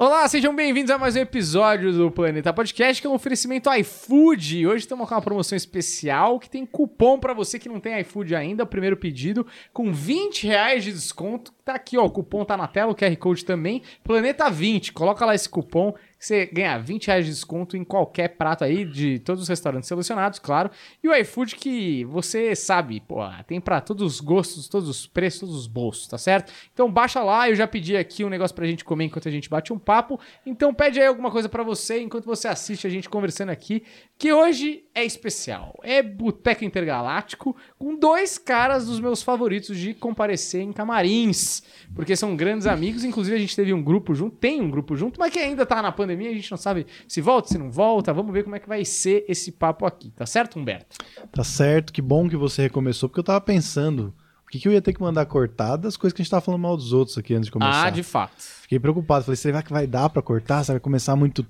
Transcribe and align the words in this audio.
Olá, 0.00 0.28
sejam 0.28 0.54
bem-vindos 0.54 0.92
a 0.92 0.96
mais 0.96 1.16
um 1.16 1.18
episódio 1.18 1.92
do 1.92 2.08
Planeta 2.08 2.52
Podcast, 2.52 3.02
que 3.02 3.06
é 3.08 3.10
um 3.10 3.14
oferecimento 3.14 3.68
iFood. 3.68 4.64
Hoje 4.64 4.84
estamos 4.84 5.08
com 5.08 5.14
uma 5.16 5.20
promoção 5.20 5.56
especial 5.56 6.38
que 6.38 6.48
tem 6.48 6.64
cupom 6.64 7.18
para 7.18 7.34
você 7.34 7.58
que 7.58 7.68
não 7.68 7.80
tem 7.80 7.98
iFood 8.02 8.32
ainda, 8.36 8.62
o 8.62 8.66
primeiro 8.66 8.96
pedido, 8.96 9.44
com 9.72 9.92
20 9.92 10.46
reais 10.46 10.84
de 10.84 10.92
desconto. 10.92 11.52
Tá 11.64 11.74
aqui, 11.74 11.98
ó, 11.98 12.04
o 12.04 12.10
cupom 12.12 12.44
tá 12.44 12.56
na 12.56 12.68
tela, 12.68 12.92
o 12.92 12.94
QR 12.94 13.16
Code 13.16 13.44
também, 13.44 13.82
Planeta 14.04 14.48
20. 14.48 14.92
Coloca 14.92 15.26
lá 15.26 15.34
esse 15.34 15.48
cupom 15.48 15.92
você 16.18 16.46
ganha 16.46 16.76
20 16.78 17.06
reais 17.06 17.24
de 17.24 17.30
desconto 17.30 17.76
em 17.76 17.84
qualquer 17.84 18.28
prato 18.36 18.64
aí 18.64 18.84
de 18.84 19.18
todos 19.20 19.42
os 19.42 19.48
restaurantes 19.48 19.88
selecionados, 19.88 20.38
claro. 20.38 20.70
E 21.02 21.08
o 21.08 21.14
iFood 21.14 21.54
que 21.54 22.04
você 22.06 22.56
sabe, 22.56 23.00
pô, 23.00 23.20
tem 23.46 23.60
para 23.60 23.80
todos 23.80 24.14
os 24.14 24.20
gostos, 24.20 24.68
todos 24.68 24.88
os 24.88 25.06
preços, 25.06 25.40
todos 25.40 25.54
os 25.54 25.66
bolsos, 25.66 26.08
tá 26.08 26.18
certo? 26.18 26.52
Então 26.72 26.90
baixa 26.90 27.22
lá, 27.22 27.48
eu 27.48 27.54
já 27.54 27.66
pedi 27.66 27.96
aqui 27.96 28.24
um 28.24 28.28
negócio 28.28 28.54
pra 28.54 28.66
gente 28.66 28.84
comer 28.84 29.04
enquanto 29.04 29.28
a 29.28 29.30
gente 29.30 29.48
bate 29.48 29.72
um 29.72 29.78
papo. 29.78 30.18
Então 30.44 30.74
pede 30.74 31.00
aí 31.00 31.06
alguma 31.06 31.30
coisa 31.30 31.48
para 31.48 31.62
você 31.62 32.00
enquanto 32.00 32.24
você 32.24 32.48
assiste 32.48 32.86
a 32.86 32.90
gente 32.90 33.08
conversando 33.08 33.50
aqui, 33.50 33.84
que 34.18 34.32
hoje 34.32 34.84
é 34.94 35.04
especial. 35.04 35.78
É 35.84 36.02
Boteco 36.02 36.64
Intergaláctico 36.64 37.56
com 37.78 37.96
dois 37.96 38.38
caras 38.38 38.86
dos 38.86 38.98
meus 38.98 39.22
favoritos 39.22 39.76
de 39.76 39.94
comparecer 39.94 40.62
em 40.62 40.72
camarins, 40.72 41.62
porque 41.94 42.16
são 42.16 42.34
grandes 42.34 42.66
amigos, 42.66 43.04
inclusive 43.04 43.36
a 43.36 43.40
gente 43.40 43.54
teve 43.54 43.72
um 43.72 43.82
grupo 43.82 44.14
junto, 44.14 44.36
tem 44.36 44.60
um 44.60 44.70
grupo 44.70 44.96
junto, 44.96 45.20
mas 45.20 45.32
que 45.32 45.38
ainda 45.38 45.64
tá 45.64 45.80
na 45.80 45.92
pandemia 45.92 46.07
pandemia, 46.08 46.30
a 46.30 46.34
gente 46.34 46.50
não 46.50 46.58
sabe 46.58 46.86
se 47.06 47.20
volta, 47.20 47.48
se 47.48 47.58
não 47.58 47.70
volta. 47.70 48.12
Vamos 48.12 48.32
ver 48.32 48.44
como 48.44 48.56
é 48.56 48.58
que 48.58 48.68
vai 48.68 48.84
ser 48.84 49.24
esse 49.28 49.52
papo 49.52 49.84
aqui, 49.84 50.10
tá 50.10 50.24
certo, 50.24 50.58
Humberto? 50.58 50.96
Tá 51.30 51.44
certo, 51.44 51.92
que 51.92 52.00
bom 52.00 52.28
que 52.28 52.36
você 52.36 52.62
recomeçou, 52.62 53.08
porque 53.08 53.20
eu 53.20 53.24
tava 53.24 53.40
pensando 53.40 54.14
o 54.44 54.50
que, 54.50 54.58
que 54.58 54.66
eu 54.66 54.72
ia 54.72 54.80
ter 54.80 54.94
que 54.94 55.00
mandar 55.00 55.26
cortar 55.26 55.76
das 55.76 55.96
coisas 55.96 56.14
que 56.14 56.22
a 56.22 56.24
gente 56.24 56.30
tava 56.30 56.40
falando 56.40 56.62
mal 56.62 56.76
dos 56.76 56.92
outros 56.92 57.18
aqui 57.18 57.34
antes 57.34 57.46
de 57.46 57.52
começar. 57.52 57.86
Ah, 57.86 57.90
de 57.90 58.02
fato. 58.02 58.32
Fiquei 58.38 58.78
preocupado, 58.78 59.24
falei, 59.24 59.36
será 59.36 59.62
que 59.62 59.70
vai 59.70 59.86
dar 59.86 60.08
para 60.08 60.22
cortar? 60.22 60.64
Será 60.64 60.78
que 60.78 60.82
vai 60.82 60.84
começar 60.84 61.14
muito 61.14 61.46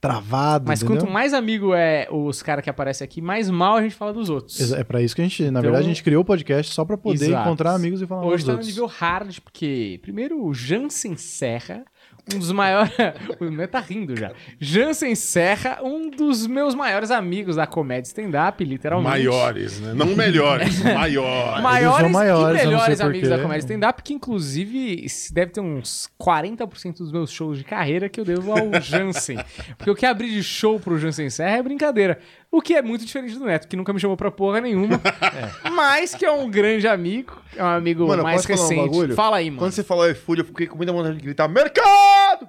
travado, 0.00 0.66
Mas 0.68 0.80
entendeu? 0.80 1.02
quanto 1.02 1.12
mais 1.12 1.34
amigo 1.34 1.74
é 1.74 2.06
os 2.10 2.40
caras 2.42 2.62
que 2.62 2.70
aparecem 2.70 3.04
aqui, 3.04 3.20
mais 3.20 3.50
mal 3.50 3.76
a 3.76 3.82
gente 3.82 3.96
fala 3.96 4.12
dos 4.12 4.30
outros. 4.30 4.72
É 4.72 4.84
para 4.84 5.02
isso 5.02 5.14
que 5.14 5.20
a 5.20 5.24
gente, 5.24 5.42
na 5.42 5.48
então, 5.48 5.62
verdade, 5.62 5.84
a 5.84 5.88
gente 5.88 6.04
criou 6.04 6.22
o 6.22 6.24
podcast 6.24 6.72
só 6.72 6.84
para 6.84 6.96
poder 6.96 7.26
exato. 7.26 7.42
encontrar 7.42 7.74
amigos 7.74 8.00
e 8.00 8.06
falar 8.06 8.24
Hoje 8.24 8.36
dos 8.36 8.44
tá 8.44 8.52
outros. 8.52 8.68
no 8.68 8.72
nível 8.72 8.86
hard, 8.86 9.38
porque 9.40 9.98
primeiro 10.00 10.44
o 10.44 10.54
Jansen 10.54 11.16
Serra 11.16 11.84
um 12.34 12.38
dos 12.38 12.52
maiores. 12.52 12.92
o 13.40 13.50
Né 13.50 13.66
tá 13.66 13.80
rindo 13.80 14.16
já. 14.16 14.32
Jansen 14.60 15.14
Serra, 15.14 15.78
um 15.82 16.10
dos 16.10 16.46
meus 16.46 16.74
maiores 16.74 17.10
amigos 17.10 17.56
da 17.56 17.66
comédia 17.66 18.08
stand-up, 18.08 18.62
literalmente. 18.64 19.08
Maiores, 19.08 19.80
né? 19.80 19.94
Não 19.94 20.06
melhores, 20.06 20.80
maiores. 20.82 21.62
Maiores, 21.62 22.10
maiores 22.12 22.62
e 22.62 22.66
melhores 22.66 23.00
amigos 23.00 23.28
da 23.28 23.38
comédia 23.38 23.60
stand-up, 23.60 24.02
que 24.02 24.12
inclusive 24.12 25.06
deve 25.32 25.52
ter 25.52 25.60
uns 25.60 26.08
40% 26.20 26.98
dos 26.98 27.12
meus 27.12 27.30
shows 27.30 27.58
de 27.58 27.64
carreira 27.64 28.08
que 28.08 28.20
eu 28.20 28.24
devo 28.24 28.52
ao 28.52 28.72
Jansen. 28.80 29.38
Porque 29.76 29.90
o 29.90 29.94
que 29.94 30.06
abrir 30.06 30.30
de 30.30 30.42
show 30.42 30.78
pro 30.78 30.98
Jansen 30.98 31.30
Serra 31.30 31.58
é 31.58 31.62
brincadeira. 31.62 32.18
O 32.50 32.62
que 32.62 32.74
é 32.74 32.80
muito 32.80 33.04
diferente 33.04 33.38
do 33.38 33.44
Neto, 33.44 33.68
que 33.68 33.76
nunca 33.76 33.92
me 33.92 34.00
chamou 34.00 34.16
pra 34.16 34.30
porra 34.30 34.60
nenhuma. 34.60 34.96
é. 35.64 35.70
Mas 35.70 36.14
que 36.14 36.24
é 36.24 36.32
um 36.32 36.50
grande 36.50 36.88
amigo, 36.88 37.36
é 37.54 37.62
um 37.62 37.66
amigo 37.66 38.06
mano, 38.06 38.22
mais 38.22 38.44
recente. 38.44 38.96
Um 38.96 39.14
Fala 39.14 39.36
aí, 39.36 39.50
mano. 39.50 39.60
Quando 39.60 39.72
você 39.72 39.84
falou 39.84 40.10
iFood, 40.10 40.40
eu 40.40 40.46
fiquei 40.46 40.66
com 40.66 40.76
muita 40.76 40.92
vontade 40.92 41.16
de 41.16 41.22
gritar: 41.22 41.46
Mercado! 41.46 42.48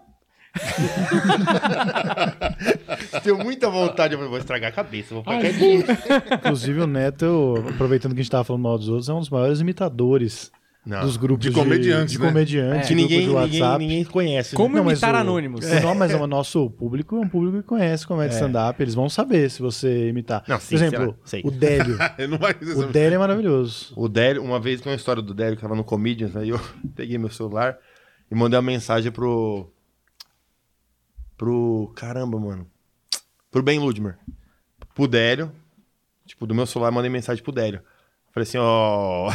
Tenho 3.23 3.38
muita 3.38 3.69
vontade, 3.69 4.16
eu 4.16 4.30
vou 4.30 4.38
estragar 4.38 4.69
a 4.69 4.73
cabeça, 4.73 5.14
vou 5.14 5.23
ficar 5.23 5.39
quietinho. 5.39 5.86
Inclusive, 6.34 6.81
o 6.81 6.88
Neto, 6.88 7.63
aproveitando 7.73 8.13
que 8.13 8.22
a 8.22 8.23
gente 8.23 8.31
tava 8.31 8.44
falando 8.44 8.63
mal 8.63 8.78
dos 8.78 8.89
outros, 8.89 9.09
é 9.09 9.13
um 9.13 9.19
dos 9.19 9.30
maiores 9.30 9.59
imitadores 9.59 10.52
Não, 10.89 11.01
dos 11.01 11.17
grupos 11.17 11.45
de 11.45 11.51
comediantes, 11.51 12.13
de, 12.13 12.19
né? 12.19 12.27
comediantes, 12.27 12.77
É. 12.77 12.81
Que 12.81 12.87
de 12.89 12.95
ninguém, 12.95 13.25
grupos 13.27 13.41
de 13.43 13.45
ninguém, 13.51 13.61
WhatsApp. 13.61 13.85
ninguém 13.85 14.03
conhece. 14.05 14.55
Como 14.55 14.69
né? 14.75 14.79
Não, 14.79 14.85
mas 14.85 14.93
imitar 14.99 15.13
o- 15.13 15.17
anônimos. 15.17 15.65
É, 15.65 15.81
não, 15.81 15.93
mas 15.93 16.13
o 16.13 16.25
nosso 16.27 16.69
público 16.71 17.15
é 17.15 17.19
um 17.19 17.29
público 17.29 17.57
que 17.57 17.63
conhece 17.63 18.07
comédia 18.07 18.33
stand-up. 18.33 18.81
Eles 18.81 18.95
vão 18.95 19.07
saber 19.07 19.49
se 19.51 19.61
você 19.61 20.09
imitar. 20.09 20.43
Não, 20.47 20.59
sim, 20.59 20.69
Por 20.69 20.83
exemplo, 20.83 20.99
sei 20.99 21.07
lá, 21.07 21.15
sei. 21.25 21.41
o 21.45 21.51
Délio. 21.51 21.97
Ele 22.17 22.27
não 22.27 22.37
vai 22.39 22.51
o 22.53 22.87
Délio 22.87 23.15
é 23.15 23.19
maravilhoso. 23.19 23.94
O 23.95 24.09
Délio, 24.09 24.44
uma 24.44 24.59
vez 24.59 24.81
tem 24.81 24.91
uma 24.91 24.95
história 24.95 25.22
do 25.22 25.33
Délio 25.33 25.55
que 25.55 25.61
tava 25.61 25.75
no 25.75 25.83
Comedians, 25.83 26.35
aí 26.35 26.49
eu 26.49 26.59
peguei 26.95 27.17
meu 27.17 27.29
celular 27.29 27.78
e 28.31 28.35
mandei 28.35 28.57
uma 28.57 28.66
mensagem 28.66 29.11
pro. 29.11 29.72
Pro. 31.38 31.91
Caramba, 31.95 32.39
mano. 32.39 32.67
Pro 33.51 33.63
Ben 33.63 33.79
Ludmer. 33.79 34.17
Pro 34.94 35.07
Délio. 35.07 35.51
Tipo, 36.25 36.45
do 36.45 36.53
meu 36.53 36.66
celular 36.66 36.91
mandei 36.91 37.09
mensagem 37.09 37.44
pro 37.44 37.51
Délio. 37.51 37.81
Falei 38.31 38.44
assim, 38.47 38.57
ó. 38.59 39.31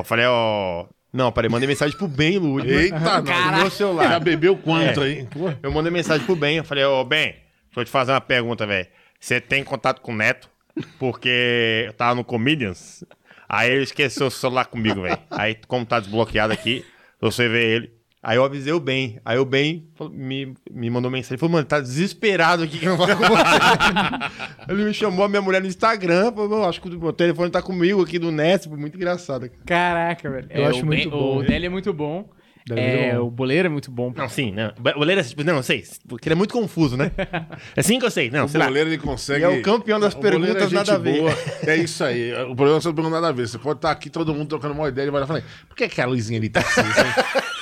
Eu 0.00 0.04
falei, 0.04 0.26
ó. 0.26 0.86
Não, 1.12 1.30
peraí, 1.30 1.48
mandei 1.48 1.68
mensagem 1.68 1.96
pro 1.96 2.08
Ben 2.08 2.38
Ludmer. 2.38 2.76
Eita, 2.76 2.98
no 3.22 3.56
meu 3.58 3.70
celular. 3.70 4.08
Já 4.08 4.18
bebeu 4.18 4.56
quanto 4.56 5.00
É. 5.02 5.04
aí? 5.06 5.26
Pô. 5.26 5.52
Eu 5.62 5.70
mandei 5.70 5.92
mensagem 5.92 6.26
pro 6.26 6.34
Ben, 6.34 6.56
eu 6.56 6.64
falei, 6.64 6.84
ô 6.84 7.04
Ben, 7.04 7.26
deixa 7.32 7.40
eu 7.76 7.84
te 7.84 7.90
fazer 7.90 8.10
uma 8.12 8.20
pergunta, 8.20 8.66
velho. 8.66 8.88
Você 9.20 9.40
tem 9.40 9.62
contato 9.62 10.00
com 10.00 10.12
o 10.12 10.16
Neto? 10.16 10.50
Porque 10.98 11.84
eu 11.86 11.92
tava 11.92 12.16
no 12.16 12.24
Comedians, 12.24 13.04
aí 13.48 13.70
ele 13.70 13.84
esqueceu 13.84 14.26
o 14.26 14.30
celular 14.30 14.64
comigo, 14.64 15.02
velho. 15.02 15.18
Aí, 15.30 15.56
como 15.68 15.86
tá 15.86 16.00
desbloqueado 16.00 16.52
aqui, 16.52 16.84
você 17.20 17.48
vê 17.48 17.64
ele. 17.76 17.92
Aí 18.26 18.36
eu 18.38 18.44
avisei 18.44 18.72
o 18.72 18.80
Ben. 18.80 19.20
Aí 19.22 19.38
o 19.38 19.44
Ben 19.44 19.86
me, 20.10 20.54
me 20.72 20.88
mandou 20.88 21.10
mensagem. 21.10 21.36
Falou, 21.36 21.52
mano, 21.52 21.66
tá 21.66 21.78
desesperado 21.78 22.62
aqui 22.62 22.78
que 22.78 22.86
eu 22.86 22.96
não 22.96 23.06
falo 23.06 23.16
com 23.18 23.24
você. 23.36 24.72
ele 24.72 24.84
me 24.84 24.94
chamou 24.94 25.26
a 25.26 25.28
minha 25.28 25.42
mulher 25.42 25.60
no 25.60 25.68
Instagram. 25.68 26.32
Falou, 26.32 26.48
"Não, 26.48 26.64
acho 26.68 26.80
que 26.80 26.88
o 26.88 27.12
telefone 27.12 27.50
tá 27.50 27.60
comigo 27.60 28.02
aqui 28.02 28.18
do. 28.18 28.32
Foi 28.68 28.78
muito 28.78 28.96
engraçado. 28.96 29.50
Caraca, 29.66 30.30
velho. 30.30 30.46
Eu 30.50 30.64
É, 30.64 30.66
acho 30.68 30.82
o 30.82 30.86
muito 30.86 31.02
Ben- 31.02 31.10
bom. 31.10 31.36
O 31.38 31.42
Délio 31.42 31.66
é 31.66 31.68
muito 31.68 31.92
bom. 31.92 32.28
É 32.70 33.08
É, 33.10 33.18
o 33.18 33.30
Boleiro 33.30 33.66
é 33.66 33.68
muito 33.68 33.90
bom. 33.90 34.10
Não, 34.16 34.26
sim, 34.26 34.50
não. 34.50 34.68
O 34.94 34.98
goleiro 34.98 35.20
é. 35.20 35.44
Não, 35.44 35.56
não 35.56 35.62
sei. 35.62 35.84
Porque 36.08 36.26
ele 36.26 36.32
é 36.32 36.36
muito 36.36 36.54
confuso, 36.54 36.96
né? 36.96 37.10
É 37.76 37.80
assim 37.80 37.98
que 37.98 38.06
eu 38.06 38.10
sei. 38.10 38.30
Não, 38.30 38.46
O 38.46 38.48
sei 38.48 38.58
lá. 38.58 38.64
goleiro 38.66 38.88
ele 38.88 38.96
consegue. 38.96 39.40
E 39.40 39.44
é 39.44 39.48
o 39.50 39.60
campeão 39.60 40.00
das 40.00 40.14
O 40.14 40.16
goleiro 40.16 40.40
perguntas, 40.40 40.62
é 40.62 40.68
gente 40.68 40.74
nada 40.78 40.94
a 40.94 40.98
ver. 40.98 41.18
boa. 41.20 41.30
É 41.66 41.76
isso 41.76 42.02
aí. 42.02 42.32
O 42.44 42.56
problema 42.56 42.76
é 42.76 42.78
que 42.78 42.82
você 42.84 42.88
não 42.88 42.94
pergunta 42.94 43.14
nada 43.16 43.28
a 43.28 43.32
ver. 43.32 43.46
Você 43.48 43.58
pode 43.58 43.76
estar 43.80 43.90
aqui, 43.90 44.08
todo 44.08 44.32
mundo 44.34 44.48
trocando 44.48 44.72
uma 44.72 44.88
ideia 44.88 45.08
e 45.08 45.10
vai 45.10 45.20
lá 45.20 45.24
e 45.26 45.28
fala: 45.28 45.42
por 45.68 45.76
que, 45.76 45.86
que 45.90 46.00
a 46.00 46.06
luzinha 46.06 46.38
ali 46.40 46.48
tá 46.48 46.60
assim? 46.60 46.80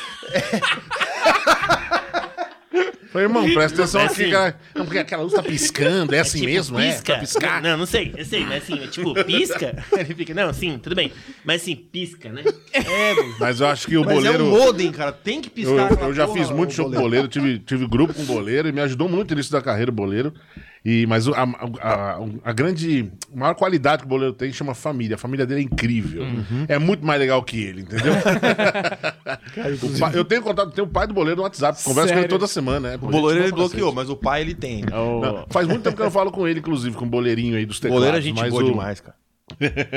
Falei, 3.12 3.26
irmão, 3.26 3.44
presta 3.52 3.82
atenção 3.82 4.00
É 4.00 4.04
aqui, 4.06 4.22
assim. 4.22 4.30
cara. 4.30 4.56
Não, 4.74 4.84
porque 4.86 4.98
aquela 4.98 5.22
luz 5.22 5.34
tá 5.34 5.42
piscando, 5.42 6.14
é 6.14 6.20
assim 6.20 6.38
tipo, 6.38 6.50
mesmo, 6.50 6.80
é? 6.80 6.92
pisca. 6.92 7.12
Tá 7.12 7.18
piscar. 7.20 7.62
Não, 7.62 7.76
não 7.76 7.84
sei, 7.84 8.14
eu 8.16 8.24
sei, 8.24 8.46
mas 8.46 8.62
assim, 8.62 8.82
é 8.82 8.86
tipo, 8.86 9.12
pisca. 9.24 9.84
Ele 9.92 10.14
fica, 10.14 10.32
não, 10.32 10.50
sim, 10.54 10.78
tudo 10.82 10.96
bem. 10.96 11.12
Mas 11.44 11.60
assim, 11.60 11.76
pisca, 11.76 12.30
né? 12.30 12.42
É, 12.72 12.80
mano. 13.14 13.36
Mas 13.38 13.60
eu 13.60 13.66
acho 13.66 13.86
que 13.86 13.98
o 13.98 14.04
Mas 14.04 14.14
boleiro. 14.14 14.38
é 14.38 14.42
um 14.46 14.48
modem, 14.50 14.90
cara, 14.90 15.12
tem 15.12 15.42
que 15.42 15.48
Eu, 15.48 15.52
piscar. 15.52 15.76
eu 15.90 15.94
aquela 15.94 16.14
já 16.14 16.26
porra, 16.26 16.38
fiz 16.38 16.50
muito 16.50 16.72
show 16.72 16.90
com 16.90 16.98
boleiro. 16.98 17.28
tive, 17.28 17.58
tive 17.58 17.86
grupo 17.86 18.14
com 18.14 18.24
boleiro 18.24 18.66
e 18.68 18.72
me 18.72 18.80
ajudou 18.80 19.10
muito 19.10 19.28
no 19.32 19.34
início 19.36 19.52
da 19.52 19.60
carreira 19.60 19.90
o 19.90 19.94
boleiro. 19.94 20.32
E, 20.84 21.06
mas 21.06 21.28
a, 21.28 21.42
a- 21.80 22.18
a 22.44 22.52
grande, 22.52 23.08
a 23.32 23.38
maior 23.38 23.54
qualidade 23.54 24.00
que 24.02 24.06
o 24.06 24.08
boleiro 24.08 24.32
tem 24.34 24.52
chama 24.52 24.74
família. 24.74 25.14
A 25.14 25.18
família 25.18 25.46
dele 25.46 25.60
é 25.60 25.64
incrível. 25.64 26.22
Uhum. 26.24 26.64
É 26.68 26.76
muito 26.76 27.06
mais 27.06 27.20
legal 27.20 27.40
que 27.44 27.62
ele, 27.62 27.82
entendeu? 27.82 28.12
Pai- 30.00 30.12
eu 30.14 30.24
tenho 30.24 30.42
contato, 30.42 30.72
tenho 30.72 30.86
o 30.86 30.90
pai 30.90 31.06
do 31.06 31.14
boleiro 31.14 31.36
no 31.36 31.42
WhatsApp, 31.44 31.78
converso 31.84 32.08
com 32.08 32.14
ele 32.18 32.22
Sério? 32.22 32.28
toda 32.28 32.46
semana. 32.46 32.90
né? 32.90 32.98
O 33.00 33.06
boleiro 33.08 33.44
ele 33.44 33.52
bloqueou, 33.52 33.92
mas 33.92 34.10
o 34.10 34.16
pai 34.16 34.40
ele 34.40 34.54
tem. 34.54 34.82
Não, 34.84 35.46
faz 35.50 35.66
muito 35.68 35.82
tempo 35.82 35.94
que 35.96 36.02
eu 36.02 36.06
não 36.06 36.12
falo 36.12 36.32
com 36.32 36.46
ele, 36.48 36.58
inclusive, 36.60 36.96
com 36.96 37.04
o 37.04 37.08
boleirinho 37.08 37.56
aí 37.56 37.64
dos 37.66 37.78
O 37.78 37.80
teclados. 37.80 37.98
goleiro 38.04 38.18
é 38.18 38.20
gente 38.20 38.40
mas 38.40 38.50
boa 38.50 38.62
o... 38.64 38.66
demais, 38.66 39.00
cara. 39.00 39.16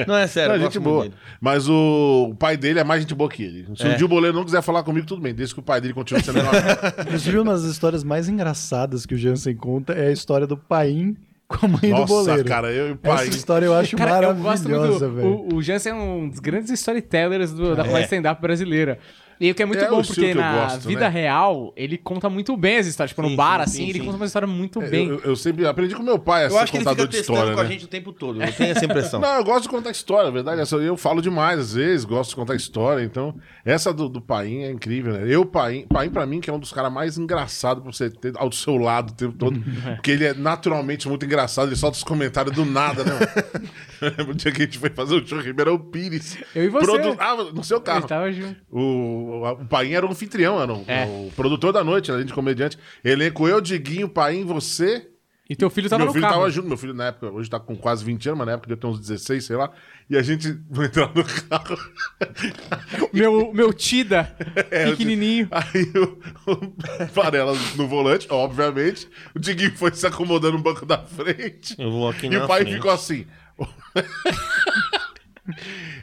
Não, 0.08 0.16
é 0.16 0.28
sério, 0.28 0.56
Não, 0.58 0.62
é 0.62 0.64
gente 0.66 0.80
boa. 0.80 1.04
dele. 1.04 1.16
Mas 1.42 1.68
o... 1.70 2.30
o 2.32 2.36
pai 2.36 2.58
dele 2.58 2.80
é 2.80 2.84
mais 2.84 3.02
gente 3.02 3.14
boa 3.16 3.30
que 3.30 3.44
ele. 3.44 3.66
Se 3.76 3.86
É. 3.86 3.94
um 3.94 3.96
dia 3.98 4.06
o 4.06 4.10
boleiro 4.10 4.36
não 4.36 4.44
quiser 4.46 4.62
falar 4.62 4.84
comigo, 4.84 5.06
tudo 5.08 5.22
bem. 5.22 5.34
Desde 5.34 5.54
que 5.54 5.60
o 5.60 5.64
pai 5.64 5.80
dele 5.82 5.94
continue 5.94 6.22
sendo 6.24 6.36
meu 6.42 6.50
amigo. 6.50 6.66
Inclusive, 7.08 7.40
uma 7.40 7.54
das 7.54 7.64
histórias 7.64 8.04
mais 8.04 8.28
engraçadas 8.30 9.06
que 9.06 9.16
o 9.16 9.18
Jansen 9.18 9.56
conta 9.56 9.94
é 9.94 10.08
a 10.08 10.12
história 10.12 10.46
do 10.48 10.58
Paim 10.58 11.16
com 11.48 11.66
a 11.66 11.70
mãe 11.70 11.82
do 11.82 11.90
Nossa, 11.92 12.06
boleiro. 12.14 12.46
cara, 12.46 12.72
eu 12.72 12.90
e 12.90 12.92
o 12.94 12.96
pai. 12.96 13.28
Essa 13.28 13.38
história 13.38 13.66
eu 13.68 13.74
acho 13.76 13.96
Cara, 13.96 14.34
maravilhosa, 14.34 15.08
velho. 15.10 15.28
O, 15.52 15.56
o 15.58 15.62
Jansen 15.62 15.92
é 15.92 15.96
um 15.96 16.28
dos 16.30 16.40
grandes 16.40 16.72
storytellers 16.72 17.52
do- 17.52 17.76
da 17.76 17.84
É. 17.84 17.86
comédia 17.86 18.06
stand-up 18.06 18.42
brasileira. 18.42 18.98
E 19.40 19.52
o 19.52 19.56
que 19.56 19.62
é 19.64 19.66
muito 19.66 19.84
É 19.84 19.90
bom, 19.90 20.02
porque 20.02 20.34
na 20.34 20.66
gosto, 20.66 20.88
vida 20.88 21.02
né? 21.02 21.08
real, 21.10 21.74
ele 21.76 21.98
conta 21.98 22.30
muito 22.30 22.56
bem 22.56 22.78
as 22.78 22.88
histórias. 22.88 23.12
Tipo, 23.12 23.22
no 23.22 23.30
Sim, 23.30 23.36
bar, 23.36 23.58
sim, 23.58 23.64
assim, 23.64 23.78
sim, 23.78 23.90
ele 23.90 24.00
sim. 24.00 24.06
conta 24.06 24.18
uma 24.18 24.26
história 24.26 24.48
muito 24.48 24.80
bem. 24.82 25.10
Eu, 25.10 25.20
eu 25.20 25.36
sempre 25.36 25.66
aprendi 25.68 25.94
com 25.94 26.04
meu 26.04 26.18
pai 26.18 26.44
a 26.44 26.46
Eu 26.46 26.52
ser 26.52 26.58
acho 26.60 26.72
que 26.72 26.78
ele 26.78 26.84
contador 26.86 27.06
fica 27.08 27.18
de 27.18 27.22
história, 27.22 27.54
com 27.54 27.60
a 27.60 27.64
né? 27.64 27.70
gente 27.70 27.86
o 27.86 27.88
tempo 27.88 28.14
todo. 28.14 28.42
Eu 28.42 28.54
tenho 28.54 28.72
essa 28.72 28.86
impressão. 28.86 29.20
Não, 29.22 29.38
eu 29.38 29.44
gosto 29.44 29.64
de 29.64 29.70
contar 29.70 29.92
história, 29.92 30.30
a 30.30 30.32
verdade. 30.32 30.60
é 30.60 30.64
essa. 30.64 30.76
Eu 30.78 30.96
falo 30.96 31.22
demais 31.22 31.60
às 31.60 31.74
vezes, 31.74 32.06
gosto 32.06 32.30
de 32.30 32.36
contar 32.38 32.56
história. 32.56 33.04
Então, 33.04 33.36
essa 33.66 33.94
do, 33.94 34.08
do 34.08 34.22
Paim 34.22 34.64
é 34.64 34.72
incrível, 34.72 35.14
né? 35.14 35.26
Eu, 35.28 35.46
Paim, 35.46 35.86
Paim 35.88 36.10
pra 36.10 36.26
mim, 36.26 36.40
que 36.40 36.50
é 36.50 36.54
um 36.54 36.60
dos 36.60 36.72
caras 36.72 36.92
mais 36.92 37.18
engraçados 37.18 37.84
pra 37.84 37.92
você 37.92 38.10
ter 38.10 38.34
ao 38.38 38.52
seu 38.52 38.78
lado 38.78 39.10
o 39.12 39.14
tempo 39.16 39.34
todo. 39.38 39.60
porque 39.96 40.12
ele 40.12 40.26
é 40.26 40.34
naturalmente 40.34 41.08
muito 41.10 41.26
engraçado, 41.26 41.68
ele 41.68 41.76
solta 41.76 41.98
os 41.98 42.04
comentários 42.04 42.56
do 42.56 42.64
nada, 42.66 43.04
né? 43.04 43.12
eu 44.02 44.34
dia 44.36 44.52
que 44.52 44.62
a 44.62 44.66
gente 44.66 44.80
foi 44.80 44.90
fazer 44.90 45.16
o 45.16 45.28
show 45.28 45.40
em 45.40 45.44
Ribeirão 45.44 45.78
Pires. 45.78 46.38
Eu 46.56 46.64
e 46.66 46.70
você. 46.70 46.86
Produ- 46.86 47.16
Ah, 47.20 47.36
no 47.54 47.64
seu 47.64 47.78
Ele 47.78 47.86
carro. 47.86 48.08
tava 48.08 48.32
junto. 48.32 48.56
O, 48.70 49.44
o 49.50 49.66
Paim 49.66 49.94
era 49.94 50.06
o 50.06 50.10
anfitrião, 50.10 50.62
era 50.62 50.74
o, 50.74 50.84
É. 50.88 51.06
o 51.06 51.32
produtor 51.36 51.72
da 51.74 51.84
noite, 51.84 52.12
além 52.12 52.26
de 52.26 52.34
comediante. 52.34 52.78
Elenco 53.04 53.48
eu, 53.48 53.60
Diguinho, 53.62 54.08
Paim, 54.10 54.44
você 54.46 55.08
E 55.50 55.56
teu 55.56 55.70
filho 55.70 55.88
tava 55.90 56.00
meu 56.00 56.08
no 56.08 56.14
filho 56.14 56.24
carro. 56.24 56.36
tava 56.40 56.50
junto, 56.50 56.68
meu 56.68 56.78
filho 56.78 56.94
na 56.94 57.06
época, 57.08 57.30
hoje 57.32 57.48
tá 57.50 57.60
com 57.60 57.76
quase 57.76 58.04
20 58.04 58.28
anos, 58.30 58.40
mas 58.40 58.48
na 58.48 58.54
época 58.54 58.68
devia 58.68 58.82
ter 58.82 58.88
uns 58.88 59.00
16, 59.00 59.46
sei 59.46 59.56
lá. 59.56 59.70
E 60.10 60.18
a 60.18 60.22
gente 60.24 60.52
vai 60.70 60.88
entrar 60.88 61.12
no 61.14 61.24
carro. 61.24 61.78
Meu, 63.14 63.54
meu 63.54 63.74
Tida, 63.74 64.36
É, 64.72 64.90
pequenininho. 64.92 65.48
Aí 65.52 65.84
o, 65.96 66.52
o 66.52 67.06
Varela 67.14 67.54
no 67.76 67.88
volante, 67.88 68.28
obviamente. 68.30 69.08
O 69.36 69.40
Diguinho 69.40 69.76
foi 69.78 69.94
se 69.94 70.06
acomodando 70.06 70.58
no 70.58 70.64
banco 70.64 70.86
da 70.86 70.98
frente. 71.00 71.76
Eu 71.78 71.92
vou 71.92 72.10
aqui 72.10 72.26
E 72.28 72.30
na 72.30 72.44
o 72.46 72.48
pai 72.48 72.62
frente. 72.62 72.76
ficou 72.76 72.92
assim. 72.92 73.26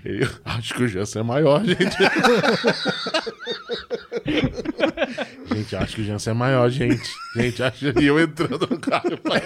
Eu 0.04 0.28
acho 0.44 0.74
que 0.74 0.84
o 0.84 0.88
Jansen 0.88 1.20
é 1.20 1.24
maior, 1.24 1.64
gente. 1.64 1.96
gente, 5.52 5.76
acho 5.76 5.96
que 5.96 6.02
o 6.02 6.04
Jansen 6.04 6.30
é 6.30 6.34
maior, 6.34 6.70
gente. 6.70 7.10
Gente, 7.34 7.62
acho 7.62 7.92
que 7.92 8.04
eu 8.04 8.20
entrando 8.20 8.68
no 8.68 8.78
carro. 8.78 9.18
pai. 9.18 9.42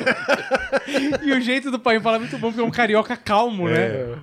E 1.23 1.33
o 1.33 1.41
jeito 1.41 1.71
do 1.71 1.79
pai 1.79 1.99
falar 2.01 2.17
é 2.17 2.21
muito 2.21 2.39
bom, 2.39 2.49
porque 2.49 2.61
é 2.61 2.65
um 2.65 2.71
carioca 2.71 3.17
calmo, 3.17 3.69
né? 3.69 4.17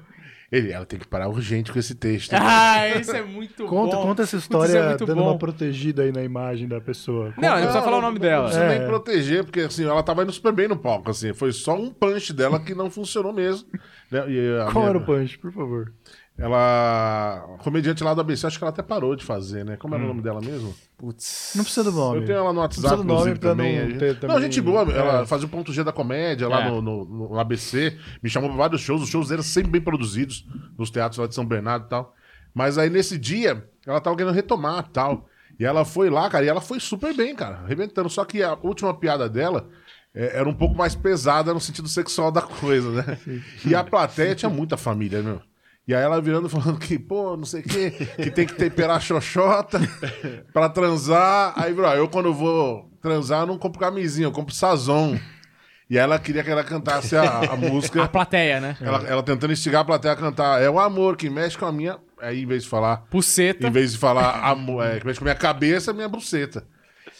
É. 0.54 0.58
Ele, 0.58 0.72
ela 0.72 0.86
tem 0.86 1.00
que 1.00 1.08
parar 1.08 1.28
urgente 1.30 1.72
com 1.72 1.80
esse 1.80 1.96
texto. 1.96 2.32
Ah, 2.38 2.88
isso 3.00 3.16
é 3.16 3.22
muito 3.24 3.66
Conta, 3.66 3.96
bom. 3.96 4.04
conta 4.04 4.24
essa 4.24 4.32
Putz, 4.38 4.44
história 4.44 4.78
é 4.78 4.98
dando 4.98 5.16
bom. 5.16 5.30
uma 5.30 5.38
protegida 5.38 6.04
aí 6.04 6.12
na 6.12 6.22
imagem 6.24 6.68
da 6.68 6.80
pessoa. 6.82 7.34
Não, 7.38 7.50
não 7.50 7.56
precisa 7.58 7.82
falar 7.82 7.98
o 7.98 8.02
nome 8.02 8.20
Não 8.20 8.22
dela. 8.26 8.44
precisa 8.46 8.66
É. 8.66 8.78
nem 8.80 8.88
proteger, 8.88 9.44
porque 9.44 9.62
assim, 9.62 9.86
ela 9.86 10.04
tava 10.04 10.24
indo 10.24 10.32
super 10.32 10.52
bem 10.54 10.68
no 10.68 10.78
palco, 10.78 11.10
assim. 11.12 11.34
Foi 11.34 11.52
só 11.52 11.76
um 11.76 11.90
punch 11.90 12.32
dela 12.34 12.60
que 12.60 12.76
não 12.76 12.90
funcionou 12.92 13.34
mesmo. 13.34 13.68
né? 14.12 14.26
E 14.30 14.72
Qual 14.72 14.84
minha- 14.86 14.90
era 14.90 14.98
o 14.98 15.06
punch, 15.06 15.38
por 15.40 15.52
favor? 15.52 15.92
Ela. 16.38 17.57
Comediante 17.63 18.03
lá 18.03 18.13
do 18.13 18.21
ABC, 18.21 18.47
acho 18.47 18.57
que 18.57 18.63
ela 18.63 18.71
até 18.71 18.81
parou 18.81 19.15
de 19.15 19.24
fazer, 19.24 19.63
né? 19.63 19.74
Hum. 19.74 19.77
Como 19.80 19.95
era 19.95 20.03
o 20.03 20.07
nome 20.07 20.21
dela 20.21 20.41
mesmo? 20.41 20.74
Putz. 20.97 21.53
Não 21.56 21.63
precisa 21.63 21.83
do 21.83 21.91
nome. 21.95 22.21
Eu 22.21 22.25
tenho 22.25 22.38
ela 22.39 22.47
no 22.50 22.53
Não 22.53 22.62
WhatsApp, 22.62 22.81
precisa 22.88 22.97
do 22.97 23.03
nome 23.03 23.38
também. 23.38 23.75
não 23.77 23.85
A 23.85 23.89
gente- 23.89 24.00
ter 24.00 24.13
Não, 24.13 24.19
também- 24.19 24.41
gente 24.41 24.62
boa. 24.62 24.81
Ela 24.91 25.21
É. 25.21 25.25
fazia 25.25 25.45
o 25.45 25.50
ponto 25.50 25.71
G 25.71 25.83
da 25.83 25.91
comédia 25.91 26.47
lá 26.47 26.65
É. 26.65 26.69
no, 26.71 26.81
no- 26.81 27.06
no 27.06 27.39
ABC. 27.39 27.97
Me 28.21 28.30
chamou 28.30 28.50
pra 28.50 28.57
vários 28.57 28.81
shows. 28.81 29.01
Os 29.03 29.09
shows 29.09 29.31
eram 29.31 29.44
sempre 29.44 29.71
bem 29.71 29.81
produzidos 29.81 30.45
nos 30.77 30.89
teatros 30.89 31.19
lá 31.19 31.27
de 31.27 31.35
São 31.35 31.45
Bernardo 31.45 31.85
e 31.85 31.89
tal. 31.89 32.15
Mas 32.53 32.77
aí 32.77 32.89
nesse 32.89 33.18
dia, 33.18 33.68
ela 33.85 34.01
tava 34.01 34.15
querendo 34.15 34.33
retomar 34.33 34.85
e 34.89 34.91
tal. 34.91 35.27
E 35.59 35.63
ela 35.65 35.85
foi 35.85 36.09
lá, 36.09 36.27
cara, 36.30 36.44
e 36.44 36.47
ela 36.50 36.62
foi 36.62 36.80
super 36.80 37.13
bem, 37.15 37.35
cara, 37.35 37.57
arrebentando. 37.63 38.09
Só 38.09 38.25
que 38.25 38.41
a 38.41 38.57
última 38.63 38.91
piada 38.94 39.30
dela 39.30 39.69
é, 40.15 40.39
era 40.39 40.50
um 40.50 40.53
pouco 40.53 40.75
mais 40.75 40.95
pesada 40.95 41.53
no 41.53 41.59
sentido 41.59 41.88
sexual 41.88 42.31
da 42.31 42.41
coisa, 42.41 42.89
né? 42.91 43.18
E 43.65 43.75
a 43.75 43.83
plateia 43.83 44.33
tinha 44.35 44.50
muita 44.50 44.77
família, 44.77 45.21
meu. 45.21 45.39
E 45.88 45.94
aí 45.94 46.01
ela 46.01 46.21
virando 46.21 46.47
falando 46.47 46.80
que, 46.80 46.97
pô, 46.97 47.35
não 47.35 47.45
sei 47.45 47.62
o 47.62 47.63
quê, 47.63 47.91
que 48.15 48.31
tem 48.31 48.47
que 48.47 48.56
temperar 48.56 49.01
xoxota 49.01 49.80
pra 50.53 50.69
transar. 50.69 51.53
Aí, 51.57 51.74
bro, 51.74 51.88
eu 51.88 52.07
quando 52.07 52.33
vou 52.33 52.89
transar, 53.01 53.41
eu 53.41 53.47
não 53.47 53.57
compro 53.57 53.80
camisinha, 53.80 54.27
eu 54.27 54.31
compro 54.31 54.53
sazon. 54.53 55.18
E 55.89 55.97
ela 55.97 56.18
queria 56.18 56.44
que 56.44 56.50
ela 56.50 56.63
cantasse 56.63 57.15
a, 57.15 57.51
a 57.51 57.56
música. 57.57 58.01
A 58.01 58.07
plateia, 58.07 58.59
né? 58.59 58.77
Ela, 58.81 59.03
ela 59.07 59.21
tentando 59.21 59.51
instigar 59.51 59.81
a 59.81 59.85
plateia 59.85 60.13
a 60.13 60.18
cantar. 60.18 60.62
É 60.62 60.69
o 60.69 60.80
amor 60.80 61.18
que 61.18 61.30
mexe 61.30 61.57
com 61.57 61.65
a 61.65 61.71
minha. 61.71 61.97
Aí, 62.19 62.44
em 62.44 62.45
vez 62.45 62.63
de 62.63 62.69
falar. 62.69 63.06
Puceta. 63.12 63.68
Em 63.68 63.71
vez 63.71 63.91
de 63.91 63.97
falar 63.97 64.39
amor, 64.44 64.85
é, 64.85 65.00
que 65.00 65.06
mexe 65.06 65.19
com 65.19 65.25
a 65.25 65.27
minha 65.27 65.35
cabeça, 65.35 65.94
minha 65.94 66.07
buceta. 66.07 66.65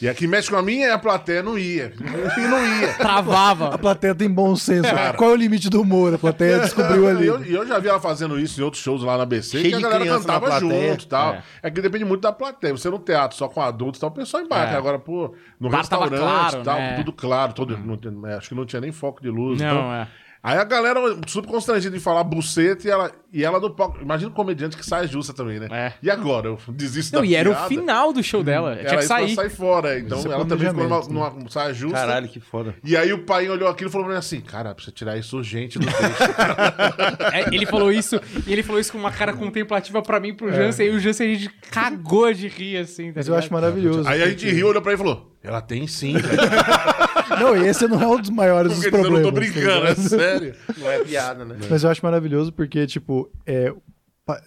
E 0.04 0.10
a 0.10 0.14
que 0.14 0.28
mexe 0.28 0.50
com 0.50 0.58
a 0.58 0.62
minha, 0.62 0.94
a 0.94 1.00
plateia 1.00 1.42
não 1.42 1.58
ia. 1.58 1.94
E 2.38 2.42
não 2.42 2.82
ia. 2.82 2.92
A 2.92 2.94
Travava. 2.96 3.78
plateia 3.78 4.14
tem 4.14 4.30
bom 4.30 4.54
senso. 4.54 4.90
Qual 5.16 5.30
é 5.30 5.34
o 5.34 5.36
limite 5.38 5.70
do 5.70 5.80
humor? 5.82 6.14
A 6.14 6.18
plateia 6.18 6.60
descobriu 6.60 7.08
ali. 7.08 7.24
E 7.24 7.28
eu, 7.28 7.42
eu 7.42 7.66
já 7.66 7.80
vi 7.80 7.88
ela 7.88 8.02
fazendo 8.02 8.38
isso 8.38 8.60
em 8.60 8.66
outros 8.66 8.84
shows 8.84 9.02
lá 9.02 9.18
na 9.18 9.26
BC, 9.26 9.62
Cheio 9.62 9.64
que 9.70 9.74
a 9.76 9.78
de 9.78 9.84
galera 9.84 10.06
cantava 10.06 10.60
junto 10.60 11.06
e 11.06 11.08
tal. 11.08 11.36
É. 11.36 11.44
É. 11.64 11.72
que 11.72 11.80
depende 11.80 12.04
muito 12.04 12.20
da 12.20 12.34
plateia. 12.34 12.76
Você 12.76 12.90
no 12.90 13.00
teatro 13.00 13.38
só 13.38 13.48
com 13.48 13.62
adultos 13.62 13.98
e 13.98 14.02
tal, 14.02 14.10
o 14.10 14.14
pessoal 14.14 14.44
embarca. 14.44 14.74
É. 14.74 14.78
Agora, 14.78 15.00
pô, 15.00 15.34
no 15.58 15.70
bar 15.70 15.78
restaurante 15.78 16.20
claro, 16.20 16.60
e 16.60 16.64
tal, 16.64 16.76
né? 16.78 16.96
tudo 16.98 17.14
claro. 17.14 17.54
Todo, 17.54 17.78
não 17.78 17.96
tem- 17.96 18.12
é, 18.26 18.34
acho 18.34 18.50
que 18.50 18.56
não 18.56 18.66
tinha 18.66 18.82
nem 18.82 18.92
foco 18.92 19.22
de 19.22 19.30
luz. 19.30 19.62
Não, 19.62 19.70
então- 19.70 19.94
é. 19.94 20.08
Aí 20.46 20.58
a 20.58 20.64
galera 20.66 21.00
super 21.26 21.50
constrangida 21.50 21.96
em 21.96 22.02
falar 22.02 22.22
buceta 22.26 22.86
e 22.86 22.92
ela, 22.92 23.12
e 23.32 23.46
ela 23.46 23.62
no 23.62 23.70
palco. 23.74 23.98
Imagina 24.02 24.30
um 24.30 24.34
comediante 24.34 24.76
que 24.76 24.86
sai 24.86 25.08
justa 25.08 25.32
também, 25.34 25.58
né? 25.58 25.70
É. 25.72 25.94
E 26.04 26.12
agora? 26.12 26.48
Eu 26.50 26.60
desisto 26.68 27.14
Não, 27.16 27.22
da 27.22 27.28
e 27.28 27.34
era 27.34 27.50
o 27.50 27.54
piada? 27.54 27.68
final 27.70 28.12
do 28.12 28.22
show 28.22 28.44
dela. 28.44 28.76
Tinha 28.76 28.88
Ela 28.90 28.98
que 28.98 29.04
sair. 29.04 29.36
sair 29.36 29.50
fora. 29.50 29.98
Então 29.98 30.20
Isso 30.20 30.28
é 30.28 30.34
ela 30.34 30.44
também 30.46 30.68
ficou 30.68 30.84
numa, 30.84 31.30
numa 31.30 31.50
saia 31.50 31.74
justa. 31.74 31.98
Caralho, 31.98 32.28
que 32.28 32.42
foda. 32.42 32.76
E 32.84 32.98
aí 32.98 33.14
o 33.14 33.20
pai 33.24 33.48
olhou 33.48 33.70
aquilo 33.70 33.90
e 33.90 33.92
falou 33.94 34.06
pra 34.06 34.16
mim 34.16 34.20
assim: 34.20 34.42
Cara, 34.42 34.76
precisa 34.76 34.94
tirar 34.94 35.18
isso 35.18 35.38
urgente 35.38 35.80
do 35.80 35.86
texto. 35.86 36.04
É, 37.34 37.56
ele 37.56 37.66
falou 37.66 37.92
isso, 37.92 38.20
e 38.46 38.52
ele 38.52 38.62
falou 38.64 38.80
isso 38.82 38.92
com 38.92 38.98
uma 38.98 39.12
cara 39.12 39.34
contemplativa 39.34 40.02
pra 40.02 40.20
mim, 40.20 40.30
e 40.30 40.34
pro 40.34 40.52
Jansen, 40.54 40.88
e 40.88 40.90
o 40.92 41.00
Jansen 41.00 41.32
a 41.32 41.34
gente 41.34 41.50
cagou 41.72 42.32
de 42.34 42.48
rir, 42.48 42.78
assim. 42.78 43.08
tá 43.08 43.14
Mas 43.18 43.28
eu 43.28 43.36
acho 43.36 43.52
maravilhoso. 43.52 44.08
aí 44.08 44.22
a 44.22 44.28
gente 44.30 44.50
riu, 44.50 44.68
olhou 44.68 44.82
pra 44.82 44.92
ele 44.92 45.02
e 45.02 45.04
falou: 45.06 45.32
Ela 45.42 45.62
tem 45.62 45.88
sim, 45.88 46.14
velho. 46.18 46.38
Não, 47.40 47.56
esse 47.56 47.88
não 47.88 48.02
é 48.02 48.08
um 48.08 48.20
dos 48.20 48.30
maiores 48.30 48.72
dos 48.74 48.82
Porque 48.84 48.96
eu 48.96 49.00
problemas. 49.02 49.22
não 49.24 49.30
tô 49.32 49.36
brincando, 49.36 49.66
tá 49.66 49.72
é 49.76 49.80
ligado? 49.94 50.10
sério. 50.10 50.56
Não 50.78 50.92
é 50.92 51.00
piada, 51.04 51.46
né? 51.46 51.56
Mas 51.70 51.84
eu 51.84 51.90
acho 51.90 52.04
maravilhoso 52.06 52.52
porque, 52.54 52.86
tipo, 52.88 53.30
é, 53.46 53.74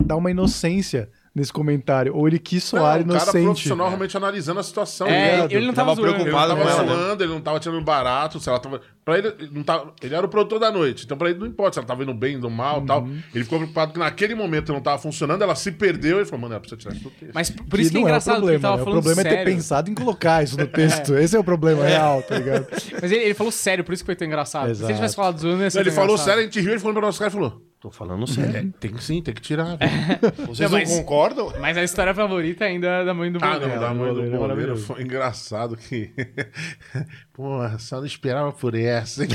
dá 0.01 0.17
uma 0.17 0.31
inocência 0.31 1.09
nesse 1.37 1.53
comentário. 1.53 2.17
Ou 2.17 2.27
ele 2.27 2.39
quis 2.39 2.65
soar 2.65 3.05
Não, 3.05 3.15
o 3.15 3.19
cara 3.19 3.25
inocente. 3.25 3.45
profissional 3.45 3.89
realmente 3.89 4.17
analisando 4.17 4.59
a 4.59 4.63
situação. 4.63 5.07
É, 5.07 5.33
ligado? 5.33 5.53
ele 5.53 5.67
não 5.67 5.75
tava, 5.75 5.91
Tava 5.91 6.01
zoando. 6.01 6.09
Ele 6.11 6.17
não 6.17 6.25
preocupado 6.25 6.49
tava 6.49 6.63
com 6.63 6.69
ela, 6.71 6.83
né? 6.83 6.89
zoando, 6.95 7.25
ele 7.25 7.33
não 7.35 7.41
tava 7.43 7.61
tirando 7.61 7.85
barato, 7.85 8.41
sei 8.41 8.53
lá, 8.53 8.59
tava... 8.59 8.81
Pra 9.05 9.19
ele, 9.19 9.29
ele 9.39 9.51
não 9.53 9.63
tava... 9.63 9.93
ele 10.03 10.15
era 10.15 10.25
o 10.27 10.29
produtor 10.29 10.59
da 10.59 10.73
noite, 10.73 11.05
então 11.05 11.17
pra 11.17 11.29
ele 11.31 11.39
não 11.39 11.47
importa 11.47 11.75
se 11.75 11.79
ela 11.79 11.87
tava 11.87 12.03
indo 12.03 12.15
bem, 12.15 12.37
indo 12.37 12.49
mal 12.51 12.83
e 12.83 12.87
tal. 12.87 13.03
Uhum. 13.03 13.21
Ele 13.35 13.45
ficou 13.45 13.59
preocupado 13.59 13.93
que 13.93 13.99
naquele 13.99 14.35
momento 14.35 14.73
não 14.73 14.81
tava 14.81 14.99
funcionando, 14.99 15.43
ela 15.43 15.55
se 15.55 15.71
perdeu 15.73 16.21
e 16.23 16.25
falou, 16.25 16.41
mano, 16.41 16.55
ela 16.55 16.61
precisa 16.61 16.81
tirar 16.81 16.95
isso 16.95 17.05
do 17.05 17.11
texto. 17.11 17.35
Mas 17.35 17.51
por 17.51 17.79
isso 17.79 17.91
que 17.91 17.97
é 17.99 18.01
não 18.01 18.09
engraçado, 18.09 18.35
é 18.35 18.39
o 18.39 18.41
porque 18.41 18.55
ele 18.55 18.61
problema. 18.61 18.63
tava 18.63 18.77
né? 18.77 18.83
O 18.83 18.85
falando 18.85 19.03
problema 19.03 19.21
é 19.21 19.25
ter 19.25 19.31
sério. 19.37 19.55
pensado 19.55 19.91
em 19.91 19.95
colocar 19.95 20.43
isso 20.43 20.59
no 20.59 20.67
texto. 20.73 21.15
Esse 21.17 21.37
é 21.37 21.39
o 21.39 21.45
problema 21.45 21.85
real, 21.85 22.23
tá 22.23 22.39
ligado? 22.39 22.67
Mas 23.01 23.13
ele, 23.13 23.25
ele 23.25 23.35
falou 23.35 23.53
sério, 23.53 23.85
por 23.85 23.93
isso 23.93 24.03
que 24.03 24.07
foi 24.07 24.17
tão 24.17 24.27
engraçado. 24.27 24.65
Se 24.67 24.71
Exato. 24.73 24.91
ele 24.91 24.95
tivesse 24.97 25.15
falado 25.15 25.39
zoando, 25.39 25.63
ia 25.63 25.71
ser 25.71 25.81
ele 25.81 25.91
falou 25.91 26.15
engraçado. 26.15 26.27
sério, 26.27 26.41
a 26.41 26.45
gente 26.45 26.61
riu, 26.61 26.71
ele 26.71 26.81
falou 26.81 26.95
pra 26.95 27.03
nosso 27.07 27.19
cara 27.19 27.29
e 27.29 27.33
falou, 27.33 27.63
Tô 27.87 27.91
falando 27.93 28.27
sério. 28.27 28.57
é, 28.57 28.65
tem 28.81 28.99
sim, 28.99 29.23
tem 29.23 29.33
que 29.33 29.41
tirar. 29.41 29.79
Vocês 30.49 30.69
Não, 30.69 30.77
não, 30.77 30.85
mas- 30.85 30.91
concordam? 30.99 31.53
Mas 31.61 31.77
a 31.77 31.85
história 31.85 32.13
favorita 32.13 32.65
ainda 32.65 32.89
é 32.89 33.05
da 33.05 33.15
mãe 33.15 33.31
do 33.31 33.39
Ah, 33.41 33.53
Boleiro. 33.53 33.75
não, 33.75 33.81
da 33.81 33.95
mãe 33.95 34.13
do 34.13 34.41
maravilhoso. 34.41 34.87
foi 34.87 35.03
engraçado 35.03 35.77
que. 35.77 36.11
Porra, 37.33 37.79
só 37.79 37.99
não 37.99 38.07
esperava 38.07 38.51
por 38.51 38.75
essa. 38.75 39.25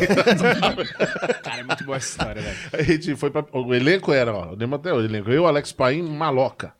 Cara, 1.44 1.62
é 1.62 1.63
muito 1.63 1.86
boa 1.86 1.95
essa 1.95 2.09
história, 2.09 2.42
velho. 2.42 2.57
A 2.74 2.83
gente 2.83 3.15
foi 3.15 3.31
pra. 3.31 3.45
O 3.53 3.74
elenco 3.74 4.12
era, 4.12 4.33
ó, 4.36 4.45
eu 4.51 4.57
lembro 4.57 4.75
até 4.75 4.92
o 4.94 5.00
elenco. 5.00 5.30
Eu, 5.31 5.48
Alex 5.48 5.71
Paim, 5.71 6.01
Maloca. 6.03 6.74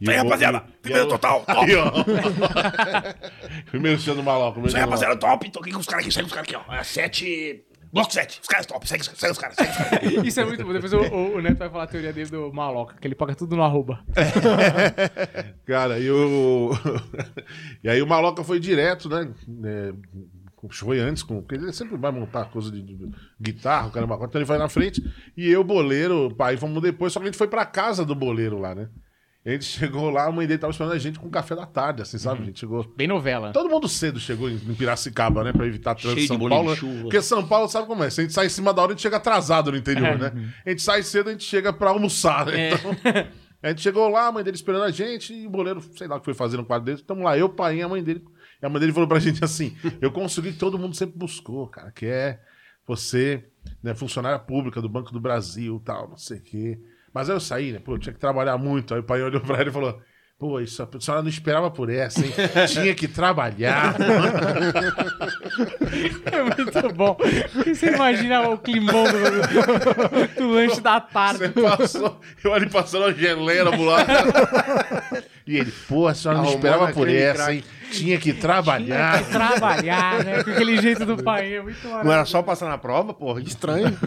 E 0.00 0.10
Aí, 0.10 0.18
o- 0.18 0.24
rapaziada, 0.24 0.64
primeiro 0.82 1.06
total, 1.08 1.44
top. 1.44 1.60
Aí, 1.60 1.76
ó. 1.76 1.92
Primeiro 3.70 4.00
sendo 4.00 4.20
Maloca. 4.22 4.60
Isso 4.66 4.76
aí, 4.76 4.82
rapaziada, 4.82 5.16
top. 5.16 5.48
Tô 5.50 5.60
aqui 5.60 5.70
com 5.70 5.78
os 5.78 5.86
caras 5.86 6.04
aqui, 6.04 6.12
segue 6.12 6.26
os 6.26 6.32
caras 6.32 6.48
aqui, 6.52 6.56
ó. 6.68 6.74
É 6.74 6.82
sete. 6.82 7.62
Bloco 7.94 8.12
7. 8.12 8.40
Os 8.42 8.48
caras 8.48 8.66
top. 8.66 8.88
Segue, 8.88 9.04
segue 9.04 9.30
os 9.32 9.38
caras, 9.38 9.54
segue 9.56 9.70
os 9.70 9.76
caras. 9.76 10.26
Isso 10.26 10.40
é 10.40 10.44
muito 10.44 10.64
bom. 10.66 10.72
Depois 10.72 10.92
o, 10.92 10.98
o- 10.98 11.36
o 11.36 11.40
Neto 11.40 11.58
vai 11.58 11.70
falar 11.70 11.84
a 11.84 11.86
teoria 11.86 12.12
dele 12.12 12.28
do 12.28 12.52
maloca, 12.52 12.96
que 13.00 13.06
ele 13.06 13.14
paga 13.14 13.34
tudo 13.36 13.54
no 13.54 13.62
arroba. 13.62 14.04
Cara, 15.64 15.98
e 16.00 16.10
o. 16.10 16.70
e 17.82 17.88
aí 17.88 18.02
o 18.02 18.06
Maloca 18.06 18.42
foi 18.44 18.58
direto, 18.60 19.08
né? 19.08 19.32
É, 19.64 19.92
foi 20.72 20.98
antes, 20.98 21.22
com, 21.22 21.40
porque 21.42 21.56
ele 21.56 21.72
sempre 21.72 21.96
vai 21.96 22.10
montar 22.10 22.46
coisa 22.46 22.70
de, 22.70 22.80
de 22.82 23.10
guitarra, 23.40 23.88
o 23.88 23.90
cara 23.90 24.06
então 24.06 24.40
ele 24.40 24.44
vai 24.46 24.58
na 24.58 24.68
frente. 24.68 25.02
E 25.36 25.48
eu, 25.50 25.62
boleiro, 25.62 26.34
pai, 26.34 26.56
fomos 26.56 26.82
depois, 26.82 27.12
só 27.12 27.20
que 27.20 27.24
a 27.24 27.30
gente 27.30 27.38
foi 27.38 27.48
pra 27.48 27.66
casa 27.66 28.04
do 28.04 28.14
boleiro 28.14 28.58
lá, 28.58 28.74
né? 28.74 28.88
A 29.46 29.50
gente 29.50 29.64
chegou 29.66 30.08
lá, 30.08 30.24
a 30.26 30.32
mãe 30.32 30.46
dele 30.46 30.58
tava 30.58 30.70
esperando 30.70 30.92
a 30.94 30.98
gente 30.98 31.18
com 31.18 31.28
café 31.28 31.54
da 31.54 31.66
tarde, 31.66 32.00
assim, 32.00 32.16
sabe? 32.16 32.42
A 32.42 32.44
gente 32.46 32.60
chegou. 32.60 32.82
Bem 32.96 33.06
novela. 33.06 33.52
Todo 33.52 33.68
mundo 33.68 33.86
cedo 33.88 34.18
chegou 34.18 34.48
em 34.48 34.54
em 34.54 34.74
Piracicaba, 34.74 35.44
né? 35.44 35.52
Pra 35.52 35.66
evitar 35.66 35.94
trânsito 35.94 36.14
Cheio 36.14 36.22
de 36.22 36.28
São 36.28 36.38
bolinho 36.38 36.60
Paulo. 36.64 36.74
de 36.74 36.82
né? 36.86 36.90
chuva. 36.92 37.02
Porque 37.02 37.20
São 37.20 37.46
Paulo, 37.46 37.68
sabe 37.68 37.86
como 37.86 38.02
é? 38.02 38.08
Se 38.08 38.20
a 38.22 38.24
gente 38.24 38.32
sai 38.32 38.46
em 38.46 38.50
cima 38.50 38.72
da 38.72 38.80
hora, 38.80 38.92
a 38.92 38.94
gente 38.94 39.02
chega 39.02 39.18
atrasado 39.18 39.70
no 39.70 39.76
interior, 39.76 40.06
É. 40.08 40.16
né? 40.16 40.52
A 40.64 40.70
gente 40.70 40.80
sai 40.80 41.02
cedo, 41.02 41.28
a 41.28 41.32
gente 41.32 41.44
chega 41.44 41.72
pra 41.74 41.90
almoçar, 41.90 42.46
né? 42.46 42.70
É. 42.70 42.74
Então, 42.74 42.90
a 43.62 43.68
gente 43.68 43.82
chegou 43.82 44.08
lá, 44.08 44.28
a 44.28 44.32
mãe 44.32 44.42
dele 44.42 44.56
esperando 44.56 44.84
a 44.84 44.90
gente, 44.90 45.34
e 45.34 45.46
o 45.46 45.50
boleiro, 45.50 45.82
sei 45.96 46.06
lá 46.06 46.16
o 46.16 46.20
que 46.20 46.24
foi 46.24 46.34
fazer 46.34 46.56
no 46.56 46.64
quadro 46.64 46.86
dele. 46.86 47.02
Tamo 47.06 47.22
lá, 47.22 47.36
eu, 47.36 47.48
pai 47.50 47.76
e 47.78 47.82
a 47.82 47.88
mãe 47.88 48.02
dele. 48.02 48.24
E 48.62 48.64
a 48.64 48.68
mãe 48.70 48.80
dele 48.80 48.92
falou 48.94 49.08
pra 49.08 49.18
gente 49.18 49.44
assim: 49.44 49.76
eu 50.00 50.10
consegui 50.10 50.52
que 50.52 50.58
todo 50.58 50.78
mundo 50.78 50.96
sempre 50.96 51.18
buscou, 51.18 51.66
cara, 51.68 51.90
que 51.90 52.06
é 52.06 52.40
você, 52.86 53.44
né, 53.82 53.94
funcionária 53.94 54.38
pública 54.38 54.80
do 54.80 54.88
Banco 54.88 55.12
do 55.12 55.20
Brasil 55.20 55.80
tal, 55.84 56.08
não 56.08 56.16
sei 56.16 56.38
o 56.38 56.42
quê. 56.42 56.78
Mas 57.14 57.30
aí 57.30 57.36
eu 57.36 57.40
saí, 57.40 57.72
né? 57.72 57.78
Pô, 57.78 57.96
tinha 57.98 58.12
que 58.12 58.18
trabalhar 58.18 58.58
muito. 58.58 58.92
Aí 58.92 59.00
o 59.00 59.04
pai 59.04 59.22
olhou 59.22 59.40
pra 59.40 59.60
ele 59.60 59.70
e 59.70 59.72
falou. 59.72 60.00
Pô, 60.36 60.60
isso, 60.60 60.82
a 60.82 61.00
senhora 61.00 61.22
não 61.22 61.28
esperava 61.30 61.70
por 61.70 61.88
essa, 61.88 62.20
hein? 62.20 62.32
Tinha 62.66 62.92
que 62.92 63.06
trabalhar. 63.06 63.94
É 66.30 66.42
muito 66.42 66.92
bom. 66.94 67.16
Você 67.66 67.86
imagina 67.94 68.48
o 68.48 68.58
climão 68.58 69.04
do, 69.04 70.34
do 70.36 70.48
lanche 70.50 70.80
da 70.80 71.00
tarde. 71.00 71.38
Você 71.38 71.48
passou, 71.48 72.20
eu 72.42 72.52
ali 72.52 72.68
passando 72.68 73.04
a 73.04 73.12
geleira 73.12 73.70
pro 73.70 73.84
lado. 73.84 74.06
E 75.46 75.58
ele, 75.58 75.70
pô, 75.86 76.06
a 76.08 76.14
senhora 76.14 76.38
não 76.38 76.46
Arrumando 76.46 76.64
esperava 76.64 76.92
por 76.94 77.06
essa, 77.06 77.34
craque. 77.44 77.52
hein? 77.58 77.64
Tinha 77.98 78.18
que 78.18 78.32
trabalhar. 78.32 79.12
Tinha 79.18 79.24
que 79.24 79.30
trabalhar, 79.32 80.24
né? 80.24 80.42
Com 80.44 80.50
aquele 80.50 80.80
jeito 80.80 81.04
do 81.06 81.22
pai. 81.22 81.54
É 81.54 81.62
muito 81.62 81.86
Não 81.86 82.12
era 82.12 82.24
só 82.24 82.42
passar 82.42 82.68
na 82.68 82.78
prova, 82.78 83.12
porra? 83.14 83.40
Estranho. 83.40 83.96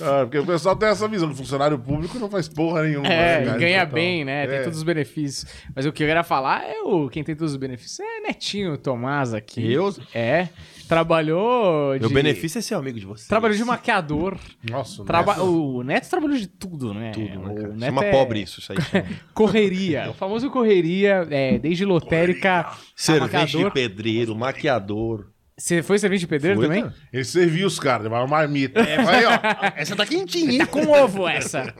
Ah, 0.00 0.20
porque 0.22 0.38
o 0.38 0.46
pessoal 0.46 0.74
tem 0.76 0.88
essa 0.88 1.06
visão. 1.08 1.30
O 1.30 1.34
funcionário 1.34 1.78
público 1.78 2.18
não 2.18 2.28
faz 2.28 2.48
porra 2.48 2.82
nenhuma. 2.82 3.06
É, 3.06 3.44
né, 3.44 3.58
ganha 3.58 3.80
Total. 3.80 3.94
bem, 3.94 4.24
né? 4.24 4.46
Tem 4.46 4.56
É. 4.56 4.62
todos 4.62 4.78
os 4.78 4.84
benefícios. 4.84 5.46
Mas 5.74 5.86
o 5.86 5.92
que 5.92 6.02
eu 6.02 6.06
queria 6.06 6.22
falar 6.24 6.62
é 6.64 6.80
o 6.82 7.08
quem 7.08 7.22
tem 7.22 7.34
todos 7.34 7.52
os 7.52 7.56
benefícios 7.58 8.00
é 8.00 8.20
Netinho 8.20 8.76
Tomás 8.76 9.32
aqui. 9.34 9.72
Eu? 9.72 9.94
É. 10.14 10.48
Trabalhou 10.92 11.94
de. 11.94 12.00
Meu 12.00 12.10
benefício 12.10 12.58
é 12.58 12.62
ser 12.62 12.74
amigo 12.74 13.00
de 13.00 13.06
vocês. 13.06 13.26
Trabalhou 13.26 13.56
de 13.56 13.64
maquiador. 13.64 14.36
Nossa, 14.62 15.02
Traba... 15.04 15.32
Neto. 15.32 15.44
O 15.44 15.82
Neto 15.82 16.10
trabalhou 16.10 16.36
de 16.36 16.46
tudo, 16.46 16.92
né? 16.92 17.12
Tudo, 17.12 17.24
né, 17.24 17.54
cara? 17.54 17.70
O 17.70 17.72
Neto 17.72 17.84
Chama 17.86 18.04
é 18.04 18.10
pobre 18.10 18.42
isso, 18.42 18.60
isso 18.60 18.72
aí. 18.72 18.80
chama. 18.82 19.06
Correria. 19.32 20.10
O 20.10 20.12
famoso 20.12 20.50
correria, 20.50 21.26
é, 21.30 21.58
desde 21.58 21.86
lotérica. 21.86 22.60
a 22.60 22.76
Servente 22.94 23.56
de 23.56 23.70
pedreiro, 23.70 24.36
maquiador. 24.36 25.30
Você 25.56 25.82
foi 25.82 25.98
servente 25.98 26.20
de 26.20 26.26
pedreiro 26.26 26.58
Foi, 26.58 26.66
também? 26.66 26.82
cara. 26.82 26.94
Ele 27.12 27.24
servia 27.24 27.66
os 27.66 27.78
caras, 27.78 28.04
levava 28.04 28.24
uma 28.24 28.36
marmita. 28.36 28.80
É, 28.80 29.02
vai, 29.02 29.24
ó. 29.24 29.30
Essa 29.76 29.96
tá 29.96 30.04
quentinha, 30.04 30.52
hein? 30.52 30.66
Com 30.66 30.88
ovo 30.88 31.26
essa. 31.26 31.72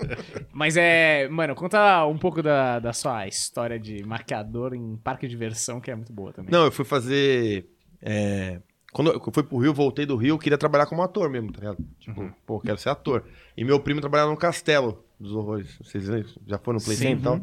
Mas 0.53 0.77
é. 0.77 1.29
Mano, 1.29 1.55
conta 1.55 2.07
um 2.07 2.17
pouco 2.17 2.43
da, 2.43 2.79
da 2.79 2.93
sua 2.93 3.27
história 3.27 3.79
de 3.79 4.05
maquiador 4.05 4.75
em 4.75 4.97
parque 4.97 5.27
de 5.27 5.31
diversão, 5.31 5.81
que 5.81 5.91
é 5.91 5.95
muito 5.95 6.13
boa 6.13 6.33
também. 6.33 6.51
Não, 6.51 6.65
eu 6.65 6.73
fui 6.73 6.85
fazer. 6.85 7.67
é, 8.01 8.61
Quando 8.93 9.11
eu 9.11 9.33
fui 9.33 9.43
pro 9.43 9.57
Rio, 9.57 9.73
voltei 9.73 10.05
do 10.05 10.17
Rio, 10.17 10.35
eu 10.35 10.39
queria 10.39 10.59
trabalhar 10.59 10.85
como 10.87 11.03
ator 11.03 11.31
mesmo, 11.31 11.51
tá 11.51 11.61
ligado? 11.61 11.79
Tipo, 11.99 12.31
pô, 12.45 12.61
quero 12.61 12.77
ser 12.77 12.91
ator. 12.91 13.25
E 13.57 13.65
meu 13.65 13.81
primo 13.81 14.01
trabalhava 14.01 14.31
no 14.31 14.37
Castelo 14.37 15.03
dos 15.19 15.33
Horrores. 15.33 15.79
Vocês 15.83 16.05
já 16.47 16.59
foram 16.59 16.79
no 16.79 16.85
Play 16.85 16.97
Sim. 16.97 17.03
Center 17.05 17.19
e 17.21 17.23
tal? 17.23 17.41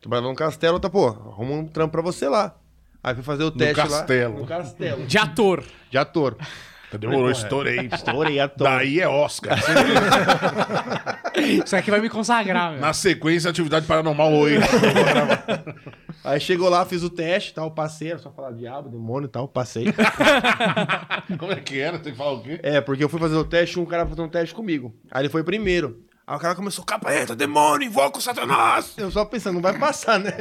Trabalhava 0.00 0.28
no 0.28 0.34
Castelo, 0.36 0.78
tá, 0.78 0.88
pô, 0.88 1.08
arruma 1.08 1.54
um 1.54 1.66
trampo 1.66 1.92
pra 1.92 2.02
você 2.02 2.28
lá. 2.28 2.56
Aí 3.02 3.14
fui 3.14 3.24
fazer 3.24 3.42
o 3.42 3.50
teste 3.50 3.74
Castelo. 3.74 4.34
lá. 4.34 4.40
No 4.40 4.46
Castelo. 4.46 5.06
De 5.06 5.18
ator. 5.18 5.64
De 5.90 5.98
ator. 5.98 6.36
Demorou, 6.98 7.30
estourei. 7.30 7.88
Estourei 7.92 8.40
ator. 8.40 8.68
Daí 8.68 9.00
é 9.00 9.08
Oscar. 9.08 9.58
Isso 11.64 11.74
aqui 11.74 11.90
vai 11.90 12.00
me 12.00 12.08
consagrar, 12.08 12.72
meu. 12.72 12.80
Na 12.80 12.92
sequência, 12.92 13.50
atividade 13.50 13.86
paranormal 13.86 14.32
8. 14.32 14.62
Aí 16.24 16.38
chegou 16.38 16.68
lá, 16.68 16.84
fiz 16.86 17.02
o 17.02 17.10
teste 17.10 17.50
e 17.50 17.54
tal, 17.54 17.70
passei, 17.72 18.10
era 18.10 18.18
só 18.18 18.30
falar 18.30 18.52
diabo, 18.52 18.88
demônio 18.88 19.26
e 19.26 19.30
tal, 19.30 19.48
passei. 19.48 19.86
Como 21.36 21.50
é 21.50 21.56
que 21.56 21.80
era? 21.80 21.98
Tem 21.98 22.12
que 22.12 22.18
falar 22.18 22.32
o 22.32 22.42
quê? 22.42 22.60
É, 22.62 22.80
porque 22.80 23.02
eu 23.02 23.08
fui 23.08 23.18
fazer 23.18 23.34
o 23.34 23.44
teste, 23.44 23.80
um 23.80 23.84
cara 23.84 24.06
fazer 24.06 24.22
um 24.22 24.28
teste 24.28 24.54
comigo. 24.54 24.94
Aí 25.10 25.22
ele 25.22 25.28
foi 25.28 25.42
primeiro. 25.42 26.00
Aí 26.24 26.36
o 26.36 26.38
cara 26.38 26.54
começou, 26.54 26.84
capeta, 26.84 27.34
demônio, 27.34 27.86
invoca 27.86 28.18
o 28.18 28.22
satanás. 28.22 28.92
Eu 28.96 29.10
só 29.10 29.24
pensando, 29.24 29.54
não 29.54 29.60
vai 29.60 29.76
passar, 29.76 30.20
né? 30.20 30.32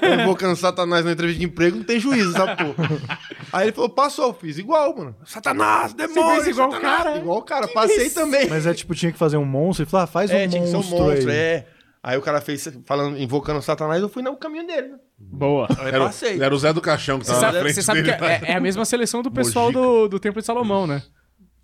Eu 0.00 0.20
invocando 0.22 0.52
o 0.52 0.56
satanás 0.56 1.04
na 1.04 1.10
entrevista 1.12 1.40
de 1.40 1.46
emprego, 1.46 1.76
não 1.78 1.84
tem 1.84 1.98
juízo, 1.98 2.30
essa 2.30 2.54
porra. 2.56 3.18
Aí 3.52 3.66
ele 3.66 3.72
falou, 3.72 3.90
passou, 3.90 4.28
eu 4.28 4.34
fiz 4.34 4.58
igual, 4.58 4.96
mano. 4.96 5.16
Satanás, 5.24 5.92
demônio, 5.92 6.42
fez 6.42 6.46
igual 6.48 6.68
o 6.68 6.72
satanás. 6.72 7.02
cara? 7.04 7.16
Igual 7.18 7.38
o 7.38 7.42
cara, 7.42 7.66
passei 7.68 8.10
também. 8.10 8.48
Mas 8.48 8.64
é 8.66 8.72
tipo, 8.74 8.94
tinha 8.94 9.10
que 9.10 9.18
fazer 9.18 9.36
um 9.36 9.44
monstro. 9.44 9.82
Ele 9.84 9.90
falou, 9.90 10.04
ah, 10.04 10.06
faz 10.06 10.30
um 10.30 10.34
é, 10.34 10.46
tinha 10.48 10.62
que 10.62 10.68
ser 10.68 10.76
um 10.76 10.78
monstro, 10.78 10.98
monstro, 10.98 11.30
aí. 11.30 11.36
é. 11.36 11.66
Aí 12.02 12.18
o 12.18 12.22
cara 12.22 12.40
fez, 12.40 12.68
falando, 12.84 13.18
invocando 13.18 13.58
o 13.58 13.62
satanás, 13.62 14.00
eu 14.02 14.10
fui 14.10 14.22
no 14.22 14.36
caminho 14.36 14.66
dele, 14.66 14.88
né? 14.88 14.98
Boa. 15.18 15.66
Aí 15.78 15.88
Era, 15.88 16.02
o- 16.02 16.06
passei. 16.06 16.40
era 16.40 16.54
o 16.54 16.58
Zé 16.58 16.70
do 16.72 16.80
Caixão 16.82 17.18
que 17.18 17.24
Você 17.24 17.32
tava 17.32 17.46
na 17.46 17.48
sabe, 17.52 17.60
frente 17.62 17.74
você 17.76 17.82
sabe 17.82 18.02
que 18.02 18.12
dele. 18.12 18.24
é, 18.26 18.52
é 18.52 18.54
a 18.56 18.60
mesma 18.60 18.84
seleção 18.84 19.22
do 19.22 19.30
pessoal 19.32 19.72
do, 19.72 20.06
do 20.06 20.20
Templo 20.20 20.40
de 20.40 20.46
Salomão, 20.46 20.86
né? 20.86 21.02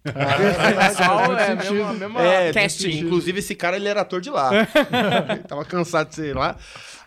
Pessoal 0.03 1.35
é 1.37 1.53
a 1.53 1.57
mesma 1.93 2.23
É, 2.23 2.53
casting. 2.53 3.01
Inclusive, 3.01 3.39
esse 3.39 3.55
cara, 3.55 3.77
ele 3.77 3.89
era 3.89 4.01
ator 4.01 4.21
de 4.21 4.31
lá. 4.31 4.51
Ele 5.31 5.43
tava 5.45 5.65
cansado 5.65 6.09
de 6.09 6.15
ser 6.15 6.37
lá. 6.37 6.57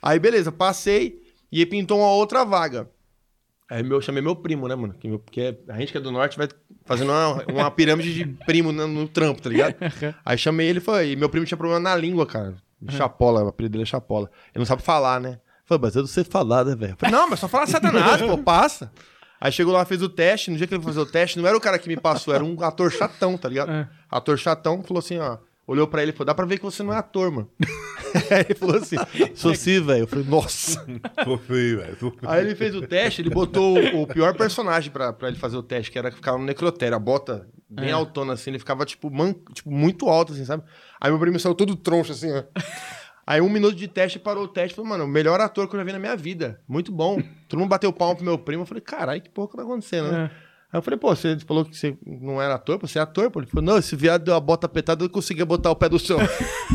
Aí, 0.02 0.20
beleza, 0.20 0.52
passei 0.52 1.22
e 1.52 1.66
pintou 1.66 2.00
uma 2.00 2.10
outra 2.10 2.44
vaga. 2.44 2.90
Aí 3.70 3.82
meu, 3.82 4.02
chamei 4.02 4.22
meu 4.22 4.36
primo, 4.36 4.68
né, 4.68 4.76
mano? 4.76 4.94
Porque 5.26 5.58
a 5.68 5.78
gente 5.80 5.92
que 5.92 5.98
é 5.98 6.02
do 6.02 6.12
norte 6.12 6.38
vai 6.38 6.48
fazendo 6.86 7.12
uma, 7.12 7.44
uma 7.46 7.72
pirâmide 7.72 8.14
de 8.14 8.26
primo 8.46 8.72
no, 8.72 8.88
no 8.88 9.08
trampo, 9.08 9.42
tá 9.42 9.50
ligado? 9.50 9.76
Aí 10.24 10.38
chamei 10.38 10.68
ele 10.68 10.80
e 10.80 10.82
falei, 10.82 11.14
e 11.14 11.16
meu 11.16 11.30
primo 11.30 11.46
tinha 11.46 11.58
problema 11.58 11.80
na 11.80 11.96
língua, 11.96 12.26
cara. 12.26 12.56
Chapola, 12.90 13.44
o 13.44 13.48
apelido 13.48 13.72
dele 13.74 13.84
é 13.84 13.86
Chapola. 13.86 14.30
Ele 14.54 14.60
não 14.60 14.66
sabe 14.66 14.84
falar, 14.84 15.20
né? 15.20 15.40
Falei, 15.66 15.82
mas 15.82 15.96
eu 15.96 16.02
não 16.02 16.08
sei 16.08 16.24
falar, 16.26 16.66
né, 16.66 16.76
velho? 16.76 16.98
Eu 17.02 17.10
não, 17.10 17.30
mas 17.30 17.40
só 17.40 17.48
fala 17.48 17.66
satanás, 17.66 18.22
pô, 18.22 18.38
passa. 18.38 18.92
Aí 19.44 19.52
chegou 19.52 19.74
lá, 19.74 19.84
fez 19.84 20.02
o 20.02 20.08
teste. 20.08 20.50
No 20.50 20.56
dia 20.56 20.66
que 20.66 20.74
ele 20.74 20.82
foi 20.82 20.94
fazer 20.94 21.06
o 21.06 21.12
teste, 21.12 21.38
não 21.38 21.46
era 21.46 21.58
o 21.58 21.60
cara 21.60 21.78
que 21.78 21.90
me 21.90 21.98
passou, 21.98 22.34
era 22.34 22.42
um 22.42 22.64
ator 22.64 22.90
chatão, 22.90 23.38
tá 23.38 23.50
ligado? 23.50 23.74
É. 23.74 23.90
Ator 24.10 24.38
chatão 24.38 24.82
falou 24.82 25.00
assim, 25.00 25.18
ó. 25.18 25.38
Olhou 25.68 25.86
pra 25.86 26.02
ele 26.02 26.12
e 26.12 26.14
falou: 26.14 26.28
dá 26.28 26.34
pra 26.34 26.46
ver 26.46 26.58
que 26.58 26.64
você 26.64 26.82
não 26.82 26.94
é 26.94 26.98
ator, 26.98 27.30
mano. 27.30 27.50
Aí 28.32 28.46
ele 28.48 28.56
falou 28.56 28.78
assim: 28.78 28.96
sou 29.36 29.54
sim, 29.54 29.82
velho. 29.82 30.04
Eu 30.04 30.08
falei, 30.08 30.24
nossa. 30.26 30.86
Tô 31.26 31.38
feio, 31.38 31.80
velho. 31.80 31.98
Aí 32.22 32.46
ele 32.46 32.56
fez 32.56 32.74
o 32.74 32.84
teste, 32.84 33.22
ele 33.22 33.30
botou 33.30 33.78
o, 33.78 34.04
o 34.04 34.08
pior 34.08 34.34
personagem 34.34 34.90
pra, 34.90 35.12
pra 35.12 35.28
ele 35.28 35.38
fazer 35.38 35.58
o 35.58 35.64
teste, 35.64 35.92
que 35.92 36.00
era 36.00 36.10
que 36.10 36.16
ficava 36.16 36.38
no 36.38 36.46
necrotério, 36.46 36.96
a 36.96 37.00
bota 37.00 37.46
bem 37.70 37.92
altona 37.92 38.34
assim, 38.34 38.52
ele 38.52 38.60
ficava 38.60 38.86
tipo, 38.86 39.10
man, 39.10 39.34
tipo 39.54 39.72
muito 39.72 40.08
alto 40.08 40.32
assim, 40.32 40.46
sabe? 40.46 40.64
Aí 41.02 41.12
meu 41.12 41.20
primo 41.20 41.38
saiu 41.38 41.56
todo 41.56 41.76
troncho 41.76 42.14
assim, 42.14 42.32
ó. 42.32 42.44
Aí 43.26 43.40
um 43.42 43.50
minuto 43.50 43.76
de 43.76 43.88
teste, 43.88 44.20
parou 44.20 44.44
o 44.44 44.48
teste, 44.48 44.76
falou, 44.76 44.90
mano, 44.90 45.06
o 45.06 45.08
melhor 45.08 45.40
ator 45.40 45.68
que 45.68 45.76
eu 45.76 45.80
já 45.80 45.84
vi 45.86 45.94
na 45.94 46.00
minha 46.00 46.16
vida. 46.16 46.60
Muito 46.68 46.92
bom. 46.92 47.22
Todo 47.48 47.60
mundo 47.60 47.70
bateu 47.70 47.92
palma 47.94 48.16
pro 48.16 48.26
meu 48.26 48.38
primo, 48.38 48.64
eu 48.64 48.66
falei, 48.66 48.82
caralho, 48.82 49.22
que 49.22 49.30
porra 49.30 49.50
que 49.50 49.58
tá 49.58 49.64
acontecendo, 49.64 50.12
né? 50.12 50.32
Aí 50.72 50.80
eu 50.80 50.82
falei, 50.82 51.00
pô, 51.00 51.16
você 51.16 51.38
falou 51.40 51.64
que 51.64 51.78
você 51.78 51.96
não 52.06 52.42
era 52.42 52.56
ator, 52.56 52.80
pô, 52.80 52.88
você 52.88 52.98
é 52.98 53.02
ator, 53.02 53.30
pô. 53.30 53.40
Ele 53.40 53.48
falou, 53.48 53.64
não, 53.64 53.78
esse 53.78 53.96
viado 53.96 54.24
deu 54.24 54.34
a 54.34 54.40
bota 54.40 54.66
apertada, 54.66 55.04
eu 55.04 55.08
não 55.08 55.14
conseguia 55.14 55.46
botar 55.46 55.70
o 55.70 55.76
pé 55.76 55.88
do 55.88 56.00
chão. 56.00 56.18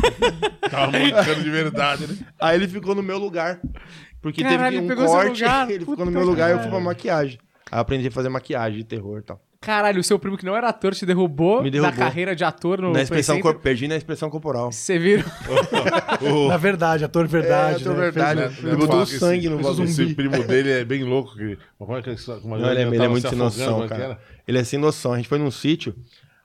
Tava 0.71 0.91
moicano 0.97 1.43
de 1.43 1.49
verdade, 1.49 2.07
né? 2.07 2.17
Aí 2.39 2.55
ele 2.55 2.67
ficou 2.67 2.95
no 2.95 3.03
meu 3.03 3.17
lugar. 3.17 3.59
Porque 4.21 4.41
Caralho, 4.41 4.79
teve 4.79 4.93
ele 4.93 5.01
um 5.01 5.05
corte, 5.05 5.41
lugar. 5.41 5.67
ele 5.69 5.79
ficou 5.79 5.95
Puta 5.95 6.05
no 6.05 6.11
meu 6.11 6.25
lugar 6.25 6.49
e 6.49 6.53
eu 6.53 6.59
fui 6.59 6.69
pra 6.69 6.79
maquiagem. 6.79 7.39
Aí 7.71 7.77
eu 7.77 7.81
aprendi 7.81 8.07
a 8.07 8.11
fazer 8.11 8.29
maquiagem 8.29 8.79
de 8.79 8.85
terror 8.85 9.19
e 9.19 9.21
tal. 9.21 9.41
Caralho, 9.61 9.99
o 9.99 10.03
seu 10.03 10.17
primo 10.17 10.37
que 10.37 10.45
não 10.45 10.55
era 10.55 10.69
ator 10.69 10.95
te 10.95 11.05
derrubou, 11.05 11.61
Me 11.61 11.69
derrubou. 11.69 11.91
da 11.91 11.97
carreira 11.97 12.33
de 12.33 12.45
ator 12.45 12.81
no 12.81 12.93
na 12.93 13.01
expressão 13.01 13.41
cor- 13.41 13.59
Perdi 13.59 13.89
na 13.89 13.97
expressão 13.97 14.29
corporal. 14.29 14.71
Você 14.71 14.97
viram? 14.97 15.25
Na 16.47 16.55
verdade, 16.55 17.03
ator 17.03 17.27
verdade. 17.27 17.79
É, 17.79 17.81
ator 17.81 17.95
né? 17.95 18.01
verdade. 18.03 18.55
Fez- 18.55 18.63
Ele 18.65 18.75
botou 18.77 19.05
sangue 19.05 19.49
no 19.49 19.57
bagulho. 19.59 19.83
esse 19.83 20.15
primo 20.15 20.43
dele 20.45 20.71
é 20.71 20.85
bem 20.85 21.03
louco. 21.03 21.35
Que, 21.35 21.57
como 21.77 21.97
é 21.97 22.01
que 22.01 22.15
como 22.41 22.57
Não, 22.57 22.71
ele, 22.71 22.79
é, 22.79 22.87
ele 22.87 23.03
é 23.03 23.07
muito 23.09 23.23
se 23.23 23.29
sem 23.29 23.37
noção, 23.37 23.83
é 23.83 23.87
cara. 23.89 24.19
Ele 24.47 24.57
é 24.57 24.63
sem 24.63 24.79
noção. 24.79 25.11
A 25.11 25.17
gente 25.17 25.27
foi 25.27 25.37
num 25.37 25.51
sítio, 25.51 25.93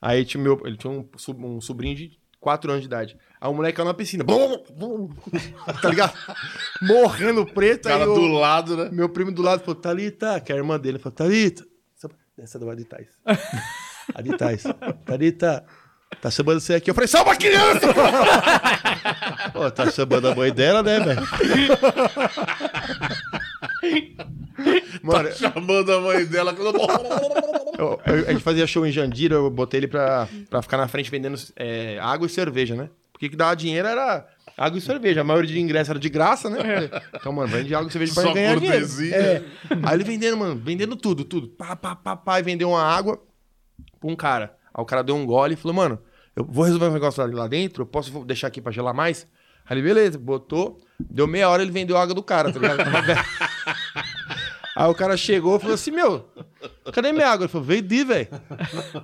aí 0.02 0.25
tinha 0.25 0.42
meu, 0.42 0.61
ele 0.64 0.76
tinha 0.76 0.92
um, 0.92 1.06
sub- 1.16 1.44
um 1.44 1.61
sobrinho 1.61 1.94
de 1.94 2.18
4 2.40 2.68
anos 2.68 2.83
de 2.83 2.88
idade. 2.88 3.16
Aí 3.40 3.49
o 3.49 3.54
moleque 3.54 3.76
caiu 3.76 3.87
na 3.87 3.94
piscina. 3.94 4.25
Bum, 4.25 4.61
bum, 4.76 5.09
tá 5.80 5.88
ligado? 5.88 6.14
Morrendo 6.83 7.47
preto. 7.47 7.87
O 7.87 7.88
cara 7.88 8.06
do 8.06 8.26
lado, 8.26 8.76
né? 8.76 8.88
Meu 8.92 9.09
primo 9.09 9.30
do 9.30 9.40
lado 9.40 9.61
falou, 9.61 9.76
Thalita, 9.80 10.40
que 10.40 10.50
é 10.50 10.56
a 10.56 10.59
irmã 10.59 10.80
dele, 10.80 10.99
falou, 10.99 11.14
Thalita, 11.14 11.64
essa 12.38 12.59
do 12.59 12.67
lado 12.67 12.79
de 12.79 12.85
trás. 12.85 13.07
A 14.14 14.23
de 14.23 14.37
trás. 14.37 14.64
Thalita, 15.05 15.64
tá 16.21 16.31
chamando 16.31 16.61
você 16.61 16.75
aqui. 16.75 16.91
Eu 16.91 16.95
falei, 16.95 17.09
só 17.09 17.23
uma 17.23 17.37
criança! 17.37 17.87
Pô, 19.53 19.71
tá 19.71 19.91
chamando 19.91 20.29
a 20.29 20.35
mãe 20.35 20.53
dela, 20.53 20.83
né, 20.83 21.00
velho? 21.00 21.21
Mano, 25.03 25.31
Chamando 25.33 25.93
a 25.93 26.00
mãe 26.00 26.25
dela. 26.25 26.55
eu- 27.79 28.00
eu- 28.07 28.29
a 28.29 28.33
gente 28.33 28.43
fazia 28.43 28.67
show 28.67 28.87
em 28.87 28.93
Jandira, 28.93 29.35
eu 29.35 29.50
botei 29.50 29.81
ele 29.81 29.88
pra, 29.88 30.26
pra 30.49 30.62
ficar 30.62 30.79
na 30.79 30.88
frente 30.88 31.11
vendendo 31.11 31.38
é, 31.57 31.99
água 32.00 32.26
e 32.26 32.31
cerveja, 32.31 32.75
né? 32.75 32.88
Porque 33.12 33.26
o 33.26 33.31
que 33.31 33.37
dava 33.37 33.55
dinheiro 33.55 33.87
era 33.87 34.26
água 34.56 34.78
e 34.78 34.80
cerveja. 34.80 35.20
A 35.20 35.25
maioria 35.25 35.50
de 35.52 35.61
ingresso 35.61 35.90
era 35.90 35.99
de 36.00 36.08
graça, 36.08 36.49
né? 36.50 36.58
Então, 37.14 37.32
mano, 37.32 37.49
vende 37.49 37.75
água 37.75 37.88
e 37.88 37.92
cerveja 37.92 38.14
pra 38.14 38.23
Só 38.23 38.32
ganhar 38.32 38.58
dinheiro. 38.58 38.87
É. 39.14 39.42
Aí 39.82 39.94
ele 39.94 40.04
vendendo, 40.04 40.37
mano, 40.37 40.61
vendendo 40.62 40.96
tudo, 40.96 41.25
tudo. 41.25 41.49
Pá, 41.49 41.75
pá, 41.76 41.94
pá, 41.96 42.16
pá, 42.16 42.38
e 42.38 42.42
vendeu 42.42 42.70
uma 42.70 42.82
água 42.82 43.20
pra 44.00 44.11
um 44.11 44.16
cara. 44.16 44.54
Aí 44.73 44.82
o 44.82 44.87
cara 44.87 45.02
deu 45.02 45.14
um 45.16 45.25
gole 45.26 45.54
e 45.54 45.56
falou, 45.56 45.75
mano, 45.75 45.99
eu 46.37 46.44
vou 46.44 46.64
resolver 46.64 46.87
um 46.87 46.92
negócio 46.92 47.25
lá- 47.25 47.42
lá 47.42 47.49
dentro, 47.49 47.82
eu 47.82 47.87
posso 47.87 48.25
deixar 48.25 48.49
aqui 48.49 48.61
pra 48.61 48.73
gelar 48.73 48.94
mais? 48.94 49.26
Aí 49.66 49.76
ele, 49.78 49.82
beleza, 49.87 50.18
botou, 50.18 50.80
deu 50.99 51.26
meia 51.26 51.49
hora 51.49 51.62
ele 51.62 51.70
vendeu 51.73 51.96
a 51.96 52.02
água 52.02 52.14
do 52.14 52.23
cara, 52.23 52.52
tá 52.52 52.58
ligado? 52.58 52.78
Aí 54.76 54.90
o 54.90 54.95
cara 54.95 55.16
chegou 55.16 55.57
e 55.57 55.61
falou 55.61 55.75
assim, 55.75 55.93
meu, 55.93 56.28
cadê 56.93 57.12
minha 57.12 57.28
água? 57.28 57.45
Ele 57.45 57.52
falou, 57.52 57.66
veio 57.66 57.83
de, 57.83 58.04
velho. 58.04 58.28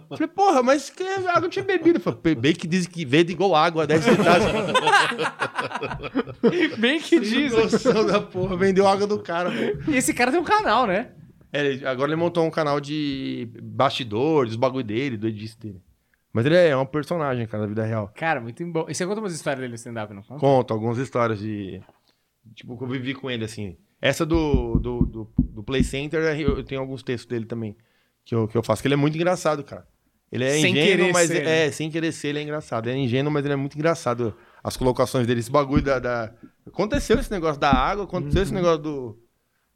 Falei, 0.09 0.27
porra, 0.27 0.63
mas 0.63 0.91
que 0.91 1.03
água 1.03 1.47
eu 1.47 1.49
tinha 1.49 1.65
bebido? 1.65 1.91
Ele 1.91 2.01
falou, 2.01 2.21
bem 2.21 2.53
que 2.53 2.67
dizem 2.67 2.91
que 2.91 3.05
vende 3.05 3.33
igual 3.33 3.55
água, 3.55 3.87
10 3.87 4.03
centavos. 4.03 4.49
Bem 6.79 7.01
que 7.01 7.21
diz. 7.21 7.53
Noção 7.53 8.07
da 8.07 8.21
porra, 8.21 8.57
vendeu 8.57 8.87
água 8.87 9.07
do 9.07 9.21
cara, 9.21 9.51
velho. 9.51 9.83
E 9.89 9.97
esse 9.97 10.13
cara 10.13 10.31
tem 10.31 10.41
um 10.41 10.45
canal, 10.45 10.87
né? 10.87 11.13
É, 11.53 11.87
agora 11.87 12.11
ele 12.11 12.21
montou 12.21 12.45
um 12.45 12.51
canal 12.51 12.81
de 12.81 13.49
bastidores, 13.63 14.53
os 14.53 14.57
bagulho 14.57 14.85
dele, 14.85 15.17
do 15.17 15.29
edit 15.29 15.59
dele. 15.59 15.83
Mas 16.33 16.47
ele 16.47 16.57
é 16.57 16.77
um 16.77 16.87
personagem, 16.87 17.47
cara, 17.47 17.65
da 17.65 17.69
vida 17.69 17.85
real. 17.85 18.11
Cara, 18.15 18.41
muito 18.41 18.65
bom. 18.67 18.87
E 18.89 18.95
você 18.95 19.05
conta 19.05 19.21
umas 19.21 19.35
histórias 19.35 19.61
dele 19.61 19.71
no 19.71 19.77
stand-up, 19.77 20.15
não 20.15 20.23
conta? 20.23 20.41
Conto 20.41 20.73
algumas 20.73 20.99
histórias 20.99 21.41
de. 21.41 21.81
Tipo, 22.55 22.79
que 22.79 22.85
eu 22.85 22.89
vivi 22.89 23.15
com 23.15 23.31
ele, 23.31 23.45
assim. 23.45 23.77
Essa 24.01 24.25
do, 24.25 24.79
do, 24.79 25.01
do, 25.07 25.33
do 25.39 25.63
Play 25.63 25.85
Center, 25.85 26.21
eu 26.41 26.63
tenho 26.65 26.81
alguns 26.81 27.03
textos 27.03 27.29
dele 27.29 27.45
também. 27.45 27.77
Que 28.25 28.35
eu, 28.35 28.47
que 28.49 28.57
eu 28.57 28.63
faço, 28.63 28.81
que 28.83 28.89
ele 28.89 28.95
é 28.95 28.97
muito 28.97 29.15
engraçado, 29.17 29.63
cara. 29.65 29.87
Ele 30.33 30.45
é 30.45 30.51
Sem 30.61 30.71
ingênuo, 30.73 31.13
mas. 31.13 31.27
ser, 31.29 31.43
é, 31.43 31.67
né? 31.67 31.71
sem 31.73 31.91
querer 31.91 32.13
ser, 32.13 32.29
ele 32.29 32.39
é 32.39 32.43
engraçado. 32.43 32.89
Ele 32.89 32.99
é 33.01 33.03
ingênuo, 33.03 33.33
mas 33.33 33.45
ele 33.45 33.53
é 33.55 33.57
muito 33.57 33.75
engraçado. 33.77 34.35
As 34.63 34.77
colocações 34.77 35.27
dele, 35.27 35.41
esse 35.41 35.51
bagulho 35.51 35.83
da. 35.83 35.99
da- 35.99 36.33
Aconteceu 36.67 37.19
esse 37.19 37.31
negócio 37.31 37.61
da 37.61 37.71
água, 37.73 38.05
aconteceu 38.05 38.39
Uhum. 38.39 38.43
esse 38.45 38.55
negócio 38.55 38.79
do. 38.79 39.19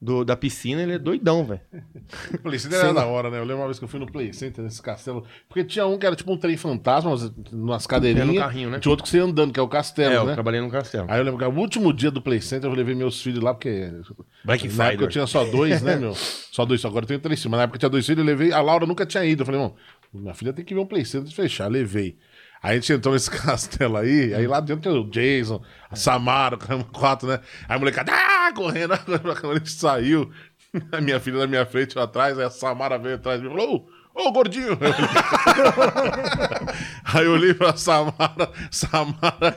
Do- 0.05 0.25
da 0.25 0.37
piscina, 0.37 0.83
ele 0.83 0.93
é 0.93 0.99
doidão, 0.99 1.45
velho. 1.45 1.61
O 2.35 2.39
Play 2.39 2.59
Center 2.59 2.79
era 2.79 2.93
da 2.93 3.07
hora, 3.07 3.31
né? 3.31 3.39
Eu 3.39 3.45
lembro 3.45 3.59
uma 3.63 3.67
vez 3.67 3.79
que 3.79 3.85
eu 3.85 3.89
fui 3.89 3.99
no 3.99 4.07
Play 4.07 4.33
Center, 4.33 4.63
nesse 4.63 4.83
castelo. 4.83 5.25
Porque 5.49 5.65
tinha 5.65 5.87
um 5.87 5.99
que 5.99 6.05
era 6.07 6.15
tipo 6.15 6.31
um 6.33 6.37
trem 6.37 6.57
fantasma, 6.57 7.17
umas- 7.53 7.87
cadeirinhas. 7.87 8.29
É, 8.29 8.33
no 8.33 8.39
carrinho, 8.39 8.71
né? 8.71 8.79
Tinha 8.79 8.91
outro 8.91 9.03
que 9.05 9.09
você 9.09 9.17
ia 9.17 9.25
andando, 9.25 9.53
que 9.53 9.59
é 9.59 9.63
o 9.63 9.69
castelo, 9.69 10.13
é, 10.13 10.17
eu 10.19 10.25
né? 10.27 10.35
trabalhei 10.35 10.61
no 10.61 10.71
castelo. 10.71 11.07
Aí 11.11 11.19
eu 11.19 11.25
lembro 11.25 11.39
que 11.39 11.45
o 11.45 11.59
último 11.61 11.93
dia 11.93 12.11
do 12.11 12.21
Play 12.21 12.41
Center 12.41 12.71
eu 12.71 12.75
levei 12.77 12.95
meus 12.95 13.23
filhos 13.23 13.43
lá, 13.43 13.55
porque. 13.55 13.91
Black 14.45 14.69
na 14.77 14.89
época 14.89 15.05
eu 15.05 15.09
tinha 15.09 15.27
só 15.27 15.45
dois, 15.45 15.81
né, 15.83 15.97
meu? 15.97 16.15
Só 16.15 16.65
dois, 16.67 16.85
agora 16.85 17.05
eu 17.05 17.09
tenho 17.09 17.21
três 17.21 17.41
filhos. 17.41 17.51
Mas 17.51 17.59
na 17.59 17.65
época 17.65 17.77
eu 17.77 17.81
tinha 17.81 17.91
dois 17.91 18.05
filhos, 18.05 18.19
eu 18.21 18.25
levei. 18.27 18.53
A 18.53 18.61
Laura 18.61 18.85
nunca 18.87 19.07
tinha 19.07 19.25
ido. 19.25 19.43
Eu 19.43 19.47
falei, 19.47 19.61
irmão, 19.61 19.75
minha 20.13 20.35
filha 20.35 20.53
tem 20.53 20.65
que 20.65 20.75
ver 20.75 20.81
um 20.81 20.87
Play 20.87 21.05
Center 21.05 21.29
de 21.29 21.35
fechar. 21.35 21.67
Levei. 21.69 22.17
Aí 22.65 22.71
a 22.71 22.75
gente 22.77 22.95
entrou 22.95 23.13
nesse 23.13 23.29
castelo 23.31 23.99
aí, 23.99 24.33
aí 24.33 24.47
lá 24.47 24.59
dentro 24.59 24.91
tem 24.91 24.99
o 24.99 25.11
Jason, 25.11 25.63
a 25.91 25.95
Samara, 25.95 26.55
o 26.55 26.59
caramba, 26.59 26.85
quatro, 26.85 27.29
né? 27.29 27.39
Aí 27.69 27.77
a 27.77 27.79
molecada, 27.79 28.11
ah, 28.11 28.51
correndo, 28.55 28.95
a 28.97 29.55
gente 29.59 29.71
saiu, 29.71 30.33
a 30.91 30.99
minha 30.99 31.21
filha 31.21 31.41
na 31.41 31.47
minha 31.47 31.67
frente, 31.67 31.95
eu 31.95 32.01
atrás, 32.01 32.39
aí 32.39 32.45
a 32.47 32.49
Samara 32.49 32.97
veio 32.97 33.17
atrás 33.17 33.43
e 33.43 33.45
falou, 33.45 33.87
ô, 34.15 34.31
gordinho! 34.33 34.79
aí 37.05 37.25
eu 37.25 37.33
olhei 37.33 37.53
pra 37.55 37.77
Samara, 37.77 38.51
Samara 38.71 39.57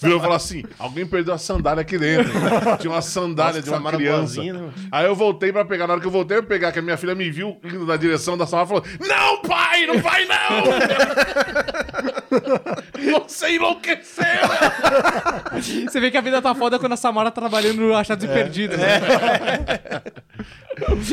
virou 0.00 0.18
e 0.18 0.20
falou 0.20 0.36
assim, 0.36 0.62
alguém 0.78 1.06
perdeu 1.06 1.34
a 1.34 1.38
sandália 1.38 1.80
aqui 1.82 1.98
dentro. 1.98 2.32
Tinha 2.78 2.92
uma 2.92 3.02
sandália 3.02 3.54
Nossa, 3.54 3.62
de 3.62 3.70
uma 3.70 3.76
Samara 3.78 3.96
criança. 3.96 4.34
boazinha, 4.36 4.52
né? 4.54 4.70
Aí 4.90 5.06
eu 5.06 5.14
voltei 5.14 5.52
pra 5.52 5.64
pegar, 5.64 5.86
na 5.86 5.94
hora 5.94 6.00
que 6.00 6.06
eu 6.06 6.10
voltei 6.12 6.38
pra 6.38 6.46
pegar, 6.46 6.72
que 6.72 6.78
a 6.78 6.82
minha 6.82 6.96
filha 6.96 7.14
me 7.14 7.30
viu 7.30 7.58
indo 7.64 7.86
na 7.86 7.96
direção 7.96 8.36
da 8.36 8.46
Samara, 8.46 8.66
falou, 8.68 8.84
não, 9.00 9.42
pai, 9.42 9.86
não 9.86 9.98
vai 9.98 10.24
não! 10.26 12.21
Você 13.28 13.56
enlouqueceu! 13.56 14.24
Você 15.88 16.00
vê 16.00 16.10
que 16.10 16.16
a 16.16 16.20
vida 16.20 16.40
tá 16.40 16.54
foda 16.54 16.78
quando 16.78 16.92
a 16.92 16.96
Samara 16.96 17.30
tá 17.30 17.40
trabalhando 17.40 17.80
no 17.80 17.94
Achados 17.94 18.24
e 18.24 18.28
Perdidos, 18.28 18.78
né? 18.78 19.00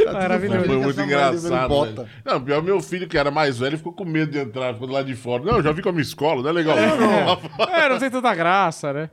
Maravilhoso. 0.11 0.65
Foi 0.65 0.77
muito 0.77 1.01
engraçado. 1.01 1.69
bota. 1.69 2.09
Não, 2.23 2.41
pior, 2.41 2.61
meu 2.61 2.81
filho, 2.81 3.07
que 3.07 3.17
era 3.17 3.29
mais 3.29 3.57
velho, 3.59 3.77
ficou 3.77 3.93
com 3.93 4.05
medo 4.05 4.31
de 4.31 4.39
entrar, 4.39 4.73
ficou 4.73 4.87
do 4.87 4.93
lado 4.93 5.05
de 5.05 5.15
fora. 5.15 5.43
Não, 5.43 5.57
eu 5.57 5.63
já 5.63 5.71
vi 5.71 5.81
com 5.81 5.89
a 5.89 5.91
minha 5.91 6.01
escola, 6.01 6.41
não 6.41 6.49
é 6.49 6.53
legal. 6.53 6.75
não. 6.77 7.67
É, 7.67 7.89
não 7.89 7.99
tem 7.99 8.09
tanta 8.09 8.33
graça, 8.33 8.93
né? 8.93 9.09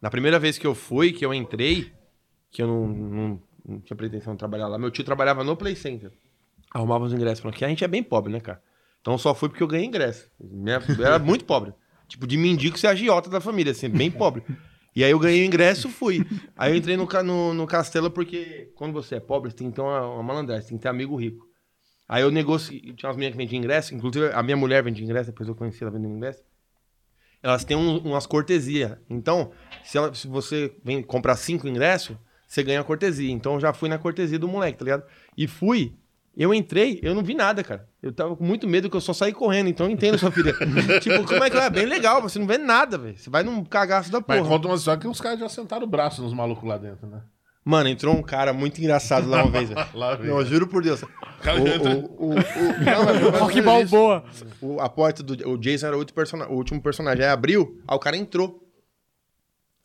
Na 0.00 0.10
primeira 0.10 0.38
vez 0.38 0.58
que 0.58 0.66
eu 0.66 0.74
fui, 0.74 1.12
que 1.12 1.24
eu 1.24 1.32
entrei, 1.32 1.92
que 2.50 2.62
eu 2.62 2.66
não, 2.66 2.86
não, 2.86 3.42
não 3.66 3.80
tinha 3.80 3.96
pretensão 3.96 4.34
de 4.34 4.38
trabalhar 4.38 4.68
lá, 4.68 4.78
meu 4.78 4.90
tio 4.90 5.04
trabalhava 5.04 5.42
no 5.42 5.56
Play 5.56 5.74
Center. 5.74 6.10
Arrumava 6.72 7.04
os 7.04 7.12
ingressos, 7.12 7.40
falando 7.40 7.56
que 7.56 7.64
a 7.64 7.68
gente 7.68 7.84
é 7.84 7.88
bem 7.88 8.02
pobre, 8.02 8.32
né, 8.32 8.40
cara? 8.40 8.60
Então 9.06 9.16
só 9.16 9.32
fui 9.36 9.48
porque 9.48 9.62
eu 9.62 9.68
ganhei 9.68 9.86
ingresso. 9.86 10.28
Minha- 10.40 10.82
era 10.98 11.16
muito 11.20 11.44
pobre. 11.46 11.72
Tipo, 12.08 12.26
de 12.26 12.36
mendigo 12.36 12.76
ser 12.76 12.88
agiota 12.88 13.30
da 13.30 13.40
família, 13.40 13.70
assim, 13.70 13.88
bem 13.88 14.10
pobre. 14.10 14.42
E 14.96 15.04
aí 15.04 15.12
eu 15.12 15.18
ganhei 15.20 15.42
o 15.42 15.46
ingresso 15.46 15.88
fui. 15.88 16.26
Aí 16.56 16.72
eu 16.72 16.76
entrei 16.76 16.96
no, 16.96 17.06
no, 17.22 17.54
no 17.54 17.66
castelo 17.68 18.10
porque 18.10 18.72
quando 18.74 18.92
você 18.92 19.14
é 19.14 19.20
pobre, 19.20 19.50
você 19.52 19.56
tem 19.58 19.70
que 19.70 19.76
ter 19.76 19.80
uma, 19.82 20.04
uma 20.14 20.22
malandragem, 20.24 20.62
você 20.64 20.68
tem 20.70 20.78
que 20.78 20.82
ter 20.82 20.88
amigo 20.88 21.14
rico. 21.14 21.46
Aí 22.08 22.22
eu 22.24 22.32
negociei, 22.32 22.80
tinha 22.80 23.08
umas 23.08 23.16
meninas 23.16 23.32
que 23.32 23.38
vendiam 23.38 23.58
ingresso, 23.58 23.94
inclusive 23.94 24.32
a 24.32 24.42
minha 24.42 24.56
mulher 24.56 24.82
vendia 24.82 25.04
ingresso, 25.04 25.30
depois 25.30 25.48
eu 25.48 25.54
conheci 25.54 25.82
ela 25.84 25.92
vendendo 25.92 26.14
ingresso. 26.16 26.42
Elas 27.42 27.64
têm 27.64 27.76
um- 27.76 27.98
umas 27.98 28.26
cortesias. 28.26 28.96
Então, 29.08 29.52
se, 29.84 29.98
ela- 29.98 30.12
se 30.14 30.26
você 30.26 30.74
vem 30.82 31.00
comprar 31.00 31.36
cinco 31.36 31.68
ingressos, 31.68 32.16
você 32.48 32.62
ganha 32.64 32.80
a 32.80 32.84
cortesia. 32.84 33.30
Então 33.30 33.54
eu 33.54 33.60
já 33.60 33.72
fui 33.72 33.88
na 33.88 33.98
cortesia 33.98 34.38
do 34.38 34.48
moleque, 34.48 34.78
tá 34.78 34.84
ligado? 34.84 35.04
E 35.36 35.46
fui. 35.46 35.94
Eu 36.36 36.52
entrei, 36.52 37.00
eu 37.02 37.14
não 37.14 37.22
vi 37.22 37.32
nada, 37.34 37.64
cara. 37.64 37.88
Eu 38.02 38.12
tava 38.12 38.36
com 38.36 38.44
muito 38.44 38.68
medo 38.68 38.90
que 38.90 38.96
eu 38.96 39.00
só 39.00 39.14
saí 39.14 39.32
correndo, 39.32 39.68
então 39.70 39.86
eu 39.86 39.90
entendo 39.92 40.18
sua 40.18 40.30
filha. 40.30 40.52
tipo, 41.00 41.24
como 41.24 41.42
é 41.42 41.48
que 41.48 41.56
é? 41.56 41.64
É 41.64 41.70
bem 41.70 41.86
legal, 41.86 42.20
você 42.20 42.38
não 42.38 42.46
vê 42.46 42.58
nada, 42.58 42.98
velho. 42.98 43.16
Você 43.16 43.30
vai 43.30 43.42
num 43.42 43.64
cagaço 43.64 44.12
da 44.12 44.20
porra. 44.20 44.40
Mas 44.40 44.48
conta 44.48 44.68
uma 44.68 44.76
história 44.76 45.00
que 45.00 45.08
os 45.08 45.20
caras 45.20 45.40
já 45.40 45.48
sentaram 45.48 45.84
o 45.84 45.88
braço 45.88 46.20
nos 46.22 46.34
malucos 46.34 46.68
lá 46.68 46.76
dentro, 46.76 47.06
né? 47.06 47.22
Mano, 47.64 47.88
entrou 47.88 48.14
um 48.14 48.22
cara 48.22 48.52
muito 48.52 48.78
engraçado 48.78 49.28
lá 49.28 49.42
uma 49.42 49.50
vez, 49.50 49.68
velho. 49.70 49.86
Lá 49.92 50.14
vem. 50.14 50.28
Não, 50.30 50.38
eu 50.38 50.46
juro 50.46 50.68
por 50.68 50.82
Deus. 50.84 51.02
O, 51.02 51.08
cara 51.42 51.58
já 51.66 51.74
entra- 51.74 51.96
o, 51.96 52.04
o, 52.16 52.34
o, 52.34 52.38
isso. 53.50 53.62
Balboa. 53.62 54.24
O, 54.60 54.80
a 54.80 54.88
porta 54.88 55.20
do 55.22 55.48
o 55.50 55.58
Jason 55.58 55.86
era 55.88 55.96
o, 55.96 55.98
outro 55.98 56.14
persona- 56.14 56.46
o 56.48 56.54
último 56.54 56.80
personagem. 56.80 57.24
Aí 57.24 57.30
abriu, 57.30 57.80
aí 57.88 57.96
o 57.96 57.98
cara 57.98 58.16
entrou. 58.16 58.62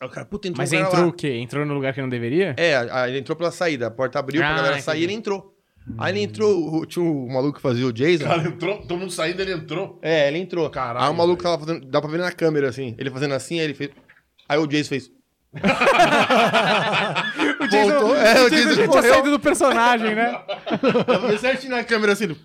Aí 0.00 0.06
o 0.06 0.10
cara, 0.10 0.24
puta, 0.26 0.46
entrou 0.46 0.62
Mas 0.62 0.72
um 0.72 0.76
cara 0.76 0.86
entrou 0.88 1.02
lá. 1.02 1.08
o 1.08 1.12
quê? 1.12 1.30
Entrou 1.38 1.66
no 1.66 1.74
lugar 1.74 1.92
que 1.92 2.00
não 2.00 2.08
deveria? 2.08 2.54
É, 2.56 2.76
aí 2.76 3.10
ele 3.10 3.18
entrou 3.18 3.34
pela 3.34 3.50
saída. 3.50 3.88
A 3.88 3.90
porta 3.90 4.18
abriu 4.20 4.42
Ah, 4.44 4.46
pra 4.46 4.56
galera 4.56 4.80
sair 4.80 5.02
ele 5.02 5.12
entrou. 5.14 5.51
Aí 5.98 6.12
ele 6.12 6.22
entrou, 6.22 6.86
tinha 6.86 7.04
o 7.04 7.28
maluco 7.28 7.56
que 7.56 7.62
fazia 7.62 7.86
o 7.86 7.92
Jason. 7.92 8.24
Cara 8.24 8.42
entrou, 8.48 8.78
todo 8.82 8.98
mundo 8.98 9.10
saindo, 9.12 9.42
ele 9.42 9.52
entrou. 9.52 9.98
É, 10.00 10.28
ele 10.28 10.38
entrou. 10.38 10.68
Caralho, 10.70 11.06
Aí 11.06 11.10
o 11.10 11.14
maluco 11.14 11.42
velho. 11.42 11.56
tava 11.56 11.66
fazendo. 11.66 11.86
Dá 11.90 12.00
pra 12.00 12.10
ver 12.10 12.18
na 12.18 12.30
câmera 12.32 12.68
assim. 12.68 12.94
Ele 12.98 13.10
fazendo 13.10 13.34
assim, 13.34 13.58
aí 13.58 13.64
ele 13.64 13.74
fez. 13.74 13.90
Aí 14.48 14.58
o 14.58 14.66
Jason 14.66 14.88
fez. 14.90 15.10
O 17.60 17.66
Jason, 17.68 17.90
Voltou. 17.90 18.16
É, 18.16 18.42
o 18.42 18.50
Jason 18.50 18.68
Jason 18.74 18.88
tinha 18.90 19.02
saído 19.02 19.30
do 19.30 19.40
personagem, 19.40 20.14
né? 20.14 20.32
Tava 21.06 21.38
certinho 21.38 21.70
na 21.72 21.84
câmera 21.84 22.12
assim. 22.12 22.36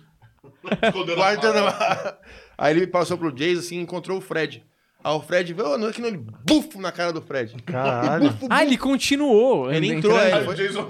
Escondendo 0.82 1.12
a 1.12 1.16
Guardando. 1.16 1.54
bala. 1.54 2.18
Aí 2.56 2.76
ele 2.76 2.86
passou 2.86 3.16
pro 3.18 3.32
Jason 3.32 3.60
assim 3.60 3.76
e 3.78 3.82
encontrou 3.82 4.18
o 4.18 4.20
Fred. 4.20 4.64
Aí 5.02 5.12
o 5.14 5.20
Fred 5.20 5.52
veio, 5.54 5.68
oh, 5.74 5.78
não 5.78 5.88
é 5.88 5.92
que 5.92 6.00
não, 6.00 6.08
ele 6.08 6.20
bufo 6.44 6.80
na 6.80 6.90
cara 6.90 7.12
do 7.12 7.22
Fred. 7.22 7.54
Caralho. 7.64 8.36
Ah, 8.50 8.64
ele 8.64 8.76
continuou. 8.76 9.72
Ele 9.72 9.92
entrou, 9.92 10.18
é. 10.18 10.32
Aí 10.32 10.46
o 10.46 10.54
Jason? 10.54 10.84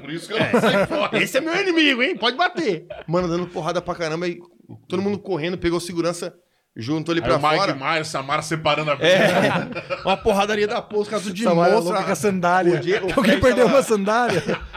Por 0.00 0.10
isso 0.10 0.26
que 0.26 0.32
eu 0.34 0.38
não 0.40 0.60
saí 0.60 0.86
fora. 0.86 1.22
Esse 1.22 1.36
é 1.36 1.40
meu 1.40 1.54
inimigo, 1.60 2.02
hein? 2.02 2.16
Pode 2.16 2.36
bater. 2.36 2.86
Mano, 3.06 3.28
dando 3.28 3.46
porrada 3.46 3.82
pra 3.82 3.94
caramba 3.94 4.26
e 4.26 4.40
todo 4.88 5.02
mundo 5.02 5.18
correndo, 5.18 5.58
pegou 5.58 5.78
segurança, 5.80 6.34
juntou 6.74 7.14
ele 7.14 7.20
Aí 7.22 7.28
pra 7.28 7.36
o 7.36 7.42
Mike 7.42 7.56
fora. 7.56 7.74
Myers, 7.74 8.08
Samara 8.08 8.40
separando 8.40 8.90
a 8.90 8.96
briga. 8.96 9.12
É, 9.12 10.00
uma 10.02 10.16
porradaria 10.16 10.66
da 10.66 10.80
porra, 10.80 11.02
os 11.02 11.08
caras 11.08 11.32
de 11.34 11.42
Samara 11.44 11.72
monstro. 11.74 11.90
louca 11.92 12.06
com 12.06 12.12
a 12.12 12.16
sandália. 12.16 12.80
Alguém 13.14 13.38
perdeu 13.38 13.66
tava- 13.66 13.76
uma 13.78 13.82
sandália. 13.82 14.42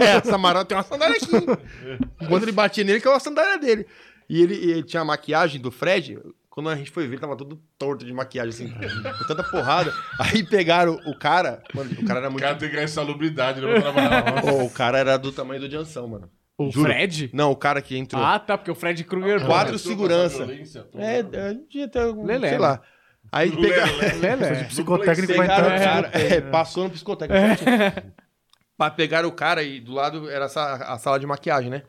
É, 0.00 0.20
Samara 0.28 0.64
tem 0.64 0.76
uma 0.76 0.82
sandália 0.84 1.16
aqui. 1.16 2.06
Enquanto 2.22 2.42
ele 2.44 2.52
batia 2.52 2.82
nele, 2.82 3.00
que 3.00 3.06
é 3.06 3.10
uma 3.10 3.20
sandália 3.20 3.58
dele. 3.58 3.86
E 4.28 4.42
ele, 4.42 4.54
e 4.54 4.70
ele 4.70 4.82
tinha 4.82 5.02
a 5.02 5.04
maquiagem 5.04 5.60
do 5.60 5.70
Fred. 5.70 6.18
Quando 6.56 6.70
a 6.70 6.74
gente 6.74 6.90
foi 6.90 7.06
ver, 7.06 7.16
ele 7.16 7.20
tava 7.20 7.36
todo 7.36 7.60
torto 7.78 8.02
de 8.02 8.10
maquiagem, 8.14 8.48
assim, 8.48 8.70
com 8.70 9.24
tanta 9.28 9.42
porrada. 9.42 9.92
Aí 10.18 10.42
pegaram 10.42 10.98
o 11.04 11.14
cara. 11.14 11.62
Mano, 11.74 11.90
o 11.92 12.06
cara 12.06 12.20
era 12.20 12.28
O 12.28 12.32
muito. 12.32 12.42
cara 12.42 12.56
tem 12.56 12.70
que 12.70 12.74
ganhar 12.74 12.86
insalubridade, 12.86 13.60
né? 13.60 13.78
Trabalhar. 13.78 14.42
O 14.64 14.70
cara 14.70 14.96
era 14.96 15.18
do 15.18 15.30
tamanho 15.30 15.60
do 15.60 15.70
Jansão, 15.70 16.08
mano. 16.08 16.30
O 16.56 16.70
Juro. 16.70 16.86
Fred? 16.86 17.28
Não, 17.34 17.50
o 17.50 17.56
cara 17.56 17.82
que 17.82 17.94
entrou. 17.98 18.24
Ah, 18.24 18.38
tá, 18.38 18.56
porque 18.56 18.70
o 18.70 18.74
Fred 18.74 19.04
Krueger... 19.04 19.44
Quatro 19.44 19.78
segurança. 19.78 20.48
É, 20.94 21.18
é, 21.18 21.54
devia 21.68 21.88
ter 21.88 21.98
algum, 21.98 22.24
Lelé, 22.24 22.48
sei 22.48 22.58
né? 22.58 22.64
lá. 22.64 22.82
Aí 23.30 23.50
pegaram, 23.54 23.92
Lelé. 24.18 24.64
Psicotécnico 24.64 25.34
vai 25.34 25.44
entrar 25.44 25.66
o 25.66 25.78
cara, 25.78 26.10
é, 26.14 26.40
né? 26.40 26.50
passou 26.50 26.84
no 26.84 26.90
psicotécnico. 26.90 27.64
pra 28.78 28.90
pegar 28.90 29.26
o 29.26 29.32
cara 29.32 29.62
e 29.62 29.78
do 29.78 29.92
lado 29.92 30.30
era 30.30 30.46
essa, 30.46 30.76
a 30.76 30.96
sala 30.96 31.20
de 31.20 31.26
maquiagem, 31.26 31.68
né? 31.68 31.82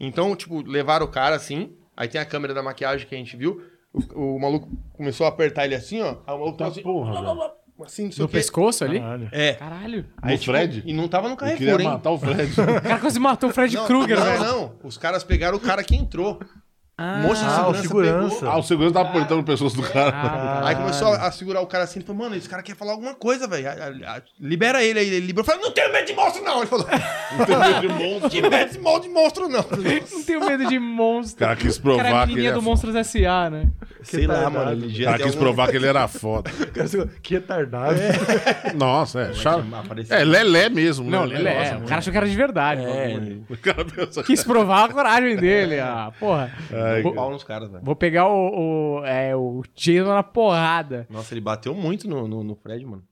Então, 0.00 0.34
tipo, 0.34 0.62
levaram 0.62 1.04
o 1.04 1.10
cara 1.10 1.36
assim, 1.36 1.76
aí 1.94 2.08
tem 2.08 2.18
a 2.18 2.24
câmera 2.24 2.54
da 2.54 2.62
maquiagem 2.62 3.06
que 3.06 3.14
a 3.14 3.18
gente 3.18 3.36
viu, 3.36 3.62
o, 3.92 4.36
o 4.36 4.40
maluco 4.40 4.68
começou 4.92 5.26
a 5.26 5.28
apertar 5.28 5.64
ele 5.64 5.74
assim, 5.74 6.00
ó, 6.02 6.16
aí 6.26 6.34
o 6.34 6.38
maluco 6.38 6.58
tava 6.58 6.70
assim, 6.70 6.82
Porra, 6.82 7.12
velho. 7.22 7.52
assim, 7.84 8.04
não 8.04 8.12
sei 8.12 8.22
No 8.22 8.26
o 8.26 8.28
quê. 8.28 8.36
pescoço 8.36 8.84
ali? 8.84 9.00
Caralho. 9.00 9.28
É. 9.32 9.52
Caralho. 9.54 10.06
Aí, 10.22 10.36
No 10.36 10.42
Fred? 10.42 10.82
E 10.86 10.92
não 10.92 11.08
tava 11.08 11.28
no 11.28 11.34
Eu 11.34 11.38
queria 11.38 11.56
Carrefour, 11.56 11.80
hein? 11.80 11.86
matar 11.88 12.10
o 12.10 12.18
Fred. 12.18 12.52
O 12.60 12.82
cara 12.82 12.98
quase 13.00 13.18
matou 13.20 13.50
o 13.50 13.52
Fred 13.52 13.74
Não, 13.76 13.86
Krueger, 13.86 14.16
não, 14.18 14.24
velho. 14.24 14.40
não. 14.44 14.72
Os 14.84 14.98
caras 14.98 15.24
pegaram 15.24 15.56
o 15.56 15.60
cara 15.60 15.82
que 15.82 15.94
entrou. 15.96 16.40
Ah, 17.00 17.20
de 17.20 17.26
Ah, 17.26 17.30
o 17.30 17.34
segurança, 17.36 17.82
segurança. 17.82 18.34
pegou. 18.36 18.50
ah, 18.50 18.58
o 18.58 18.62
segurança 18.64 18.94
tava 18.94 19.08
apertando 19.10 19.38
o 19.40 19.44
pescoço 19.44 19.76
do 19.76 19.82
cara. 19.84 20.10
Ah, 20.16 20.62
Aí 20.68 20.74
começou 20.74 21.08
a, 21.12 21.28
a 21.28 21.30
segurar 21.30 21.60
o 21.60 21.66
cara 21.68 21.84
assim, 21.84 22.00
ele 22.00 22.06
falou, 22.06 22.22
mano, 22.24 22.34
esse 22.34 22.48
cara 22.48 22.60
quer 22.60 22.74
falar 22.74 22.90
alguma 22.92 23.14
coisa, 23.14 23.46
velho. 23.46 23.68
Libera 24.40 24.82
ele 24.82 24.98
aí. 24.98 25.06
Ele 25.06 25.20
liberou. 25.26 25.42
Eu 25.42 25.44
falei, 25.44 25.60
não 25.62 25.70
tenho 25.72 25.92
medo 25.92 26.06
de 26.06 26.12
monstro, 26.14 26.42
não. 26.44 26.58
Ele 26.58 26.66
falou, 26.66 26.86
Não 27.38 27.46
tem 27.46 27.56
medo 27.56 27.80
de 27.80 27.88
monstro. 27.88 28.28
de 28.30 28.42
medo 28.42 28.72
de 28.72 28.78
mal 28.80 29.00
de 29.00 29.08
monstro, 29.08 29.48
não. 29.48 29.64
não 29.64 30.22
tenho 30.24 30.44
medo 30.44 30.66
de 30.66 30.78
O 30.78 30.80
monstro. 30.82 31.38
cara 31.38 31.54
quis 31.56 31.76
O 31.76 31.82
cara 31.82 31.94
é 31.94 32.02
provar 32.02 32.22
a 32.22 32.26
que 32.26 32.32
ele 32.32 32.46
é 32.46 32.50
do 32.50 32.54
foda. 32.56 32.64
Monstros 32.68 32.94
S.A., 32.96 33.50
né? 33.50 33.68
Sei 34.02 34.26
lá, 34.26 34.50
mano. 34.50 34.72
Ele 34.72 35.02
O 35.02 35.04
cara 35.04 35.16
quis 35.18 35.26
algum- 35.26 35.38
provar 35.38 35.68
que 35.70 35.76
ele 35.76 35.86
era 35.86 36.08
foda. 36.08 36.50
Que 37.22 37.34
retardado. 37.34 37.96
Nossa, 38.74 39.20
é. 39.22 39.32
Chato. 39.34 39.64
Apareceu. 39.72 40.16
É, 40.16 40.24
Lelé 40.24 40.68
mesmo, 40.68 41.08
Não, 41.08 41.26
né? 41.26 41.36
Lelé. 41.38 41.58
Nossa, 41.72 41.84
O 41.84 41.86
cara 41.88 41.98
achou 41.98 42.10
que 42.12 42.16
era 42.16 42.28
de 42.28 42.36
verdade. 42.36 42.82
É, 42.84 43.14
mano. 43.14 43.44
O 43.48 43.56
cara 43.56 43.84
pensa... 43.84 44.22
Quis 44.22 44.42
provar 44.42 44.84
a 44.84 44.88
coragem 44.92 45.36
dele. 45.36 45.78
Ah, 45.80 46.10
porra. 46.18 46.50
Ai, 46.94 47.02
Vou- 47.02 47.14
pau 47.14 47.30
nos 47.30 47.44
caras, 47.44 47.70
velho. 47.70 47.84
Vou 47.84 47.96
pegar 47.96 48.26
o, 48.28 48.98
o, 49.00 49.04
é, 49.04 49.34
o 49.36 49.62
Jason 49.74 50.08
na 50.14 50.22
porrada. 50.22 51.06
Nossa, 51.10 51.34
ele 51.34 51.40
bateu 51.40 51.74
muito 51.74 52.08
no, 52.08 52.26
no, 52.28 52.42
no 52.42 52.54
Fred, 52.56 52.84
mano. 52.84 53.04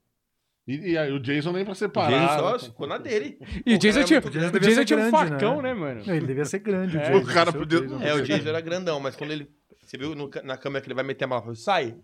E, 0.67 0.93
e 0.93 0.99
aí 0.99 1.13
o 1.13 1.21
Jason 1.21 1.53
nem 1.53 1.65
pra 1.65 1.73
O 1.73 1.77
separar. 1.77 2.11
Jason 2.11 2.39
só 2.41 2.53
né? 2.55 2.59
ficou 2.59 2.87
na 2.89 2.99
dele. 2.99 3.39
E 3.65 3.75
o 3.75 3.77
O 3.77 3.79
Jason 3.79 4.01
é 4.01 4.05
tinha, 4.05 4.19
o 4.19 4.31
Jason 4.61 4.85
tinha 4.85 4.99
um 4.99 5.11
grande, 5.11 5.31
facão, 5.31 5.63
né? 5.63 5.73
né, 5.73 5.81
mano? 5.81 6.03
Não, 6.05 6.15
ele 6.15 6.27
devia 6.27 6.45
ser 6.45 6.59
grande. 6.59 6.99
É, 6.99 7.11
Jason, 7.11 7.19
o 7.19 7.27
cara 7.33 7.53
podia-. 7.53 7.79
É, 8.03 8.15
o 8.15 8.23
Jason 8.23 8.49
era 8.49 8.61
grandão, 8.61 8.99
mas 8.99 9.15
quando 9.15 9.31
ele. 9.31 9.49
Você 9.85 9.97
viu 9.97 10.17
no 10.17 10.29
na 10.43 10.57
câmera 10.57 10.81
que 10.83 10.89
ele 10.89 10.95
vai 10.97 11.05
meter 11.05 11.25
a 11.25 11.29
falou, 11.29 11.55
sai. 11.55 11.95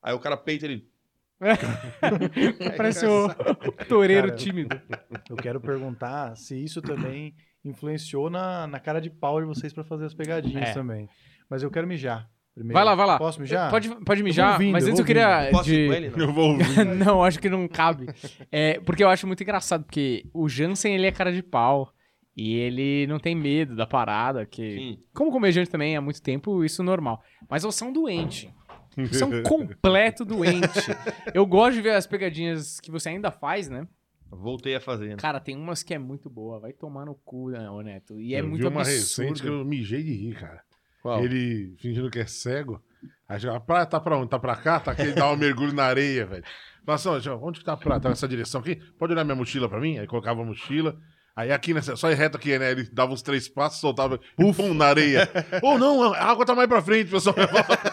Aí 0.00 0.14
o 0.14 0.20
cara 0.20 0.36
peita 0.36 0.66
ele. 0.66 0.86
Parece 2.76 3.04
o, 3.06 3.26
o 3.26 3.72
toureiro 3.88 4.28
Cara, 4.28 4.38
tímido. 4.38 4.80
Eu 5.28 5.36
quero 5.36 5.60
perguntar 5.60 6.36
se 6.36 6.62
isso 6.62 6.80
também 6.80 7.34
influenciou 7.64 8.28
na, 8.30 8.66
na 8.66 8.78
cara 8.80 9.00
de 9.00 9.10
pau 9.10 9.40
de 9.40 9.46
vocês 9.46 9.72
pra 9.72 9.84
fazer 9.84 10.04
as 10.06 10.14
pegadinhas 10.14 10.70
É. 10.70 10.72
também. 10.72 11.08
Mas 11.48 11.62
eu 11.62 11.70
quero 11.70 11.86
mijar. 11.86 12.28
Primeiro. 12.54 12.74
Vai 12.74 12.84
lá, 12.84 12.94
vai 12.94 13.06
lá. 13.06 13.18
Posso 13.18 13.40
mijar? 13.40 13.70
Pode, 13.70 13.88
pode 14.04 14.22
mijar, 14.22 14.52
ouvindo, 14.54 14.72
mas 14.72 14.84
eu 14.84 14.90
antes 14.90 14.98
eu 15.00 15.04
vou 15.04 15.06
queria. 15.06 15.48
Posso 15.50 15.70
ir 15.70 15.72
de- 15.72 15.86
com 15.88 15.94
ele? 15.94 16.10
Não? 16.10 16.18
Eu 16.26 16.32
vou 16.32 16.50
ouvir. 16.50 16.84
não, 16.84 17.24
acho 17.24 17.38
que 17.38 17.48
não 17.48 17.66
cabe. 17.66 18.06
É, 18.50 18.78
porque 18.80 19.02
eu 19.02 19.08
acho 19.08 19.26
muito 19.26 19.42
engraçado, 19.42 19.84
porque 19.84 20.26
o 20.34 20.48
Jansen, 20.48 20.94
ele 20.94 21.06
é 21.06 21.12
cara 21.12 21.32
de 21.32 21.42
pau. 21.42 21.92
E 22.34 22.54
ele 22.56 23.06
não 23.08 23.18
tem 23.18 23.34
medo 23.34 23.76
da 23.76 23.86
parada, 23.86 24.46
que... 24.46 24.62
Sim. 24.76 24.98
Como 25.12 25.30
comediante 25.30 25.70
também, 25.70 25.94
há 25.98 26.00
muito 26.00 26.22
tempo, 26.22 26.64
isso 26.64 26.80
é 26.80 26.84
normal. 26.84 27.22
Mas 27.48 27.62
você 27.62 27.84
é 27.84 27.86
um 27.86 27.92
doente. 27.92 28.50
Você 28.96 29.22
é 29.22 29.26
um 29.26 29.42
completo 29.42 30.24
doente. 30.24 30.66
Eu 31.34 31.44
gosto 31.44 31.74
de 31.74 31.82
ver 31.82 31.90
as 31.90 32.06
pegadinhas 32.06 32.80
que 32.80 32.90
você 32.90 33.10
ainda 33.10 33.30
faz, 33.30 33.68
né? 33.68 33.86
Voltei 34.34 34.74
a 34.74 34.80
fazer. 34.80 35.08
né? 35.10 35.16
Cara, 35.16 35.38
tem 35.38 35.56
umas 35.56 35.82
que 35.82 35.92
é 35.92 35.98
muito 35.98 36.30
boa. 36.30 36.58
Vai 36.58 36.72
tomar 36.72 37.04
no 37.04 37.14
cu, 37.14 37.50
né, 37.50 37.68
ô 37.70 37.80
Neto? 37.82 38.18
E 38.18 38.34
é 38.34 38.40
eu 38.40 38.48
muito 38.48 38.62
vi 38.62 38.66
uma 38.66 38.80
absurdo. 38.80 38.98
recente 39.28 39.42
que 39.42 39.48
eu 39.48 39.64
mijei 39.64 40.02
de 40.02 40.12
rir, 40.12 40.34
cara. 40.34 40.62
Qual? 41.02 41.22
Ele 41.22 41.74
fingindo 41.78 42.10
que 42.10 42.18
é 42.18 42.26
cego. 42.26 42.80
Aí 43.28 43.38
chega, 43.38 43.56
a 43.56 43.60
praia 43.60 43.84
tá 43.86 44.00
pra 44.00 44.16
onde? 44.16 44.30
Tá 44.30 44.38
pra 44.38 44.56
cá? 44.56 44.80
Tá 44.80 44.92
aqui, 44.92 45.02
ele 45.02 45.12
dá 45.12 45.30
um 45.30 45.36
mergulho 45.36 45.72
na 45.74 45.84
areia, 45.84 46.24
velho. 46.24 46.44
Fala 46.84 46.96
assim, 46.96 47.08
ó, 47.08 47.18
João, 47.20 47.42
onde 47.42 47.58
que 47.58 47.64
tá 47.64 47.72
a 47.74 47.76
praia? 47.76 48.00
Tá 48.00 48.08
nessa 48.08 48.26
direção 48.28 48.60
aqui? 48.60 48.76
Pode 48.98 49.12
olhar 49.12 49.24
minha 49.24 49.34
mochila 49.36 49.68
pra 49.68 49.80
mim? 49.80 49.98
Aí 49.98 50.06
colocava 50.06 50.40
a 50.42 50.44
mochila. 50.44 50.96
Aí 51.34 51.50
aqui, 51.50 51.72
nessa, 51.74 51.96
só 51.96 52.10
ir 52.10 52.14
reto 52.14 52.36
aqui, 52.36 52.58
né? 52.58 52.70
Ele 52.72 52.84
dava 52.92 53.12
uns 53.12 53.22
três 53.22 53.48
passos, 53.48 53.80
soltava, 53.80 54.20
pum, 54.36 54.74
na 54.74 54.86
areia. 54.86 55.28
Ou 55.62 55.78
não, 55.78 56.12
a 56.12 56.18
água 56.24 56.44
tá 56.46 56.54
mais 56.54 56.68
pra 56.68 56.82
frente, 56.82 57.10
pessoal. 57.10 57.34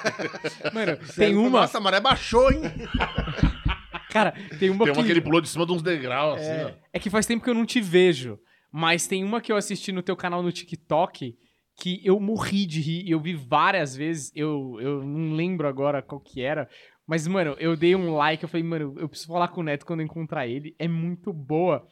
Mano, 0.74 0.98
tem 1.16 1.36
uma... 1.36 1.62
Nossa, 1.62 1.78
a 1.78 1.82
maré 1.82 2.00
baixou, 2.00 2.52
hein? 2.52 2.62
Cara, 4.10 4.32
tem 4.60 4.70
uma 4.70 4.86
Tem 4.86 4.94
uma 4.94 5.02
que... 5.02 5.04
que 5.06 5.12
ele 5.12 5.22
pulou 5.22 5.40
de 5.40 5.48
cima 5.48 5.66
de 5.66 5.72
uns 5.72 5.82
degraus, 5.82 6.40
assim, 6.42 6.64
ó. 6.66 6.72
É 6.92 7.00
que 7.00 7.10
faz 7.10 7.26
tempo 7.26 7.44
que 7.44 7.50
eu 7.50 7.54
não 7.54 7.66
te 7.66 7.80
vejo. 7.80 8.40
Mas 8.72 9.08
tem 9.08 9.24
uma 9.24 9.40
que 9.42 9.52
eu 9.52 9.56
assisti 9.56 9.92
no 9.92 10.02
teu 10.04 10.16
canal 10.16 10.44
no 10.44 10.52
TikTok 10.52 11.36
que 11.76 12.02
eu 12.04 12.20
morri 12.20 12.66
de 12.66 12.82
rir. 12.82 13.06
e 13.08 13.12
Eu 13.12 13.20
vi 13.20 13.34
várias 13.34 13.96
vezes. 13.96 14.32
Eu, 14.36 14.78
eu 14.82 15.04
não 15.04 15.36
lembro 15.36 15.68
agora 15.68 16.02
qual 16.02 16.20
que 16.20 16.42
era. 16.42 16.68
Mas, 17.08 17.26
mano, 17.28 17.56
eu 17.60 17.76
dei 17.76 17.96
um 17.96 18.14
like. 18.16 18.44
Eu 18.44 18.50
falei, 18.50 18.64
mano, 18.64 18.94
eu 18.98 19.10
preciso 19.10 19.32
falar 19.32 19.48
com 19.48 19.62
o 19.62 19.64
Neto 19.64 19.86
quando 19.86 20.02
eu 20.02 20.06
encontrar 20.06 20.46
ele. 20.48 20.76
É 20.78 20.88
muito 20.88 21.32
boa. 21.34 21.88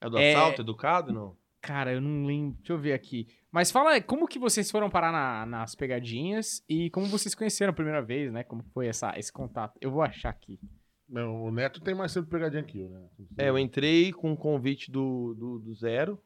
É 0.00 0.08
do 0.08 0.18
É- 0.18 0.34
assalto, 0.34 0.62
educado, 0.62 1.12
não? 1.12 1.34
Cara, 1.60 1.92
eu 1.92 2.00
não 2.00 2.24
lembro. 2.26 2.56
Deixa 2.58 2.72
eu 2.72 2.78
ver 2.78 2.92
aqui. 2.92 3.26
Mas 3.50 3.70
fala 3.70 3.90
aí, 3.92 4.00
como 4.00 4.28
que 4.28 4.38
vocês 4.38 4.70
foram 4.70 4.88
parar 4.88 5.10
na- 5.12 5.44
nas 5.46 5.74
pegadinhas 5.74 6.62
e 6.68 6.88
como 6.90 7.06
vocês 7.06 7.34
conheceram 7.34 7.70
a 7.70 7.74
primeira 7.74 8.00
vez, 8.00 8.32
né? 8.32 8.44
Como 8.44 8.62
foi 8.72 8.86
essa, 8.86 9.12
esse 9.18 9.32
contato? 9.32 9.76
Eu 9.80 9.90
vou 9.90 10.02
achar 10.02 10.30
aqui. 10.30 10.58
Não, 11.10 11.42
o 11.44 11.50
Neto 11.50 11.80
tem 11.80 11.94
mais 11.94 12.12
sempre 12.12 12.30
pegadinha 12.30 12.62
que 12.62 12.78
eu, 12.80 12.88
né? 12.88 13.00
É, 13.36 13.48
eu 13.48 13.58
entrei 13.58 14.12
com 14.12 14.30
um 14.30 14.36
convite 14.36 14.90
do, 14.90 15.34
do, 15.34 15.58
do 15.58 15.74
Zero. 15.74 16.18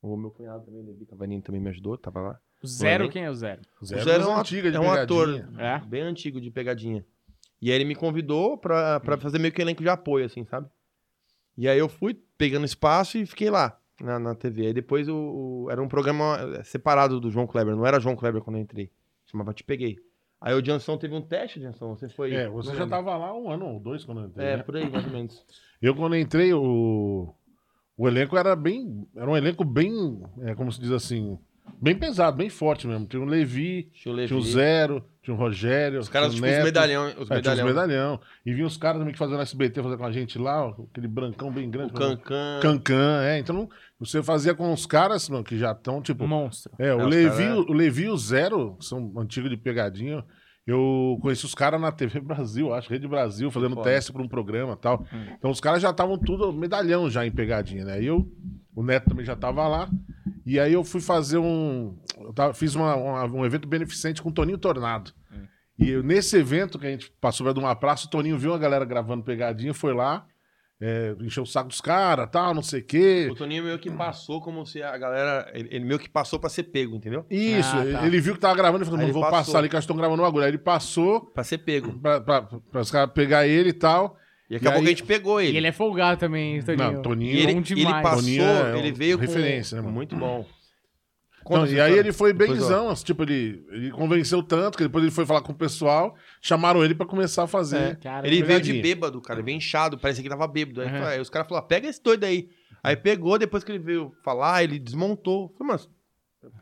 O 0.00 0.16
meu 0.16 0.30
cunhado 0.30 0.64
também, 0.64 0.82
Levi 0.82 1.06
Cavanini, 1.06 1.40
também 1.42 1.60
me 1.60 1.68
ajudou, 1.70 1.96
tava 1.96 2.20
lá. 2.20 2.40
O 2.62 2.66
zero, 2.66 3.08
quem 3.10 3.24
é 3.24 3.30
o 3.30 3.34
zero? 3.34 3.60
Zero, 3.84 4.00
o 4.00 4.04
Zero 4.04 4.10
é 4.10 4.18
das 4.18 4.26
um, 4.26 4.36
antigas 4.36 4.72
de 4.72 4.76
é 4.78 4.80
um 4.80 4.90
ator. 4.90 5.28
É? 5.58 5.78
bem 5.86 6.02
antigo 6.02 6.40
de 6.40 6.50
pegadinha. 6.50 7.04
E 7.60 7.70
aí 7.70 7.76
ele 7.76 7.84
me 7.84 7.94
convidou 7.94 8.56
pra, 8.58 9.00
pra 9.00 9.16
fazer 9.18 9.38
meio 9.38 9.52
que 9.52 9.60
elenco 9.62 9.82
de 9.82 9.88
apoio, 9.88 10.24
assim, 10.26 10.44
sabe? 10.44 10.68
E 11.56 11.68
aí 11.68 11.78
eu 11.78 11.88
fui 11.88 12.14
pegando 12.36 12.64
espaço 12.66 13.16
e 13.16 13.24
fiquei 13.26 13.48
lá 13.50 13.78
na, 14.00 14.18
na 14.18 14.34
TV. 14.34 14.66
Aí 14.66 14.72
depois 14.74 15.08
o, 15.08 15.14
o- 15.66 15.70
era 15.70 15.82
um 15.82 15.88
programa 15.88 16.62
separado 16.64 17.20
do 17.20 17.30
João 17.30 17.46
Kleber, 17.46 17.74
não 17.76 17.86
era 17.86 18.00
João 18.00 18.16
Kleber 18.16 18.42
quando 18.42 18.56
eu 18.56 18.62
entrei. 18.62 18.90
Chamava 19.26 19.54
Te 19.54 19.62
Peguei. 19.64 19.98
Aí 20.44 20.52
o 20.54 20.62
Jansson 20.62 20.98
teve 20.98 21.14
um 21.14 21.22
teste, 21.22 21.58
Jansson, 21.58 21.96
você 21.96 22.06
foi... 22.08 22.34
É, 22.34 22.48
você 22.50 22.68
já 22.68 22.84
lembro. 22.84 22.90
tava 22.90 23.16
lá 23.16 23.34
um 23.34 23.50
ano 23.50 23.64
ou 23.66 23.80
dois 23.80 24.04
quando 24.04 24.20
eu 24.20 24.26
entrei. 24.26 24.46
É, 24.46 24.56
né? 24.58 24.62
por 24.62 24.76
aí, 24.76 24.90
mais 24.90 25.06
ou 25.06 25.10
menos. 25.10 25.42
Eu, 25.80 25.94
quando 25.94 26.14
entrei, 26.16 26.52
o, 26.52 27.34
o 27.96 28.06
elenco 28.08 28.36
era 28.36 28.54
bem. 28.54 29.06
Era 29.16 29.30
um 29.30 29.36
elenco 29.36 29.64
bem. 29.64 30.20
É, 30.42 30.54
como 30.54 30.70
se 30.70 30.78
diz 30.80 30.90
assim. 30.90 31.38
Bem 31.80 31.96
pesado, 31.98 32.36
bem 32.36 32.50
forte 32.50 32.86
mesmo. 32.86 33.06
Tinha 33.06 33.22
o 33.22 33.24
Levi, 33.24 33.84
Tinha 33.94 34.12
o 34.12 34.16
Levi. 34.16 34.28
tinha 34.28 34.38
o 34.38 34.42
Zero, 34.42 35.02
tinha 35.22 35.34
o 35.34 35.38
Rogério. 35.38 35.98
Os 35.98 36.10
caras, 36.10 36.34
tinha 36.34 36.42
tipo, 36.42 36.46
o 36.46 36.50
os 36.50 36.56
Neto. 36.56 36.64
medalhão. 36.66 37.06
Os 37.06 37.30
É, 37.30 37.40
tinha 37.40 37.52
os 37.54 37.58
medalhão. 37.62 37.66
medalhão. 37.66 38.20
E 38.44 38.52
vinha 38.52 38.66
os 38.66 38.76
caras 38.76 38.98
também 38.98 39.12
que 39.14 39.18
faziam 39.18 39.36
no 39.38 39.42
SBT 39.42 39.82
fazer 39.82 39.96
com 39.96 40.04
a 40.04 40.12
gente 40.12 40.38
lá, 40.38 40.66
ó, 40.66 40.74
aquele 40.90 41.08
brancão 41.08 41.50
bem 41.50 41.66
O 41.66 41.70
grande. 41.70 41.92
Cancan. 41.94 42.60
Cancan, 42.60 43.22
é. 43.24 43.38
Então 43.38 43.66
você 44.04 44.22
fazia 44.22 44.54
com 44.54 44.72
os 44.72 44.86
caras 44.86 45.28
mano, 45.28 45.44
que 45.44 45.56
já 45.58 45.72
estão, 45.72 46.00
tipo. 46.02 46.26
Monstro. 46.26 46.72
É, 46.78 46.94
o, 46.94 47.00
É, 47.00 47.04
Levi, 47.06 47.44
cara- 47.44 47.60
o 47.60 47.72
Levi 47.72 48.04
e 48.04 48.08
o 48.10 48.16
Zero, 48.16 48.76
que 48.78 48.84
são 48.84 49.12
antigos 49.16 49.50
de 49.50 49.56
pegadinha. 49.56 50.24
Eu 50.66 51.18
conheci 51.20 51.44
os 51.44 51.54
caras 51.54 51.78
na 51.80 51.92
TV 51.92 52.20
Brasil, 52.24 52.72
acho, 52.72 52.88
Rede 52.90 53.06
Brasil, 53.06 53.50
fazendo 53.50 53.74
Foda. 53.74 53.90
teste 53.90 54.12
para 54.12 54.22
um 54.22 54.28
programa 54.28 54.72
e 54.72 54.76
tal. 54.76 55.04
Então 55.38 55.50
os 55.50 55.60
caras 55.60 55.82
já 55.82 55.90
estavam 55.90 56.16
tudo 56.18 56.52
medalhão 56.52 57.10
já 57.10 57.26
em 57.26 57.30
pegadinha, 57.30 57.84
né? 57.84 58.00
E 58.02 58.06
eu, 58.06 58.26
o 58.74 58.82
Neto 58.82 59.10
também 59.10 59.24
já 59.26 59.36
tava 59.36 59.66
lá. 59.68 59.90
E 60.46 60.58
aí 60.58 60.72
eu 60.72 60.82
fui 60.82 61.00
fazer 61.00 61.38
um. 61.38 61.96
Eu 62.18 62.32
tava- 62.32 62.54
fiz 62.54 62.74
uma- 62.74 62.94
uma- 62.96 63.24
um 63.26 63.44
evento 63.44 63.68
beneficente 63.68 64.22
com 64.22 64.30
o 64.30 64.32
Toninho 64.32 64.56
Tornado. 64.58 65.12
E 65.78 65.90
eu- 65.90 66.02
nesse 66.02 66.36
evento 66.36 66.78
que 66.78 66.86
a 66.86 66.90
gente 66.90 67.10
passou 67.20 67.52
de 67.52 67.58
uma 67.60 67.74
praça, 67.74 68.06
o 68.06 68.10
Toninho 68.10 68.38
viu 68.38 68.54
a 68.54 68.58
galera 68.58 68.84
gravando 68.84 69.24
pegadinha, 69.24 69.74
foi 69.74 69.92
lá, 69.92 70.24
é, 70.80 71.14
encheu 71.20 71.44
o 71.44 71.46
saco 71.46 71.68
dos 71.68 71.80
caras, 71.80 72.28
tal, 72.30 72.52
não 72.54 72.62
sei 72.62 72.80
o 72.80 72.84
quê. 72.84 73.28
O 73.30 73.34
Toninho 73.34 73.64
meio 73.64 73.78
que 73.78 73.90
passou 73.90 74.40
como 74.40 74.66
se 74.66 74.82
a 74.82 74.96
galera. 74.98 75.50
Ele, 75.54 75.68
ele 75.70 75.84
meio 75.84 75.98
que 75.98 76.08
passou 76.10 76.38
pra 76.38 76.50
ser 76.50 76.64
pego, 76.64 76.96
entendeu? 76.96 77.24
Isso, 77.30 77.70
Ah, 77.76 78.00
tá. 78.00 78.06
ele 78.06 78.20
viu 78.20 78.34
que 78.34 78.40
tava 78.40 78.54
gravando 78.56 78.82
e 78.82 78.84
falou, 78.84 78.98
mano, 78.98 79.06
ele 79.08 79.12
vou 79.12 79.22
passou. 79.22 79.38
passar 79.38 79.58
ali 79.58 79.68
que 79.68 79.76
eles 79.76 79.84
estão 79.84 79.96
gravando 79.96 80.20
um 80.22 80.24
bagulho. 80.26 80.44
Aí 80.44 80.50
ele 80.50 80.58
passou 80.58 81.20
Pra 81.20 81.44
ser 81.44 81.58
pego. 81.58 81.92
pra, 81.98 82.20
pra, 82.20 82.42
pra 82.42 82.80
os 82.80 82.90
caras 82.90 83.12
pegar 83.14 83.46
ele 83.46 83.70
e 83.70 83.72
tal. 83.74 84.16
E 84.50 84.56
acabou 84.56 84.78
aí- 84.78 84.82
que 84.84 84.86
a 84.88 84.90
gente 84.90 85.04
pegou 85.04 85.40
E 85.40 85.46
ele. 85.46 85.56
ele 85.56 85.66
é 85.68 85.72
folgado 85.72 86.20
também, 86.20 86.60
Toninho. 86.62 86.92
Não, 86.92 87.02
Toninho- 87.02 87.32
E 87.34 87.38
ele, 87.42 87.54
bom 87.54 87.60
e 87.68 87.72
ele 87.80 87.84
passou, 88.02 88.18
Toninho 88.20 88.42
é 88.44 88.78
ele 88.78 88.92
veio 88.92 89.16
referência, 89.16 89.76
né, 89.76 89.80
com... 89.80 89.86
mano? 89.86 89.96
Muito 89.96 90.14
bom. 90.16 90.44
Conta 91.44 91.70
e 91.70 91.78
aí 91.80 91.92
ele 91.98 92.12
foi 92.12 92.32
Depois, 92.32 92.58
benzão, 92.58 92.88
assim, 92.88 93.04
tipo, 93.04 93.22
ele, 93.22 93.64
ele 93.70 93.90
convenceu 93.90 94.42
tanto 94.42 94.78
que 94.78 94.84
depois 94.84 95.04
ele 95.04 95.10
foi 95.12 95.26
falar 95.26 95.42
com 95.42 95.52
o 95.52 95.54
pessoal, 95.54 96.16
chamaram 96.40 96.82
ele 96.84 96.94
pra 96.94 97.06
começar 97.06 97.42
a 97.42 97.46
fazer. 97.46 97.98
Cara, 97.98 98.26
Ele 98.26 98.42
veio 98.42 98.60
de 98.60 98.80
bêbado, 98.80 99.20
cara. 99.20 99.38
Ele 99.40 99.44
veio 99.44 99.56
inchado, 99.58 99.98
parecia 99.98 100.22
que 100.22 100.28
tava 100.30 100.46
bêbado. 100.48 100.80
Aí, 100.80 100.86
Uhum. 100.86 100.92
falou- 100.94 101.08
aí 101.08 101.20
os 101.20 101.28
caras 101.30 101.46
falaram, 101.46 101.66
pega 101.68 101.86
esse 101.88 102.02
doido 102.02 102.24
aí. 102.24 102.48
Aí 102.82 102.96
pegou, 102.96 103.38
depois 103.38 103.62
que 103.62 103.70
ele 103.70 103.78
veio 103.78 104.12
falar, 104.24 104.64
ele 104.64 104.78
desmontou. 104.78 105.54
Falei, 105.58 105.72
mas 105.74 105.88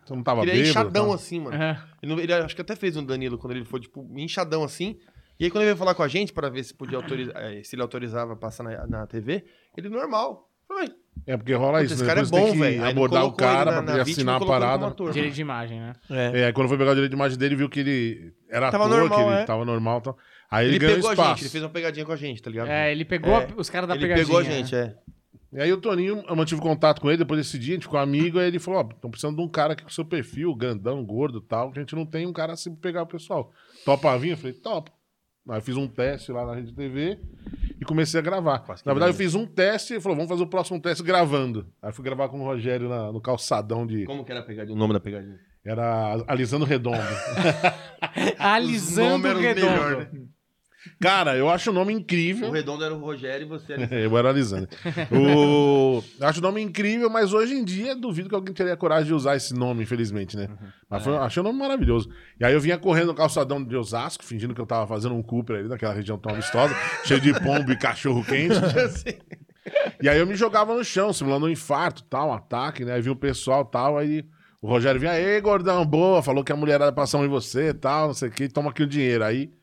Você 0.05 0.15
não 0.15 0.23
tava 0.23 0.43
ele 0.43 0.51
é 0.51 0.55
bêbado. 0.55 0.71
inchadão 0.71 1.05
tal. 1.07 1.15
assim, 1.15 1.41
mano. 1.41 1.57
É. 1.63 1.83
Ele, 2.03 2.13
não- 2.15 2.21
ele 2.21 2.33
acho 2.33 2.55
que 2.55 2.61
até 2.63 2.75
fez 2.77 2.97
um 2.97 3.05
Danilo 3.05 3.39
quando 3.39 3.53
ele 3.55 3.65
foi, 3.65 3.81
tipo, 3.81 4.07
inchadão 4.19 4.63
assim. 4.65 4.99
E 5.41 5.45
aí, 5.45 5.51
quando 5.51 5.63
ele 5.63 5.71
veio 5.71 5.77
falar 5.79 5.95
com 5.95 6.03
a 6.03 6.09
gente 6.09 6.33
pra 6.33 6.49
ver 6.49 6.63
se 6.65 6.73
podia 6.75 6.97
autorizar, 6.99 7.35
eh, 7.37 7.63
se 7.65 7.75
ele 7.75 7.83
autorizava 7.83 8.37
passar 8.37 8.63
na, 8.63 8.87
na 8.87 9.07
TV, 9.07 9.45
ele 9.77 9.89
normal. 9.89 10.49
Falei, 10.69 10.89
"Ué, 10.89 10.95
É 11.27 11.37
porque 11.37 11.55
rola 11.55 11.79
Putz, 11.79 11.85
isso, 11.85 11.95
esse 11.95 12.03
né? 12.03 12.09
cara 12.09 12.21
é 12.21 12.25
Depois 12.25 12.43
tem 12.43 12.51
bom, 12.51 12.53
que 12.53 12.59
velho. 12.59 12.75
Aí 12.75 12.81
não 12.81 12.89
abordar 12.89 13.23
o 13.25 13.27
colocou 13.33 13.47
ele 13.47 13.55
cara 13.55 13.65
na- 13.65 13.71
pra 13.73 13.81
na 13.83 13.93
poder 13.93 14.05
vítima, 14.05 14.13
assinar 14.13 14.35
a 14.35 14.39
colocou 14.39 14.57
ele 14.57 14.61
como 14.65 14.71
parada. 14.79 14.93
ator. 14.93 15.13
Direito 15.13 15.35
de 15.35 15.41
imagem, 15.41 15.81
né? 15.81 15.93
É. 16.11 16.41
É, 16.41 16.45
aí 16.47 16.53
quando 16.53 16.69
foi 16.69 16.79
pegar 16.79 16.91
o 16.91 16.95
direito 16.95 17.11
de 17.11 17.17
imagem 17.17 17.39
dele, 17.39 17.55
viu 17.57 17.69
que 17.69 17.81
ele 17.81 18.33
era 18.51 18.71
Tava 18.71 18.87
ator, 18.87 18.99
normal, 18.99 19.19
que 19.19 19.25
ele 19.33 19.41
é. 19.41 19.45
tava 19.45 19.65
normal 19.65 19.99
e 19.99 20.03
tal. 20.03 20.19
Aí 20.51 20.67
ele, 20.67 20.73
Ele 20.73 20.79
ganhou 20.81 20.97
pegou 20.97 21.11
a 21.11 21.13
espaço. 21.13 21.31
gente, 21.31 21.43
ele 21.43 21.51
fez 21.51 21.65
uma 21.65 21.71
pegadinha 21.71 22.05
com 22.07 22.13
a 22.13 22.17
gente, 22.17 22.43
tá 22.43 22.51
ligado? 22.51 22.69
É, 22.69 22.91
ele 22.93 23.05
pegou 23.05 23.33
É. 23.35 23.45
a- 23.45 23.49
os 23.57 23.71
caras 23.71 23.89
da 23.89 23.95
ele 23.95 24.03
pegadinha. 24.05 24.27
pegou 24.27 24.41
a 24.41 24.43
gente, 24.43 24.75
é. 24.75 24.95
E 25.53 25.61
aí 25.61 25.71
o 25.73 25.77
Toninho, 25.77 26.25
eu 26.27 26.35
mantive 26.35 26.61
contato 26.63 26.99
com 27.01 27.09
ele 27.11 27.19
depois 27.19 27.39
desse 27.39 27.59
dia, 27.59 27.75
a 27.75 27.77
gente 27.77 27.83
ficou 27.85 28.01
amigo, 28.01 28.39
aí 28.39 28.47
ele 28.49 28.59
falou, 28.59 28.81
ó, 28.81 28.89
estão 28.95 29.11
precisando 29.11 29.37
de 29.37 29.43
um 29.43 29.49
cara 29.49 29.75
aqui 29.75 29.83
com 29.83 29.91
seu 29.91 30.05
perfil, 30.05 30.55
grandão, 30.55 31.05
gordo 31.05 31.39
e 31.45 31.49
tal, 31.49 31.71
que 31.71 31.79
a 31.79 31.83
gente 31.83 31.95
não 31.95 32.07
tem 32.07 32.27
um 32.27 32.33
cara 32.33 32.55
assim 32.55 32.71
pra 32.73 32.81
pegar 32.81 33.03
o 33.03 33.07
pessoal. 33.07 33.53
Topa 33.85 34.17
vir? 34.19 34.31
Eu 34.31 34.37
falei, 34.39 34.55
topa. 34.55 34.91
Aí 35.49 35.59
eu 35.59 35.63
fiz 35.63 35.77
um 35.77 35.89
teste 35.89 36.31
lá 36.31 36.47
na 36.47 36.55
Rede 36.55 36.73
TV 36.73 37.19
e 37.81 37.85
comecei 37.85 38.19
a 38.21 38.23
gravar. 38.23 38.61
Quase 38.61 38.83
Na 38.87 38.93
verdade, 38.93 39.13
eu 39.13 39.17
fiz 39.17 39.35
um 39.35 39.45
teste 39.45 39.95
e 39.95 40.01
falou, 40.01 40.15
vamos 40.17 40.31
fazer 40.31 40.43
o 40.43 40.47
próximo 40.47 40.81
teste 40.81 41.03
gravando. 41.03 41.67
Aí 41.83 41.93
fui 41.93 42.05
gravar 42.05 42.29
com 42.29 42.41
o 42.41 42.45
Rogério 42.45 42.89
na- 42.89 43.11
no 43.11 43.21
calçadão 43.21 43.85
de... 43.87 44.05
Como 44.05 44.25
que 44.25 44.31
era 44.31 44.41
a 44.41 44.45
pegadinha? 44.45 44.75
O 44.77 44.79
nome 44.79 44.93
da 44.95 45.01
pegadinha? 45.01 45.39
Era 45.65 46.25
Alisando 46.29 46.65
Redondo. 46.65 46.97
Alisando 48.39 49.29
Redondo. 49.39 49.67
melhor, 49.71 49.97
né? 49.99 50.09
Cara, 51.01 51.37
eu 51.37 51.49
acho 51.49 51.71
o 51.71 51.73
nome 51.73 51.93
O 51.95 51.99
incrível. 51.99 52.51
redondo 52.51 52.85
era 52.85 52.95
o 52.95 52.99
Rogério 52.99 53.45
e 53.45 53.49
você 53.49 53.75
era... 53.75 53.89
Eu 53.95 54.17
era 54.17 54.29
Alisando. 54.29 54.69
O... 55.11 56.03
eu 56.21 56.27
Acho 56.27 56.41
o 56.41 56.43
nome 56.43 56.61
incrível, 56.61 57.09
mas 57.11 57.33
hoje 57.33 57.55
em 57.55 57.65
dia 57.65 57.95
duvido 57.95 58.29
que 58.29 58.35
alguém 58.35 58.55
teria 58.55 58.77
coragem 58.77 59.07
de 59.07 59.15
usar 59.15 59.37
esse 59.37 59.55
nome, 59.55 59.83
infelizmente, 59.83 60.37
né? 60.37 60.49
Mas 60.89 61.03
foi, 61.03 61.17
achei 61.17 61.41
o 61.41 61.45
nome 61.45 61.59
maravilhoso. 61.59 62.09
E 62.39 62.45
aí 62.45 62.53
eu 62.53 62.61
vinha 62.61 62.79
correndo 62.79 63.09
no 63.09 63.15
calçadão 63.15 63.63
de 63.63 63.77
Osasco, 63.77 64.25
fingindo 64.25 64.55
que 64.55 64.61
eu 64.61 64.67
tava 64.67 64.87
fazendo 64.87 65.15
um 65.15 65.23
Cooper 65.23 65.57
ali 65.57 65.69
naquela 65.69 65.95
região 65.95 66.19
tão 66.19 66.35
vistosa, 66.35 66.75
cheio 67.05 67.21
de 67.21 67.33
pombo 67.41 67.73
e 67.73 67.77
cachorro 67.77 68.25
quente. 68.25 68.55
e 70.03 70.09
aí 70.09 70.19
eu 70.19 70.27
me 70.27 70.35
jogava 70.35 70.75
no 70.75 70.85
chão, 70.85 71.13
simulando 71.13 71.47
um 71.47 71.51
infarto, 71.51 72.03
tal, 72.05 72.29
um 72.29 72.33
ataque, 72.33 72.85
né? 72.85 72.95
Aí 72.95 73.03
vinha 73.03 73.13
o 73.13 73.17
pessoal 73.17 73.65
tal, 73.65 73.99
aí 73.99 74.25
o 74.61 74.69
Rogério 74.69 75.01
vinha, 75.01 75.19
ei, 75.19 75.41
gordão, 75.41 75.85
boa, 75.85 76.23
falou 76.23 76.45
que 76.45 76.53
a 76.53 76.57
mulherada 76.57 76.93
passou 76.93 77.25
em 77.25 77.29
você 77.29 77.75
tal, 77.75 78.09
não 78.09 78.15
sei 78.15 78.29
o 78.29 78.33
que, 78.33 78.49
toma 78.49 78.71
aqui 78.71 78.83
o 78.83 78.87
dinheiro. 78.87 79.25
Aí 79.25 79.47
o 79.47 79.62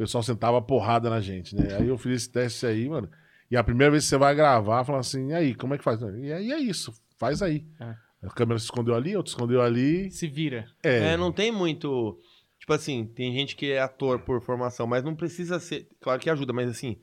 pessoal 0.00 0.22
sentava 0.22 0.62
porrada 0.62 1.10
na 1.10 1.20
gente, 1.20 1.54
né? 1.54 1.76
Aí 1.76 1.86
eu 1.86 1.98
fiz 1.98 2.22
esse 2.22 2.32
teste 2.32 2.64
aí, 2.64 2.88
mano. 2.88 3.08
E 3.50 3.56
a 3.56 3.62
primeira 3.62 3.90
vez 3.90 4.04
que 4.04 4.08
você 4.08 4.16
vai 4.16 4.34
gravar, 4.34 4.82
fala 4.82 5.00
assim, 5.00 5.28
e 5.28 5.34
aí, 5.34 5.54
como 5.54 5.74
é 5.74 5.78
que 5.78 5.84
faz? 5.84 6.00
E 6.00 6.32
aí 6.32 6.52
é 6.52 6.58
isso, 6.58 6.92
faz 7.18 7.42
aí. 7.42 7.66
É. 7.78 7.94
A 8.22 8.30
câmera 8.30 8.58
se 8.58 8.64
escondeu 8.64 8.94
ali, 8.94 9.14
outra 9.14 9.30
escondeu 9.30 9.60
ali. 9.60 10.10
Se 10.10 10.26
vira. 10.26 10.66
É, 10.82 11.12
É, 11.12 11.16
não 11.16 11.30
tem 11.30 11.52
muito... 11.52 12.18
Tipo 12.58 12.72
assim, 12.72 13.04
tem 13.14 13.32
gente 13.34 13.54
que 13.56 13.72
é 13.72 13.80
ator 13.80 14.20
por 14.20 14.40
formação, 14.40 14.86
mas 14.86 15.04
não 15.04 15.14
precisa 15.14 15.58
ser... 15.58 15.86
Claro 16.00 16.20
que 16.20 16.30
ajuda, 16.30 16.52
mas 16.52 16.70
assim... 16.70 16.96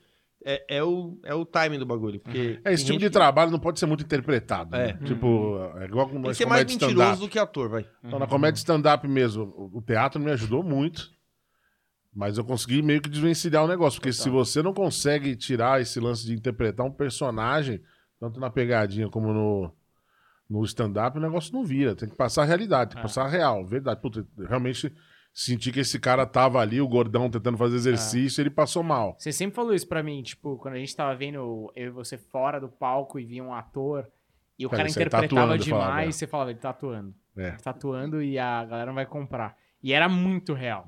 É, 0.43 0.77
é, 0.77 0.83
o, 0.83 1.19
é 1.23 1.33
o 1.33 1.45
timing 1.45 1.79
do 1.79 1.85
bagulho, 1.85 2.19
porque... 2.19 2.59
É, 2.63 2.71
esse 2.71 2.85
tipo 2.85 2.97
de 2.99 3.05
que 3.05 3.11
trabalho 3.11 3.51
não 3.51 3.59
pode 3.59 3.79
ser 3.79 3.85
muito 3.85 4.03
interpretado. 4.03 4.75
É. 4.75 4.93
né? 4.93 4.99
Tipo, 5.03 5.59
é 5.75 5.85
igual 5.85 6.07
com 6.07 6.21
Tem 6.21 6.31
que 6.31 6.37
ser 6.37 6.45
mais 6.45 6.65
mentiroso 6.65 7.21
do 7.21 7.27
que 7.27 7.37
ator, 7.37 7.69
vai. 7.69 7.85
Então, 8.03 8.17
na 8.17 8.27
comédia 8.27 8.57
stand-up 8.57 9.07
mesmo, 9.07 9.71
o 9.73 9.81
teatro 9.81 10.21
me 10.21 10.31
ajudou 10.31 10.63
muito. 10.63 11.16
Mas 12.17 12.35
eu 12.35 12.43
consegui 12.43 12.81
meio 12.81 12.99
que 12.99 13.09
desvencilhar 13.09 13.63
o 13.63 13.67
negócio, 13.67 13.99
porque 13.99 14.11
se 14.11 14.27
você 14.27 14.63
não 14.63 14.73
consegue 14.73 15.35
tirar 15.35 15.79
esse 15.79 15.99
lance 15.99 16.25
de 16.25 16.33
interpretar 16.33 16.83
um 16.83 16.91
personagem, 16.91 17.79
tanto 18.19 18.39
na 18.39 18.49
pegadinha 18.49 19.07
como 19.07 19.31
no, 19.31 19.71
no 20.49 20.63
stand-up, 20.65 21.15
o 21.15 21.21
negócio 21.21 21.53
não 21.53 21.63
vira. 21.63 21.95
Tem 21.95 22.09
que 22.09 22.15
passar 22.15 22.41
a 22.41 22.45
realidade, 22.45 22.89
tem 22.89 22.97
que 22.97 23.03
passar 23.03 23.25
a 23.25 23.29
real, 23.29 23.63
verdade. 23.63 24.01
Puta, 24.01 24.25
realmente 24.49 24.91
senti 25.31 25.71
que 25.71 25.81
esse 25.81 25.99
cara 25.99 26.25
tava 26.25 26.59
ali, 26.59 26.81
o 26.81 26.87
gordão 26.87 27.29
tentando 27.29 27.55
fazer 27.55 27.75
exercício, 27.75 28.41
ele 28.41 28.49
passou 28.49 28.81
mal. 28.81 29.15
Você 29.19 29.31
sempre 29.31 29.55
falou 29.55 29.75
isso 29.75 29.87
pra 29.87 30.01
mim, 30.01 30.23
tipo, 30.23 30.57
quando 30.57 30.73
a 30.73 30.79
gente 30.79 30.95
tava 30.95 31.15
vendo 31.15 31.71
eu 31.75 31.85
e 31.85 31.89
você 31.91 32.17
fora 32.17 32.59
do 32.59 32.67
palco 32.67 33.19
e 33.19 33.25
via 33.25 33.43
um 33.43 33.53
ator 33.53 34.09
e 34.57 34.65
o 34.65 34.71
Cara, 34.71 34.81
cara 34.81 34.89
tá 34.89 35.01
interpretava 35.01 35.25
atuando, 35.25 35.53
eu 35.53 35.57
demais, 35.59 35.83
falava, 35.83 36.01
é. 36.01 36.11
você 36.11 36.25
falava, 36.25 36.49
ele 36.49 36.59
tá 36.59 36.71
atuando. 36.71 37.13
É. 37.37 37.49
Ele 37.49 37.57
tá 37.57 37.69
atuando 37.69 38.23
e 38.23 38.39
a 38.39 38.65
galera 38.65 38.87
não 38.87 38.95
vai 38.95 39.05
comprar. 39.05 39.55
E 39.83 39.93
era 39.93 40.09
muito 40.09 40.55
real. 40.55 40.87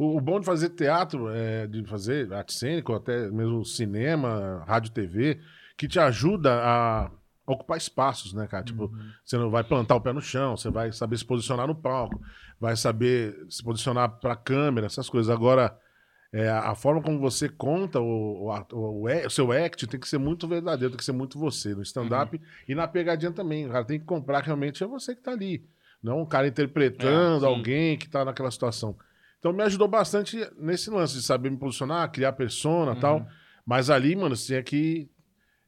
O, 0.00 0.16
o 0.16 0.20
bom 0.20 0.40
de 0.40 0.46
fazer 0.46 0.70
teatro, 0.70 1.28
é, 1.28 1.66
de 1.66 1.84
fazer 1.84 2.32
arte 2.32 2.54
cênica, 2.54 2.90
ou 2.90 2.96
até 2.96 3.30
mesmo 3.30 3.64
cinema, 3.64 4.64
rádio, 4.66 4.90
TV, 4.92 5.38
que 5.76 5.86
te 5.86 5.98
ajuda 5.98 6.54
a 6.62 7.10
ocupar 7.46 7.76
espaços, 7.76 8.32
né, 8.32 8.46
cara? 8.46 8.64
Tipo, 8.64 8.90
você 9.24 9.36
não 9.36 9.50
vai 9.50 9.62
plantar 9.62 9.96
o 9.96 10.00
pé 10.00 10.12
no 10.12 10.20
chão, 10.22 10.56
você 10.56 10.70
vai 10.70 10.90
saber 10.92 11.18
se 11.18 11.24
posicionar 11.24 11.66
no 11.66 11.74
palco, 11.74 12.18
vai 12.58 12.76
saber 12.76 13.36
se 13.50 13.62
posicionar 13.62 14.08
pra 14.20 14.34
câmera, 14.36 14.86
essas 14.86 15.08
coisas. 15.10 15.28
Agora, 15.30 15.76
é, 16.32 16.48
a 16.48 16.74
forma 16.74 17.02
como 17.02 17.18
você 17.18 17.48
conta 17.48 18.00
o, 18.00 18.04
o, 18.04 18.46
o, 18.46 18.52
a- 18.52 19.26
o 19.26 19.30
seu 19.30 19.52
act 19.52 19.86
tem 19.86 19.98
que 20.00 20.08
ser 20.08 20.18
muito 20.18 20.46
verdadeiro, 20.48 20.92
tem 20.92 20.98
que 20.98 21.04
ser 21.04 21.12
muito 21.12 21.38
você. 21.38 21.74
No 21.74 21.82
stand-up 21.82 22.40
e 22.68 22.74
na 22.74 22.86
pegadinha 22.88 23.32
também. 23.32 23.66
O 23.66 23.70
cara 23.70 23.84
tem 23.84 23.98
que 23.98 24.06
comprar 24.06 24.40
que 24.40 24.46
realmente 24.46 24.82
é 24.82 24.86
você 24.86 25.14
que 25.14 25.20
tá 25.22 25.32
ali. 25.32 25.62
Não 26.02 26.22
um 26.22 26.26
cara 26.26 26.46
interpretando 26.48 27.44
É, 27.44 27.48
alguém 27.48 27.98
que 27.98 28.08
tá 28.08 28.24
naquela 28.24 28.50
situação. 28.50 28.96
Então 29.40 29.52
me 29.52 29.62
ajudou 29.64 29.88
bastante 29.88 30.38
nesse 30.56 30.88
lance 30.90 31.14
de 31.14 31.22
saber 31.22 31.50
me 31.50 31.56
posicionar, 31.56 32.12
criar 32.12 32.32
persona 32.34 32.92
e 32.96 33.00
tal. 33.00 33.26
Mas 33.66 33.90
ali, 33.90 34.14
mano, 34.14 34.36
você 34.36 34.46
tinha 34.46 34.62
que 34.62 35.10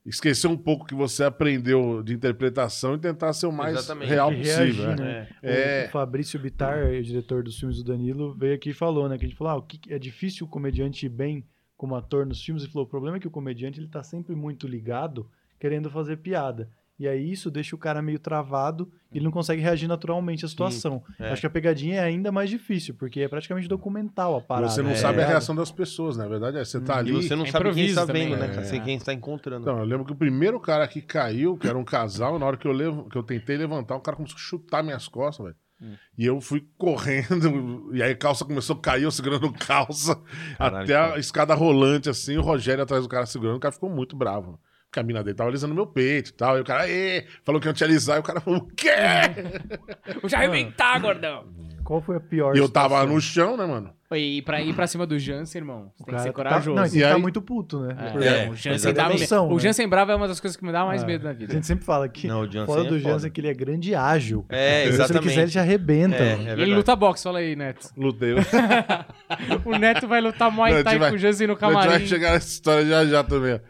esquecer 0.04 0.46
um 0.48 0.56
pouco 0.56 0.85
que 0.85 0.94
você 0.94 1.22
aprendeu 1.24 2.02
de 2.02 2.12
interpretação 2.12 2.94
e 2.94 2.98
tentar 2.98 3.32
ser 3.32 3.46
o 3.46 3.52
mais 3.52 3.76
Exatamente. 3.78 4.08
real 4.08 4.30
possível. 4.30 4.56
reagir, 4.87 4.87
né? 4.88 4.96
né? 4.96 5.28
O- 5.42 5.46
É. 5.46 5.87
O 5.87 5.90
Fabrício 5.90 6.38
Bittar, 6.40 6.85
o 6.87 7.02
diretor 7.02 7.42
dos 7.42 7.58
filmes 7.58 7.78
do 7.78 7.85
Danilo, 7.85 8.35
veio 8.35 8.54
aqui 8.54 8.70
e 8.70 8.74
falou, 8.74 9.08
né? 9.08 9.16
Que 9.16 9.24
a 9.24 9.28
gente 9.28 9.37
falou, 9.38 9.52
ah, 9.52 9.56
o 9.56 9.62
que 9.62 9.78
que- 9.78 9.92
é 9.94 9.98
difícil 9.98 10.46
o 10.46 10.50
comediante 10.50 11.06
ir 11.06 11.08
bem 11.08 11.46
como 11.76 11.94
ator 11.94 12.26
nos 12.26 12.42
filmes. 12.44 12.64
Ele 12.64 12.72
falou, 12.72 12.87
o 12.87 12.90
problema 12.90 13.16
é 13.16 13.20
que 13.20 13.28
o 13.28 13.30
comediante 13.30 13.78
ele 13.80 13.88
tá 13.88 14.02
sempre 14.02 14.35
muito 14.35 14.66
ligado, 14.66 15.30
querendo 15.58 15.88
fazer 15.90 16.16
piada. 16.18 16.68
E 16.98 17.09
aí 17.09 17.33
isso 17.33 17.50
deixa 17.50 17.74
o 17.74 17.78
cara 17.78 18.00
meio 18.00 18.18
travado 18.18 18.88
e 19.12 19.18
ele 19.18 19.24
não 19.24 19.33
consegue 19.33 19.61
reagir 19.61 19.88
naturalmente 19.88 20.44
à 20.44 20.48
situação. 20.48 21.02
é. 21.18 21.31
Acho 21.31 21.40
que 21.40 21.46
a 21.46 21.50
pegadinha 21.50 21.96
é 21.96 22.05
ainda 22.05 22.31
mais 22.31 22.48
difícil, 22.48 22.94
porque 22.94 23.20
é 23.20 23.28
praticamente 23.28 23.66
documental 23.66 24.37
a 24.37 24.40
parada. 24.40 24.68
Você 24.68 24.83
não 24.83 24.90
né? 24.90 24.96
sabe 24.96 25.18
a 25.20 25.22
É. 25.24 25.26
reação 25.28 25.55
das 25.55 25.72
pessoas, 25.72 26.16
na 26.16 26.28
verdade. 26.28 26.59
É, 26.59 26.64
você 26.64 26.81
tá 26.81 26.98
ali. 26.98 27.11
E 27.11 27.14
você 27.22 27.35
não 27.35 27.44
É 27.44 27.50
sabe 27.50 27.72
quem 27.72 27.87
está 27.87 28.05
vendo, 28.05 28.37
né, 28.37 28.46
né? 28.46 28.62
Você 28.62 28.78
quem 28.78 28.96
está 28.96 29.12
encontrando. 29.12 29.62
Então, 29.62 29.78
eu 29.78 29.85
lembro 29.85 30.05
que 30.05 30.12
o 30.12 30.16
primeiro 30.16 30.61
cara 30.61 30.87
que 30.87 31.00
caiu, 31.02 31.57
que 31.57 31.66
era 31.66 31.76
um 31.76 31.85
casal, 31.85 32.38
na 32.38 32.46
hora 32.46 32.57
que 32.57 32.68
eu, 32.68 32.72
levo, 32.72 33.09
que 33.09 33.16
eu 33.18 33.22
tentei 33.22 33.57
levantar, 33.57 33.96
o 33.96 34.00
cara 34.00 34.16
começou 34.16 34.37
a 34.37 34.40
chutar 34.40 34.83
minhas 34.85 35.09
costas, 35.09 35.44
velho. 35.46 35.57
Hum. 35.83 35.96
E 36.16 36.24
eu 36.24 36.40
fui 36.40 36.64
correndo, 36.78 37.90
e 37.92 38.00
aí 38.02 38.12
a 38.12 38.16
calça 38.16 38.44
começou 38.44 38.76
a 38.76 38.81
cair, 38.81 39.02
eu 39.02 39.11
segurando 39.11 39.52
calça, 39.52 40.14
Caralho, 40.57 40.85
até 40.85 40.94
a 40.94 41.09
cara. 41.09 41.18
escada 41.20 41.55
rolante, 41.55 42.09
assim, 42.09 42.37
o 42.37 42.42
Rogério 42.42 42.85
atrás 42.85 43.02
do 43.02 43.09
cara 43.09 43.26
segurando, 43.26 43.57
o 43.57 43.61
cara 43.61 43.72
ficou 43.72 43.90
muito 43.90 44.14
bravo. 44.14 44.61
Porque 44.92 45.00
a 45.00 45.02
mina 45.02 45.24
dele 45.24 45.35
tava 45.35 45.48
alisando 45.48 45.74
meu 45.74 45.87
peito 45.87 46.28
e 46.28 46.33
tal. 46.35 46.59
E 46.59 46.61
o 46.61 46.64
cara, 46.64 46.85
falou 47.42 47.59
que 47.59 47.66
ia 47.66 47.72
te 47.72 47.83
alisar, 47.83 48.18
e 48.18 48.20
o 48.20 48.22
cara 48.22 48.42
falou, 48.42 48.61
o 48.61 48.66
quê? 48.76 48.90
Vou 50.20 50.28
te 50.28 50.37
arrebentar, 50.37 51.00
gordão! 51.00 51.46
Qual 51.92 52.00
foi 52.00 52.16
a 52.16 52.20
pior 52.20 52.57
E 52.57 52.59
eu 52.59 52.70
tava 52.70 52.94
situação? 52.94 53.14
no 53.14 53.20
chão, 53.20 53.55
né, 53.55 53.66
mano? 53.66 53.90
E 54.14 54.40
pra 54.42 54.61
ir 54.62 54.74
pra 54.74 54.87
cima 54.87 55.07
do 55.07 55.18
Jansen, 55.18 55.61
irmão, 55.61 55.90
você 55.96 56.05
tem 56.05 56.14
que 56.14 56.20
ser 56.20 56.26
tá- 56.28 56.33
corajoso. 56.35 56.74
Não, 56.76 56.85
e 56.87 56.90
tem 56.90 56.98
que 57.00 57.05
aí- 57.05 57.12
tá 57.12 57.18
muito 57.18 57.40
puto, 57.42 57.81
né? 57.81 57.96
É, 57.98 58.44
É, 58.44 58.48
o 58.50 58.55
Jansen 58.55 58.72
exatamente. 58.72 58.94
dá 58.96 59.09
medo. 59.11 59.20
Noção, 59.20 59.48
O 59.48 59.55
né? 59.57 59.61
Jansen 59.61 59.88
bravo 59.88 60.12
é 60.12 60.14
uma 60.14 60.28
das 60.28 60.38
coisas 60.40 60.57
que 60.57 60.64
me 60.64 60.72
dá 60.72 60.85
mais 60.87 61.02
É. 61.02 61.07
medo 61.07 61.24
na 61.24 61.31
A 61.31 61.33
vida. 61.35 61.52
gente 61.52 61.66
sempre 61.66 61.85
fala 61.85 62.09
que 62.09 62.26
Não, 62.26 62.40
o 62.40 62.44
Jansen 62.46 62.66
fora 62.66 62.81
é 62.81 62.85
do 62.85 62.98
foda. 63.00 63.12
Jansen 63.14 63.31
que 63.31 63.40
ele 63.42 63.48
é 63.48 63.55
grande 63.55 63.90
e 63.90 63.94
ágil. 63.94 64.44
É, 64.48 64.57
Se 64.57 64.87
ele 64.88 64.94
exatamente. 64.94 65.22
quiser, 65.28 65.42
ele 65.42 65.50
te 65.50 65.59
arrebenta. 65.59 66.16
É, 66.16 66.44
é 66.48 66.52
ele 66.52 66.74
luta 66.74 66.96
boxe, 66.96 67.24
fala 67.24 67.38
aí, 67.40 67.55
Neto. 67.57 67.88
Lutei. 67.96 68.35
O 69.64 69.78
Neto 69.78 70.07
vai 70.09 70.20
lutar 70.20 70.50
Muay 70.50 70.81
a 70.81 70.85
Thai 70.85 70.98
vai- 70.98 71.11
com 71.11 71.16
o 71.16 71.18
Jansen 71.18 71.46
no 71.46 71.52
A 71.52 71.57
gente 71.57 71.62
vai 71.74 71.83
camarim. 71.85 72.07
chegar 72.07 72.33
nessa 72.33 72.48
história 72.48 72.87
já 72.87 73.05
já 73.05 73.24
também. 73.24 73.61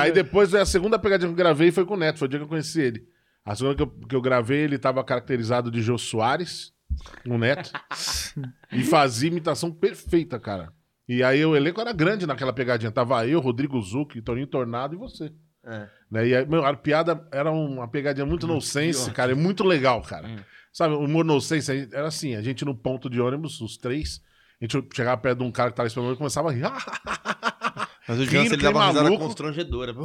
aí 0.00 0.12
depois 0.12 0.54
a 0.54 0.64
segunda 0.66 0.98
pegadinha 0.98 1.28
que 1.28 1.32
eu 1.32 1.36
gravei 1.36 1.70
foi 1.70 1.84
com 1.84 1.94
o 1.94 1.96
Neto, 1.96 2.18
foi 2.18 2.26
o 2.26 2.28
dia 2.28 2.38
que 2.38 2.44
eu 2.44 2.48
conheci 2.48 2.80
ele. 2.80 3.02
A 3.44 3.54
segunda 3.54 3.74
que 3.76 3.82
eu, 3.82 3.86
que 4.08 4.16
eu 4.16 4.22
gravei, 4.22 4.60
ele 4.60 4.78
tava 4.78 5.02
caracterizado 5.04 5.70
de 5.70 5.82
Jô 5.82 5.98
Soares, 5.98 6.72
o 7.26 7.38
Neto, 7.38 7.70
e 8.72 8.82
fazia 8.82 9.28
imitação 9.28 9.70
perfeita, 9.70 10.38
cara. 10.38 10.72
E 11.08 11.22
aí 11.22 11.44
o 11.44 11.54
elenco 11.54 11.80
era 11.80 11.92
grande 11.92 12.26
naquela 12.26 12.52
pegadinha. 12.52 12.90
Tava 12.90 13.26
eu, 13.26 13.40
Rodrigo 13.40 13.80
Zucchi, 13.80 14.22
Toninho 14.22 14.46
Tornado 14.46 14.94
e 14.94 14.98
você. 14.98 15.30
É. 15.62 15.88
Né? 16.10 16.28
E 16.28 16.36
aí, 16.36 16.46
meu, 16.46 16.64
a 16.64 16.74
piada 16.74 17.26
era 17.30 17.50
uma 17.50 17.88
pegadinha 17.88 18.26
muito 18.26 18.46
nonsense, 18.46 19.10
cara. 19.10 19.32
É 19.32 19.34
muito 19.34 19.64
legal, 19.64 20.00
cara. 20.02 20.28
Sabe, 20.72 20.94
o 20.94 21.00
humor 21.00 21.24
nonsense 21.24 21.88
era 21.92 22.08
assim: 22.08 22.34
a 22.34 22.42
gente 22.42 22.64
no 22.64 22.74
ponto 22.74 23.08
de 23.08 23.20
ônibus, 23.20 23.60
os 23.60 23.76
três, 23.76 24.20
a 24.60 24.64
gente 24.64 24.88
chegava 24.94 25.20
perto 25.20 25.38
de 25.38 25.44
um 25.44 25.52
cara 25.52 25.70
que 25.70 25.76
tava 25.76 25.86
esperando 25.86 26.14
e 26.14 26.16
começava 26.16 26.48
a 26.48 26.52
rir. 26.52 26.64
Mas 28.06 28.18
o 28.18 28.24
Jansen 28.26 28.52
ele 28.52 28.62
dava 28.62 28.78
uma 28.78 28.86
risada 28.88 29.16
constrangedora. 29.16 29.94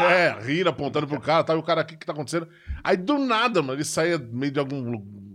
É, 0.00 0.30
rindo, 0.40 0.70
apontando 0.70 1.06
pro 1.06 1.20
cara, 1.20 1.44
tá? 1.44 1.52
E 1.52 1.56
o 1.58 1.62
cara, 1.62 1.82
o 1.82 1.84
que 1.84 1.94
que 1.94 2.06
tá 2.06 2.12
acontecendo? 2.12 2.48
Aí 2.82 2.96
do 2.96 3.18
nada, 3.18 3.60
mano, 3.60 3.74
ele 3.74 3.84
saía 3.84 4.16
meio 4.16 4.50
de 4.50 4.58
algum 4.58 5.29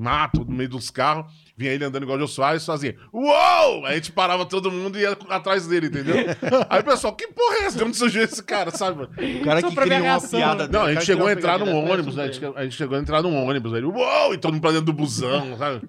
mato, 0.00 0.44
no 0.44 0.52
meio 0.56 0.68
dos 0.68 0.90
carros, 0.90 1.30
vinha 1.56 1.72
ele 1.72 1.84
andando 1.84 2.02
igual 2.04 2.16
o 2.16 2.20
Jô 2.20 2.26
Soares, 2.26 2.64
fazia 2.64 2.96
uou! 3.12 3.84
Aí 3.86 3.92
a 3.92 3.94
gente 3.96 4.12
parava 4.12 4.46
todo 4.46 4.70
mundo 4.70 4.98
e 4.98 5.02
ia 5.02 5.12
atrás 5.28 5.66
dele, 5.66 5.86
entendeu? 5.88 6.14
Aí 6.70 6.80
o 6.80 6.84
pessoal, 6.84 7.14
que 7.14 7.28
porra 7.28 7.56
é 7.56 7.64
essa? 7.64 7.78
De 7.78 7.84
onde 7.84 7.96
surgiu 7.96 8.22
esse 8.22 8.42
cara, 8.42 8.70
sabe? 8.70 9.02
O 9.04 9.44
cara 9.44 9.60
Só 9.60 9.68
que 9.68 9.76
criou 9.76 10.00
uma 10.02 10.20
piada? 10.20 10.68
Não, 10.68 10.82
a 10.82 10.92
gente 10.94 11.04
chegou 11.04 11.26
a 11.26 11.32
entrar 11.32 11.58
num 11.58 11.74
ônibus, 11.90 12.16
né? 12.16 12.24
A 12.24 12.26
gente, 12.30 12.44
a 12.56 12.62
gente 12.64 12.76
chegou 12.76 12.96
a 12.96 13.00
entrar 13.00 13.22
num 13.22 13.36
ônibus, 13.44 13.74
aí, 13.74 13.82
uou! 13.84 14.34
E 14.34 14.38
todo 14.38 14.52
mundo 14.52 14.62
pra 14.62 14.70
dentro 14.70 14.86
do 14.86 14.92
busão, 14.92 15.56
sabe? 15.58 15.82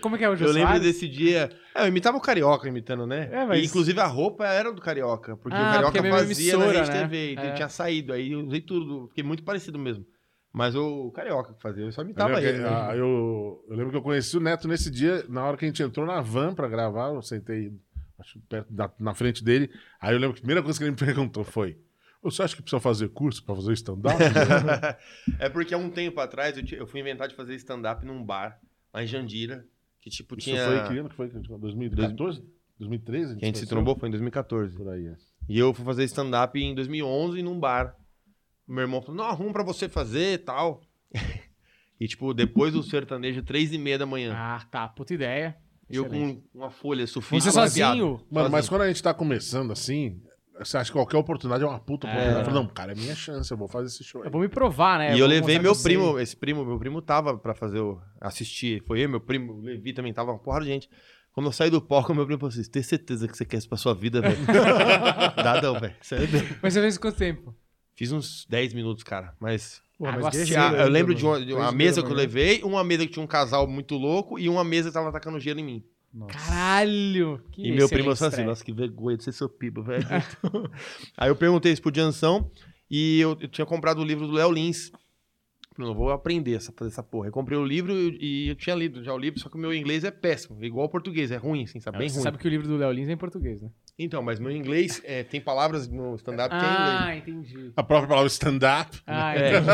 Como 0.00 0.16
é 0.16 0.18
que 0.18 0.24
é 0.24 0.28
o 0.28 0.36
Jô 0.36 0.46
Eu 0.46 0.52
lembro 0.52 0.80
desse 0.80 1.08
dia. 1.08 1.50
É, 1.74 1.82
eu 1.84 1.88
imitava 1.88 2.16
o 2.16 2.20
Carioca 2.20 2.68
imitando, 2.68 3.06
né? 3.06 3.28
É, 3.32 3.44
mas- 3.44 3.60
E, 3.60 3.66
inclusive 3.66 3.98
a 4.00 4.06
roupa 4.06 4.44
era 4.46 4.72
do 4.72 4.80
Carioca. 4.80 5.36
Porque 5.36 5.56
Ah, 5.56 5.60
o 5.60 5.72
Carioca 5.72 5.92
porque 5.92 6.06
é 6.06 6.10
fazia 6.10 6.56
na 6.58 6.64
emissora, 6.64 6.78
Rede 6.84 6.90
né? 6.90 7.00
TV. 7.02 7.32
Então 7.32 7.44
É. 7.44 7.46
ele 7.48 7.56
tinha 7.56 7.68
saído. 7.68 8.12
Aí 8.12 8.32
eu 8.32 8.40
usei 8.46 8.60
tudo. 8.60 9.08
Fiquei 9.08 9.24
muito 9.24 9.42
parecido 9.42 9.78
mesmo. 9.78 10.04
Mas 10.56 10.76
o 10.76 11.10
Carioca 11.10 11.52
que 11.52 11.60
fazia, 11.60 11.82
eu 11.84 11.90
só 11.90 12.02
Eu 12.02 12.04
imitava 12.04 12.34
lembro, 12.34 12.48
ele. 12.48 12.58
que, 12.58 12.62
né? 12.64 12.68
ah, 12.70 12.96
eu, 12.96 13.64
eu 13.68 13.76
lembro 13.76 13.90
que 13.90 13.96
eu 13.96 14.02
conheci 14.02 14.36
o 14.36 14.40
Neto 14.40 14.68
nesse 14.68 14.88
dia, 14.88 15.24
na 15.28 15.44
hora 15.44 15.56
que 15.56 15.64
a 15.64 15.68
gente 15.68 15.82
entrou 15.82 16.06
na 16.06 16.20
van 16.20 16.54
pra 16.54 16.68
gravar, 16.68 17.08
eu 17.12 17.20
sentei 17.22 17.72
acho, 18.20 18.38
perto 18.48 18.72
da- 18.72 18.92
na 19.00 19.12
frente 19.14 19.42
dele. 19.42 19.68
Aí 20.00 20.14
eu 20.14 20.18
lembro 20.20 20.34
que 20.34 20.38
a 20.38 20.42
primeira 20.42 20.62
coisa 20.62 20.78
que 20.78 20.84
ele 20.84 20.92
me 20.92 20.96
perguntou 21.32 21.42
foi: 21.42 21.76
Você 22.22 22.40
acha 22.40 22.54
que 22.54 22.62
precisa 22.62 22.78
fazer 22.78 23.08
curso 23.08 23.44
pra 23.44 23.56
fazer 23.56 23.72
stand-up? 23.72 24.16
é 25.40 25.48
porque 25.48 25.74
há 25.74 25.78
um 25.78 25.90
tempo 25.90 26.20
atrás 26.20 26.56
eu, 26.56 26.64
eu 26.78 26.86
fui 26.86 27.00
inventar 27.00 27.26
de 27.26 27.34
fazer 27.34 27.54
stand-up 27.56 28.06
num 28.06 28.22
bar, 28.24 28.58
lá 28.92 29.02
em 29.02 29.06
Jandira. 29.08 29.66
Que 30.00 30.08
tipo 30.08 30.38
Isso 30.38 30.50
tinha. 30.50 30.64
foi 30.64 30.82
que 30.88 30.98
ano 30.98 31.08
que 31.08 31.16
foi? 31.16 31.28
2014? 31.28 32.44
2013? 32.78 33.36
Que 33.36 33.44
a 33.44 33.46
gente 33.46 33.58
se 33.58 33.66
trombou 33.66 33.96
foi 33.98 34.08
em 34.08 34.12
2014. 34.12 34.76
Por 34.76 34.88
aí, 34.88 35.06
é. 35.08 35.16
E 35.48 35.58
eu 35.58 35.74
fui 35.74 35.84
fazer 35.84 36.04
stand-up 36.04 36.56
em 36.58 36.74
2011 36.76 37.42
num 37.42 37.58
bar. 37.58 37.96
Meu 38.66 38.82
irmão 38.82 39.02
falou, 39.02 39.16
não, 39.16 39.24
arruma 39.24 39.52
pra 39.52 39.62
você 39.62 39.88
fazer 39.88 40.34
e 40.34 40.38
tal. 40.38 40.82
e, 42.00 42.08
tipo, 42.08 42.32
depois 42.32 42.72
do 42.72 42.82
sertanejo, 42.82 43.42
três 43.42 43.72
e 43.72 43.78
meia 43.78 43.98
da 43.98 44.06
manhã. 44.06 44.32
Ah, 44.34 44.64
tá. 44.70 44.88
Puta 44.88 45.14
ideia. 45.14 45.56
eu 45.88 46.06
excelente. 46.06 46.42
com 46.52 46.58
uma 46.58 46.70
folha 46.70 47.06
sulfite. 47.06 47.42
Você 47.42 47.50
sozinho? 47.50 48.20
Mano, 48.30 48.50
mas 48.50 48.68
quando 48.68 48.82
a 48.82 48.88
gente 48.88 49.02
tá 49.02 49.12
começando 49.12 49.72
assim, 49.72 50.20
você 50.58 50.76
acha 50.76 50.90
que 50.90 50.96
qualquer 50.96 51.16
oportunidade 51.16 51.64
é 51.64 51.66
uma 51.66 51.80
puta 51.80 52.06
oportunidade? 52.06 52.40
Eu 52.40 52.44
falo, 52.44 52.62
não, 52.62 52.66
cara, 52.68 52.92
é 52.92 52.94
minha 52.94 53.14
chance, 53.14 53.50
eu 53.50 53.56
vou 53.56 53.66
fazer 53.66 53.88
esse 53.88 54.04
show 54.04 54.22
aí. 54.22 54.28
Eu 54.28 54.32
vou 54.32 54.40
me 54.40 54.48
provar, 54.48 54.98
né? 54.98 55.08
E 55.08 55.18
eu 55.18 55.18
vou 55.18 55.28
levei 55.28 55.58
meu 55.58 55.72
eu 55.72 55.82
primo, 55.82 56.18
esse 56.18 56.36
primo, 56.36 56.64
meu 56.64 56.78
primo 56.78 57.02
tava 57.02 57.36
pra 57.36 57.54
fazer 57.54 57.80
o. 57.80 58.00
assistir. 58.20 58.82
Foi 58.86 59.00
eu, 59.04 59.08
meu 59.08 59.20
primo, 59.20 59.54
o 59.54 59.60
Levi 59.60 59.92
também 59.92 60.12
tava, 60.12 60.30
uma 60.30 60.38
porra 60.38 60.60
de 60.60 60.66
gente. 60.66 60.88
Quando 61.32 61.46
eu 61.46 61.52
saí 61.52 61.68
do 61.68 61.82
palco, 61.82 62.14
meu 62.14 62.24
primo 62.24 62.38
falou 62.38 62.52
assim: 62.52 62.70
tem 62.70 62.82
certeza 62.82 63.26
que 63.26 63.36
você 63.36 63.44
quer 63.44 63.56
isso 63.56 63.68
pra 63.68 63.76
sua 63.76 63.92
vida, 63.94 64.20
velho? 64.20 64.38
Dá 65.42 65.60
não, 65.60 65.80
velho. 65.80 65.94
Sério 66.00 66.30
mesmo. 66.30 66.56
Mas 66.62 66.72
você 66.72 66.80
fez 66.80 66.98
quanto 66.98 67.18
tempo? 67.18 67.54
Fiz 67.94 68.12
uns 68.12 68.46
10 68.48 68.74
minutos, 68.74 69.04
cara. 69.04 69.34
Mas 69.40 69.82
Pô, 69.98 70.04
mas 70.10 70.52
Ah, 70.56 70.72
eu 70.82 70.88
lembro 70.88 71.14
de 71.14 71.24
uma, 71.24 71.34
mano. 71.34 71.46
de 71.46 71.52
uma 71.52 71.70
mesa 71.72 72.00
que 72.02 72.06
eu 72.08 72.10
manhã. 72.14 72.22
levei, 72.26 72.62
uma 72.64 72.82
mesa 72.82 73.06
que 73.06 73.12
tinha 73.12 73.22
um 73.22 73.28
casal 73.28 73.66
muito 73.66 73.94
louco 73.96 74.38
e 74.38 74.48
uma 74.48 74.64
mesa 74.64 74.88
que 74.88 74.94
tava 74.94 75.08
atacando 75.08 75.38
gelo 75.38 75.60
em 75.60 75.64
mim. 75.64 75.84
Nossa. 76.12 76.32
Caralho! 76.32 77.42
Que 77.52 77.66
e 77.68 77.72
meu 77.72 77.88
primo 77.88 78.04
falou 78.04 78.12
assim, 78.14 78.24
estreia. 78.26 78.46
nossa, 78.48 78.64
que 78.64 78.72
vergonha 78.72 79.16
de 79.16 79.24
ser 79.24 79.32
seu 79.32 79.48
pibo, 79.48 79.82
velho. 79.82 80.04
Aí 81.16 81.28
eu 81.28 81.36
perguntei 81.36 81.72
isso 81.72 81.82
pro 81.82 81.94
Jansão 81.94 82.50
e 82.90 83.20
eu, 83.20 83.36
eu 83.40 83.48
tinha 83.48 83.66
comprado 83.66 84.00
o 84.00 84.04
livro 84.04 84.26
do 84.26 84.32
Léo 84.32 84.50
Lins. 84.52 84.90
Falei, 85.74 85.90
não 85.90 85.96
vou 85.98 86.10
aprender 86.12 86.56
a 86.56 86.60
fazer 86.60 86.90
essa 86.90 87.02
porra. 87.02 87.28
Eu 87.28 87.32
comprei 87.32 87.58
o 87.58 87.64
livro 87.64 87.92
e, 87.92 88.44
e 88.46 88.48
eu 88.48 88.54
tinha 88.54 88.76
lido 88.76 89.02
já 89.02 89.12
o 89.12 89.18
livro, 89.18 89.40
só 89.40 89.48
que 89.48 89.56
o 89.56 89.58
meu 89.58 89.74
inglês 89.74 90.04
é 90.04 90.10
péssimo, 90.10 90.62
igual 90.64 90.84
ao 90.84 90.88
português, 90.88 91.30
é 91.32 91.36
ruim, 91.36 91.64
assim, 91.64 91.80
sabe? 91.80 91.98
Bem 91.98 92.08
Você 92.08 92.14
ruim. 92.16 92.22
sabe 92.22 92.38
que 92.38 92.46
o 92.46 92.50
livro 92.50 92.68
do 92.68 92.76
Léo 92.76 92.92
Lins 92.92 93.08
é 93.08 93.12
em 93.12 93.16
português, 93.16 93.60
né? 93.60 93.68
Então, 93.98 94.22
mas 94.22 94.38
meu 94.38 94.50
inglês 94.52 95.00
é, 95.04 95.22
tem 95.24 95.40
palavras 95.40 95.88
no 95.88 96.14
stand-up 96.16 96.50
que 96.56 96.64
é 96.64 96.68
em 96.68 96.72
inglês. 96.72 97.00
Ah, 97.00 97.16
entendi. 97.16 97.72
A 97.76 97.82
própria 97.82 98.08
palavra 98.08 98.28
stand-up. 98.28 99.00
Ah, 99.06 99.36
É. 99.36 99.48
entendi. 99.58 99.68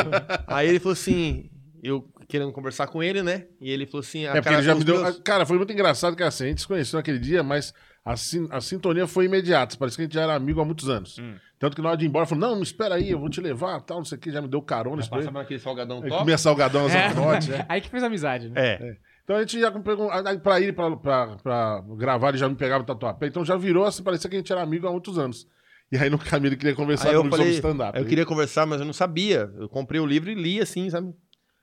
Aí 0.47 0.69
ele 0.69 0.79
falou 0.79 0.93
assim: 0.95 1.51
eu 1.83 2.09
querendo 2.29 2.53
conversar 2.53 2.87
com 2.87 3.03
ele, 3.03 3.23
né? 3.23 3.47
E 3.61 3.71
ele 3.71 3.87
falou 3.87 4.01
assim... 4.01 4.25
a 4.27 4.31
É 4.31 4.33
porque 4.35 4.45
cara- 4.45 4.57
ele 4.57 4.63
já 4.67 4.73
os 4.75 4.79
me 4.79 4.85
deu. 4.85 5.03
meus- 5.03 5.19
Cara, 5.21 5.45
foi 5.45 5.57
muito 5.59 5.73
engraçado 5.73 6.17
que 6.17 6.23
assim, 6.23 6.45
a 6.45 6.49
gente 6.49 6.61
se 6.63 6.67
conheceu 6.67 6.97
naquele 6.99 7.19
dia, 7.19 7.43
mas 7.43 7.75
a, 8.05 8.17
sin- 8.17 8.49
a 8.51 8.61
sintonia 8.61 9.07
foi 9.07 9.27
imediata. 9.27 9.77
Parece 9.79 9.97
que 9.97 10.03
a 10.03 10.05
gente 10.07 10.15
já 10.15 10.23
era 10.23 10.35
amigo 10.35 10.61
há 10.61 10.65
muitos 10.65 10.89
anos. 10.89 11.19
Hum. 11.19 11.35
Tanto 11.59 11.77
que 11.77 11.83
na 11.83 11.89
hora 11.91 11.99
de 11.99 12.05
ir 12.05 12.09
embora, 12.09 12.25
falou: 12.27 12.49
Não, 12.49 12.57
me 12.57 12.63
espera 12.63 12.95
aí, 12.95 13.11
eu 13.11 13.19
vou 13.19 13.29
te 13.29 13.41
levar, 13.41 13.81
tal, 13.83 13.99
não 13.99 14.05
sei 14.05 14.17
o 14.17 14.21
que, 14.21 14.31
já 14.31 14.41
me 14.41 14.49
deu 14.49 14.63
carona. 14.63 15.07
Passava 15.07 15.39
naquele 15.39 15.61
salgadão 15.61 15.99
Aí 16.03 16.09
top. 16.09 16.21
Comia 16.21 16.39
salgadão 16.39 16.87
às 16.87 16.95
É. 16.95 17.09
né? 17.51 17.67
Aí 17.69 17.81
que 17.81 17.89
fez 17.91 18.03
amizade, 18.03 18.49
né? 18.49 18.55
É. 18.57 18.97
Então 19.25 19.37
a 19.37 19.41
gente 19.41 19.61
já 19.61 19.71
pegou. 19.71 20.11
aí 20.11 20.39
Pra 20.39 20.61
ir 20.61 20.75
pra, 20.75 20.97
pra, 20.97 21.37
pra 21.37 21.85
gravar, 21.97 22.31
ele 22.31 22.39
já 22.39 22.49
me 22.49 22.57
pegava 22.57 22.81
no 22.81 22.87
tatuapé. 22.87 23.27
Então 23.27 23.45
já 23.45 23.57
virou 23.57 23.85
assim, 23.85 24.03
parecia 24.03 24.29
que 24.29 24.37
a 24.37 24.39
gente 24.39 24.51
era 24.51 24.63
amigo 24.63 24.89
há 24.89 24.91
muitos 24.91 25.19
anos. 25.19 25.47
E 25.93 25.97
aí 25.97 26.09
no 26.09 26.19
caminho 26.19 26.49
ele 26.51 26.57
queria 26.57 26.75
conversar 26.75 27.09
Aí 27.11 27.15
eu 27.15 27.21
comigo 27.21 27.37
falei, 27.37 27.53
sobre 27.55 27.69
stand-up. 27.69 27.99
eu 27.99 28.05
queria 28.07 28.25
conversar, 28.27 28.65
mas 28.67 28.81
eu 28.81 28.87
não 28.87 28.93
sabia. 28.93 29.53
Eu 29.57 29.69
comprei 29.69 30.01
o 30.01 30.07
livro 30.07 30.31
e 30.31 30.35
li 30.35 30.61
assim, 30.61 30.89
sabe? 30.89 31.13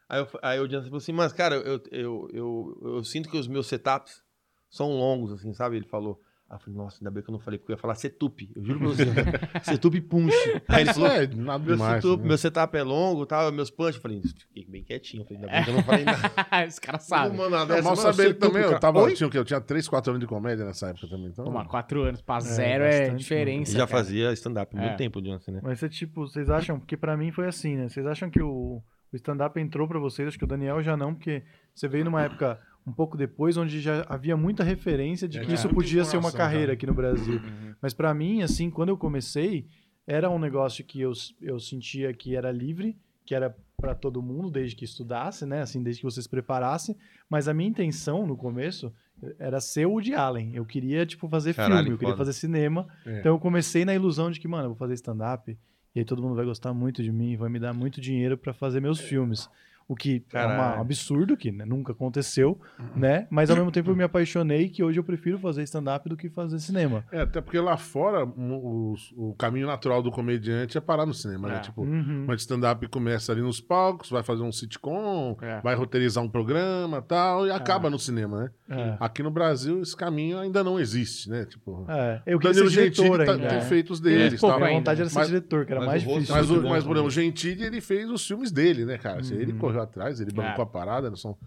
Aí, 0.07 0.19
eu, 0.21 0.27
aí 0.41 0.59
o 0.59 0.69
Jansen 0.69 0.83
falou 0.89 0.97
assim, 0.97 1.11
mas 1.13 1.33
cara, 1.33 1.55
eu, 1.55 1.81
eu, 1.91 2.29
eu, 2.33 2.81
eu 2.95 3.03
sinto 3.03 3.29
que 3.29 3.37
os 3.37 3.47
meus 3.47 3.67
setups 3.67 4.21
são 4.69 4.91
longos, 4.91 5.31
assim, 5.33 5.53
sabe? 5.53 5.77
Ele 5.77 5.87
falou. 5.87 6.21
Aí 6.49 6.55
eu 6.55 6.59
falei, 6.61 6.77
nossa, 6.77 6.97
ainda 7.01 7.11
bem 7.11 7.21
que 7.21 7.29
eu 7.29 7.33
não 7.33 7.39
falei, 7.39 7.59
porque 7.59 7.73
eu 7.73 7.75
ia 7.75 7.81
falar 7.81 7.95
setup. 7.95 8.49
Eu 8.55 8.63
juro 8.63 8.79
pra 8.79 8.87
você. 8.87 9.03
setup 9.63 10.01
punch. 10.01 10.33
Aí 10.69 10.83
ele 10.83 10.93
falou, 10.93 11.09
é 11.09 11.27
nada 11.27 11.59
meu, 11.59 11.75
demais. 11.75 12.01
setup, 12.01 12.21
né? 12.21 12.27
meu 12.29 12.37
setup 12.37 12.77
é 12.77 12.83
longo, 12.83 13.25
tal, 13.25 13.51
meus 13.51 13.69
punch. 13.69 13.95
Eu 13.95 14.01
falei, 14.01 14.21
fiquei 14.21 14.65
bem 14.65 14.81
quietinho. 14.81 15.23
Eu 15.23 15.25
falei, 15.25 15.43
ainda 15.43 15.51
bem 15.51 15.63
que 15.65 15.69
eu 15.69 15.73
não 15.73 15.83
falei 15.83 16.05
nada. 16.05 16.31
Os 16.67 16.79
caras 16.79 17.03
sabem. 17.03 17.37
Não, 17.37 17.49
mal 17.49 17.67
mano, 17.67 17.95
saber 17.97 18.23
ele 18.23 18.33
setup, 18.33 18.39
também. 18.39 18.61
Eu, 18.63 18.69
cara. 18.69 18.79
tava, 18.79 19.01
Oi? 19.01 19.13
tinha, 19.13 19.27
o 19.27 19.29
quê? 19.29 19.37
eu 19.37 19.43
tinha 19.43 19.59
3, 19.59 19.87
4 19.89 20.11
anos 20.11 20.21
de 20.21 20.27
comédia 20.27 20.63
nessa 20.63 20.87
época 20.89 21.07
também. 21.09 21.27
Então, 21.27 21.51
mas 21.51 21.67
quatro 21.67 22.03
anos 22.03 22.21
pra 22.21 22.39
zero 22.39 22.85
é, 22.85 22.99
bastante, 23.01 23.19
diferença. 23.19 23.71
Já 23.73 23.79
cara. 23.79 23.89
fazia 23.89 24.31
stand-up 24.31 24.73
há 24.73 24.79
muito 24.79 24.93
É. 24.93 24.95
tempo, 24.95 25.21
Jansen, 25.21 25.53
né? 25.55 25.59
Mas 25.61 25.83
é 25.83 25.89
tipo, 25.89 26.21
vocês 26.27 26.49
acham, 26.49 26.79
porque 26.79 26.95
pra 26.95 27.17
mim 27.17 27.29
foi 27.29 27.47
assim, 27.47 27.75
né? 27.75 27.89
Vocês 27.89 28.05
acham 28.05 28.29
que 28.29 28.41
o, 28.41 28.81
o 29.11 29.15
stand-up 29.15 29.59
entrou 29.59 29.85
pra 29.85 29.99
vocês, 29.99 30.29
acho 30.29 30.37
que 30.37 30.45
o 30.45 30.47
Daniel 30.47 30.81
já 30.81 30.95
não, 30.95 31.13
porque 31.13 31.43
você 31.75 31.89
veio 31.89 32.05
numa 32.05 32.23
época 32.23 32.57
um 32.87 32.93
pouco 32.93 33.17
depois, 33.17 33.57
onde 33.57 33.81
já 33.81 34.05
havia 34.07 34.37
muita 34.37 34.63
referência 34.63 35.27
de 35.27 35.41
que 35.41 35.51
É, 35.51 35.53
isso 35.53 35.67
podia 35.67 36.05
ser 36.05 36.15
uma 36.17 36.31
carreira 36.31 36.71
aqui 36.71 36.87
no 36.87 36.93
Brasil. 36.93 37.41
Mas 37.81 37.93
pra 37.93 38.13
mim, 38.13 38.41
assim, 38.41 38.69
quando 38.69 38.89
eu 38.89 38.97
comecei, 38.97 39.67
era 40.07 40.29
um 40.29 40.39
negócio 40.39 40.85
que 40.85 41.01
eu, 41.01 41.11
eu 41.41 41.59
sentia 41.59 42.13
que 42.13 42.33
era 42.33 42.49
livre, 42.49 42.97
que 43.25 43.35
era 43.35 43.53
pra 43.75 43.93
todo 43.93 44.21
mundo, 44.21 44.49
desde 44.49 44.73
que 44.75 44.85
estudasse, 44.85 45.45
né? 45.45 45.61
Assim, 45.61 45.83
desde 45.83 45.99
que 46.01 46.05
você 46.05 46.21
se 46.21 46.29
preparasse. 46.29 46.95
Mas 47.29 47.49
a 47.49 47.53
minha 47.53 47.69
intenção 47.69 48.25
no 48.25 48.37
começo 48.37 48.91
era 49.37 49.59
ser 49.59 49.85
o 49.85 49.91
Woody 49.91 50.13
Allen. 50.13 50.55
Eu 50.55 50.65
queria, 50.65 51.05
tipo, 51.05 51.27
fazer 51.27 51.53
Caralho, 51.53 51.75
filme, 51.79 51.91
eu 51.91 51.97
queria 51.97 52.13
foda. 52.13 52.25
fazer 52.25 52.33
cinema. 52.39 52.87
É. 53.05 53.19
Então 53.19 53.33
eu 53.35 53.39
comecei 53.39 53.83
na 53.83 53.93
ilusão 53.93 54.31
de 54.31 54.39
que, 54.39 54.47
mano, 54.47 54.63
eu 54.63 54.69
vou 54.69 54.77
fazer 54.77 54.93
stand-up 54.93 55.57
e 55.93 55.99
aí 55.99 56.05
todo 56.05 56.21
mundo 56.21 56.35
vai 56.35 56.45
gostar 56.45 56.73
muito 56.73 57.03
de 57.03 57.11
mim, 57.11 57.35
vai 57.35 57.49
me 57.49 57.59
dar 57.59 57.73
muito 57.73 57.99
dinheiro 57.99 58.37
pra 58.37 58.53
fazer 58.53 58.79
meus 58.79 58.99
filmes. 58.99 59.49
O 59.87 59.95
que 59.95 60.17
é 60.17 60.31
Caralho. 60.33 60.77
um 60.79 60.81
absurdo, 60.81 61.37
que 61.37 61.49
né, 61.49 61.63
nunca 61.63 61.93
aconteceu, 61.93 62.59
Uhum. 62.77 62.85
né? 62.99 63.25
Mas 63.29 63.49
ao 63.49 63.55
mesmo 63.55 63.71
tempo 63.71 63.89
eu 63.89 63.95
me 63.95 64.03
apaixonei 64.03 64.67
que 64.67 64.83
hoje 64.83 64.99
eu 64.99 65.03
prefiro 65.03 65.39
fazer 65.39 65.63
stand-up 65.63 66.09
do 66.09 66.17
que 66.17 66.29
fazer 66.29 66.59
cinema. 66.59 67.05
É, 67.09 67.21
até 67.21 67.39
porque 67.39 67.57
lá 67.57 67.77
fora 67.77 68.25
o, 68.25 68.95
o 69.15 69.33
caminho 69.35 69.65
natural 69.65 70.03
do 70.03 70.11
comediante 70.11 70.77
é 70.77 70.81
parar 70.81 71.05
no 71.05 71.13
cinema, 71.13 71.47
né? 71.47 71.55
É. 71.55 71.59
Tipo, 71.59 71.83
Uhum. 71.83 72.25
uma 72.25 72.35
de 72.35 72.41
stand-up 72.41 72.85
começa 72.89 73.31
ali 73.31 73.41
nos 73.41 73.61
palcos, 73.61 74.09
vai 74.09 74.23
fazer 74.23 74.43
um 74.43 74.51
sitcom, 74.51 75.37
É. 75.41 75.61
vai 75.61 75.73
roteirizar 75.75 76.21
um 76.23 76.29
programa 76.29 77.01
tal, 77.01 77.47
e 77.47 77.51
acaba 77.51 77.89
no 77.89 77.97
cinema, 77.97 78.43
né? 78.43 78.49
É. 78.69 78.97
Aqui 78.99 79.23
no 79.23 79.31
Brasil 79.31 79.81
esse 79.81 79.95
caminho 79.95 80.37
ainda 80.37 80.63
não 80.65 80.77
existe, 80.77 81.29
né? 81.29 81.45
Tipo, 81.45 81.85
É, 81.87 82.21
eu 82.25 82.35
o 82.37 82.39
queria 82.41 82.53
Danilo 82.55 82.69
ser 82.71 82.83
Gentili 82.83 83.09
diretor 83.09 83.25
tá, 83.25 83.31
ainda. 83.33 83.47
tem 83.47 83.57
É. 83.59 83.61
feito 83.61 83.93
os 83.93 84.01
Tem 84.01 84.13
deles. 84.13 84.41
Minha 84.41 84.53
ainda. 84.55 84.67
vontade 84.69 84.99
era 84.99 85.09
ser 85.09 85.19
Mas- 85.19 85.27
diretor, 85.29 85.65
que 85.65 85.71
era 85.71 85.79
mas 85.79 85.89
mais 85.89 86.01
difícil. 86.03 86.35
Mas, 86.35 86.47
bom 86.47 86.55
mas, 86.55 86.83
por 86.83 86.91
exemplo, 86.91 86.91
o 86.91 86.93
também. 86.93 87.09
Gentili, 87.11 87.63
ele 87.63 87.79
fez 87.79 88.09
os 88.09 88.27
filmes 88.27 88.51
dele, 88.51 88.83
né, 88.83 88.97
cara? 88.97 89.21
Assim, 89.21 89.35
Ele 89.37 89.53
correu 89.53 89.76
atrás, 89.83 90.19
ele 90.19 90.31
bancou 90.31 90.59
É. 90.59 90.63
a 90.63 90.65
parada. 90.65 91.15
São, 91.15 91.37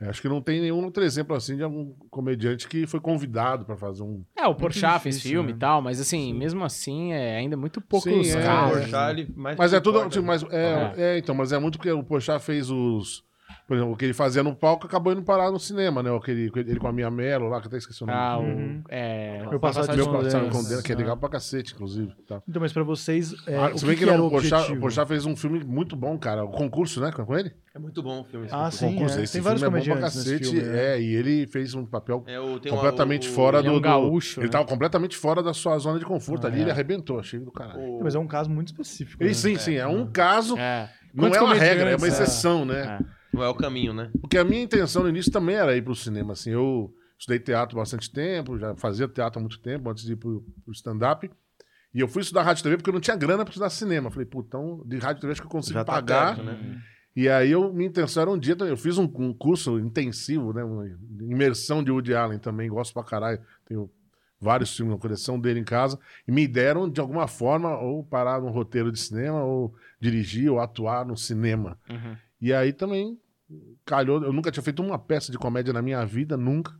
é, 0.00 0.08
acho 0.08 0.22
que 0.22 0.28
não 0.28 0.40
tem 0.40 0.60
nenhum 0.60 0.82
outro 0.84 1.02
exemplo 1.04 1.36
assim 1.36 1.56
de 1.56 1.62
algum 1.62 1.92
comediante 2.10 2.66
que 2.66 2.86
foi 2.86 3.00
convidado 3.00 3.64
pra 3.64 3.76
fazer 3.76 4.02
um. 4.02 4.24
É, 4.36 4.46
o 4.46 4.54
Porchat 4.54 5.02
fez 5.02 5.20
filme 5.20 5.50
né? 5.50 5.56
e 5.56 5.58
tal, 5.60 5.82
mas 5.82 6.00
assim, 6.00 6.32
mesmo 6.32 6.64
assim, 6.64 7.12
é 7.12 7.36
ainda 7.36 7.56
muito 7.56 7.80
poucos 7.80 8.10
Sim, 8.10 8.32
é, 8.32 8.40
O 8.40 8.42
casos. 8.42 8.76
é. 8.76 8.80
Porchat, 8.80 9.10
ele 9.20 9.32
mais 9.36 9.56
Mas 9.58 9.72
é 9.72 9.80
tudo. 9.80 9.98
importa, 9.98 10.10
tipo, 10.14 10.26
mas, 10.26 10.42
é, 10.50 10.92
é, 10.96 11.18
então, 11.18 11.34
mas 11.34 11.52
é 11.52 11.58
muito 11.58 11.76
porque 11.78 11.90
o 11.92 12.02
Porchat 12.02 12.42
fez 12.42 12.70
os. 12.70 13.22
Por 13.70 13.76
exemplo, 13.76 13.92
o 13.92 13.96
que 13.96 14.04
ele 14.04 14.12
fazia 14.12 14.42
no 14.42 14.52
palco 14.52 14.84
acabou 14.84 15.12
indo 15.12 15.22
parar 15.22 15.48
no 15.52 15.60
cinema, 15.60 16.02
né? 16.02 16.10
Aquele, 16.12 16.50
ele 16.56 16.80
com 16.80 16.88
a 16.88 16.92
minha 16.92 17.08
Melo 17.08 17.48
lá, 17.48 17.60
que 17.60 17.66
eu 17.66 17.68
até 17.68 17.76
esqueci 17.76 18.02
o 18.02 18.06
nome. 18.08 18.18
Ah, 18.18 18.36
o. 18.36 18.42
Uhum. 18.42 18.82
É, 18.88 19.46
Meu 19.48 19.60
passado 19.60 19.94
Meu 19.96 20.06
com 20.06 20.12
passado 20.24 20.50
com 20.50 20.64
Deus, 20.64 20.82
que 20.82 20.92
é 20.92 20.96
legal 20.96 21.16
pra 21.16 21.28
cacete, 21.28 21.72
inclusive. 21.72 22.12
Tá. 22.26 22.42
Então, 22.48 22.60
mas 22.60 22.72
pra 22.72 22.82
vocês, 22.82 23.32
é, 23.46 23.56
Ah, 23.56 23.66
o 23.72 23.78
se 23.78 23.84
que, 23.84 23.86
bem 23.86 23.96
que, 23.96 24.02
que 24.02 24.08
era 24.10 24.18
não, 24.18 24.24
o 24.24 24.26
o 24.26 24.30
Porchat, 24.32 24.72
o 24.72 24.80
Porchat 24.80 25.06
fez 25.06 25.24
um 25.24 25.36
filme 25.36 25.62
muito 25.62 25.94
bom, 25.94 26.18
cara. 26.18 26.42
O 26.44 26.48
concurso, 26.50 27.00
né? 27.00 27.12
Com 27.12 27.38
ele? 27.38 27.52
É 27.72 27.78
muito 27.78 28.02
bom 28.02 28.22
o 28.22 28.24
filme. 28.24 28.46
esse 28.46 28.54
Ah, 28.56 28.68
filme. 28.72 28.72
sim, 28.72 28.98
concurso. 28.98 29.20
é. 29.20 29.22
Esse 29.22 29.32
Tem 29.34 29.42
filme 29.42 29.58
vários 29.60 29.62
é 29.62 29.92
bom 29.92 29.92
pra 29.98 30.02
cacete. 30.02 30.44
filme, 30.50 30.62
né? 30.68 30.84
É, 30.96 31.00
e 31.00 31.14
ele 31.14 31.46
fez 31.46 31.72
um 31.72 31.86
papel 31.86 32.24
É, 32.26 32.40
o, 32.40 32.58
tem 32.58 32.72
completamente 32.72 33.28
uma- 33.28 33.32
o- 33.32 33.34
fora 33.36 33.58
ele 33.60 33.68
é 33.68 33.70
do. 33.70 33.76
um 33.76 33.80
do- 33.80 33.84
gaúcho, 33.84 34.40
ele 34.40 34.46
né? 34.46 34.50
tava 34.52 34.64
completamente 34.64 35.16
fora 35.16 35.44
da 35.44 35.54
sua 35.54 35.78
zona 35.78 36.00
de 36.00 36.04
conforto 36.04 36.44
Ah, 36.44 36.50
ali. 36.50 36.58
é. 36.58 36.62
Ele 36.62 36.72
arrebentou, 36.72 37.20
achei 37.20 37.38
do 37.38 37.52
caralho. 37.52 38.00
Mas 38.02 38.16
é 38.16 38.18
um 38.18 38.26
caso 38.26 38.50
muito 38.50 38.66
específico. 38.72 39.22
E 39.22 39.28
né? 39.28 39.32
sim, 39.32 39.56
sim, 39.56 39.74
é 39.76 39.86
um 39.86 40.10
caso. 40.10 40.58
É. 40.58 40.90
Não 41.14 41.28
é 41.28 41.40
uma 41.40 41.54
regra, 41.54 41.90
é 41.90 41.96
uma 41.96 42.06
é. 42.06 42.08
exceção, 42.08 42.64
né? 42.64 42.98
Não 43.32 43.42
é 43.42 43.48
o 43.48 43.54
caminho, 43.54 43.92
né? 43.92 44.10
Porque 44.20 44.38
a 44.38 44.44
minha 44.44 44.62
intenção 44.62 45.02
no 45.02 45.08
início 45.08 45.30
também 45.30 45.56
era 45.56 45.76
ir 45.76 45.82
pro 45.82 45.94
cinema, 45.94 46.32
assim, 46.32 46.50
eu 46.50 46.94
estudei 47.18 47.38
teatro 47.38 47.78
há 47.78 47.82
bastante 47.82 48.10
tempo, 48.10 48.58
já 48.58 48.74
fazia 48.76 49.06
teatro 49.06 49.38
há 49.38 49.42
muito 49.42 49.60
tempo, 49.60 49.88
antes 49.90 50.04
de 50.04 50.12
ir 50.12 50.16
pro, 50.16 50.44
pro 50.64 50.72
stand-up, 50.72 51.30
e 51.92 52.00
eu 52.00 52.08
fui 52.08 52.22
estudar 52.22 52.42
rádio 52.42 52.60
e 52.60 52.62
TV 52.64 52.76
porque 52.76 52.90
eu 52.90 52.94
não 52.94 53.00
tinha 53.00 53.16
grana 53.16 53.44
pra 53.44 53.50
estudar 53.50 53.68
cinema. 53.68 54.10
Falei, 54.10 54.24
pô, 54.24 54.44
então, 54.46 54.82
de 54.86 54.96
rádio 54.98 55.18
e 55.18 55.20
TV 55.22 55.32
acho 55.32 55.40
que 55.40 55.46
eu 55.46 55.50
consigo 55.50 55.74
Já 55.74 55.84
tá 55.84 55.94
pagar. 55.94 56.36
perto, 56.36 56.44
né? 56.44 56.80
E 57.14 57.28
aí, 57.28 57.50
eu, 57.50 57.72
minha 57.72 57.88
intenção 57.88 58.22
era 58.22 58.30
um 58.30 58.38
dia, 58.38 58.54
também, 58.54 58.72
eu 58.72 58.76
fiz 58.76 58.96
um, 58.96 59.10
um 59.18 59.34
curso 59.34 59.78
intensivo, 59.80 60.52
né, 60.52 60.62
uma 60.62 60.86
imersão 61.20 61.82
de 61.82 61.90
Woody 61.90 62.14
Allen 62.14 62.38
também, 62.38 62.70
gosto 62.70 62.94
pra 62.94 63.02
caralho, 63.02 63.40
tenho 63.66 63.90
vários 64.40 64.74
filmes, 64.74 64.94
uma 64.94 64.98
coleção 64.98 65.38
dele 65.38 65.58
em 65.58 65.64
casa, 65.64 65.98
e 66.26 66.32
me 66.32 66.46
deram, 66.46 66.88
de 66.88 67.00
alguma 67.00 67.26
forma, 67.26 67.76
ou 67.78 68.04
parar 68.04 68.40
num 68.40 68.50
roteiro 68.50 68.92
de 68.92 68.98
cinema, 69.00 69.42
ou 69.42 69.74
dirigir, 70.00 70.50
ou 70.50 70.60
atuar 70.60 71.04
no 71.04 71.16
cinema. 71.16 71.76
Uhum. 71.90 72.16
E 72.40 72.52
aí 72.52 72.72
também 72.72 73.18
calhou. 73.84 74.22
Eu 74.22 74.32
nunca 74.32 74.50
tinha 74.50 74.62
feito 74.62 74.82
uma 74.82 74.98
peça 74.98 75.30
de 75.32 75.38
comédia 75.38 75.72
na 75.72 75.82
minha 75.82 76.04
vida, 76.04 76.36
nunca. 76.36 76.72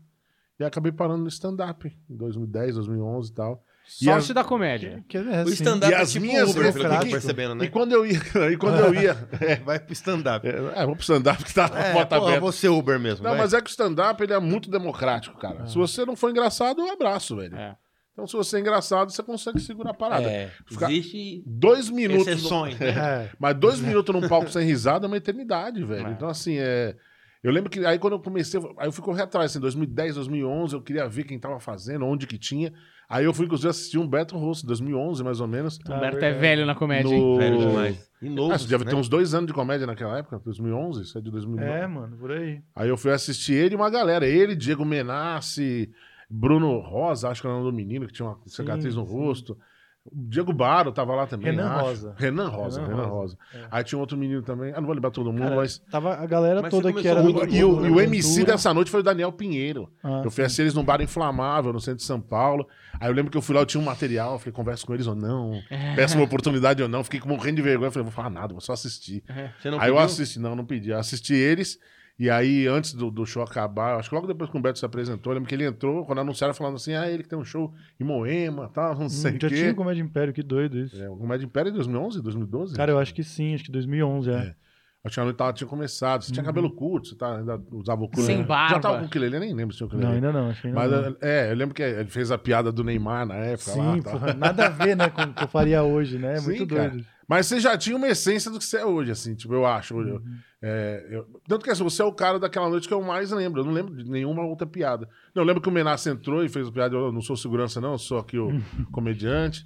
E 0.58 0.64
acabei 0.64 0.92
parando 0.92 1.22
no 1.22 1.28
stand-up 1.28 1.88
em 2.08 2.16
2010, 2.16 2.74
2011 2.76 3.30
e 3.30 3.34
tal. 3.34 3.64
E 4.00 4.04
Sorte 4.04 4.18
as- 4.30 4.34
da 4.34 4.44
comédia. 4.44 5.02
Que 5.08 5.16
é, 5.16 5.42
O 5.42 5.46
sim. 5.48 5.54
stand-up 5.54 5.90
E 5.90 5.94
é 5.96 6.00
as 6.00 6.12
tipo 6.12 6.26
minhas 6.26 6.50
Uber, 6.50 6.72
pelo 6.72 6.84
que 6.88 6.94
eu 6.94 7.00
tô 7.00 7.06
percebendo, 7.10 7.54
né? 7.54 7.64
E 7.64 7.70
quando 7.70 7.92
eu 7.92 8.06
ia, 8.06 8.20
e 8.52 8.56
quando 8.56 8.78
eu 8.78 8.94
ia. 8.94 9.16
É, 9.40 9.56
Vai 9.56 9.80
pro 9.80 9.92
stand-up. 9.94 10.46
é, 10.46 10.84
vou 10.86 10.94
pro 10.94 11.02
stand-up 11.02 11.42
que 11.42 11.52
tá 11.54 11.64
a 11.74 11.78
É, 11.78 11.92
porta 11.94 12.16
aberta. 12.16 12.40
você 12.40 12.68
Uber 12.68 13.00
mesmo. 13.00 13.24
Não, 13.24 13.30
vai. 13.32 13.40
mas 13.40 13.54
é 13.54 13.60
que 13.60 13.68
o 13.68 13.70
stand-up 13.70 14.22
ele 14.22 14.32
é 14.34 14.38
muito 14.38 14.70
democrático, 14.70 15.36
cara. 15.38 15.66
Se 15.66 15.74
você 15.76 16.04
não 16.04 16.14
for 16.14 16.30
engraçado, 16.30 16.80
eu 16.82 16.92
abraço, 16.92 17.34
velho. 17.36 17.56
É. 17.56 17.74
Então, 18.20 18.26
se 18.26 18.36
você 18.36 18.58
é 18.58 18.60
engraçado, 18.60 19.10
você 19.10 19.22
consegue 19.22 19.58
segurar 19.60 19.90
a 19.92 19.94
parada. 19.94 20.28
É, 20.30 20.50
Ficar 20.66 20.90
existe 20.92 21.42
Dois 21.46 21.88
minutos. 21.88 22.26
no- 22.26 22.32
exceções, 22.32 22.78
né? 22.78 22.88
É. 23.24 23.30
Mas 23.38 23.56
dois 23.56 23.80
minutos 23.80 24.14
num 24.14 24.28
palco 24.28 24.50
sem 24.50 24.64
risada 24.66 25.06
é 25.06 25.08
uma 25.08 25.16
eternidade, 25.16 25.82
velho. 25.84 26.08
É. 26.08 26.10
Então, 26.12 26.28
assim, 26.28 26.56
é. 26.58 26.94
Eu 27.42 27.50
lembro 27.50 27.70
que 27.70 27.84
aí 27.86 27.98
quando 27.98 28.12
eu 28.12 28.20
comecei, 28.20 28.60
aí 28.78 28.86
eu 28.86 28.92
fui 28.92 29.02
correr 29.02 29.22
atrás, 29.22 29.50
assim, 29.50 29.58
2010, 29.60 30.16
2011, 30.16 30.74
eu 30.74 30.82
queria 30.82 31.08
ver 31.08 31.24
quem 31.24 31.38
tava 31.38 31.58
fazendo, 31.58 32.04
onde 32.04 32.26
que 32.26 32.36
tinha. 32.38 32.70
Aí 33.08 33.24
eu 33.24 33.32
fui, 33.32 33.46
inclusive, 33.46 33.70
assistir 33.70 33.96
um 33.98 34.06
Beto 34.06 34.36
Rosso, 34.36 34.64
2011, 34.66 35.24
mais 35.24 35.40
ou 35.40 35.48
menos. 35.48 35.76
O 35.78 35.80
Ah, 35.92 35.96
Humberto 35.96 36.18
é 36.18 36.20
verdade. 36.20 36.38
velho 36.40 36.66
na 36.66 36.74
comédia, 36.74 37.08
hein? 37.14 37.18
No- 37.20 37.38
Velho 37.38 37.58
demais. 37.58 38.10
E 38.20 38.28
novo, 38.28 38.52
Ah, 38.52 38.58
você 38.58 38.68
deve 38.68 38.84
né? 38.84 38.90
ter 38.90 38.96
uns 38.96 39.08
dois 39.08 39.32
anos 39.32 39.46
de 39.46 39.54
comédia 39.54 39.86
naquela 39.86 40.18
época, 40.18 40.38
2011, 40.44 41.02
isso 41.02 41.16
é 41.16 41.20
de 41.22 41.30
2009. 41.30 41.70
É, 41.72 41.86
mano, 41.86 42.14
por 42.18 42.30
aí. 42.30 42.60
Aí 42.76 42.88
eu 42.90 42.96
fui 42.98 43.10
assistir 43.10 43.54
ele 43.54 43.74
e 43.74 43.76
uma 43.76 43.88
galera. 43.88 44.26
Ele, 44.26 44.54
Diego 44.54 44.84
Menassi, 44.84 45.90
Bruno 46.30 46.78
Rosa, 46.78 47.28
acho 47.28 47.40
que 47.40 47.46
era 47.48 47.56
o 47.56 47.58
nome 47.58 47.72
do 47.72 47.76
menino, 47.76 48.06
que 48.06 48.12
tinha 48.12 48.28
uma 48.28 48.38
cicatriz 48.46 48.94
no 48.94 49.04
sim. 49.04 49.12
rosto. 49.12 49.58
O 50.02 50.10
Diego 50.14 50.50
Baro 50.52 50.92
tava 50.92 51.14
lá 51.14 51.26
também. 51.26 51.50
Renan 51.50 51.68
acho. 51.68 51.84
Rosa. 51.84 52.14
Renan 52.16 52.48
Rosa, 52.48 52.80
Renan 52.80 52.94
Renan 52.94 53.08
Rosa. 53.08 53.36
Rosa. 53.36 53.38
É. 53.52 53.68
Aí 53.70 53.84
tinha 53.84 53.98
um 53.98 54.00
outro 54.00 54.16
menino 54.16 54.40
também. 54.40 54.72
Ah, 54.72 54.80
não 54.80 54.86
vou 54.86 54.94
lembrar 54.94 55.10
todo 55.10 55.30
mundo, 55.30 55.42
Cara, 55.42 55.56
mas. 55.56 55.78
Tava 55.90 56.14
a 56.14 56.24
galera 56.24 56.62
Mas 56.62 56.70
toda 56.70 56.90
que 56.92 57.06
era. 57.06 57.22
O, 57.22 57.28
e, 57.46 57.64
o, 57.64 57.86
e 57.86 57.90
o 57.90 58.00
MC 58.00 58.44
dessa 58.44 58.72
noite 58.72 58.90
foi 58.90 59.00
o 59.00 59.02
Daniel 59.02 59.30
Pinheiro. 59.30 59.92
Ah, 60.02 60.22
eu 60.24 60.30
fui 60.30 60.42
assistir 60.42 60.62
eles 60.62 60.74
num 60.74 60.84
bar 60.84 61.02
inflamável, 61.02 61.72
no 61.72 61.80
centro 61.80 61.98
de 61.98 62.04
São 62.04 62.20
Paulo. 62.20 62.66
Aí 62.98 63.10
eu 63.10 63.14
lembro 63.14 63.30
que 63.30 63.36
eu 63.36 63.42
fui 63.42 63.54
lá, 63.54 63.60
eu 63.60 63.66
tinha 63.66 63.80
um 63.80 63.84
material, 63.84 64.34
eu 64.34 64.38
falei, 64.38 64.52
conversa 64.52 64.86
com 64.86 64.94
eles 64.94 65.06
ou 65.06 65.14
não. 65.14 65.60
Peço 65.96 66.16
uma 66.16 66.24
oportunidade 66.24 66.82
ou 66.82 66.88
não. 66.88 67.04
Fiquei 67.04 67.20
morrendo 67.26 67.56
de 67.56 67.62
vergonha. 67.62 67.90
Falei, 67.90 68.04
vou 68.04 68.12
falar 68.12 68.30
nada, 68.30 68.54
vou 68.54 68.60
só 68.60 68.72
assistir. 68.72 69.22
Você 69.60 69.70
não 69.70 69.78
aí 69.78 69.90
eu 69.90 69.96
pediu? 69.96 70.06
assisti, 70.06 70.38
não, 70.38 70.56
não 70.56 70.64
pedi. 70.64 70.90
Eu 70.90 70.98
assisti 70.98 71.34
eles. 71.34 71.78
E 72.20 72.28
aí, 72.28 72.66
antes 72.66 72.92
do, 72.92 73.10
do 73.10 73.24
show 73.24 73.42
acabar, 73.42 73.96
acho 73.98 74.10
que 74.10 74.14
logo 74.14 74.26
depois 74.26 74.50
que 74.50 74.56
o 74.56 74.60
Beto 74.60 74.78
se 74.78 74.84
apresentou, 74.84 75.32
eu 75.32 75.36
lembro 75.36 75.48
que 75.48 75.54
ele 75.54 75.64
entrou, 75.64 76.04
quando 76.04 76.18
anunciaram, 76.20 76.52
falando 76.52 76.74
assim: 76.74 76.92
ah, 76.92 77.10
ele 77.10 77.22
que 77.22 77.28
tem 77.30 77.38
um 77.38 77.44
show 77.46 77.72
em 77.98 78.04
Moema, 78.04 78.68
tal, 78.74 78.94
não 78.94 79.08
sei 79.08 79.32
Hum, 79.32 79.36
o 79.36 79.40
já 79.40 79.48
quê. 79.48 79.54
tinha 79.54 79.74
Comédia 79.74 80.02
Império, 80.02 80.30
que 80.34 80.42
doido 80.42 80.78
isso. 80.78 81.02
É, 81.02 81.08
o 81.08 81.16
Comédia 81.16 81.46
Império 81.46 81.70
em 81.70 81.72
2011, 81.72 82.20
2012? 82.22 82.76
Cara, 82.76 82.92
eu 82.92 82.98
acho 82.98 83.14
que 83.14 83.24
sim, 83.24 83.54
acho 83.54 83.64
que 83.64 83.72
2011, 83.72 84.30
é. 84.30 84.34
É. 84.34 84.54
Acho 85.02 85.14
que 85.14 85.20
a 85.20 85.24
noite 85.24 85.36
tava, 85.38 85.52
tinha 85.54 85.66
começado. 85.66 86.22
Você 86.22 86.30
tinha 86.30 86.44
cabelo 86.44 86.70
curto, 86.70 87.08
você 87.08 87.14
tá, 87.16 87.38
ainda 87.38 87.58
usava 87.72 88.02
o 88.02 88.04
ukulele. 88.04 88.34
Sem 88.34 88.42
barba. 88.42 88.74
Já 88.74 88.80
tava 88.80 88.98
com 88.98 89.06
ukulele, 89.06 89.36
eu 89.36 89.40
nem 89.40 89.54
lembro 89.54 89.72
se 89.72 89.78
tinha 89.78 89.86
ukulele. 89.86 90.06
Não, 90.06 90.14
ainda 90.14 90.30
não, 90.30 90.50
acho 90.50 90.60
que 90.60 90.66
ainda 90.68 90.78
Mas, 90.78 90.90
não. 90.90 91.16
é, 91.22 91.50
eu 91.50 91.56
lembro 91.56 91.74
que 91.74 91.82
ele 91.82 92.10
fez 92.10 92.30
a 92.30 92.36
piada 92.36 92.70
do 92.70 92.84
Neymar 92.84 93.24
na 93.24 93.36
época 93.36 93.74
lá. 93.76 93.94
Sim, 93.94 94.02
tá. 94.02 94.10
porra, 94.10 94.34
nada 94.34 94.66
a 94.66 94.68
ver, 94.68 94.94
né, 94.94 95.08
com 95.08 95.22
o 95.22 95.32
que 95.32 95.42
eu 95.44 95.48
faria 95.48 95.82
hoje, 95.82 96.18
né? 96.18 96.34
É 96.34 96.36
Sim, 96.36 96.44
muito 96.50 96.66
cara. 96.74 96.94
Mas 97.30 97.46
você 97.46 97.60
já 97.60 97.78
tinha 97.78 97.96
uma 97.96 98.08
essência 98.08 98.50
do 98.50 98.58
que 98.58 98.64
você 98.64 98.78
é 98.78 98.84
hoje, 98.84 99.12
assim, 99.12 99.36
tipo, 99.36 99.54
eu 99.54 99.64
acho. 99.64 99.94
Eu- 100.00 100.16
Uhum. 100.16 100.38
é, 100.60 101.06
eu- 101.10 101.40
tanto 101.46 101.64
que 101.64 101.70
assim, 101.70 101.84
você 101.84 102.02
é 102.02 102.04
o 102.04 102.12
cara 102.12 102.40
daquela 102.40 102.68
noite 102.68 102.88
que 102.88 102.92
eu 102.92 103.00
mais 103.00 103.30
lembro. 103.30 103.60
Eu 103.60 103.64
não 103.64 103.72
lembro 103.72 103.94
de 103.96 104.10
nenhuma 104.10 104.42
outra 104.44 104.66
piada. 104.66 105.08
Não, 105.32 105.42
eu 105.44 105.46
lembro 105.46 105.62
que 105.62 105.68
o 105.68 105.72
Menace 105.72 106.10
entrou 106.10 106.44
e 106.44 106.48
fez 106.48 106.66
a 106.66 106.72
piada. 106.72 106.96
Eu 106.96 107.12
não 107.12 107.20
sou 107.22 107.36
segurança, 107.36 107.80
não, 107.80 107.92
eu 107.92 107.98
sou 107.98 108.18
aqui 108.18 108.36
o 108.36 108.48
comediante. 108.90 109.64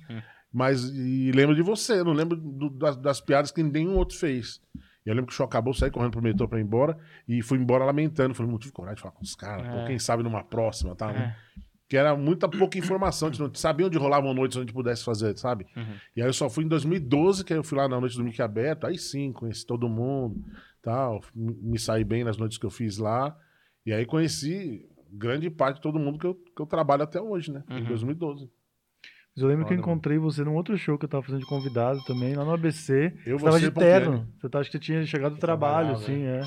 Mas 0.53 0.85
e 0.85 1.33
lembro 1.33 1.55
de 1.57 1.62
você, 1.62 1.95
eu 2.01 2.05
não 2.05 2.12
lembro 2.12 2.37
do- 2.37 2.69
das, 2.71 2.97
das 2.99 3.21
piadas 3.21 3.51
que 3.51 3.62
nenhum 3.62 3.97
outro 3.97 4.17
fez. 4.19 4.61
E 5.07 5.09
eu 5.09 5.15
lembro 5.15 5.29
que 5.29 5.33
o 5.33 5.37
show 5.37 5.47
acabou, 5.47 5.73
saí 5.73 5.91
correndo 5.91 6.12
pro 6.12 6.23
metrô 6.23 6.47
pra 6.47 6.59
ir 6.61 6.62
embora 6.62 6.97
e 7.27 7.41
fui 7.43 7.59
embora 7.59 7.85
lamentando. 7.87 8.35
Falei, 8.35 8.53
não 8.53 8.59
tive 8.59 8.73
coragem 8.75 8.97
de 8.97 9.01
falar 9.03 9.15
com 9.15 9.23
os 9.23 9.35
caras, 9.35 9.67
É. 9.67 9.87
quem 9.87 9.99
sabe 9.99 10.23
numa 10.23 10.45
próxima, 10.45 10.95
tá? 10.95 11.11
É. 11.11 11.35
Que 11.89 11.97
era 11.97 12.16
muita 12.16 12.49
pouca 12.49 12.78
informação, 12.78 13.28
a 13.28 13.30
gente 13.30 13.41
não 13.41 13.55
sabia 13.55 13.87
onde 13.87 13.99
rolavam 13.99 14.32
noites 14.32 14.57
onde 14.57 14.64
a 14.64 14.66
gente 14.66 14.74
pudesse 14.74 15.05
fazer, 15.05 15.37
sabe? 15.37 15.66
E 16.16 16.22
aí 16.22 16.28
eu 16.28 16.32
só 16.32 16.49
fui 16.49 16.64
em 16.64 16.68
2012, 16.68 17.45
que 17.45 17.53
aí 17.53 17.59
eu 17.59 17.64
fui 17.64 17.76
lá 17.76 17.87
na 17.87 18.01
noite 18.01 18.16
do 18.16 18.24
Mickey 18.24 18.41
Aberto, 18.41 18.87
aí 18.87 18.97
sim, 18.99 19.32
conheci 19.32 19.66
todo 19.66 19.89
mundo, 19.89 20.43
tal, 20.82 21.22
me 21.35 21.78
saí 21.78 22.03
bem 22.03 22.24
nas 22.24 22.37
noites 22.39 22.57
que 22.57 22.64
eu 22.64 22.70
fiz 22.70 22.97
lá. 22.99 23.37
E 23.85 23.93
aí 23.93 24.07
conheci 24.07 24.89
grande 25.12 25.51
parte 25.51 25.76
de 25.76 25.82
todo 25.82 25.99
mundo 25.99 26.18
que 26.18 26.26
eu, 26.26 26.35
que 26.35 26.61
eu 26.61 26.66
trabalho 26.66 27.03
até 27.03 27.20
hoje, 27.20 27.53
né? 27.53 27.62
Em 27.68 27.85
2012. 27.85 28.51
Mas 29.37 29.43
eu 29.43 29.49
lembro 29.49 29.66
que 29.66 29.72
eu 29.74 29.78
encontrei 29.78 30.16
você 30.16 30.45
num 30.45 30.55
outro 30.55 30.76
show 30.78 30.97
que 30.97 31.05
eu 31.05 31.09
tava 31.09 31.22
fazendo 31.22 31.41
de 31.41 31.47
convidado 31.47 32.03
também, 32.05 32.35
lá 32.35 32.45
no 32.45 32.53
ABC. 32.53 33.12
Eu, 33.26 33.37
você 33.39 33.45
tava 33.45 33.59
de 33.61 33.70
terno. 33.72 34.28
Você 34.41 34.49
tava, 34.49 34.61
acho 34.62 34.70
que 34.70 34.78
você 34.78 34.82
tinha 34.85 35.05
chegado 35.05 35.35
do 35.35 35.41
trabalho, 35.41 35.89
assim, 35.93 36.22
é. 36.22 36.41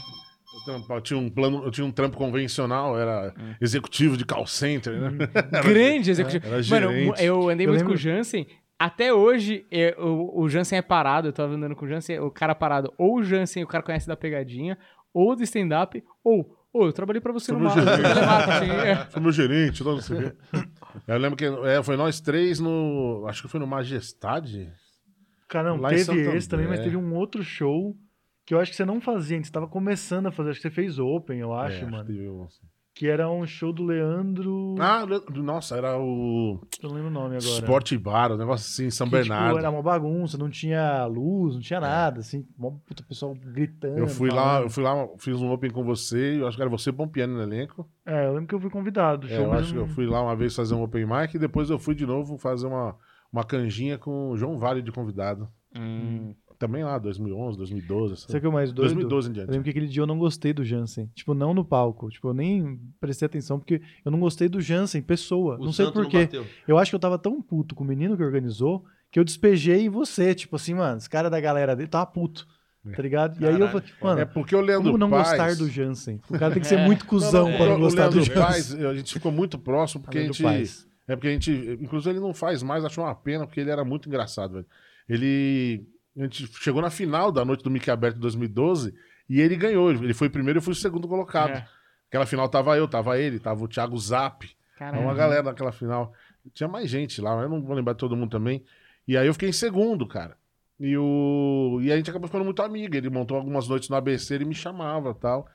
Eu, 0.68 0.96
eu 0.96 1.02
tinha 1.02 1.20
um 1.20 1.30
plano, 1.30 1.64
eu 1.64 1.72
tinha 1.72 1.86
um 1.86 1.92
trampo 1.92 2.18
convencional, 2.18 2.98
era 2.98 3.34
executivo 3.62 4.16
de 4.18 4.26
call 4.26 4.48
center, 4.48 4.94
né? 5.00 5.28
Grande 5.64 6.10
executivo. 6.12 6.46
Era 6.48 6.56
Mano, 6.56 6.64
gerente. 6.92 7.24
eu 7.24 7.50
andei 7.50 7.66
Eu 7.66 7.70
muito 7.72 7.82
lembro- 7.82 7.88
com 7.88 7.94
o 7.94 7.98
Jansen. 7.98 8.48
Até 8.80 9.12
hoje, 9.14 9.66
é, 9.72 9.96
o, 10.00 10.42
o 10.42 10.48
Jansen 10.50 10.78
é 10.78 10.82
parado. 10.84 11.28
Eu 11.28 11.34
tava 11.34 11.54
andando 11.56 11.76
com 11.76 11.86
o 11.86 11.88
Jansen, 11.88 12.20
o 12.20 12.30
cara 12.30 12.54
parado. 12.54 12.94
Ou 12.98 13.18
o 13.18 13.24
Jansen, 13.24 13.64
o 13.64 13.68
cara 13.68 13.84
conhece 13.84 14.08
da 14.08 14.16
pegadinha, 14.16 14.78
ou 15.14 15.36
do 15.36 15.42
stand-up, 15.44 16.04
ou, 16.24 16.56
ou 16.72 16.86
eu 16.86 16.94
trabalhei 16.94 17.20
pra 17.20 17.34
você 17.34 17.52
Foi 17.52 17.60
no 17.60 17.66
meu 17.66 17.76
mar. 17.76 17.84
gerente. 17.84 18.04
telemarketing, 18.14 18.72
é. 18.72 18.96
Foi 19.10 19.22
meu 19.22 19.32
gerente, 19.32 19.84
não 19.84 20.00
sei 20.00 20.18
o 20.18 20.22
quê. 20.32 20.36
Eu 21.08 21.18
lembro 21.18 21.36
que 21.38 21.46
é, 21.46 21.82
foi 21.82 21.98
nós 21.98 22.20
três 22.22 22.60
no. 22.60 23.26
Acho 23.28 23.42
que 23.44 23.48
foi 23.48 23.60
no 23.60 23.66
Majestade. 23.68 24.72
Cara, 25.50 25.70
não, 25.70 25.78
Lá 25.78 25.92
em 25.94 26.04
teve 26.06 26.36
esse 26.38 26.48
também, 26.50 26.66
mas 26.68 26.80
André. 26.80 26.92
teve 26.92 26.98
um 26.98 27.16
outro 27.16 27.42
show 27.44 27.96
que 28.48 28.54
eu 28.56 28.60
acho 28.60 28.72
que 28.72 28.78
você 28.78 28.86
não 28.86 29.00
fazia, 29.00 29.44
você 29.44 29.52
tava 29.52 29.68
começando 29.68 30.26
a 30.28 30.32
fazer, 30.32 30.50
acho 30.52 30.60
que 30.62 30.70
você 30.70 30.74
fez 30.74 30.98
Open, 30.98 31.38
eu 31.38 31.54
acho, 31.54 31.84
É, 31.84 31.86
mano. 31.86 32.06
que 32.06 32.14
teve 32.14 32.28
um- 32.30 32.48
Que 32.96 33.08
era 33.08 33.30
um 33.30 33.46
show 33.46 33.72
do 33.72 33.84
Leandro. 33.84 34.74
Ah, 34.80 35.06
le- 35.06 35.22
nossa, 35.44 35.76
era 35.78 35.96
o 36.00 36.60
eu 36.82 36.90
não 36.90 36.96
lembro 36.96 37.10
o 37.10 37.14
nome 37.14 37.36
agora. 37.36 37.42
Sport 37.60 37.94
Bar, 37.98 38.32
um 38.32 38.38
negócio 38.38 38.66
assim, 38.66 38.90
São 38.90 39.06
Que, 39.06 39.12
Bernardo. 39.18 39.50
Tipo, 39.50 39.60
era 39.60 39.70
uma 39.70 39.84
bagunça, 39.84 40.36
não 40.36 40.50
tinha 40.50 41.06
luz, 41.06 41.54
não 41.54 41.62
tinha 41.62 41.80
nada, 41.80 42.22
assim, 42.22 42.42
puta 42.88 43.04
pessoal 43.04 43.36
gritando. 43.36 44.00
Eu 44.00 44.08
fui 44.08 44.32
lá, 44.32 44.36
falando. 44.44 44.64
eu 44.64 44.70
fui 44.72 44.84
lá, 44.84 45.08
fiz 45.20 45.40
um 45.40 45.52
open 45.52 45.70
com 45.70 45.84
você, 45.84 46.40
eu 46.42 46.48
acho 46.48 46.58
que 46.58 46.64
era 46.64 46.72
você 46.72 46.92
Pompiano 46.92 47.36
no 47.36 47.44
elenco. 47.44 47.88
É, 48.04 48.26
eu 48.26 48.34
lembro 48.34 48.48
que 48.48 48.56
eu 48.56 48.60
fui 48.62 48.72
convidado. 48.72 49.28
É, 49.28 49.38
eu 49.38 49.52
acho 49.54 49.74
que 49.74 49.78
eu 49.80 49.88
fui 49.88 50.08
lá 50.08 50.24
uma 50.24 50.36
vez 50.36 50.56
fazer 50.56 50.74
um 50.74 50.82
open 50.82 51.06
mic 51.06 51.36
e 51.36 51.40
depois 51.40 51.70
eu 51.70 51.78
fui 51.78 51.94
de 51.94 52.06
novo 52.08 52.36
fazer 52.40 52.66
uma, 52.66 52.96
uma 53.32 53.44
canjinha 53.44 54.00
com 54.00 54.32
o 54.32 54.38
João 54.38 54.58
Vale 54.58 54.82
de 54.82 54.92
convidado. 54.92 55.48
Hum. 55.76 56.34
Também 56.60 56.84
lá, 56.84 56.98
2011, 56.98 57.58
2012. 57.58 58.14
assim. 58.14 58.22
Sabe 58.28 58.38
o 58.38 58.42
que 58.42 58.46
é 58.48 58.50
o 58.50 58.54
mais 58.54 58.72
doido? 58.72 58.90
2012 58.96 59.28
em 59.28 59.30
Eu 59.30 59.34
diante. 59.36 59.50
lembro 59.52 59.64
que 59.64 59.70
aquele 59.70 59.88
dia 59.88 60.02
eu 60.02 60.08
não 60.08 60.18
gostei 60.18 60.54
do 60.54 60.64
Jansen. 60.66 61.08
Tipo, 61.14 61.34
não 61.36 61.54
no 61.54 61.64
palco. 61.64 62.10
Tipo, 62.10 62.30
eu 62.30 62.34
nem 62.34 62.80
prestei 63.00 63.26
atenção 63.28 63.60
porque 63.60 63.82
eu 64.04 64.12
não 64.12 64.20
gostei 64.20 64.50
do 64.50 64.60
Jansen, 64.60 65.02
pessoa. 65.02 65.58
O 65.60 65.66
não 65.66 65.72
sei 65.72 65.92
porquê. 65.92 66.28
Eu 66.68 66.78
acho 66.78 66.92
que 66.92 66.96
eu 66.96 67.00
tava 67.00 67.20
tão 67.20 67.42
puto 67.42 67.76
com 67.76 67.84
o 67.84 67.88
menino 67.88 68.18
que 68.18 68.24
organizou 68.24 68.84
que 69.12 69.20
eu 69.20 69.24
despejei 69.24 69.82
em 69.86 69.90
você. 69.90 70.34
Tipo 70.34 70.56
assim, 70.56 70.74
mano, 70.74 70.98
esse 70.98 71.10
cara 71.10 71.30
da 71.30 71.40
galera 71.40 71.76
dele 71.76 71.90
tava 71.90 72.06
puto. 72.08 72.48
Tá 72.96 73.02
ligado? 73.02 73.42
E 73.42 73.46
aí 73.46 73.52
eu 73.54 73.60
Caralho, 73.60 73.72
falei, 73.82 73.96
mano, 74.02 74.22
É 74.22 74.26
porque 74.26 74.56
o 74.56 74.62
Leandro 74.62 74.86
como 74.86 74.98
não 74.98 75.10
Paz... 75.10 75.28
gostar 75.30 75.56
do 75.58 75.70
Jansen? 75.70 76.22
O 76.30 76.40
cara 76.40 76.54
tem 76.54 76.62
que 76.62 76.68
ser 76.68 76.80
É. 76.80 76.86
muito 76.86 77.06
cuzão 77.06 77.50
Não, 77.50 77.58
pra 77.58 77.66
não, 77.68 77.80
gostar 77.82 78.08
do 78.08 78.22
Jansen. 78.22 78.34
Paz, 78.34 78.74
a 78.74 78.94
gente 78.96 79.14
ficou 79.14 79.30
muito 79.32 79.60
próximo 79.60 80.02
porque 80.04 80.18
a 80.18 80.22
Leandro 80.22 80.38
gente... 80.38 80.44
Paz. 80.48 80.88
É 81.06 81.16
porque 81.16 81.28
a 81.28 81.32
gente... 81.32 81.52
Inclusive 81.82 82.12
ele 82.12 82.20
não 82.22 82.34
faz 82.34 82.64
mais, 82.64 82.86
achou 82.86 83.04
uma 83.04 83.14
pena, 83.14 83.46
porque 83.46 83.60
ele 83.60 83.70
era 83.72 83.84
muito 83.84 84.08
engraçado, 84.08 84.54
velho. 84.54 84.66
Ele... 85.10 85.86
A 86.18 86.22
gente 86.24 86.48
chegou 86.60 86.82
na 86.82 86.90
final 86.90 87.32
da 87.32 87.46
noite 87.46 87.64
do 87.64 87.70
Mickey 87.70 87.92
Aberto 87.92 88.16
de 88.16 88.22
2012 88.22 88.94
e 89.30 89.40
ele 89.40 89.56
ganhou. 89.56 89.92
Ele 89.92 90.14
foi 90.14 90.28
o 90.28 90.32
primeiro 90.32 90.58
e 90.58 90.60
eu 90.60 90.64
fui 90.64 90.74
o 90.74 90.76
segundo 90.76 91.08
colocado. 91.08 91.52
É. 91.52 91.68
Aquela 92.08 92.26
final 92.26 92.50
tava 92.50 92.76
eu, 92.78 92.88
tava 92.88 93.20
ele, 93.20 93.40
tava 93.40 93.64
o 93.64 93.68
Thiago 93.68 93.98
Zap. 93.98 94.50
Caramba. 94.78 95.04
uma 95.04 95.14
galera 95.14 95.44
naquela 95.44 95.72
final. 95.72 96.14
Tinha 96.54 96.68
mais 96.68 96.90
gente 96.90 97.20
lá, 97.20 97.36
mas 97.36 97.44
eu 97.44 97.50
não 97.50 97.62
vou 97.62 97.76
lembrar 97.76 97.94
de 97.94 98.00
todo 98.00 98.16
mundo 98.16 98.30
também. 98.32 98.64
E 99.08 99.18
aí 99.18 99.28
eu 99.28 99.34
fiquei 99.34 99.50
em 99.50 99.54
segundo, 99.54 100.08
cara. 100.08 100.38
E, 100.80 100.96
o... 100.98 101.80
e 101.82 101.92
a 101.92 101.98
gente 101.98 102.10
acabou 102.10 102.28
ficando 102.28 102.46
muito 102.46 102.62
amigo. 102.62 102.96
Ele 102.96 103.10
montou 103.10 103.38
algumas 103.38 103.68
noites 103.68 103.90
no 103.90 103.96
ABC, 103.96 104.36
ele 104.36 104.46
me 104.46 104.56
chamava 104.56 105.12
e 105.12 105.16
tal. 105.16 105.48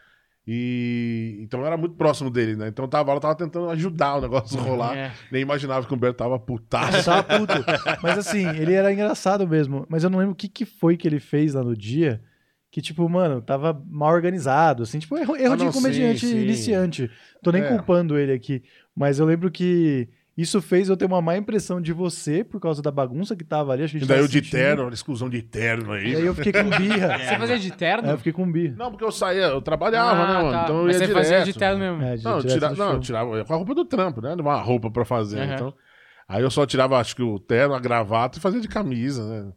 E 0.46 1.38
então 1.40 1.60
eu 1.60 1.66
era 1.66 1.76
muito 1.76 1.94
próximo 1.94 2.28
dele, 2.30 2.56
né? 2.56 2.68
Então 2.68 2.84
eu 2.84 2.88
tava 2.88 3.10
lá, 3.10 3.16
eu 3.16 3.20
tava 3.20 3.34
tentando 3.36 3.70
ajudar 3.70 4.16
o 4.16 4.20
negócio 4.20 4.58
a 4.58 4.62
rolar. 4.62 4.96
É. 4.96 5.12
Nem 5.30 5.42
imaginava 5.42 5.86
que 5.86 5.92
o 5.92 5.96
Humberto 5.96 6.18
tava 6.18 6.34
Eu 6.34 6.40
putaço. 6.40 7.04
tava 7.04 7.22
puto. 7.22 7.54
Mas 8.02 8.18
assim, 8.18 8.46
ele 8.48 8.72
era 8.74 8.92
engraçado 8.92 9.46
mesmo. 9.46 9.86
Mas 9.88 10.02
eu 10.02 10.10
não 10.10 10.18
lembro 10.18 10.32
o 10.32 10.36
que, 10.36 10.48
que 10.48 10.64
foi 10.64 10.96
que 10.96 11.06
ele 11.06 11.20
fez 11.20 11.54
lá 11.54 11.62
no 11.62 11.76
dia. 11.76 12.20
Que, 12.72 12.80
tipo, 12.80 13.06
mano, 13.06 13.42
tava 13.42 13.78
mal 13.86 14.14
organizado, 14.14 14.82
assim, 14.82 14.98
tipo, 14.98 15.16
erro, 15.18 15.36
erro 15.36 15.52
Ah, 15.52 15.56
não, 15.58 15.66
de 15.68 15.72
comediante 15.74 16.20
sim, 16.20 16.32
sim. 16.32 16.38
iniciante. 16.42 17.10
Tô 17.42 17.52
nem 17.52 17.62
É. 17.62 17.68
culpando 17.68 18.18
ele 18.18 18.32
aqui. 18.32 18.62
Mas 18.96 19.18
eu 19.18 19.26
lembro 19.26 19.50
que 19.50 20.08
isso 20.36 20.62
fez 20.62 20.88
eu 20.88 20.96
ter 20.96 21.04
uma 21.04 21.20
má 21.20 21.36
impressão 21.36 21.80
de 21.80 21.92
você 21.92 22.42
por 22.42 22.58
causa 22.60 22.80
da 22.80 22.90
bagunça 22.90 23.36
que 23.36 23.44
tava 23.44 23.72
ali. 23.72 23.82
Acho 23.84 23.92
que 23.92 23.96
a 23.96 23.98
E 23.98 24.00
gente 24.00 24.08
daí 24.08 24.18
tava 24.18 24.26
eu 24.26 24.40
de 24.42 24.50
terno, 24.50 24.84
olha, 24.84 24.94
exclusão 24.94 25.28
de 25.28 25.42
terno 25.42 25.92
aí. 25.92 26.12
E 26.12 26.16
aí 26.16 26.26
eu 26.26 26.34
fiquei 26.34 26.52
com 26.52 26.70
birra. 26.70 27.18
Você 27.20 27.36
fazia 27.38 27.58
de 27.58 27.70
terno? 27.72 28.08
É, 28.08 28.12
eu 28.12 28.18
fiquei 28.18 28.32
com 28.32 28.50
birra. 28.50 28.74
Não, 28.78 28.90
porque 28.90 29.04
eu 29.04 29.12
saía, 29.12 29.44
eu 29.46 29.60
trabalhava, 29.60 30.22
Ah, 30.22 30.26
né, 30.28 30.34
mano? 30.42 30.50
tá. 30.52 30.62
Então 30.64 30.78
eu 30.80 30.84
Mas 30.86 31.00
ia 31.00 31.06
você 31.06 31.12
fazia 31.12 31.30
direto. 31.30 31.44
de 31.52 31.58
terno 31.58 31.78
mesmo. 31.78 32.02
É, 32.02 32.16
de- 32.16 32.24
Não, 32.24 32.40
tira... 32.42 32.70
não, 32.70 32.92
eu 32.94 33.00
tirava 33.00 33.44
com 33.44 33.52
a 33.52 33.56
roupa 33.56 33.74
do 33.74 33.84
trampo, 33.84 34.20
né? 34.22 34.34
Não 34.34 34.44
uma 34.44 34.60
roupa 34.60 34.90
pra 34.90 35.04
fazer. 35.04 35.40
Aham. 35.40 35.54
Então. 35.54 35.74
Aí 36.28 36.42
eu 36.42 36.50
só 36.50 36.64
tirava, 36.64 36.98
acho 36.98 37.14
que 37.14 37.22
o 37.22 37.38
terno, 37.38 37.74
a 37.74 37.80
gravata 37.80 38.38
e 38.38 38.40
fazia 38.40 38.60
de 38.60 38.68
camisa, 38.68 39.22
né? 39.28 39.52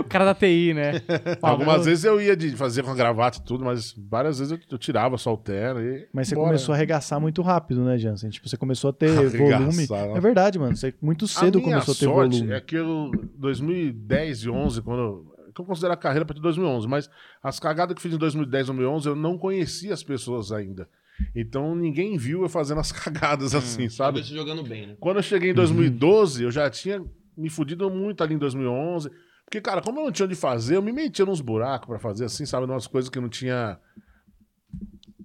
O 0.00 0.04
cara 0.04 0.24
da 0.24 0.34
TI, 0.34 0.74
né? 0.74 1.00
Algumas 1.40 1.84
vezes 1.86 2.04
eu 2.04 2.20
ia 2.20 2.36
de 2.36 2.50
fazer 2.56 2.82
com 2.82 2.90
a 2.90 2.94
gravata 2.94 3.38
e 3.38 3.42
tudo, 3.42 3.64
mas 3.64 3.94
várias 3.96 4.38
vezes 4.38 4.52
eu, 4.52 4.58
eu 4.70 4.78
tirava 4.78 5.16
só 5.16 5.32
o 5.32 5.36
terno 5.36 5.80
e. 5.80 6.08
Mas 6.12 6.28
você 6.28 6.34
bora. 6.34 6.48
começou 6.48 6.72
a 6.72 6.76
arregaçar 6.76 7.20
muito 7.20 7.42
rápido, 7.42 7.84
né, 7.84 7.96
Jansen? 7.96 8.30
Tipo, 8.30 8.48
você 8.48 8.56
começou 8.56 8.90
a 8.90 8.92
ter 8.92 9.10
Arregaçar, 9.16 9.58
volume. 9.58 9.86
né? 10.12 10.16
É 10.16 10.20
verdade, 10.20 10.58
mano. 10.58 10.76
Você 10.76 10.92
muito 11.00 11.28
cedo 11.28 11.58
a 11.58 11.62
começou 11.62 11.92
a 11.92 11.96
ter 11.96 12.04
sorte 12.04 12.36
volume. 12.38 12.52
É 12.52 12.60
que 12.60 12.74
eu, 12.76 13.10
2010 13.36 14.44
e 14.44 14.50
11, 14.50 14.82
quando 14.82 15.00
eu, 15.00 15.52
que 15.54 15.60
eu 15.60 15.64
considero 15.64 15.94
a 15.94 15.96
carreira 15.96 16.24
para 16.24 16.38
2011, 16.40 16.88
mas 16.88 17.08
as 17.42 17.60
cagadas 17.60 17.94
que 17.94 17.98
eu 17.98 18.02
fiz 18.02 18.14
em 18.14 18.18
2010 18.18 18.64
e 18.64 18.66
2011, 18.66 19.08
eu 19.08 19.16
não 19.16 19.38
conhecia 19.38 19.94
as 19.94 20.02
pessoas 20.02 20.50
ainda. 20.50 20.88
Então 21.36 21.74
ninguém 21.76 22.16
viu 22.16 22.42
eu 22.42 22.48
fazendo 22.48 22.80
as 22.80 22.90
cagadas 22.92 23.54
assim, 23.54 23.88
sabe? 23.88 24.18
Talvez 24.18 24.26
você 24.28 24.34
jogando 24.34 24.62
bem, 24.62 24.88
né? 24.88 24.96
Quando 24.98 25.18
eu 25.18 25.22
cheguei 25.22 25.50
em 25.50 25.54
2012, 25.54 26.42
eu 26.44 26.50
já 26.50 26.68
tinha 26.70 27.02
me 27.36 27.48
fudido 27.48 27.88
muito 27.90 28.22
ali 28.22 28.34
em 28.34 28.38
2011. 28.38 29.10
Porque, 29.52 29.60
cara, 29.60 29.82
como 29.82 30.00
eu 30.00 30.04
não 30.06 30.10
tinha 30.10 30.24
onde 30.24 30.34
fazer, 30.34 30.76
eu 30.76 30.82
me 30.82 30.90
metia 30.92 31.26
nos 31.26 31.42
buracos 31.42 31.86
pra 31.86 31.98
fazer 31.98 32.24
assim, 32.24 32.46
sabe? 32.46 32.64
Umas 32.64 32.86
coisas 32.86 33.10
que 33.10 33.20
não 33.20 33.28
tinha. 33.28 33.78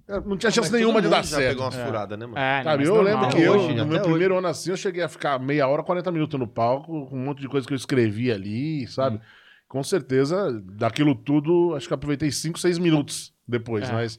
é, 0.06 0.20
Não 0.20 0.36
tinha 0.36 0.50
chance 0.50 0.70
Mas 0.70 0.78
nenhuma 0.80 1.00
de 1.00 1.08
dar 1.08 1.24
já 1.24 1.38
certo. 1.38 1.48
pegou 1.48 1.64
umas 1.64 1.74
furadas, 1.74 2.18
né, 2.18 2.26
mano? 2.26 2.36
É, 2.38 2.62
Sabe, 2.62 2.76
mas 2.80 2.88
eu 2.88 2.94
normal. 2.96 3.14
lembro 3.22 3.34
que 3.34 3.42
eu, 3.42 3.52
hoje, 3.54 3.68
no 3.74 3.86
meu 3.86 4.00
hoje. 4.00 4.08
primeiro 4.10 4.36
ano 4.36 4.48
assim, 4.48 4.68
eu 4.68 4.76
cheguei 4.76 5.02
a 5.02 5.08
ficar 5.08 5.38
meia 5.38 5.66
hora, 5.66 5.82
40 5.82 6.12
minutos 6.12 6.38
no 6.38 6.46
palco, 6.46 7.06
com 7.06 7.16
um 7.18 7.24
monte 7.24 7.40
de 7.40 7.48
coisa 7.48 7.66
que 7.66 7.72
eu 7.72 7.76
escrevi 7.76 8.30
ali, 8.30 8.86
sabe? 8.86 9.16
Hum. 9.16 9.20
Com 9.66 9.82
certeza, 9.82 10.60
daquilo 10.76 11.14
tudo, 11.14 11.74
acho 11.74 11.86
que 11.86 11.92
eu 11.94 11.96
aproveitei 11.96 12.30
5, 12.30 12.58
6 12.58 12.76
minutos 12.78 13.32
depois, 13.48 13.88
É. 13.88 13.92
mas... 13.94 14.18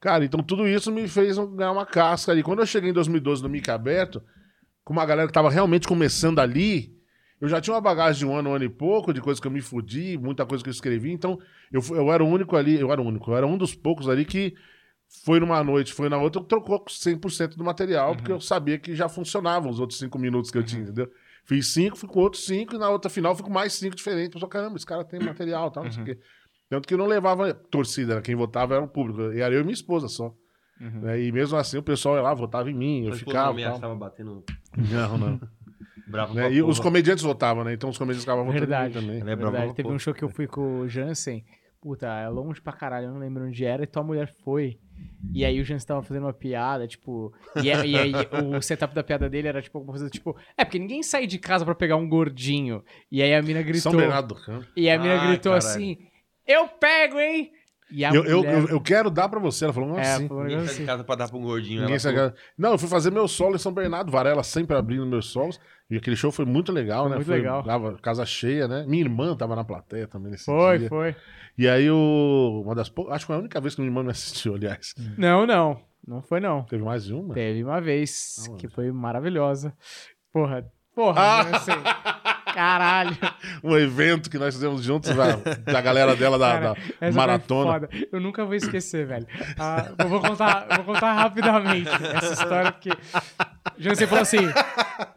Cara, 0.00 0.24
então 0.24 0.42
tudo 0.42 0.66
isso 0.66 0.90
me 0.90 1.06
fez 1.06 1.36
ganhar 1.36 1.72
uma 1.72 1.84
casca 1.86 2.32
ali. 2.32 2.42
Quando 2.42 2.58
eu 2.60 2.66
cheguei 2.66 2.88
em 2.88 2.92
2012 2.94 3.42
no 3.42 3.48
Mica 3.50 3.74
Aberto, 3.74 4.20
com 4.82 4.94
uma 4.94 5.04
galera 5.06 5.28
que 5.28 5.32
tava 5.34 5.48
realmente 5.50 5.86
começando 5.86 6.38
ali, 6.40 6.90
eu 7.42 7.48
já 7.48 7.60
tinha 7.60 7.74
uma 7.74 7.80
bagagem 7.80 8.20
de 8.20 8.24
um 8.24 8.36
ano, 8.36 8.50
um 8.50 8.54
ano 8.54 8.64
e 8.64 8.68
pouco, 8.68 9.12
de 9.12 9.20
coisas 9.20 9.40
que 9.40 9.46
eu 9.48 9.50
me 9.50 9.60
fudi, 9.60 10.16
muita 10.16 10.46
coisa 10.46 10.62
que 10.62 10.70
eu 10.70 10.72
escrevi, 10.72 11.10
então 11.10 11.40
eu, 11.72 11.82
eu 11.90 12.12
era 12.12 12.22
o 12.22 12.28
único 12.28 12.56
ali, 12.56 12.78
eu 12.78 12.92
era 12.92 13.02
o 13.02 13.04
único, 13.04 13.32
eu 13.32 13.36
era 13.36 13.44
um 13.44 13.58
dos 13.58 13.74
poucos 13.74 14.08
ali 14.08 14.24
que 14.24 14.54
foi 15.24 15.40
numa 15.40 15.62
noite, 15.64 15.92
foi 15.92 16.08
na 16.08 16.18
outra, 16.18 16.40
trocou 16.44 16.84
100% 16.84 17.56
do 17.56 17.64
material, 17.64 18.14
porque 18.14 18.30
eu 18.30 18.40
sabia 18.40 18.78
que 18.78 18.94
já 18.94 19.08
funcionavam 19.08 19.68
os 19.72 19.80
outros 19.80 19.98
cinco 19.98 20.20
minutos 20.20 20.52
que 20.52 20.58
eu 20.58 20.62
tinha, 20.62 20.82
entendeu? 20.82 21.10
Fiz 21.44 21.66
cinco, 21.66 21.96
fui 21.96 22.08
com 22.08 22.20
outros 22.20 22.46
cinco, 22.46 22.76
e 22.76 22.78
na 22.78 22.88
outra 22.88 23.10
final 23.10 23.34
fui 23.34 23.44
com 23.44 23.50
mais 23.50 23.72
cinco 23.72 23.96
diferentes. 23.96 24.32
Pessoal, 24.32 24.48
caramba, 24.48 24.76
esse 24.76 24.86
cara 24.86 25.04
tem 25.04 25.18
material 25.18 25.68
tal, 25.72 25.82
não 25.82 25.90
sei 25.90 26.02
o 26.02 26.06
quê. 26.06 26.18
Tanto 26.70 26.86
que 26.86 26.94
eu 26.94 26.98
não 26.98 27.06
levava 27.06 27.52
torcida, 27.52 28.14
né? 28.14 28.20
quem 28.20 28.36
votava 28.36 28.76
era 28.76 28.84
o 28.84 28.88
público, 28.88 29.32
e 29.32 29.40
era 29.40 29.52
eu 29.52 29.62
e 29.62 29.64
minha 29.64 29.74
esposa 29.74 30.06
só. 30.06 30.32
Né? 30.78 31.22
E 31.22 31.32
mesmo 31.32 31.58
assim 31.58 31.76
o 31.76 31.82
pessoal 31.82 32.14
ia 32.14 32.22
lá, 32.22 32.32
votava 32.32 32.70
em 32.70 32.74
mim, 32.74 33.00
eu 33.00 33.08
Sua 33.08 33.16
esposa 33.16 33.52
ficava. 33.52 33.88
não 33.88 33.98
batendo 33.98 34.44
Não, 34.76 35.18
não. 35.18 35.40
bravo 36.12 36.34
Né? 36.34 36.52
E 36.52 36.62
os 36.62 36.76
porra. 36.76 36.88
comediantes 36.90 37.24
votavam, 37.24 37.64
né? 37.64 37.72
Então 37.72 37.90
os 37.90 37.98
comediantes 37.98 38.22
ficavam 38.24 38.44
votando 38.44 38.60
Verdade. 38.60 38.94
também. 38.94 39.20
Ela 39.20 39.30
é 39.32 39.36
brava 39.36 39.50
Verdade. 39.52 39.74
Teve 39.74 39.82
porra. 39.84 39.96
um 39.96 39.98
show 39.98 40.14
que 40.14 40.22
eu 40.22 40.28
fui 40.28 40.46
com 40.46 40.80
o 40.80 40.88
Jansen. 40.88 41.44
puta, 41.80 42.06
é 42.06 42.28
longe 42.28 42.60
pra 42.60 42.72
caralho, 42.72 43.06
eu 43.06 43.10
não 43.12 43.18
lembro 43.18 43.44
onde 43.44 43.64
era, 43.64 43.82
e 43.82 43.86
tua 43.88 44.04
mulher 44.04 44.32
foi. 44.44 44.78
E 45.34 45.44
aí 45.44 45.60
o 45.60 45.64
Jansen 45.64 45.84
tava 45.88 46.00
fazendo 46.04 46.22
uma 46.26 46.32
piada, 46.32 46.86
tipo. 46.86 47.32
E, 47.60 47.68
é- 47.70 47.84
e 47.84 47.98
aí 47.98 48.12
o 48.54 48.62
setup 48.62 48.94
da 48.94 49.02
piada 49.02 49.28
dele 49.28 49.48
era 49.48 49.60
tipo 49.60 49.78
alguma 49.78 49.92
coisa 49.96 50.08
tipo. 50.08 50.36
É, 50.56 50.64
porque 50.64 50.78
ninguém 50.78 51.02
sai 51.02 51.26
de 51.26 51.40
casa 51.40 51.64
pra 51.64 51.74
pegar 51.74 51.96
um 51.96 52.08
gordinho. 52.08 52.84
E 53.10 53.20
aí 53.20 53.34
a 53.34 53.42
mina 53.42 53.62
gritou. 53.62 53.90
São 53.90 53.96
Bernardo 54.00 54.28
do 54.28 54.40
Campo. 54.40 54.64
E 54.76 54.88
a 54.88 54.96
mina 54.96 55.20
Ai, 55.20 55.26
gritou 55.28 55.52
caralho. 55.54 55.68
assim: 55.70 55.98
Eu 56.46 56.68
pego, 56.68 57.18
hein? 57.18 57.50
E 57.92 58.02
Eu, 58.02 58.24
eu, 58.24 58.38
mulher- 58.38 58.54
eu, 58.62 58.68
eu 58.68 58.80
quero 58.80 59.10
dar 59.10 59.28
pra 59.28 59.38
você. 59.38 59.64
Ela 59.64 59.72
falou, 59.72 59.88
não, 59.90 59.98
É, 59.98 60.14
assim. 60.14 60.28
falou 60.28 60.44
Ninguém 60.44 60.66
sai 60.66 60.74
de 60.76 60.84
casa 60.86 61.04
pra 61.04 61.14
dar 61.14 61.28
pra 61.28 61.36
um 61.38 61.42
gordinho. 61.42 61.82
Ninguém 61.82 61.98
falou, 61.98 62.32
Não, 62.56 62.72
eu 62.72 62.78
fui 62.78 62.88
fazer 62.88 63.10
meu 63.12 63.28
solo 63.28 63.54
em 63.54 63.58
São 63.58 63.72
Bernardo, 63.72 64.10
Varela 64.10 64.42
sempre 64.42 64.76
abrindo 64.76 65.04
meus 65.06 65.26
solos. 65.26 65.60
E 65.90 65.96
aquele 65.96 66.16
show 66.16 66.32
foi 66.32 66.46
muito 66.46 66.72
legal, 66.72 67.02
Foi 67.02 67.10
né? 67.10 67.16
muito 67.16 67.26
Foi- 67.26 67.36
legal. 67.36 67.62
Tava 67.62 67.98
casa 67.98 68.24
cheia, 68.24 68.66
né? 68.66 68.84
Minha 68.88 69.02
irmã 69.02 69.36
tava 69.36 69.54
na 69.54 69.62
plateia 69.64 70.08
também 70.08 70.30
nesse 70.30 70.46
Foi, 70.46 70.78
dia. 70.78 70.88
foi. 70.88 71.14
E 71.58 71.68
aí 71.68 71.90
o. 71.90 72.62
Uma 72.64 72.74
das 72.74 72.88
pou- 72.88 73.10
Acho 73.10 73.24
que 73.24 73.26
foi 73.26 73.36
a 73.36 73.38
única 73.40 73.60
vez 73.60 73.74
que 73.74 73.82
minha 73.82 73.90
irmã 73.90 74.02
me 74.02 74.10
assistiu, 74.10 74.54
aliás. 74.56 74.94
Não, 75.18 75.44
não. 75.46 75.78
Não 76.06 76.22
foi, 76.22 76.40
não. 76.40 76.62
Teve 76.64 76.82
mais 76.82 77.04
de 77.04 77.12
uma? 77.14 77.34
Teve 77.34 77.62
uma 77.62 77.80
vez 77.80 78.44
Aonde? 78.48 78.60
que 78.60 78.68
foi 78.74 78.90
maravilhosa. 78.90 79.72
Porra, 80.32 80.64
porra, 80.94 81.20
Ah! 81.20 81.42
Caralho. 82.54 83.16
Um 83.62 83.76
evento 83.76 84.28
que 84.30 84.38
nós 84.38 84.54
fizemos 84.54 84.82
juntos 84.82 85.14
da, 85.14 85.36
da 85.36 85.80
galera 85.80 86.16
dela 86.16 86.38
da, 86.38 86.52
Cara, 86.52 86.74
da 86.74 86.76
essa 87.06 87.16
maratona. 87.16 87.80
foi 87.80 87.88
foda. 87.88 88.08
Eu 88.12 88.20
nunca 88.20 88.44
vou 88.44 88.54
esquecer, 88.54 89.06
velho. 89.06 89.26
Ah, 89.58 89.90
eu 89.98 90.08
vou 90.08 90.20
contar, 90.20 90.66
vou 90.76 90.84
contar 90.94 91.12
rapidamente 91.12 91.88
essa 92.14 92.32
história, 92.32 92.72
porque. 92.72 92.90
Jansen 93.78 94.06
falou 94.06 94.22
assim. 94.22 94.38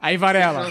Aí, 0.01 0.15
Varela. 0.17 0.69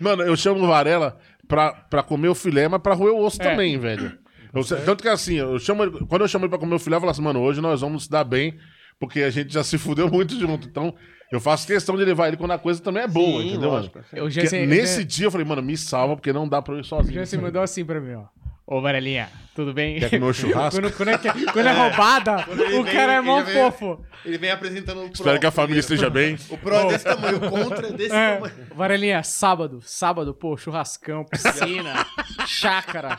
Mano, 0.00 0.22
eu 0.22 0.36
chamo 0.36 0.62
o 0.62 0.66
Varela 0.66 1.18
pra, 1.46 1.72
pra 1.72 2.02
comer 2.02 2.28
o 2.28 2.34
filé, 2.34 2.68
mas 2.68 2.80
pra 2.80 2.94
roer 2.94 3.12
o 3.14 3.24
osso 3.24 3.40
É. 3.40 3.50
também, 3.50 3.78
velho. 3.78 4.18
Eu 4.52 4.64
tanto 4.64 5.02
que 5.02 5.08
assim, 5.08 5.34
eu 5.36 5.58
chamo 5.60 5.84
ele- 5.84 6.04
quando 6.08 6.22
eu 6.22 6.28
chamo 6.28 6.44
ele 6.44 6.50
pra 6.50 6.58
comer 6.58 6.74
o 6.74 6.78
filé, 6.78 6.96
eu 6.96 7.00
falo 7.00 7.12
assim, 7.12 7.22
mano, 7.22 7.40
hoje 7.40 7.60
nós 7.60 7.80
vamos 7.80 8.04
se 8.04 8.10
dar 8.10 8.24
bem, 8.24 8.58
porque 8.98 9.22
a 9.22 9.30
gente 9.30 9.52
já 9.52 9.62
se 9.62 9.78
fudeu 9.78 10.08
muito 10.10 10.38
junto. 10.38 10.66
Então, 10.66 10.92
eu 11.30 11.40
faço 11.40 11.66
questão 11.66 11.96
de 11.96 12.04
levar 12.04 12.28
ele 12.28 12.36
quando 12.36 12.52
a 12.52 12.58
coisa 12.58 12.82
também 12.82 13.02
é 13.02 13.08
boa, 13.08 13.40
Sim, 13.42 13.48
entendeu, 13.50 13.70
lógico. 13.70 13.98
mano? 13.98 14.06
O 14.12 14.16
Porque 14.28 14.30
Jansen, 14.40 14.66
nesse 14.66 15.04
dia 15.04 15.26
eu 15.26 15.30
falei, 15.30 15.46
mano, 15.46 15.62
me 15.62 15.76
salva, 15.76 16.16
porque 16.16 16.32
não 16.32 16.48
dá 16.48 16.60
pra 16.60 16.74
eu 16.74 16.78
ir 16.78 16.80
o 16.82 16.84
sozinho. 16.84 17.14
Jansen 17.14 17.40
mandou 17.40 17.62
assim 17.62 17.84
pra 17.84 18.00
mim, 18.00 18.14
ó. 18.14 18.24
Ô, 18.66 18.80
Varelinha, 18.80 19.28
tudo 19.52 19.74
bem? 19.74 19.98
Quer 19.98 20.10
comer 20.10 20.24
o 20.26 20.32
churrasco? 20.32 20.80
quando, 20.80 20.92
quando 20.96 21.08
é, 21.08 21.18
que- 21.18 21.46
quando 21.52 21.66
é 21.66 21.72
roubada, 21.72 22.44
ele 22.52 22.78
o 22.78 22.84
vem, 22.84 22.92
cara 22.94 23.14
é 23.14 23.16
ele 23.18 23.26
mó 23.26 23.42
vem- 23.42 23.54
fofo. 23.54 24.04
Ele 24.24 24.38
vem 24.38 24.50
apresentando 24.52 24.98
o 25.00 25.04
pro. 25.06 25.12
Espero 25.14 25.40
que 25.40 25.46
a 25.46 25.50
família 25.50 25.80
esteja 25.80 26.08
bem. 26.10 26.36
O 26.48 26.56
pro 26.56 26.72
é 26.74 26.86
desse 26.86 27.04
tamanho, 27.04 27.36
o 27.38 27.50
contra 27.50 27.88
é 27.88 27.92
desse 27.92 28.14
É, 28.14 28.34
tamanho. 28.36 28.54
Varelinha, 28.72 29.22
sábado, 29.24 29.80
sábado, 29.82 30.32
pô, 30.32 30.56
churrascão, 30.56 31.24
piscina, 31.24 32.06
chácara. 32.46 33.18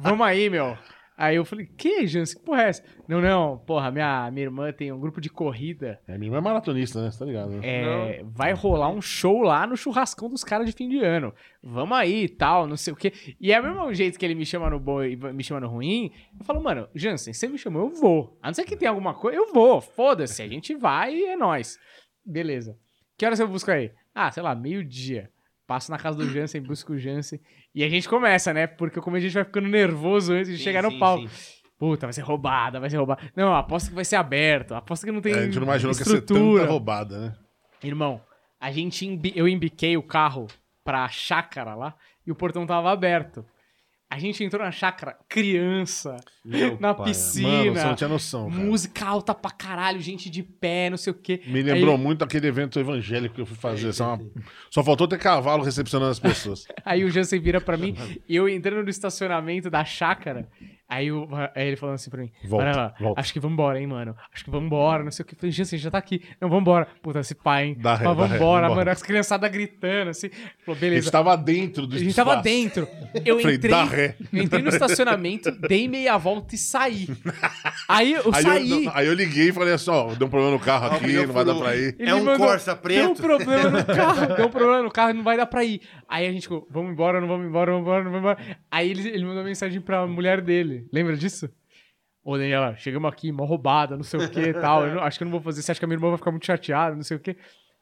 Vamos 0.00 0.26
aí, 0.26 0.50
meu. 0.50 0.76
Aí 1.18 1.34
eu 1.34 1.44
falei, 1.44 1.66
que, 1.66 2.06
Jansen? 2.06 2.38
Que 2.38 2.44
porra 2.44 2.62
é 2.62 2.68
essa? 2.68 2.84
Não, 3.08 3.20
não, 3.20 3.58
porra, 3.58 3.90
minha, 3.90 4.30
minha 4.30 4.46
irmã 4.46 4.72
tem 4.72 4.92
um 4.92 5.00
grupo 5.00 5.20
de 5.20 5.28
corrida. 5.28 6.00
É, 6.06 6.16
minha 6.16 6.28
irmã 6.28 6.38
é 6.38 6.40
maratonista, 6.40 7.02
né? 7.02 7.10
Você 7.10 7.18
tá 7.18 7.24
ligado, 7.24 7.50
né? 7.50 7.60
É, 7.64 8.22
vai 8.24 8.52
rolar 8.52 8.88
um 8.90 9.02
show 9.02 9.42
lá 9.42 9.66
no 9.66 9.76
churrascão 9.76 10.30
dos 10.30 10.44
caras 10.44 10.66
de 10.66 10.72
fim 10.72 10.88
de 10.88 11.00
ano. 11.00 11.34
Vamos 11.60 11.98
aí 11.98 12.22
e 12.22 12.28
tal, 12.28 12.68
não 12.68 12.76
sei 12.76 12.92
o 12.92 12.96
quê. 12.96 13.12
E 13.40 13.52
é 13.52 13.58
o 13.58 13.64
mesmo 13.64 13.92
jeito 13.92 14.16
que 14.16 14.24
ele 14.24 14.36
me 14.36 14.46
chama 14.46 14.70
no 14.70 14.78
bom 14.78 15.02
e 15.02 15.16
me 15.16 15.42
chama 15.42 15.58
no 15.58 15.68
ruim. 15.68 16.12
Eu 16.38 16.44
falo, 16.44 16.62
mano, 16.62 16.88
Jansen, 16.94 17.34
você 17.34 17.48
me 17.48 17.58
chamou, 17.58 17.88
eu 17.88 17.94
vou. 18.00 18.38
A 18.40 18.46
não 18.46 18.54
ser 18.54 18.62
que 18.62 18.76
tenha 18.76 18.92
alguma 18.92 19.12
coisa, 19.12 19.36
eu 19.36 19.52
vou. 19.52 19.80
Foda-se, 19.80 20.40
a 20.40 20.46
gente 20.46 20.76
vai 20.76 21.16
e 21.16 21.24
é 21.24 21.36
nóis. 21.36 21.80
Beleza. 22.24 22.78
Que 23.16 23.26
horas 23.26 23.40
eu 23.40 23.48
busco 23.48 23.72
aí? 23.72 23.90
Ah, 24.14 24.30
sei 24.30 24.44
lá, 24.44 24.54
meio-dia. 24.54 25.32
Passo 25.68 25.90
na 25.92 25.98
casa 25.98 26.16
do 26.16 26.26
Jansen, 26.28 26.62
busco 26.62 26.94
o 26.94 26.98
Jansen. 26.98 27.38
E 27.74 27.84
a 27.84 27.88
gente 27.90 28.08
começa, 28.08 28.54
né? 28.54 28.66
Porque 28.66 29.00
como 29.02 29.16
a 29.16 29.20
gente 29.20 29.34
vai 29.34 29.44
ficando 29.44 29.68
nervoso 29.68 30.32
antes 30.32 30.48
de 30.50 30.56
Sim, 30.56 30.64
chegar 30.64 30.82
no 30.82 30.90
sim, 30.90 30.98
palco. 30.98 31.28
sim. 31.28 31.58
Puta, 31.78 32.06
vai 32.06 32.12
ser 32.14 32.22
roubada, 32.22 32.80
vai 32.80 32.88
ser 32.88 32.96
roubada. 32.96 33.20
Não, 33.36 33.54
aposto 33.54 33.90
que 33.90 33.94
vai 33.94 34.04
ser 34.04 34.16
aberto. 34.16 34.74
Aposto 34.74 35.04
que 35.04 35.12
não 35.12 35.20
tem 35.20 35.32
É, 35.34 35.38
a 35.40 35.42
gente 35.44 35.56
não 35.56 35.64
imaginou 35.64 35.94
que 35.94 36.00
ia 36.00 36.04
ser 36.06 36.14
estrutura. 36.16 36.60
tanta 36.62 36.72
roubada, 36.72 37.18
né? 37.20 37.36
Irmão, 37.84 38.18
a 38.58 38.72
gente 38.72 39.06
embi- 39.06 39.34
eu 39.36 39.46
embiquei 39.46 39.94
o 39.96 40.02
carro 40.02 40.46
pra 40.82 41.06
chácara 41.08 41.74
lá 41.74 41.94
e 42.26 42.32
o 42.32 42.34
portão 42.34 42.66
tava 42.66 42.90
aberto. 42.90 43.44
A 44.10 44.18
gente 44.18 44.42
entrou 44.42 44.64
na 44.64 44.70
chácara, 44.72 45.18
criança, 45.28 46.16
na 46.80 46.92
Mano, 46.92 47.04
piscina, 47.04 47.74
você 47.74 47.84
não 47.84 47.94
tinha 47.94 48.08
noção, 48.08 48.48
cara. 48.50 48.62
música 48.62 49.04
alta 49.06 49.34
pra 49.34 49.50
caralho, 49.50 50.00
gente 50.00 50.30
de 50.30 50.42
pé, 50.42 50.88
não 50.88 50.96
sei 50.96 51.10
o 51.12 51.14
quê. 51.14 51.42
Me 51.46 51.58
Aí- 51.58 51.62
lembrou 51.62 51.98
muito 51.98 52.24
aquele 52.24 52.46
evento 52.46 52.80
evangélico 52.80 53.34
que 53.34 53.40
eu 53.42 53.46
fui 53.46 53.56
fazer. 53.56 53.92
Só, 53.92 54.14
uma- 54.14 54.24
Só 54.70 54.82
faltou 54.82 55.06
ter 55.06 55.18
cavalo 55.18 55.62
recepcionando 55.62 56.10
as 56.10 56.18
pessoas. 56.18 56.66
Aí 56.86 57.04
o 57.04 57.10
Jansen 57.10 57.38
vira 57.38 57.60
pra 57.60 57.76
mim 57.76 57.94
eu 58.26 58.48
entrando 58.48 58.82
no 58.82 58.88
estacionamento 58.90 59.68
da 59.68 59.84
chácara. 59.84 60.48
Aí, 60.88 61.12
o- 61.12 61.28
aí 61.54 61.66
ele 61.68 61.76
falando 61.76 61.96
assim 61.96 62.08
pra 62.08 62.22
mim: 62.22 62.30
Volta, 62.44 62.64
"Varela, 62.64 62.94
volta." 62.98 63.20
Acho 63.20 63.32
que 63.32 63.38
vambora, 63.38 63.78
hein, 63.78 63.86
mano. 63.86 64.16
Acho 64.34 64.44
que 64.44 64.50
vambora, 64.50 65.04
não 65.04 65.10
sei 65.10 65.22
o 65.22 65.26
que. 65.26 65.34
Eu 65.34 65.38
falei, 65.38 65.52
Jansen, 65.52 65.78
já 65.78 65.90
tá 65.90 65.98
aqui. 65.98 66.22
Não, 66.40 66.48
vambora. 66.48 66.88
Puta, 67.02 67.20
esse 67.20 67.34
pai, 67.34 67.66
hein? 67.66 67.76
Dá 67.78 67.94
ré, 67.94 68.04
vambora, 68.04 68.28
vambora. 68.38 68.68
mano. 68.70 68.90
As 68.90 69.02
criançadas 69.02 69.50
gritando 69.50 70.08
assim. 70.10 70.30
Falou, 70.64 70.76
A 70.78 70.80
beleza. 70.80 71.02
gente 71.02 71.12
tava 71.12 71.36
dentro 71.36 71.86
do 71.86 71.94
A 71.94 71.98
gente 71.98 72.14
tava 72.16 72.36
dentro. 72.36 72.88
Eu 73.24 73.38
Falei, 73.40 73.56
entrei, 73.56 73.70
dá 73.70 73.84
ré. 73.84 74.16
eu 74.32 74.42
entrei 74.42 74.62
no 74.62 74.70
estacionamento, 74.70 75.50
dei 75.50 75.86
meia 75.88 76.16
volta 76.16 76.54
e 76.54 76.58
saí. 76.58 77.06
Aí 77.88 78.12
eu 78.12 78.22
Aí 78.32 78.42
saí. 78.42 78.84
eu, 78.86 78.90
aí 78.94 79.06
eu 79.06 79.14
liguei 79.14 79.48
e 79.48 79.52
falei 79.52 79.74
assim, 79.74 79.90
ó, 79.90 80.14
deu 80.14 80.26
um 80.26 80.30
problema 80.30 80.54
no 80.56 80.60
carro 80.60 80.96
aqui, 80.96 81.12
não 81.26 81.32
vai 81.34 81.44
dar 81.44 81.54
pra 81.54 81.76
ir. 81.76 81.96
Ele 81.98 82.10
É 82.10 82.14
um 82.14 82.24
mandou, 82.24 82.46
Corsa 82.46 82.74
preto? 82.74 82.98
Deu 83.02 83.10
um 83.10 83.14
problema 83.14 83.70
no 83.70 83.84
carro, 83.84 84.34
deu 84.36 84.46
um 84.46 84.50
problema 84.50 84.82
no 84.82 84.90
carro 84.90 85.10
e 85.10 85.14
não 85.14 85.22
vai 85.22 85.36
dar 85.36 85.46
pra 85.46 85.64
ir. 85.64 85.80
Aí 86.08 86.26
a 86.26 86.32
gente 86.32 86.42
ficou, 86.42 86.66
vamos 86.70 86.92
embora, 86.92 87.20
não 87.20 87.28
vamos 87.28 87.46
embora, 87.46 87.70
vamos 87.70 87.86
embora, 87.86 88.02
não 88.04 88.10
vamos 88.10 88.30
embora. 88.30 88.58
Aí 88.70 88.90
ele, 88.90 89.08
ele 89.10 89.24
mandou 89.26 89.44
mensagem 89.44 89.80
pra 89.80 90.06
mulher 90.06 90.40
dele. 90.40 90.88
Lembra 90.92 91.16
disso? 91.16 91.48
Ô, 92.24 92.36
Daniela, 92.38 92.74
chegamos 92.76 93.10
aqui, 93.12 93.30
mó 93.30 93.44
roubada, 93.44 93.94
não 93.96 94.02
sei 94.02 94.20
o 94.20 94.30
que 94.30 94.40
e 94.40 94.52
tal. 94.58 94.86
Eu 94.86 94.94
não- 94.96 95.02
acho 95.02 95.18
que 95.18 95.24
eu 95.24 95.26
não 95.26 95.32
vou 95.32 95.40
fazer. 95.42 95.60
Você 95.62 95.70
acha 95.70 95.78
que 95.78 95.84
a 95.84 95.88
minha 95.88 95.96
irmã 95.96 96.08
vai 96.08 96.16
ficar 96.18 96.30
muito 96.30 96.46
chateada, 96.46 96.96
não 96.96 97.02
sei 97.02 97.16
o 97.16 97.20
que. 97.20 97.36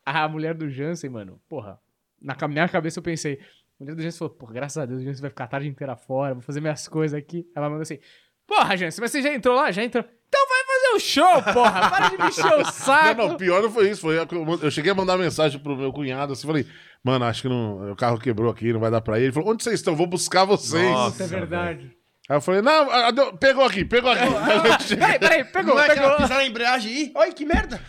A 0.05 0.29
mulher 0.29 0.55
do 0.55 0.69
Jansen, 0.69 1.09
mano, 1.11 1.41
porra, 1.49 1.81
na 2.21 2.37
minha 2.49 2.69
cabeça 2.69 2.99
eu 2.99 3.03
pensei. 3.03 3.41
A 3.79 3.85
mulher 3.85 3.95
do 3.95 4.03
Jansen 4.03 4.19
falou, 4.19 4.35
porra, 4.35 4.53
graças 4.55 4.77
a 4.79 4.87
Deus, 4.87 5.01
o 5.03 5.05
Jansen 5.05 5.21
vai 5.21 5.31
ficar 5.31 5.45
a 5.45 5.49
tarde 5.49 5.69
inteira 5.69 5.95
fora, 5.97 6.35
vou 6.35 6.43
fazer 6.43 6.61
minhas 6.61 6.87
coisas 6.89 7.17
aqui. 7.19 7.47
Ela 7.55 7.69
mandou 7.69 7.83
assim, 7.83 7.99
porra, 8.47 8.77
Jansen, 8.77 9.03
mas 9.03 9.11
você 9.13 9.23
já 9.23 9.33
entrou 9.33 9.55
lá? 9.55 9.71
Já 9.71 9.83
entrou. 9.85 10.05
Então 10.29 10.41
vai 10.49 10.65
fazer 10.87 10.97
o 10.97 11.01
show, 11.01 11.43
porra! 11.53 11.91
Para 11.91 12.09
de 12.09 12.19
me 12.19 12.29
encher 12.29 12.61
o 12.61 12.65
saco! 12.65 13.23
Não, 13.23 13.29
não, 13.29 13.37
pior 13.37 13.63
não 13.63 13.71
foi 13.71 13.91
isso. 13.91 14.01
Foi, 14.03 14.17
eu 14.63 14.71
cheguei 14.71 14.93
a 14.93 14.95
mandar 14.95 15.17
mensagem 15.17 15.59
pro 15.59 15.77
meu 15.77 15.93
cunhado 15.93 16.33
assim, 16.33 16.47
falei, 16.47 16.67
mano, 17.03 17.25
acho 17.25 17.43
que 17.43 17.49
não, 17.49 17.93
o 17.93 17.97
carro 17.97 18.19
quebrou 18.19 18.51
aqui, 18.51 18.73
não 18.73 18.81
vai 18.81 18.91
dar 18.91 19.01
pra 19.01 19.19
ir. 19.19 19.25
Ele 19.25 19.33
falou, 19.33 19.51
onde 19.53 19.63
vocês 19.63 19.77
estão? 19.77 19.97
Vou 19.97 20.07
buscar 20.07 20.45
vocês. 20.45 20.91
Nossa. 20.91 21.25
É 21.25 21.27
verdade. 21.27 21.91
Aí 22.29 22.37
eu 22.37 22.41
falei, 22.41 22.61
não, 22.61 22.91
ah, 22.91 23.13
pegou 23.39 23.65
aqui, 23.65 23.85
pegou 23.85 24.11
aqui. 24.11 24.25
Peraí, 24.97 25.19
peraí, 25.19 25.45
pegou, 25.45 25.75
Não 25.77 25.83
é 25.83 25.95
pegou. 25.95 26.17
pisar 26.17 26.39
na 26.39 26.45
embreagem 26.45 26.93
e... 26.93 27.13
Olha 27.15 27.33
que 27.33 27.45
merda! 27.45 27.81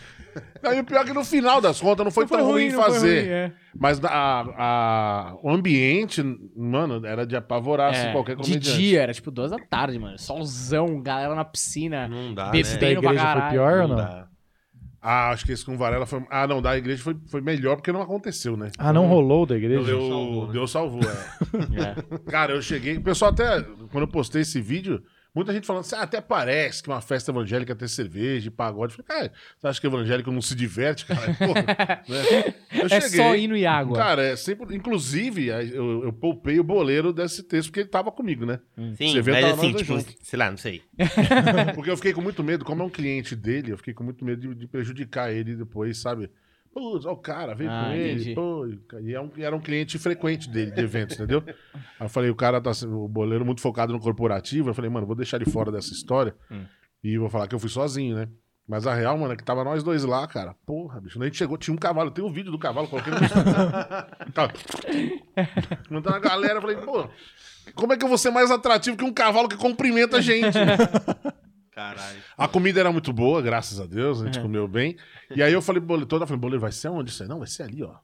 Aí 0.62 0.80
o 0.80 0.84
pior 0.84 1.02
é 1.02 1.04
que 1.04 1.12
no 1.12 1.24
final 1.24 1.60
das 1.60 1.80
contas 1.80 2.04
não 2.04 2.10
foi, 2.10 2.24
Não 2.24 2.28
foi 2.28 2.38
tão 2.38 2.46
ruim, 2.46 2.64
ruim, 2.68 2.72
não 2.72 2.82
foi 2.82 2.92
fazer. 2.92 3.20
ruim, 3.20 3.28
é. 3.30 3.52
Mas 3.78 4.04
a, 4.04 4.44
a- 4.58 5.36
o 5.42 5.50
ambiente, 5.50 6.22
mano, 6.56 7.04
era 7.06 7.26
de 7.26 7.36
apavorar 7.36 7.90
assim, 7.90 8.08
É, 8.08 8.12
qualquer 8.12 8.36
de 8.36 8.42
comediante. 8.42 8.76
dia, 8.78 9.02
era 9.02 9.12
tipo 9.14 9.30
duas 9.30 9.50
da 9.50 9.58
tarde, 9.58 9.98
mano. 9.98 10.18
Solzão, 10.18 11.00
galera 11.00 11.34
na 11.34 11.44
piscina. 11.44 12.08
Não 12.08 12.34
dá, 12.34 12.50
Bebendo 12.50 12.74
né? 12.74 12.78
Da 12.80 12.90
igreja 12.90 13.32
pra 13.32 13.40
foi 13.42 13.50
pior 13.50 13.82
ou 13.82 13.88
não? 13.88 13.96
dá. 13.96 14.28
Ah, 15.00 15.30
acho 15.30 15.46
que 15.46 15.52
esse 15.52 15.64
com 15.64 15.78
Varela 15.78 16.06
foi. 16.06 16.24
Ah, 16.28 16.44
não, 16.46 16.60
da 16.60 16.76
igreja 16.76 17.00
foi, 17.02 17.16
foi 17.30 17.40
melhor 17.40 17.76
porque 17.76 17.92
não 17.92 18.02
aconteceu, 18.02 18.56
né? 18.56 18.70
Ah, 18.76 18.92
não 18.92 19.06
rolou 19.06 19.46
da 19.46 19.56
igreja? 19.56 19.84
Deu, 19.84 20.00
salvou, 20.00 20.46
né? 20.48 20.52
Deus 20.52 20.70
salvou, 20.72 21.00
é. 21.04 21.82
É. 21.82 22.18
Cara, 22.30 22.52
eu 22.52 22.60
cheguei. 22.60 22.96
O 22.96 23.02
pessoal 23.02 23.30
até. 23.30 23.62
Quando 23.92 24.02
eu 24.02 24.08
postei 24.08 24.42
esse 24.42 24.60
vídeo, 24.60 25.00
muita 25.34 25.52
gente 25.52 25.66
falando 25.66 25.80
assim: 25.80 25.94
ah, 25.96 26.02
até 26.02 26.20
parece 26.20 26.82
que 26.82 26.88
uma 26.88 27.00
festa 27.00 27.30
evangélica 27.30 27.74
tem 27.74 27.86
cerveja 27.88 28.48
e 28.48 28.50
pagode. 28.50 28.94
Eu 28.98 29.04
falei, 29.04 29.22
cara, 29.28 29.32
você 29.58 29.66
acha 29.66 29.80
que 29.80 29.86
evangélico 29.86 30.30
não 30.30 30.42
se 30.42 30.54
diverte, 30.54 31.06
cara? 31.06 31.34
Porra, 31.38 31.62
né? 32.08 32.54
Eu 32.72 32.86
É 32.90 33.00
só 33.00 33.34
hino 33.36 33.56
e 33.56 33.66
água. 33.66 33.96
Cara, 33.96 34.22
é 34.22 34.36
sempre. 34.36 34.74
Inclusive, 34.74 35.46
eu, 35.46 36.04
eu 36.04 36.12
poupei 36.12 36.58
o 36.58 36.64
boleiro 36.64 37.12
desse 37.12 37.42
texto 37.42 37.68
porque 37.68 37.80
ele 37.80 37.88
tava 37.88 38.10
comigo, 38.10 38.44
né? 38.46 38.60
Sim, 38.96 39.12
Você 39.12 39.22
vê, 39.22 39.32
mas 39.32 39.40
tava 39.44 39.54
assim, 39.54 39.72
tipo, 39.72 39.84
juntos. 39.84 40.16
sei 40.22 40.38
lá, 40.38 40.50
não 40.50 40.58
sei. 40.58 40.82
Porque 41.74 41.90
eu 41.90 41.96
fiquei 41.96 42.12
com 42.12 42.20
muito 42.20 42.42
medo, 42.42 42.64
como 42.64 42.82
é 42.82 42.86
um 42.86 42.90
cliente 42.90 43.36
dele, 43.36 43.72
eu 43.72 43.76
fiquei 43.76 43.94
com 43.94 44.02
muito 44.04 44.24
medo 44.24 44.40
de, 44.40 44.54
de 44.54 44.66
prejudicar 44.66 45.32
ele 45.32 45.54
depois, 45.54 45.98
sabe? 45.98 46.30
Ó, 46.74 46.96
o 47.12 47.16
cara 47.16 47.54
veio 47.54 47.70
Ah, 47.70 47.86
com 47.86 47.92
ele, 47.92 48.34
pô, 48.34 48.66
e 49.00 49.14
é 49.14 49.20
um- 49.20 49.30
e 49.36 49.42
era 49.42 49.54
um 49.56 49.60
cliente 49.60 49.98
frequente 49.98 50.48
dele, 50.48 50.70
de 50.70 50.80
eventos, 50.80 51.16
entendeu? 51.16 51.42
Aí 51.46 52.06
eu 52.06 52.08
falei, 52.08 52.30
o 52.30 52.34
cara 52.36 52.60
tá 52.60 52.72
sendo, 52.72 53.00
o 53.02 53.08
boleiro 53.08 53.44
muito 53.44 53.60
focado 53.60 53.92
no 53.92 53.98
corporativo, 54.00 54.70
eu 54.70 54.74
falei, 54.74 54.90
mano, 54.90 55.06
vou 55.06 55.16
deixar 55.16 55.40
ele 55.40 55.50
fora 55.50 55.72
dessa 55.72 55.92
história 55.92 56.34
Hum. 56.50 56.64
e 57.02 57.18
vou 57.18 57.28
falar 57.28 57.48
que 57.48 57.54
eu 57.54 57.58
fui 57.58 57.68
sozinho, 57.70 58.14
né? 58.16 58.28
Mas 58.70 58.86
a 58.86 58.94
real, 58.94 59.16
mano, 59.16 59.32
é 59.32 59.36
que 59.36 59.42
tava 59.42 59.64
nós 59.64 59.82
dois 59.82 60.04
lá, 60.04 60.26
cara. 60.26 60.54
Porra, 60.66 61.00
bicho. 61.00 61.18
A 61.20 61.24
gente 61.24 61.38
chegou, 61.38 61.56
tinha 61.56 61.72
um 61.74 61.78
cavalo. 61.78 62.10
Tem 62.10 62.22
um 62.22 62.30
vídeo 62.30 62.52
do 62.52 62.58
cavalo, 62.58 62.86
coloquei 62.86 63.10
no 63.10 63.18
Tá. 64.34 64.52
Mandando 65.88 66.16
a 66.16 66.18
galera, 66.20 66.56
eu 66.58 66.60
falei, 66.60 66.76
pô, 66.76 67.08
como 67.74 67.94
é 67.94 67.96
que 67.96 68.04
eu 68.04 68.08
vou 68.10 68.18
ser 68.18 68.30
mais 68.30 68.50
atrativo 68.50 68.94
que 68.94 69.04
um 69.04 69.12
cavalo 69.12 69.48
que 69.48 69.56
cumprimenta 69.56 70.18
a 70.18 70.20
gente? 70.20 70.58
Caralho. 71.78 72.18
A 72.36 72.48
comida 72.48 72.80
era 72.80 72.90
muito 72.90 73.12
boa, 73.12 73.40
graças 73.40 73.78
a 73.78 73.86
Deus, 73.86 74.20
a 74.20 74.24
É. 74.24 74.26
gente 74.26 74.40
comeu 74.42 74.66
bem. 74.66 74.96
E 75.34 75.40
aí 75.42 75.52
eu 75.52 75.62
falei 75.62 75.80
pro 75.80 75.86
boleiro, 75.88 76.06
toda, 76.06 76.24
eu 76.24 76.26
falei, 76.26 76.40
boleiro, 76.40 76.60
vai 76.60 76.72
ser 76.72 76.88
aonde 76.88 77.10
isso 77.10 77.22
aí? 77.22 77.28
Não, 77.28 77.38
vai 77.38 77.46
ser 77.46 77.62
ali, 77.62 77.82
ó. 77.84 77.94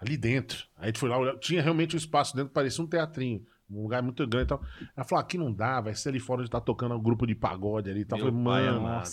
Ali 0.00 0.16
dentro. 0.16 0.58
Aí 0.76 0.84
a 0.84 0.86
gente 0.86 1.00
foi 1.00 1.08
lá, 1.08 1.18
olhar, 1.18 1.36
tinha 1.38 1.60
realmente 1.60 1.96
um 1.96 1.98
espaço 1.98 2.36
dentro, 2.36 2.52
parecia 2.52 2.84
um 2.84 2.86
teatrinho. 2.86 3.42
Um 3.68 3.82
lugar 3.82 4.00
muito 4.00 4.24
grande 4.28 4.44
e 4.44 4.48
tal. 4.48 4.62
Ela 4.96 5.04
falou, 5.04 5.20
aqui 5.24 5.36
não 5.36 5.52
dá, 5.52 5.80
vai 5.80 5.92
ser 5.94 6.10
ali 6.10 6.20
fora 6.20 6.40
onde 6.42 6.50
tá 6.50 6.60
tocando 6.60 6.94
um 6.94 7.02
grupo 7.02 7.26
de 7.26 7.34
pagode 7.34 7.90
ali 7.90 8.02
e 8.02 8.04
tal. 8.04 8.16
Eu 8.20 8.26
Meu 8.32 8.44
falei, 8.44 8.44
pai 8.64 8.72
mano. 8.72 8.86
amado. 8.86 9.08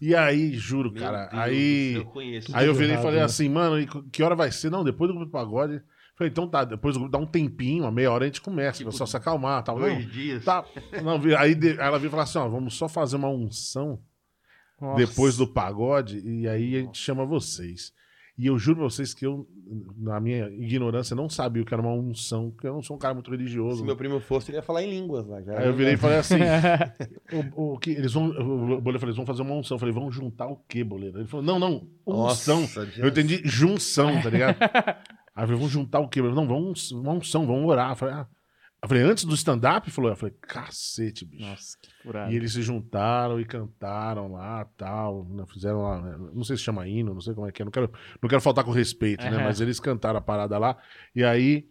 E 0.00 0.14
aí, 0.14 0.54
juro, 0.54 0.90
Meu 0.90 1.02
cara. 1.02 1.26
Deus 1.26 1.42
aí. 1.42 1.92
eu 1.96 2.04
conheço. 2.06 2.56
Aí 2.56 2.66
eu 2.66 2.74
virei 2.74 2.96
e 2.96 3.02
falei 3.02 3.18
né? 3.18 3.24
assim, 3.24 3.48
mano, 3.50 3.78
e 3.78 3.86
que 4.10 4.22
hora 4.22 4.34
vai 4.34 4.50
ser? 4.50 4.70
Não, 4.70 4.82
depois 4.82 5.08
do 5.08 5.14
grupo 5.14 5.26
de 5.26 5.32
pagode. 5.32 5.82
Falei, 6.22 6.30
então 6.30 6.46
tá, 6.48 6.64
depois 6.64 6.96
dá 7.10 7.18
um 7.18 7.26
tempinho, 7.26 7.82
uma 7.84 7.90
meia 7.90 8.12
hora 8.12 8.24
a 8.24 8.26
gente 8.26 8.40
começa, 8.40 8.78
Tipo, 8.78 8.90
o 8.90 8.92
pessoal 8.92 9.06
se 9.08 9.16
acalmar 9.16 9.62
tal. 9.64 9.76
Não, 9.78 9.88
Dois 9.88 10.10
dias. 10.10 10.44
tá. 10.44 10.64
Não, 11.02 11.18
vi- 11.20 11.34
aí 11.34 11.56
ela 11.78 11.98
veio 11.98 12.10
falar 12.10 12.22
assim, 12.22 12.38
ó, 12.38 12.48
vamos 12.48 12.74
só 12.74 12.88
fazer 12.88 13.16
uma 13.16 13.28
unção 13.28 13.98
Nossa. 14.80 15.04
depois 15.04 15.36
do 15.36 15.46
pagode 15.46 16.18
e 16.24 16.46
aí 16.48 16.76
a 16.76 16.80
gente 16.80 16.98
chama 16.98 17.24
vocês. 17.26 17.92
E 18.38 18.46
eu 18.46 18.56
juro 18.58 18.78
pra 18.78 18.84
vocês 18.88 19.12
que 19.12 19.26
eu, 19.26 19.46
na 19.98 20.18
minha 20.18 20.48
ignorância, 20.48 21.14
não 21.14 21.28
sabia 21.28 21.62
o 21.62 21.66
que 21.66 21.74
era 21.74 21.82
uma 21.82 21.92
unção, 21.92 22.50
porque 22.50 22.66
eu 22.66 22.72
não 22.72 22.82
sou 22.82 22.96
um 22.96 22.98
cara 22.98 23.12
muito 23.12 23.30
religioso. 23.30 23.78
Se 23.80 23.84
meu 23.84 23.94
primo 23.94 24.20
fosse, 24.20 24.50
ele 24.50 24.56
ia 24.56 24.62
falar 24.62 24.82
em 24.82 24.90
línguas 24.90 25.26
lá. 25.26 25.42
Já 25.42 25.58
Aí 25.58 25.66
eu 25.66 25.74
virei 25.74 25.94
e 25.94 25.96
falei 25.98 26.16
assim: 26.18 26.36
o, 27.56 27.74
o 27.74 27.78
que, 27.78 27.90
eles 27.90 28.12
vão. 28.14 28.28
O 28.30 28.80
Boleiro 28.80 28.98
falou, 28.98 29.08
eles 29.10 29.16
vão 29.16 29.26
fazer 29.26 29.42
uma 29.42 29.54
unção. 29.54 29.74
Eu 29.74 29.78
falei, 29.78 29.94
vão 29.94 30.10
juntar 30.10 30.46
o 30.46 30.56
quê, 30.66 30.82
Boleiro? 30.82 31.18
Ele 31.18 31.28
falou, 31.28 31.44
não, 31.44 31.58
não, 31.58 31.86
unção. 32.06 32.62
Nossa, 32.62 32.88
eu 32.96 33.08
entendi 33.08 33.42
junção, 33.44 34.20
tá 34.22 34.30
ligado? 34.30 34.56
Aí 35.34 35.44
eu 35.44 35.48
falei, 35.48 35.60
vão 35.60 35.68
juntar 35.68 36.00
o 36.00 36.08
quê? 36.08 36.20
Falei, 36.20 36.34
não, 36.34 36.46
vamos, 36.46 36.92
uma 36.92 37.12
unção, 37.12 37.46
vamos 37.46 37.68
orar. 37.68 37.90
Eu 37.90 37.96
falei, 37.96 38.14
ah. 38.14 38.26
eu 38.82 38.88
falei 38.88 39.02
antes 39.02 39.24
do 39.24 39.34
stand-up? 39.34 39.90
Falou, 39.90 40.10
eu 40.10 40.16
falei, 40.16 40.34
cacete, 40.40 41.24
bicho. 41.24 41.44
Nossa, 41.44 41.76
que 41.80 41.90
furado. 42.02 42.32
E 42.32 42.36
eles 42.36 42.52
se 42.52 42.62
juntaram 42.62 43.40
e 43.40 43.44
cantaram 43.44 44.32
lá, 44.32 44.64
tal, 44.76 45.24
né, 45.24 45.44
fizeram 45.46 45.82
lá, 45.82 46.00
né, 46.00 46.30
não 46.34 46.44
sei 46.44 46.56
se 46.56 46.62
chama 46.62 46.86
hino, 46.86 47.14
não 47.14 47.20
sei 47.20 47.34
como 47.34 47.46
é 47.46 47.52
que 47.52 47.62
é, 47.62 47.64
não 47.64 47.72
quero, 47.72 47.90
não 48.20 48.28
quero 48.28 48.42
faltar 48.42 48.64
com 48.64 48.70
respeito, 48.70 49.24
né, 49.24 49.38
mas 49.38 49.60
eles 49.60 49.80
cantaram 49.80 50.18
a 50.18 50.22
parada 50.22 50.58
lá, 50.58 50.76
e 51.14 51.24
aí, 51.24 51.68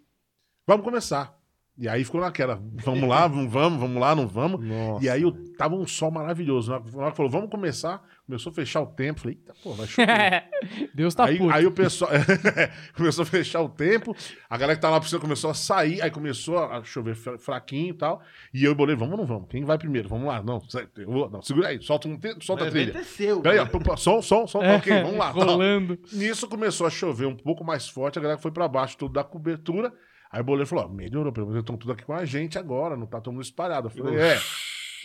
vamos 0.67 0.83
começar. 0.83 1.40
E 1.81 1.89
aí 1.89 2.03
ficou 2.03 2.21
naquela, 2.21 2.61
vamos 2.75 3.09
lá, 3.09 3.27
vamos, 3.27 3.51
vamos, 3.51 3.79
vamos 3.79 3.99
lá, 3.99 4.13
não 4.15 4.27
vamos. 4.27 4.63
Nossa. 4.63 5.03
E 5.03 5.09
aí 5.09 5.23
eu, 5.23 5.31
tava 5.57 5.73
um 5.73 5.87
sol 5.87 6.11
maravilhoso. 6.11 6.69
Na 6.69 6.77
hora 7.01 7.09
que 7.09 7.17
falou, 7.17 7.31
vamos 7.31 7.49
começar, 7.49 8.03
começou 8.23 8.51
a 8.51 8.53
fechar 8.53 8.81
o 8.81 8.85
tempo. 8.85 9.21
Falei, 9.21 9.35
eita, 9.39 9.51
pô, 9.63 9.73
vai 9.73 9.87
chover. 9.87 10.43
Deus 10.93 11.15
tá 11.15 11.25
aí, 11.25 11.39
puto. 11.39 11.51
aí 11.51 11.65
o 11.65 11.71
pessoal 11.71 12.11
começou 12.95 13.23
a 13.23 13.25
fechar 13.25 13.61
o 13.61 13.67
tempo, 13.69 14.15
a 14.47 14.57
galera 14.57 14.75
que 14.75 14.81
tá 14.83 14.91
lá 14.91 14.99
pra 14.99 15.09
cima 15.09 15.19
começou 15.19 15.49
a 15.49 15.55
sair, 15.55 15.99
aí 16.03 16.11
começou 16.11 16.59
a 16.59 16.83
chover 16.83 17.15
fra- 17.15 17.39
fraquinho 17.39 17.89
e 17.89 17.97
tal. 17.97 18.21
E 18.53 18.63
eu 18.63 18.75
bolei, 18.75 18.95
vamos 18.95 19.13
ou 19.13 19.17
não 19.17 19.25
vamos? 19.25 19.47
Quem 19.49 19.65
vai 19.65 19.79
primeiro? 19.79 20.07
Vamos 20.07 20.27
lá. 20.27 20.43
Não, 20.43 20.61
vou- 21.07 21.31
não 21.31 21.41
segura 21.41 21.69
aí, 21.69 21.81
solta, 21.81 22.07
um 22.07 22.15
te- 22.15 22.35
solta 22.45 22.65
a 22.67 22.69
trilha. 22.69 22.95
é 22.95 23.03
seu. 23.03 23.41
Peraí, 23.41 23.57
ó, 23.57 23.95
som, 23.95 24.21
som, 24.21 24.45
som, 24.45 24.59
tá 24.59 24.75
ok, 24.75 25.01
vamos 25.01 25.17
lá. 25.17 25.33
tal. 25.33 25.45
Rolando. 25.45 25.97
Nisso 26.13 26.47
começou 26.47 26.85
a 26.85 26.91
chover 26.91 27.25
um 27.25 27.35
pouco 27.35 27.63
mais 27.63 27.89
forte, 27.89 28.19
a 28.19 28.21
galera 28.21 28.39
foi 28.39 28.51
pra 28.51 28.67
baixo, 28.67 28.95
tudo 28.97 29.13
da 29.13 29.23
cobertura. 29.23 29.91
Aí 30.31 30.41
o 30.41 30.43
boleiro 30.43 30.67
falou: 30.67 30.85
ó, 30.85 30.87
melhorou, 30.87 31.33
pelo 31.33 31.47
menos 31.47 31.61
estão 31.61 31.77
tudo 31.77 31.91
aqui 31.91 32.05
com 32.05 32.13
a 32.13 32.23
gente 32.23 32.57
agora, 32.57 32.95
não 32.95 33.05
tá 33.05 33.19
todo 33.19 33.33
mundo 33.33 33.43
espalhado. 33.43 33.87
Eu 33.87 33.91
falei, 33.91 34.19
é. 34.19 34.37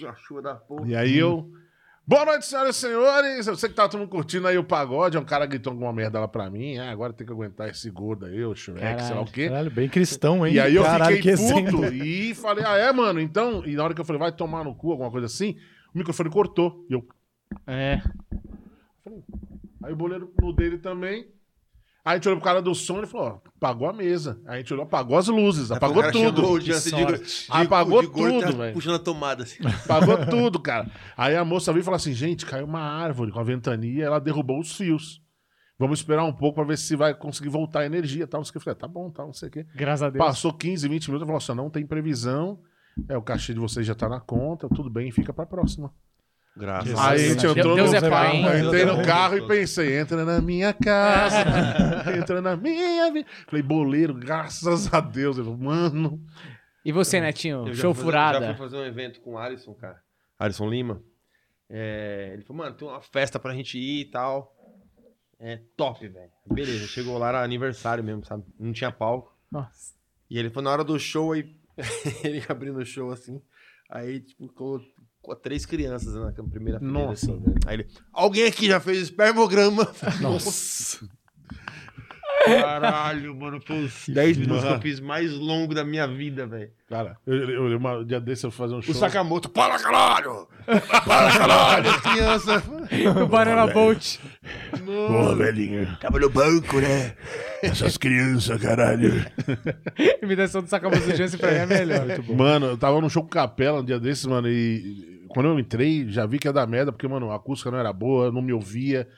A 0.07 0.15
chuva 0.15 0.43
da 0.43 0.55
porra. 0.55 0.87
E 0.87 0.95
aí 0.95 1.19
eu. 1.19 1.51
Boa 2.09 2.25
noite, 2.25 2.47
senhoras 2.47 2.77
e 2.77 2.79
senhores. 2.79 3.47
Eu 3.49 3.57
sei 3.57 3.69
que 3.69 3.75
tá 3.75 3.89
todo 3.89 3.99
mundo 3.99 4.11
curtindo 4.11 4.47
aí 4.47 4.57
o 4.57 4.63
pagode. 4.63 5.19
Um 5.19 5.25
cara 5.25 5.45
gritou 5.45 5.73
alguma 5.73 5.93
merda 5.93 6.21
lá 6.21 6.29
pra 6.29 6.49
mim. 6.49 6.79
Ah, 6.79 6.93
agora 6.93 7.13
tem 7.13 7.27
que 7.27 7.33
aguentar 7.33 7.69
esse 7.69 7.91
gordo 7.91 8.27
aí, 8.27 8.45
o 8.45 8.55
Shrek, 8.55 9.03
sei 9.03 9.15
lá 9.17 9.23
o 9.23 9.27
quê. 9.27 9.49
Caralho, 9.49 9.71
bem 9.73 9.89
cristão, 9.89 10.47
hein? 10.47 10.55
E 10.55 10.61
aí 10.61 10.77
eu 10.77 10.85
Caralho, 10.85 11.17
fiquei 11.17 11.35
puto 11.35 11.85
e 11.87 12.33
falei, 12.37 12.65
ah, 12.65 12.77
é, 12.77 12.93
mano? 12.93 13.19
Então, 13.19 13.67
e 13.67 13.75
na 13.75 13.83
hora 13.83 13.93
que 13.93 14.01
eu 14.01 14.05
falei, 14.05 14.21
vai 14.21 14.31
tomar 14.31 14.63
no 14.63 14.73
cu, 14.73 14.93
alguma 14.93 15.11
coisa 15.11 15.27
assim, 15.27 15.57
o 15.93 15.99
microfone 15.99 16.31
cortou. 16.31 16.87
E 16.89 16.93
eu. 16.93 17.05
É. 17.67 18.01
Aí 19.83 19.93
o 19.93 19.97
boleiro 19.97 20.33
no 20.41 20.53
dele 20.53 20.79
também. 20.79 21.27
Aí 22.07 22.13
a 22.13 22.15
gente 22.19 22.29
olhou 22.29 22.39
pro 22.39 22.45
cara 22.45 22.63
do 22.63 22.73
som 22.73 22.95
e 22.95 22.99
ele 22.99 23.07
falou, 23.09 23.43
ó, 23.45 23.49
apagou 23.57 23.89
a 23.89 23.93
mesa. 23.93 24.41
Aí 24.47 24.55
a 24.55 24.57
gente 24.59 24.73
olhou, 24.73 24.85
apagou 24.85 25.19
as 25.19 25.27
luzes, 25.27 25.73
apagou 25.73 26.09
tudo. 26.13 26.53
o 26.53 26.61
Jansen 26.61 27.05
de, 27.05 27.19
de, 27.19 27.47
Apagou 27.51 28.01
de 28.01 28.07
gordo, 28.07 28.43
tudo, 28.43 28.53
tá 28.53 28.59
velho. 28.59 28.75
Puxando 28.75 28.95
a 28.95 28.99
tomada 29.01 29.43
assim. 29.43 29.59
Apagou 29.67 30.17
tudo, 30.31 30.61
cara. 30.61 30.89
Aí 31.17 31.35
a 31.35 31.45
moça 31.45 31.73
veio 31.73 31.83
e 31.83 31.85
falou 31.85 31.97
assim: 31.97 32.13
gente, 32.13 32.47
caiu 32.47 32.65
uma 32.65 32.79
árvore 32.79 33.33
com 33.33 33.41
a 33.41 33.43
ventania, 33.43 34.05
ela 34.05 34.21
derrubou 34.21 34.61
os 34.61 34.77
fios. 34.77 35.21
Vamos 35.77 35.99
esperar 35.99 36.23
um 36.23 36.33
pouco 36.33 36.55
pra 36.55 36.65
ver 36.65 36.79
se 36.79 36.95
vai 36.95 37.13
conseguir 37.13 37.49
voltar 37.49 37.81
a 37.81 37.87
energia 37.87 38.23
e 38.23 38.27
tal. 38.29 38.39
Não 38.39 38.45
sei 38.45 38.51
o 38.51 38.53
que. 38.53 38.59
Eu 38.59 38.63
falei, 38.63 38.79
tá 38.79 38.87
bom, 38.87 39.11
tá, 39.11 39.25
não 39.25 39.33
sei 39.33 39.49
o 39.49 39.51
quê. 39.51 39.67
Graças 39.75 40.05
a 40.05 40.09
Deus. 40.09 40.25
Passou 40.25 40.53
15, 40.53 40.89
20 40.89 41.09
minutos, 41.09 41.27
falou 41.27 41.39
assim: 41.39 41.55
não 41.55 41.69
tem 41.69 41.85
previsão. 41.85 42.61
É, 43.09 43.17
o 43.17 43.23
cachê 43.23 43.53
de 43.53 43.59
vocês 43.59 43.85
já 43.85 43.97
tá 43.97 44.09
na 44.09 44.21
conta, 44.21 44.69
tudo 44.69 44.89
bem, 44.89 45.11
fica 45.11 45.33
pra 45.33 45.45
próxima. 45.45 45.93
Graças 46.57 46.91
Nossa, 46.93 47.11
Aí 47.11 47.15
a 47.17 47.29
gente 47.29 47.41
Deus- 47.43 47.57
entrou 47.57 47.75
Deus 47.77 47.91
no 47.91 47.97
é 47.97 48.01
pai, 48.11 48.37
hein? 48.37 48.45
Eu 48.47 48.67
entrei 48.67 48.85
no 48.87 48.95
Deus 48.95 48.99
é 49.01 49.05
carro 49.05 49.37
e 49.37 49.47
pensei, 49.47 49.99
entra 49.99 50.25
na 50.25 50.41
minha 50.41 50.73
casa, 50.73 51.45
entra 52.17 52.41
na 52.41 52.57
minha 52.57 53.13
vida. 53.13 53.29
Falei, 53.47 53.63
boleiro, 53.63 54.15
graças 54.15 54.93
a 54.93 55.01
Deus. 55.01 55.37
Ele 55.37 55.45
falou, 55.45 55.59
mano. 55.61 56.25
E 56.85 56.93
você, 56.93 57.21
Netinho? 57.21 57.67
Eu 57.69 57.75
já 57.75 57.83
Show 57.83 57.93
fui 57.95 58.05
fazer- 58.05 58.17
Já 58.17 58.29
furada. 58.33 58.47
fui 58.55 58.65
fazer 58.65 58.77
um 58.79 58.85
evento 58.87 59.21
com 59.21 59.33
o 59.35 59.39
Alisson, 59.39 59.75
cara. 59.75 60.01
Alisson 60.39 60.69
Lima. 60.71 61.03
É, 61.69 62.31
ele 62.33 62.43
falou, 62.43 62.63
mano, 62.63 62.75
tem 62.77 62.89
uma 62.89 63.03
festa 63.03 63.39
pra 63.39 63.53
gente 63.53 63.77
ir 63.79 64.01
e 64.03 64.05
tal. 64.07 64.55
É 65.39 65.61
top, 65.77 66.09
velho. 66.09 66.31
Beleza, 66.51 66.87
chegou 66.87 67.19
lá, 67.19 67.29
era 67.29 67.43
aniversário 67.43 68.03
mesmo, 68.03 68.25
sabe? 68.25 68.45
Não 68.59 68.73
tinha 68.73 68.91
palco. 68.91 69.37
Nossa. 69.53 69.95
E 70.31 70.39
ele 70.39 70.49
foi 70.49 70.63
na 70.63 70.71
hora 70.71 70.83
do 70.85 70.99
show 70.99 71.33
aí. 71.33 71.55
ele 72.25 72.43
abrindo 72.49 72.79
o 72.79 72.87
show 72.87 73.11
assim. 73.11 73.43
Aí, 73.91 74.21
tipo, 74.21 74.49
colocou 74.49 74.81
três 75.35 75.67
crianças 75.67 76.15
na 76.15 76.31
primeira 76.31 76.79
fileira. 76.79 76.81
Nossa, 76.81 77.33
assim. 77.33 77.43
Aí 77.67 77.75
ele. 77.77 77.87
Alguém 78.13 78.47
aqui 78.47 78.67
já 78.67 78.79
fez 78.79 78.99
espermograma? 78.99 79.89
Nossa. 80.21 81.09
Caralho, 82.45 83.35
mano. 83.35 83.61
Foi 83.61 83.85
os 83.85 84.05
10 84.09 84.37
minutos 84.37 84.65
que 84.65 84.71
eu 84.73 84.81
fiz 84.81 85.01
mais 85.01 85.33
longo 85.33 85.75
da 85.75 85.83
minha 85.85 86.07
vida, 86.07 86.47
velho. 86.47 86.71
Cara, 86.89 87.17
eu, 87.27 87.35
eu, 87.35 87.69
eu, 87.73 87.79
uma- 87.79 87.99
um 87.99 88.05
dia 88.05 88.21
desse 88.21 88.47
eu 88.47 88.53
fui 88.53 88.65
fazer 88.67 88.75
um 88.77 88.83
show. 88.83 88.95
O 88.95 88.97
Sakamoto, 88.97 89.49
para 89.49 89.77
caralho! 89.81 90.47
Para 91.05 91.33
caralho! 91.39 91.91
As 91.91 92.01
crianças. 92.01 92.63
O 93.21 93.27
Banana 93.27 93.67
Bolt. 93.73 94.19
Porra, 94.85 95.35
velhinha. 95.35 95.99
Tava 96.01 96.21
no 96.21 96.31
banco, 96.31 96.79
né? 96.81 97.17
Essas 97.63 97.97
crianças, 97.97 98.61
caralho. 98.63 99.27
Imitação 100.23 100.63
do 100.63 100.69
Sakamoto 100.69 101.03
do 101.05 101.17
Jansen 101.17 101.41
pra 101.41 101.51
mim 101.51 101.57
é 101.59 101.67
melhor. 101.67 102.07
Mano, 102.37 102.67
eu 102.67 102.79
tava 102.79 103.01
num 103.01 103.09
show 103.09 103.25
com 103.25 103.29
capela 103.29 103.81
um 103.81 103.85
dia 103.85 103.99
desses, 103.99 104.25
mano, 104.25 104.49
e 104.49 105.16
quando 105.29 105.47
eu 105.49 105.59
entrei, 105.59 106.09
já 106.09 106.27
vi 106.27 106.39
que 106.39 106.49
ia 106.49 106.53
dar 106.53 106.67
merda, 106.67 106.93
porque, 106.93 107.07
mano, 107.09 107.31
a 107.31 107.37
acústica 107.37 107.71
não 107.71 107.79
era 107.79 107.93
boa, 107.93 108.31
não 108.33 108.43
me 108.43 108.53
ouvia. 108.53 109.09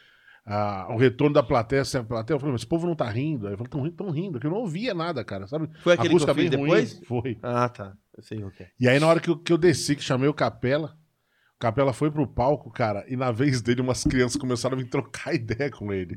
ah, 0.44 0.86
o 0.90 0.96
retorno 0.96 1.34
da 1.34 1.42
plateia, 1.42 1.84
sem 1.84 2.00
a 2.00 2.04
plateia, 2.04 2.34
eu 2.36 2.40
falei, 2.40 2.52
mas 2.52 2.62
esse 2.62 2.68
povo 2.68 2.86
não 2.86 2.94
tá 2.94 3.08
rindo. 3.08 3.46
Aí 3.46 3.52
eu 3.52 3.58
falei, 3.58 3.70
tão 3.70 3.82
rindo, 3.82 3.96
tão 3.96 4.10
rindo, 4.10 4.40
que 4.40 4.46
eu 4.46 4.50
não 4.50 4.58
ouvia 4.58 4.94
nada, 4.94 5.22
cara, 5.24 5.46
sabe? 5.46 5.68
Foi 5.80 5.92
aquele 5.94 6.16
que 6.16 6.22
eu 6.30 6.34
bem 6.34 6.50
fiz 6.50 6.54
ruim. 6.58 6.62
depois? 6.62 7.00
Foi. 7.06 7.38
Ah, 7.42 7.68
tá. 7.68 7.92
Eu 8.16 8.22
sei 8.22 8.42
o 8.42 8.50
que 8.50 8.62
é. 8.64 8.70
E 8.80 8.88
aí, 8.88 8.98
na 8.98 9.06
hora 9.06 9.20
que 9.20 9.28
eu, 9.30 9.36
que 9.38 9.52
eu 9.52 9.58
desci, 9.58 9.94
que 9.94 10.02
chamei 10.02 10.28
o 10.28 10.34
Capela, 10.34 10.96
Capela 11.58 11.92
foi 11.92 12.08
pro 12.08 12.24
palco, 12.24 12.70
cara, 12.70 13.04
e 13.08 13.16
na 13.16 13.32
vez 13.32 13.60
dele, 13.60 13.80
umas 13.80 14.04
crianças 14.04 14.40
começaram 14.40 14.76
a 14.76 14.78
vir 14.80 14.88
trocar 14.88 15.34
ideia 15.34 15.68
com 15.68 15.92
ele. 15.92 16.16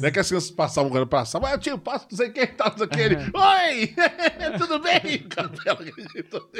Não 0.00 0.08
é 0.08 0.10
que 0.10 0.18
as 0.18 0.28
crianças 0.28 0.50
passavam 0.50 0.90
quando 0.90 1.06
passavam, 1.06 1.46
ah, 1.46 1.58
tio, 1.58 1.78
passa, 1.78 2.06
não 2.10 2.16
sei 2.16 2.30
quem, 2.30 2.46
tá, 2.46 2.70
não 2.70 2.78
sei 2.78 2.86
quem. 2.86 3.00
Ele, 3.02 3.16
oi, 3.16 3.94
tudo 4.56 4.78
bem? 4.78 5.16
O 5.16 5.28
Capela 5.28 5.80
acreditou. 5.80 6.50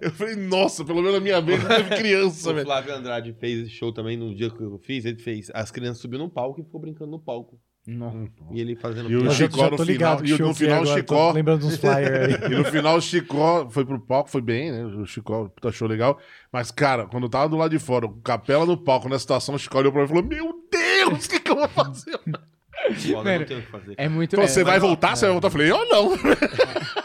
Eu 0.00 0.10
falei, 0.12 0.34
nossa, 0.34 0.82
pelo 0.82 1.02
menos 1.02 1.14
na 1.14 1.20
minha 1.20 1.42
vez 1.42 1.62
não 1.62 1.68
teve 1.68 1.96
criança, 1.96 2.50
O 2.50 2.54
velho. 2.54 2.66
Flávio 2.66 2.94
Andrade 2.94 3.34
fez 3.34 3.66
esse 3.66 3.70
show 3.70 3.92
também 3.92 4.16
no 4.16 4.34
dia 4.34 4.48
que 4.48 4.62
eu 4.62 4.78
fiz. 4.78 5.04
Ele 5.04 5.18
fez. 5.18 5.50
As 5.52 5.70
crianças 5.70 5.98
subiram 6.00 6.24
no 6.24 6.30
palco 6.30 6.60
e 6.60 6.64
ficou 6.64 6.80
brincando 6.80 7.10
no 7.10 7.18
palco. 7.20 7.60
Não. 7.86 8.28
E 8.50 8.60
ele 8.60 8.74
fazendo. 8.76 9.10
E 9.10 9.16
o 9.16 9.30
Chicó 9.30 9.68
no 9.70 9.76
final, 9.76 9.84
ligado 9.84 10.22
que 10.22 10.32
e 10.32 10.38
no 10.38 10.50
é 10.50 10.54
final 10.54 10.78
o 10.78 10.82
agora, 10.84 10.96
Chicó- 11.00 11.32
lembrando 11.32 11.60
dos 11.66 11.76
flyers 11.76 12.34
aí. 12.42 12.52
E 12.52 12.56
no 12.56 12.64
final 12.64 12.96
o 12.96 13.00
Chicó 13.00 13.68
foi 13.70 13.84
pro 13.84 14.00
palco, 14.00 14.30
foi 14.30 14.40
bem, 14.40 14.72
né? 14.72 14.84
O 14.84 15.04
Chicó 15.04 15.48
puta, 15.50 15.68
achou 15.68 15.86
legal. 15.86 16.18
Mas, 16.50 16.70
cara, 16.70 17.04
quando 17.06 17.24
eu 17.24 17.28
tava 17.28 17.48
do 17.48 17.56
lado 17.56 17.70
de 17.70 17.78
fora, 17.78 18.06
o 18.06 18.12
Capela 18.22 18.64
no 18.64 18.76
palco, 18.78 19.08
na 19.08 19.18
situação, 19.18 19.54
o 19.54 19.58
Chicó 19.58 19.80
olhou 19.80 19.92
pra 19.92 20.00
mim 20.00 20.06
e 20.06 20.08
falou: 20.08 20.24
Meu 20.24 20.54
Deus, 20.70 21.26
o 21.26 21.28
que, 21.28 21.40
que 21.40 21.50
eu 21.50 21.56
vou 21.56 21.68
fazer? 21.68 22.18
Foda, 22.18 23.24
Mano, 23.24 23.38
não 23.40 23.46
tem 23.46 23.58
o 23.58 23.62
que 23.62 23.70
fazer. 23.70 23.94
É 23.98 24.08
muito 24.08 24.34
Então, 24.34 24.48
você 24.48 24.60
é, 24.62 24.64
vai 24.64 24.80
voltar? 24.80 25.14
Você 25.16 25.26
vai 25.26 25.32
voltar? 25.32 25.48
Eu 25.48 25.52
falei: 25.52 25.70
Eu 25.70 25.88
não. 25.88 26.12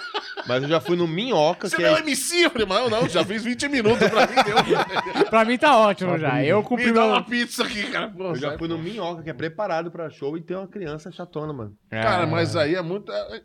Mas 0.50 0.64
eu 0.64 0.70
já 0.70 0.82
fui 0.82 0.97
no 0.97 1.08
Minhoca, 1.08 1.70
Você 1.70 1.76
que 1.78 1.84
não 1.84 1.95
é 1.95 2.00
é. 2.00 2.02
MC? 2.02 2.45
Eu 2.45 2.50
falei: 2.50 2.68
Mas 2.68 2.80
eu 2.80 2.89
não, 2.89 3.08
já 3.08 3.24
fiz 3.24 3.43
20 3.43 3.70
minutos 3.70 4.10
pra 4.10 4.28
mim, 4.28 4.36
deu. 4.36 5.26
Pra 5.30 5.45
mim 5.45 5.58
tá 5.58 5.78
ótimo 5.78 6.18
já. 6.18 6.43
Eu 6.43 6.64
cumpri 6.64 6.88
Me 6.88 6.93
dá 6.93 7.06
uma 7.06 7.24
pizza 7.24 7.64
aqui, 7.64 7.84
cara. 7.91 8.10
Pô, 8.10 8.30
Eu 8.30 8.36
já 8.36 8.58
fui 8.58 8.68
no 8.68 8.78
Minhoca, 8.80 9.22
que 9.24 9.30
é 9.30 9.34
preparado 9.34 9.91
pra 9.91 10.10
show 10.10 10.36
e 10.36 10.41
tem 10.41 10.58
uma 10.58 10.68
criança 10.68 11.12
chatona, 11.12 11.54
mano. 11.54 11.74
Cara, 11.89 12.26
mas 12.26 12.56
aí 12.56 12.74
é 12.76 12.82
muito. 12.82 13.12
é- 13.12 13.41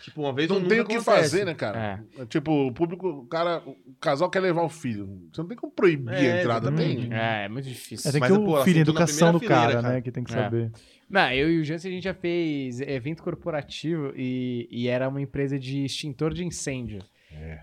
Tipo, 0.00 0.20
uma 0.20 0.32
vez 0.32 0.48
Não 0.48 0.62
tem 0.62 0.78
o 0.78 0.84
que 0.84 0.94
acontece. 0.94 1.22
fazer, 1.22 1.44
né, 1.44 1.54
cara? 1.54 2.04
Tipo, 2.28 2.68
o 2.68 2.72
público, 2.72 3.08
o 3.08 3.26
cara, 3.26 3.60
o 3.66 3.74
casal 4.00 4.30
quer 4.30 4.38
levar 4.38 4.62
o 4.62 4.68
filho. 4.68 5.08
Você 5.32 5.40
não 5.40 5.48
tem 5.48 5.56
como 5.56 5.72
proibir 5.72 6.14
É, 6.14 6.32
a 6.34 6.40
entrada, 6.40 6.70
tem. 6.70 7.12
É, 7.12 7.46
é 7.46 7.48
muito 7.48 7.64
difícil. 7.68 8.08
É, 8.08 8.12
tem 8.12 8.20
que 8.22 8.28
Mas, 8.28 8.38
ter 8.38 8.44
pô, 8.44 8.52
o 8.52 8.54
ela 8.56 8.64
filho, 8.64 8.76
na 8.76 8.82
educação 8.82 9.32
do 9.32 9.40
cara, 9.40 9.60
fileira, 9.60 9.82
né? 9.82 9.88
cara. 9.88 10.00
Que 10.02 10.12
tem 10.12 10.22
que 10.22 10.32
É. 10.32 10.36
saber. 10.36 10.70
Não, 11.08 11.30
eu 11.32 11.50
e 11.50 11.60
o 11.60 11.64
Jansen 11.64 11.90
a 11.90 11.94
gente 11.94 12.04
já 12.04 12.14
fez 12.14 12.80
evento 12.80 13.22
corporativo 13.22 14.12
e, 14.14 14.68
e 14.70 14.88
era 14.88 15.08
uma 15.08 15.20
empresa 15.20 15.58
de 15.58 15.84
extintor 15.84 16.34
de 16.34 16.44
incêndio. 16.44 17.02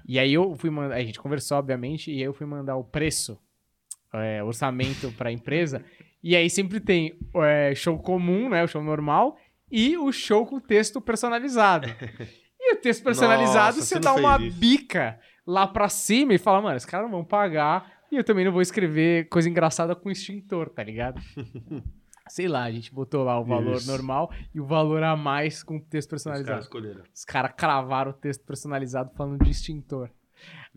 E 0.08 0.18
aí 0.18 0.34
eu 0.34 0.56
fui 0.56 0.70
mandar, 0.70 0.96
a 0.96 1.04
gente 1.04 1.20
conversou 1.20 1.58
obviamente, 1.58 2.12
e 2.12 2.16
aí 2.16 2.22
eu 2.22 2.34
fui 2.34 2.46
mandar 2.48 2.76
o 2.78 2.84
preço, 2.84 3.38
é, 4.14 4.44
orçamento 4.44 5.12
pra 5.14 5.32
empresa. 5.32 5.84
E 6.24 6.36
aí 6.36 6.50
sempre 6.50 6.80
tem 6.80 7.18
é, 7.36 7.76
show 7.76 7.98
comum, 8.00 8.50
né, 8.50 8.64
o 8.64 8.68
show 8.68 8.84
normal, 8.84 9.38
e 9.72 9.98
o 9.98 10.12
show 10.12 10.46
com 10.46 10.60
texto 10.60 11.02
personalizado. 11.02 11.88
E 12.68 12.74
o 12.74 12.78
texto 12.78 13.04
personalizado, 13.04 13.78
Nossa, 13.78 13.82
você 13.82 14.00
dá 14.00 14.16
uma 14.16 14.42
isso. 14.42 14.58
bica 14.58 15.20
lá 15.46 15.68
pra 15.68 15.88
cima 15.88 16.34
e 16.34 16.40
falar, 16.40 16.64
mano, 16.64 16.76
os 16.76 16.84
caras 16.84 17.06
não 17.06 17.18
vão 17.18 17.24
pagar 17.24 17.92
e 18.12 18.16
eu 18.16 18.24
também 18.24 18.44
não 18.44 18.52
vou 18.52 18.62
escrever 18.62 19.30
coisa 19.30 19.48
engraçada 19.48 19.96
com 19.96 20.10
extintor, 20.10 20.70
tá 20.70 20.84
ligado? 20.84 21.22
Sei 22.28 22.48
lá, 22.48 22.64
a 22.64 22.72
gente 22.72 22.94
botou 22.94 23.24
lá 23.24 23.40
o 23.40 23.44
valor 23.46 23.76
Isso. 23.78 23.88
normal 23.92 24.32
e 24.54 24.60
o 24.60 24.66
valor 24.66 25.04
a 25.04 25.16
mais 25.16 25.62
com 25.64 25.80
texto 25.80 26.14
Os 26.14 26.24
caras 26.24 26.44
personalizado. 26.44 27.04
Os 27.14 27.24
caras 27.26 27.52
cravaram 27.56 28.12
o 28.12 28.14
texto 28.14 28.44
personalizado 28.46 29.12
falando 29.16 29.44
de 29.44 29.52
extintor. 29.52 30.10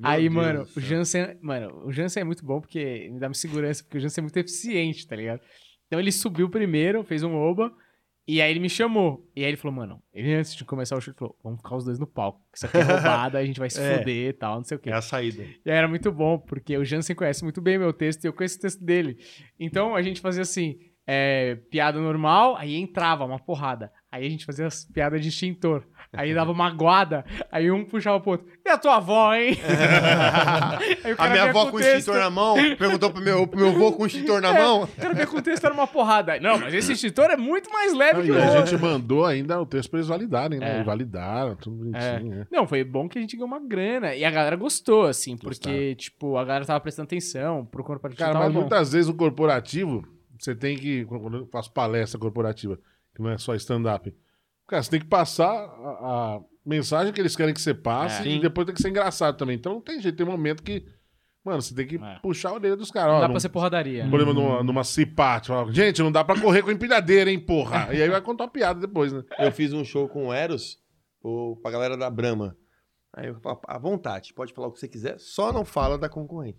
Aí, 0.03 0.23
Deus 0.29 0.35
mano, 0.35 0.67
o. 0.77 0.81
Jansen, 0.81 1.37
mano, 1.41 1.83
o 1.87 1.93
Jansen 1.93 2.21
é 2.21 2.25
muito 2.25 2.45
bom 2.45 2.61
porque 2.61 3.09
me 3.11 3.19
dá 3.19 3.27
uma 3.29 3.35
segurança, 3.35 3.83
porque 3.83 3.99
o 3.99 4.01
Jansen 4.01 4.23
é 4.23 4.25
muito 4.25 4.37
eficiente, 4.37 5.07
tá 5.07 5.17
ligado? 5.17 5.41
Então 5.87 5.99
ele 5.99 6.13
subiu 6.13 6.49
primeiro, 6.49 7.03
fez 7.03 7.23
um 7.25 7.35
oba, 7.35 7.73
e 8.27 8.41
aí 8.43 8.51
ele 8.51 8.61
me 8.61 8.69
chamou. 8.69 9.27
E 9.35 9.43
aí 9.43 9.49
ele 9.51 9.57
falou, 9.57 9.75
mano, 9.77 10.03
ele 10.13 10.35
antes 10.35 10.55
de 10.55 10.65
começar 10.65 10.97
o 10.97 11.01
show, 11.01 11.11
ele 11.11 11.19
falou, 11.19 11.37
vamos 11.43 11.61
ficar 11.61 11.77
os 11.77 11.85
dois 11.85 11.99
no 11.99 12.07
palco. 12.07 12.41
Isso 12.55 12.67
aqui 12.67 12.77
é 12.77 12.83
roubada, 12.85 13.39
a 13.39 13.45
gente 13.45 13.59
vai 13.59 13.71
se 13.71 13.81
É. 13.81 13.99
fuder 13.99 14.29
e 14.29 14.33
tal, 14.35 14.57
não 14.57 14.65
sei 14.65 14.77
o 14.77 14.81
quê. 14.81 14.91
É 14.91 14.93
a 14.93 15.01
saída. 15.03 15.43
E 15.43 15.71
aí 15.71 15.77
era 15.77 15.89
muito 15.89 16.13
bom, 16.13 16.39
porque 16.39 16.77
o 16.77 16.85
Jansen 16.85 17.17
conhece 17.17 17.43
muito 17.43 17.61
bem 17.61 17.79
meu 17.79 17.93
texto 17.93 18.23
e 18.25 18.29
eu 18.29 18.33
conheço 18.33 18.59
o 18.59 18.61
texto 18.61 18.85
dele. 18.85 19.19
Então 19.59 19.97
a 19.97 20.03
gente 20.03 20.21
fazia 20.21 20.43
assim, 20.43 20.79
é, 21.11 21.57
piada 21.71 21.99
normal, 21.99 22.55
aí 22.59 22.77
entrava 22.77 23.25
uma 23.25 23.39
porrada. 23.39 23.91
Aí 24.13 24.27
a 24.27 24.29
gente 24.29 24.45
fazia 24.45 24.67
as 24.67 24.85
piadas 24.85 25.21
de 25.23 25.29
extintor. 25.29 25.83
Aí 26.13 26.33
dava 26.35 26.51
uma 26.53 26.71
guarda, 26.71 27.25
aí 27.53 27.71
um 27.71 27.85
puxava 27.85 28.19
pro 28.21 28.33
outro. 28.33 28.47
E 28.65 28.69
a 28.71 28.79
tua 28.79 28.97
avó, 28.97 29.35
hein? 29.35 29.57
Aí 31.05 31.15
A 31.19 31.29
minha 31.29 31.45
avó 31.45 31.71
com 31.71 31.77
o 31.77 31.81
extintor 31.81 32.17
na 32.19 32.31
mão, 32.31 32.57
perguntou 32.79 33.11
pro 33.11 33.23
meu, 33.23 33.47
pro 33.47 33.59
meu 33.61 33.69
avô 33.71 33.93
com 33.93 34.05
o 34.05 34.07
extintor 34.07 34.41
na 34.41 34.49
É, 34.57 34.63
mão. 34.63 34.85
O 34.85 34.89
cara 34.89 35.27
com 35.27 35.37
o 35.37 35.43
texto, 35.43 35.65
era 35.65 35.75
uma 35.75 35.87
porrada. 35.87 36.41
Não, 36.41 36.59
mas 36.59 36.73
esse 36.73 36.93
extintor 36.93 37.27
é 37.31 37.37
muito 37.37 37.71
mais 37.71 37.93
leve 37.95 38.23
que 38.23 38.29
E 38.29 38.31
o 38.33 38.43
a 38.43 38.47
outro. 38.47 38.67
gente 38.67 38.81
mandou 38.83 39.27
ainda 39.27 39.61
o 39.61 39.67
texto 39.67 39.91
pra 39.91 39.99
eles 39.99 40.09
validarem, 40.09 40.59
né? 40.59 40.79
É. 40.79 40.81
E 40.81 40.85
Validaram, 40.85 41.55
tudo 41.57 41.95
É. 41.95 42.13
bonitinho, 42.15 42.37
né? 42.41 42.47
Não, 42.51 42.67
foi 42.67 42.83
bom 42.85 43.09
que 43.09 43.19
a 43.19 43.21
gente 43.21 43.37
ganhou 43.37 43.49
uma 43.49 43.61
grana. 43.61 44.15
E 44.15 44.25
a 44.25 44.31
galera 44.31 44.57
gostou, 44.57 45.05
assim, 45.05 45.37
porque, 45.37 45.95
tipo, 45.97 46.37
a 46.39 46.45
galera 46.45 46.65
tava 46.65 46.81
prestando 46.81 47.07
atenção, 47.07 47.67
procurando 47.67 48.01
para 48.01 48.15
Cara, 48.15 48.33
tava 48.33 48.45
mas 48.47 48.55
bom. 48.55 48.61
muitas 48.61 48.93
vezes 48.93 49.09
o 49.11 49.15
corporativo, 49.15 50.03
você 50.39 50.55
tem 50.55 50.77
que. 50.77 51.05
Quando 51.05 51.37
eu 51.39 51.47
faço 51.49 51.73
palestra 51.73 52.19
corporativa, 52.19 52.79
que 53.15 53.23
não 53.23 53.31
é 53.31 53.39
só 53.39 53.55
stand-up, 53.55 54.15
cara, 54.67 54.83
você 54.83 54.91
tem 54.91 55.01
que 55.01 55.07
passar 55.07 55.51
a, 55.51 56.37
a 56.37 56.41
mensagem 56.65 57.13
que 57.13 57.21
eles 57.21 57.35
querem 57.37 57.55
que 57.55 57.61
você 57.61 57.75
passe 57.75 58.29
É. 58.29 58.33
e 58.33 58.41
depois 58.41 58.67
tem 58.67 58.75
que 58.75 58.83
ser 58.83 58.89
engraçado 58.91 59.37
também. 59.37 59.57
Então 59.57 59.75
não 59.75 59.81
tem 59.81 60.01
jeito, 60.01 60.17
tem 60.17 60.27
um 60.27 60.31
momento 60.31 60.63
que. 60.63 60.85
Mano, 61.45 61.63
você 61.63 61.75
tem 61.75 61.87
que 61.87 61.97
É. 61.97 62.19
puxar 62.21 62.51
a 62.51 62.55
orelha 62.55 62.77
dos 62.77 62.91
caras. 62.91 63.11
Não 63.11 63.17
ó, 63.19 63.21
dá 63.21 63.29
não- 63.29 63.33
pra 63.35 63.41
ser 63.41 63.49
porradaria. 63.49 64.07
Por 64.11 64.21
exemplo, 64.21 64.35
numa, 64.35 64.63
numa 64.63 64.85
cipate, 64.85 65.51
gente, 65.71 66.03
não 66.03 66.13
dá 66.13 66.23
pra 66.23 66.39
correr 66.39 66.63
com 66.63 66.71
empilhadeira, 66.71 67.31
hein, 67.31 67.39
porra. 67.41 67.89
E 67.95 68.03
aí 68.03 68.09
vai 68.09 68.21
contar 68.21 68.45
uma 68.45 68.51
piada 68.51 68.79
depois, 68.81 69.13
né? 69.13 69.23
Eu 69.39 69.51
fiz 69.53 69.73
um 69.73 69.85
show 69.85 70.09
com 70.09 70.27
o 70.29 70.33
Eros, 70.33 70.79
o- 71.23 71.57
pra 71.63 71.71
galera 71.71 71.97
da 71.97 72.11
Brahma. 72.11 72.55
Aí 73.15 73.29
eu 73.29 73.41
falo, 73.41 73.61
à 73.67 73.79
vontade, 73.79 74.35
pode 74.35 74.53
falar 74.53 74.69
o 74.69 74.73
que 74.73 74.79
você 74.79 74.89
quiser, 74.89 75.19
só 75.19 75.51
não 75.51 75.65
fala 75.65 75.97
da 75.97 76.09
concorrente. 76.09 76.59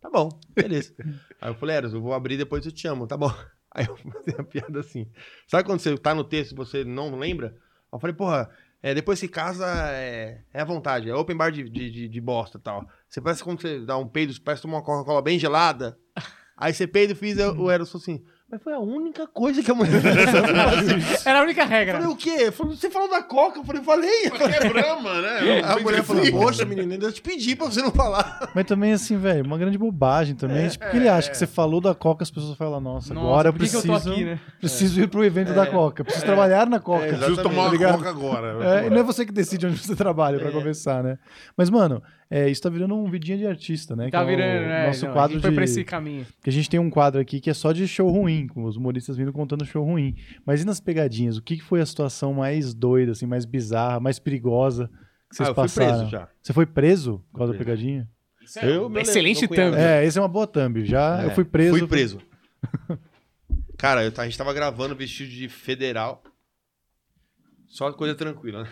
Tá 0.00 0.08
bom, 0.08 0.30
beleza. 0.54 0.94
Aí 1.40 1.50
eu 1.50 1.54
falei, 1.54 1.76
Eros, 1.76 1.92
eu 1.92 2.00
vou 2.00 2.14
abrir 2.14 2.36
depois 2.36 2.64
eu 2.64 2.72
te 2.72 2.82
chamo, 2.82 3.06
tá 3.06 3.16
bom. 3.16 3.32
Aí 3.72 3.86
eu 3.86 3.96
fazia 3.96 4.34
a 4.38 4.44
piada 4.44 4.80
assim. 4.80 5.06
Sabe 5.46 5.64
quando 5.64 5.80
você 5.80 5.96
tá 5.96 6.14
no 6.14 6.24
texto 6.24 6.52
e 6.52 6.56
você 6.56 6.84
não 6.84 7.16
lembra? 7.16 7.56
Eu 7.92 8.00
falei, 8.00 8.16
porra, 8.16 8.50
é, 8.82 8.94
depois 8.94 9.20
que 9.20 9.28
casa 9.28 9.66
é, 9.92 10.42
é 10.52 10.60
à 10.60 10.64
vontade, 10.64 11.10
é 11.10 11.14
open 11.14 11.36
bar 11.36 11.52
de, 11.52 11.68
de, 11.68 12.08
de, 12.08 12.20
bosta 12.20 12.56
e 12.58 12.60
tal. 12.60 12.88
Você 13.08 13.20
parece 13.20 13.44
quando 13.44 13.60
você 13.60 13.80
dá 13.80 13.96
um 13.96 14.08
peido, 14.08 14.34
parece 14.40 14.62
tomar 14.62 14.78
uma 14.78 14.82
Coca-Cola 14.82 15.20
bem 15.20 15.38
gelada. 15.38 15.98
Aí 16.56 16.72
você 16.72 16.86
peida 16.86 17.12
e 17.12 17.16
fiz, 17.16 17.38
o 17.38 17.70
Eros 17.70 17.94
assim, 17.94 18.24
mas 18.50 18.62
foi 18.62 18.72
a 18.72 18.78
única 18.78 19.26
coisa 19.26 19.62
que 19.62 19.70
a 19.70 19.74
mulher 19.74 20.00
fez. 20.02 21.26
Era 21.26 21.40
a 21.40 21.42
única 21.42 21.62
Eu 21.62 21.68
regra. 21.68 21.94
falei, 22.00 22.08
o 22.12 22.16
quê? 22.16 22.50
Você 22.50 22.90
falou 22.90 23.08
da 23.08 23.22
Coca? 23.22 23.58
Eu 23.60 23.64
falei, 23.64 23.82
falei. 23.82 24.10
É 24.26 24.68
Brahma, 24.68 25.20
né? 25.20 25.60
A 25.64 25.78
mulher 25.78 26.02
falou, 26.02 26.22
poxa, 26.32 26.64
menina, 26.64 26.94
ainda 26.94 27.12
te 27.12 27.22
pedi 27.22 27.54
pra 27.54 27.66
você 27.66 27.80
não 27.82 27.90
falar. 27.92 28.50
Mas 28.54 28.64
também, 28.66 28.92
assim, 28.92 29.16
velho, 29.16 29.44
uma 29.44 29.56
grande 29.58 29.78
bobagem 29.78 30.34
também. 30.34 30.68
tipo, 30.68 30.84
porque 30.84 30.96
ele 30.96 31.08
acha 31.08 31.30
que 31.30 31.36
você 31.36 31.46
falou 31.46 31.80
da 31.80 31.94
Coca, 31.94 32.22
as 32.22 32.30
pessoas 32.30 32.56
falam, 32.56 32.80
nossa, 32.80 33.14
Nossa, 33.14 33.26
agora 33.26 33.48
eu 33.48 33.52
por 33.52 33.60
que 33.62 33.68
que 33.70 33.76
eu 33.76 33.82
preciso, 33.82 34.04
tô 34.04 34.10
aqui, 34.12 34.24
né? 34.24 34.40
preciso 34.58 35.00
ir 35.00 35.08
pro 35.08 35.24
evento 35.24 35.52
da 35.54 35.66
Coca. 35.66 36.02
Preciso 36.02 36.24
trabalhar 36.26 36.66
na 36.68 36.80
Coca. 36.80 37.04
É, 37.06 37.08
Preciso 37.12 37.42
tomar 37.42 37.70
Tá 37.70 37.76
uma 37.76 37.92
coca 37.96 38.08
agora. 38.10 38.80
É, 38.82 38.86
e 38.86 38.90
não 38.90 38.98
é 38.98 39.02
você 39.02 39.24
que 39.24 39.32
decide 39.32 39.66
onde 39.66 39.76
você 39.78 39.94
trabalha, 39.94 40.38
pra 40.38 40.50
começar, 40.50 41.02
né? 41.02 41.18
Mas, 41.56 41.70
mano, 41.70 42.02
é, 42.30 42.48
isso 42.48 42.62
tá 42.62 42.70
virando 42.70 42.94
um 42.94 43.10
vidinha 43.10 43.36
de 43.36 43.44
artista, 43.46 43.96
né? 43.96 44.04
Tá 44.04 44.10
que 44.10 44.16
é 44.16 44.20
o 44.20 44.26
virando, 44.26 44.66
né? 44.68 44.86
Nosso 44.86 45.04
Não, 45.04 45.10
a 45.10 45.14
quadro 45.14 45.32
gente 45.34 45.42
foi 45.42 45.50
de... 45.50 45.54
pra 45.56 45.64
esse 45.64 45.84
caminho. 45.84 46.26
Que 46.42 46.48
a 46.48 46.52
gente 46.52 46.70
tem 46.70 46.78
um 46.78 46.88
quadro 46.88 47.20
aqui 47.20 47.40
que 47.40 47.50
é 47.50 47.54
só 47.54 47.72
de 47.72 47.86
show 47.88 48.08
ruim, 48.08 48.46
com 48.46 48.64
os 48.64 48.76
humoristas 48.76 49.16
vindo 49.16 49.32
contando 49.32 49.64
show 49.64 49.84
ruim. 49.84 50.14
Mas 50.46 50.62
e 50.62 50.64
nas 50.64 50.78
pegadinhas? 50.80 51.36
O 51.36 51.42
que 51.42 51.56
que 51.56 51.62
foi 51.62 51.80
a 51.80 51.86
situação 51.86 52.32
mais 52.32 52.72
doida, 52.72 53.12
assim, 53.12 53.26
mais 53.26 53.44
bizarra, 53.44 53.98
mais 54.00 54.18
perigosa 54.20 54.88
que 55.28 55.36
vocês 55.36 55.48
Ah, 55.48 55.50
eu 55.50 55.54
fui 55.54 55.62
passaram? 55.64 55.96
preso 55.98 56.10
já. 56.10 56.28
Você 56.40 56.52
foi 56.52 56.66
preso 56.66 57.24
por 57.32 57.38
causa 57.38 57.52
da 57.52 57.58
pegadinha? 57.58 58.08
Eu, 58.62 58.88
meu 58.88 59.02
Excelente 59.02 59.40
meu 59.40 59.48
cunhado. 59.48 59.72
thumb. 59.76 59.82
É, 59.82 60.04
esse 60.04 60.18
é 60.18 60.20
uma 60.22 60.26
boa 60.28 60.46
thumb. 60.46 60.84
Já 60.84 61.22
É, 61.22 61.26
eu 61.26 61.30
fui 61.32 61.44
preso. 61.44 61.78
Fui 61.78 61.86
preso. 61.86 62.18
Cara, 63.76 64.04
eu- 64.04 64.12
a 64.16 64.24
gente 64.24 64.36
tava 64.36 64.52
gravando 64.52 64.94
vestido 64.96 65.30
de 65.30 65.48
federal. 65.48 66.22
Só 67.66 67.92
coisa 67.92 68.14
tranquila, 68.14 68.64
né? 68.64 68.70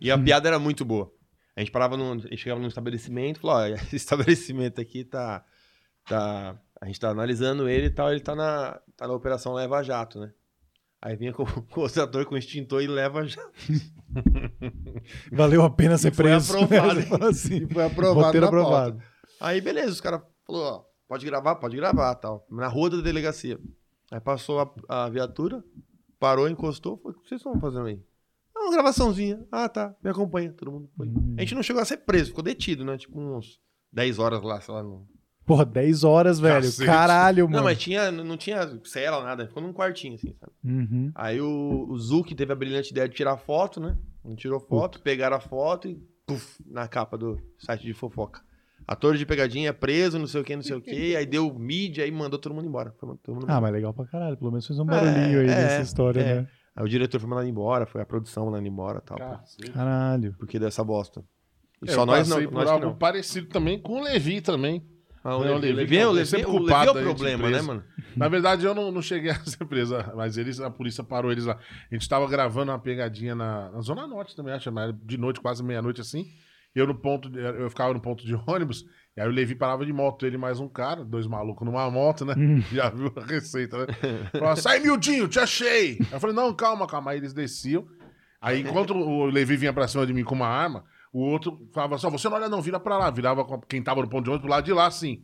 E 0.00 0.10
a 0.10 0.18
piada 0.18 0.48
era 0.48 0.58
muito 0.58 0.84
boa. 0.84 1.12
A 1.56 1.60
gente 1.60 1.70
parava 1.70 1.96
num. 1.96 2.12
A 2.12 2.18
gente 2.18 2.36
chegava 2.38 2.60
num 2.60 2.68
estabelecimento 2.68 3.38
e 3.38 3.40
falou: 3.40 3.56
ó, 3.56 3.66
esse 3.68 3.96
estabelecimento 3.96 4.80
aqui 4.80 5.04
tá. 5.04 5.44
tá 6.06 6.58
a 6.80 6.86
gente 6.86 7.00
tá 7.00 7.08
analisando 7.08 7.68
ele 7.68 7.86
e 7.86 7.90
tal, 7.90 8.10
ele 8.10 8.20
tá 8.20 8.34
na, 8.34 8.78
tá 8.96 9.06
na 9.06 9.14
operação 9.14 9.54
Leva 9.54 9.82
Jato, 9.82 10.20
né? 10.20 10.32
Aí 11.04 11.16
vinha 11.16 11.34
com, 11.34 11.44
com 11.70 11.82
o 11.82 11.84
ator 11.84 12.24
com 12.24 12.34
extintor 12.34 12.82
e 12.82 12.86
leva 12.86 13.26
jato. 13.26 13.52
Valeu 15.30 15.62
a 15.62 15.68
pena 15.68 15.98
ser 15.98 16.10
E 16.10 16.14
foi 16.14 16.24
preso. 16.24 16.54
aprovado, 16.54 17.02
fala 17.02 17.28
assim. 17.28 17.56
E 17.56 17.66
foi 17.74 17.84
aprovado. 17.84 18.26
Roteiro 18.26 18.46
na 18.46 18.52
pauta. 18.52 18.66
aprovado. 18.66 19.02
Aí, 19.38 19.60
beleza, 19.60 19.90
os 19.90 20.00
caras 20.00 20.22
falaram, 20.46 20.66
ó, 20.66 20.84
pode 21.06 21.26
gravar? 21.26 21.56
Pode 21.56 21.76
gravar, 21.76 22.14
tal. 22.14 22.46
Na 22.50 22.68
rua 22.68 22.88
da 22.88 23.02
delegacia. 23.02 23.60
Aí 24.10 24.18
passou 24.18 24.60
a, 24.60 25.04
a 25.04 25.10
viatura, 25.10 25.62
parou, 26.18 26.48
encostou, 26.48 26.96
falou, 26.96 27.18
o 27.18 27.20
que 27.20 27.28
vocês 27.28 27.38
estão 27.38 27.60
fazendo 27.60 27.86
aí? 27.86 28.02
Ah, 28.56 28.60
uma 28.60 28.72
gravaçãozinha. 28.72 29.44
Ah, 29.50 29.68
tá, 29.68 29.94
me 30.02 30.10
acompanha, 30.10 30.52
todo 30.52 30.70
mundo 30.70 30.88
foi. 30.96 31.08
Hum. 31.08 31.34
A 31.36 31.40
gente 31.40 31.54
não 31.54 31.62
chegou 31.62 31.82
a 31.82 31.84
ser 31.84 31.98
preso, 31.98 32.30
ficou 32.30 32.44
detido, 32.44 32.84
né? 32.84 32.96
Tipo 32.96 33.20
uns 33.20 33.58
10 33.92 34.18
horas 34.18 34.42
lá, 34.42 34.60
sei 34.60 34.74
lá. 34.74 34.82
No... 34.82 35.06
Porra, 35.44 35.64
10 35.64 36.04
horas, 36.04 36.40
velho. 36.40 36.64
Cacete. 36.64 36.86
Caralho, 36.86 37.44
mano. 37.46 37.56
Não, 37.58 37.64
mas 37.64 37.78
tinha, 37.78 38.10
não 38.10 38.36
tinha 38.36 38.80
cela, 38.84 39.22
nada, 39.22 39.46
ficou 39.46 39.62
num 39.62 39.72
quartinho, 39.72 40.14
assim, 40.14 40.34
sabe? 40.38 40.52
Uhum. 40.64 41.12
Aí 41.14 41.40
o, 41.40 41.86
o 41.90 41.98
Zuki 41.98 42.34
teve 42.34 42.52
a 42.52 42.56
brilhante 42.56 42.90
ideia 42.92 43.08
de 43.08 43.14
tirar 43.14 43.36
foto, 43.36 43.80
né? 43.80 43.96
Não 44.24 44.34
tirou 44.34 44.58
foto, 44.58 45.00
pegaram 45.02 45.36
a 45.36 45.40
foto 45.40 45.86
e 45.86 46.02
puf, 46.26 46.62
na 46.66 46.88
capa 46.88 47.18
do 47.18 47.38
site 47.58 47.84
de 47.84 47.92
fofoca. 47.92 48.40
Ator 48.86 49.16
de 49.16 49.24
pegadinha 49.24 49.72
preso, 49.72 50.18
não 50.18 50.26
sei 50.26 50.40
o 50.40 50.44
que, 50.44 50.54
não 50.56 50.62
sei 50.62 50.76
o 50.76 50.80
que. 50.80 51.16
Aí 51.16 51.24
deu 51.26 51.52
mídia 51.58 52.06
e 52.06 52.10
mandou 52.10 52.38
todo 52.38 52.54
mundo 52.54 52.66
embora. 52.66 52.90
Todo 52.98 53.08
mundo 53.34 53.44
Ah, 53.46 53.52
embora. 53.52 53.60
mas 53.60 53.72
legal 53.72 53.94
pra 53.94 54.06
caralho. 54.06 54.36
Pelo 54.36 54.50
menos 54.50 54.66
fez 54.66 54.78
um 54.78 54.84
barulhinho 54.84 55.40
aí 55.40 55.46
é, 55.46 55.54
nessa 55.54 55.82
história, 55.82 56.20
é. 56.20 56.34
né? 56.42 56.48
Aí 56.76 56.84
o 56.84 56.88
diretor 56.88 57.20
foi 57.20 57.28
mandado 57.30 57.48
embora, 57.48 57.86
foi 57.86 58.00
a 58.02 58.06
produção 58.06 58.46
mandando 58.46 58.66
embora 58.66 58.98
e 58.98 59.06
tal. 59.06 59.18
Caralho. 59.72 60.34
Porque 60.38 60.58
dessa 60.58 60.82
bosta. 60.82 61.24
E 61.82 61.90
É, 61.90 61.92
só 61.92 62.04
nós 62.06 62.28
não. 62.28 62.42
por 62.44 62.52
Nós 62.52 62.68
algo 62.68 62.86
não. 62.86 62.96
parecido 62.96 63.48
também 63.48 63.80
com 63.80 64.00
o 64.00 64.02
Levi 64.02 64.40
também. 64.40 64.84
Ah, 65.22 65.36
o 65.36 65.44
Não, 65.44 65.52
o 65.52 65.58
Levi, 65.58 65.72
Levi 65.72 65.74
Levi, 65.94 65.98
não, 66.00 66.08
o 66.08 66.10
é 66.10 66.14
Levi, 66.16 66.26
sempre 66.28 66.46
o 66.46 66.52
Levi 66.52 66.58
culpado 66.64 66.90
é 66.90 67.00
o 67.00 67.04
problema, 67.04 67.48
né, 67.50 67.62
mano? 67.62 67.82
Na 68.14 68.28
verdade, 68.28 68.66
eu 68.66 68.74
não, 68.74 68.92
não 68.92 69.00
cheguei 69.00 69.30
a 69.30 69.36
ser 69.46 69.64
presa, 69.64 70.12
mas 70.14 70.36
eles, 70.36 70.60
a 70.60 70.70
polícia 70.70 71.02
parou 71.02 71.32
eles 71.32 71.46
lá. 71.46 71.58
A 71.90 71.94
gente 71.94 72.06
tava 72.06 72.28
gravando 72.28 72.70
uma 72.72 72.78
pegadinha 72.78 73.34
na, 73.34 73.70
na 73.70 73.80
Zona 73.80 74.06
Norte 74.06 74.36
também, 74.36 74.52
acho, 74.52 74.70
mas 74.70 74.94
de 75.02 75.16
noite, 75.16 75.40
quase 75.40 75.62
meia-noite 75.62 76.00
assim. 76.00 76.26
Eu 76.74 76.86
no 76.86 76.94
ponto, 76.94 77.30
de- 77.30 77.38
eu 77.38 77.70
ficava 77.70 77.94
no 77.94 78.00
ponto 78.00 78.22
de 78.26 78.34
ônibus, 78.46 78.84
e 79.16 79.20
aí 79.20 79.28
o 79.28 79.30
Levi 79.30 79.54
parava 79.54 79.86
de 79.86 79.92
moto, 79.92 80.26
ele 80.26 80.34
e 80.36 80.38
mais 80.38 80.58
um 80.58 80.68
cara, 80.68 81.04
dois 81.04 81.26
malucos 81.26 81.64
numa 81.64 81.88
moto, 81.90 82.24
né? 82.24 82.34
Já 82.72 82.90
viu 82.90 83.12
a 83.16 83.24
receita, 83.24 83.78
né? 83.78 83.86
Falava, 84.32 84.56
sai 84.56 84.80
miudinho, 84.80 85.28
te 85.28 85.38
achei! 85.38 85.98
Aí 86.00 86.12
eu 86.12 86.20
falei, 86.20 86.34
não, 86.34 86.52
calma, 86.52 86.86
calma. 86.86 87.12
Aí 87.12 87.18
eles 87.18 87.32
desciam. 87.32 87.86
Aí 88.40 88.60
enquanto 88.60 88.92
o 88.92 89.26
Levi 89.26 89.56
vinha 89.56 89.72
pra 89.72 89.88
cima 89.88 90.06
de 90.06 90.12
mim 90.12 90.24
com 90.24 90.34
uma 90.34 90.48
arma, 90.48 90.84
o 91.12 91.20
outro 91.20 91.68
falava 91.72 91.94
assim, 91.94 92.06
ó, 92.08 92.10
você 92.10 92.28
não 92.28 92.36
olha 92.36 92.48
não, 92.48 92.60
vira 92.60 92.80
pra 92.80 92.98
lá. 92.98 93.10
Virava 93.10 93.46
quem 93.68 93.82
tava 93.82 94.02
no 94.02 94.08
ponto 94.08 94.24
de 94.24 94.30
ônibus 94.30 94.42
pro 94.42 94.50
lado 94.50 94.64
de 94.64 94.72
lá, 94.72 94.86
assim. 94.86 95.22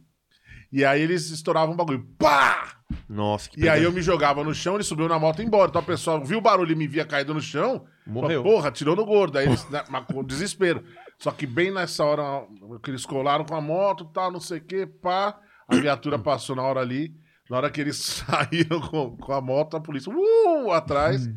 E 0.73 0.85
aí 0.85 1.03
eles 1.03 1.31
estouravam 1.31 1.75
um 1.75 1.77
bagulho. 1.77 2.07
Pá! 2.17 2.77
Nossa, 3.09 3.51
que 3.51 3.61
E 3.61 3.69
aí 3.69 3.83
eu 3.83 3.93
me 3.93 4.01
jogava 4.01 4.45
no 4.45 4.55
chão, 4.55 4.77
ele 4.77 4.85
subiu 4.85 5.09
na 5.09 5.19
moto 5.19 5.43
e 5.43 5.45
embora. 5.45 5.69
Então 5.69 5.83
a 5.83 5.85
pessoa 5.85 6.25
viu 6.25 6.39
o 6.39 6.41
barulho 6.41 6.73
e 6.73 6.77
me 6.77 6.87
via 6.87 7.05
caído 7.05 7.35
no 7.35 7.41
chão. 7.41 7.85
Morreu. 8.07 8.43
falou, 8.43 8.57
Porra, 8.57 8.71
tirou 8.71 8.95
no 8.95 9.05
gordo. 9.05 9.37
Aí 9.37 9.47
eles, 9.47 9.69
né, 9.69 9.83
mas 9.91 10.05
com 10.07 10.23
desespero. 10.23 10.85
Só 11.23 11.31
que 11.31 11.47
bem 11.47 11.71
nessa 11.71 12.05
hora 12.05 12.47
que 12.83 12.91
eles 12.91 13.05
colaram 13.05 13.45
com 13.45 13.55
a 13.55 13.61
moto 13.61 14.05
tal, 14.07 14.33
não 14.33 14.41
sei 14.41 14.59
o 14.59 14.65
que, 14.65 14.87
pá. 14.87 15.39
A 15.69 15.77
viatura 15.77 16.19
passou 16.21 16.57
na 16.57 16.63
hora 16.63 16.81
ali. 16.81 17.15
Na 17.49 17.57
hora 17.59 17.71
que 17.71 17.81
eles 17.81 17.97
saíram 18.27 18.81
com, 18.81 19.17
com 19.17 19.33
a 19.33 19.41
moto, 19.41 19.77
a 19.77 19.81
polícia, 19.81 20.13
uh, 20.13 20.73
atrás. 20.73 21.29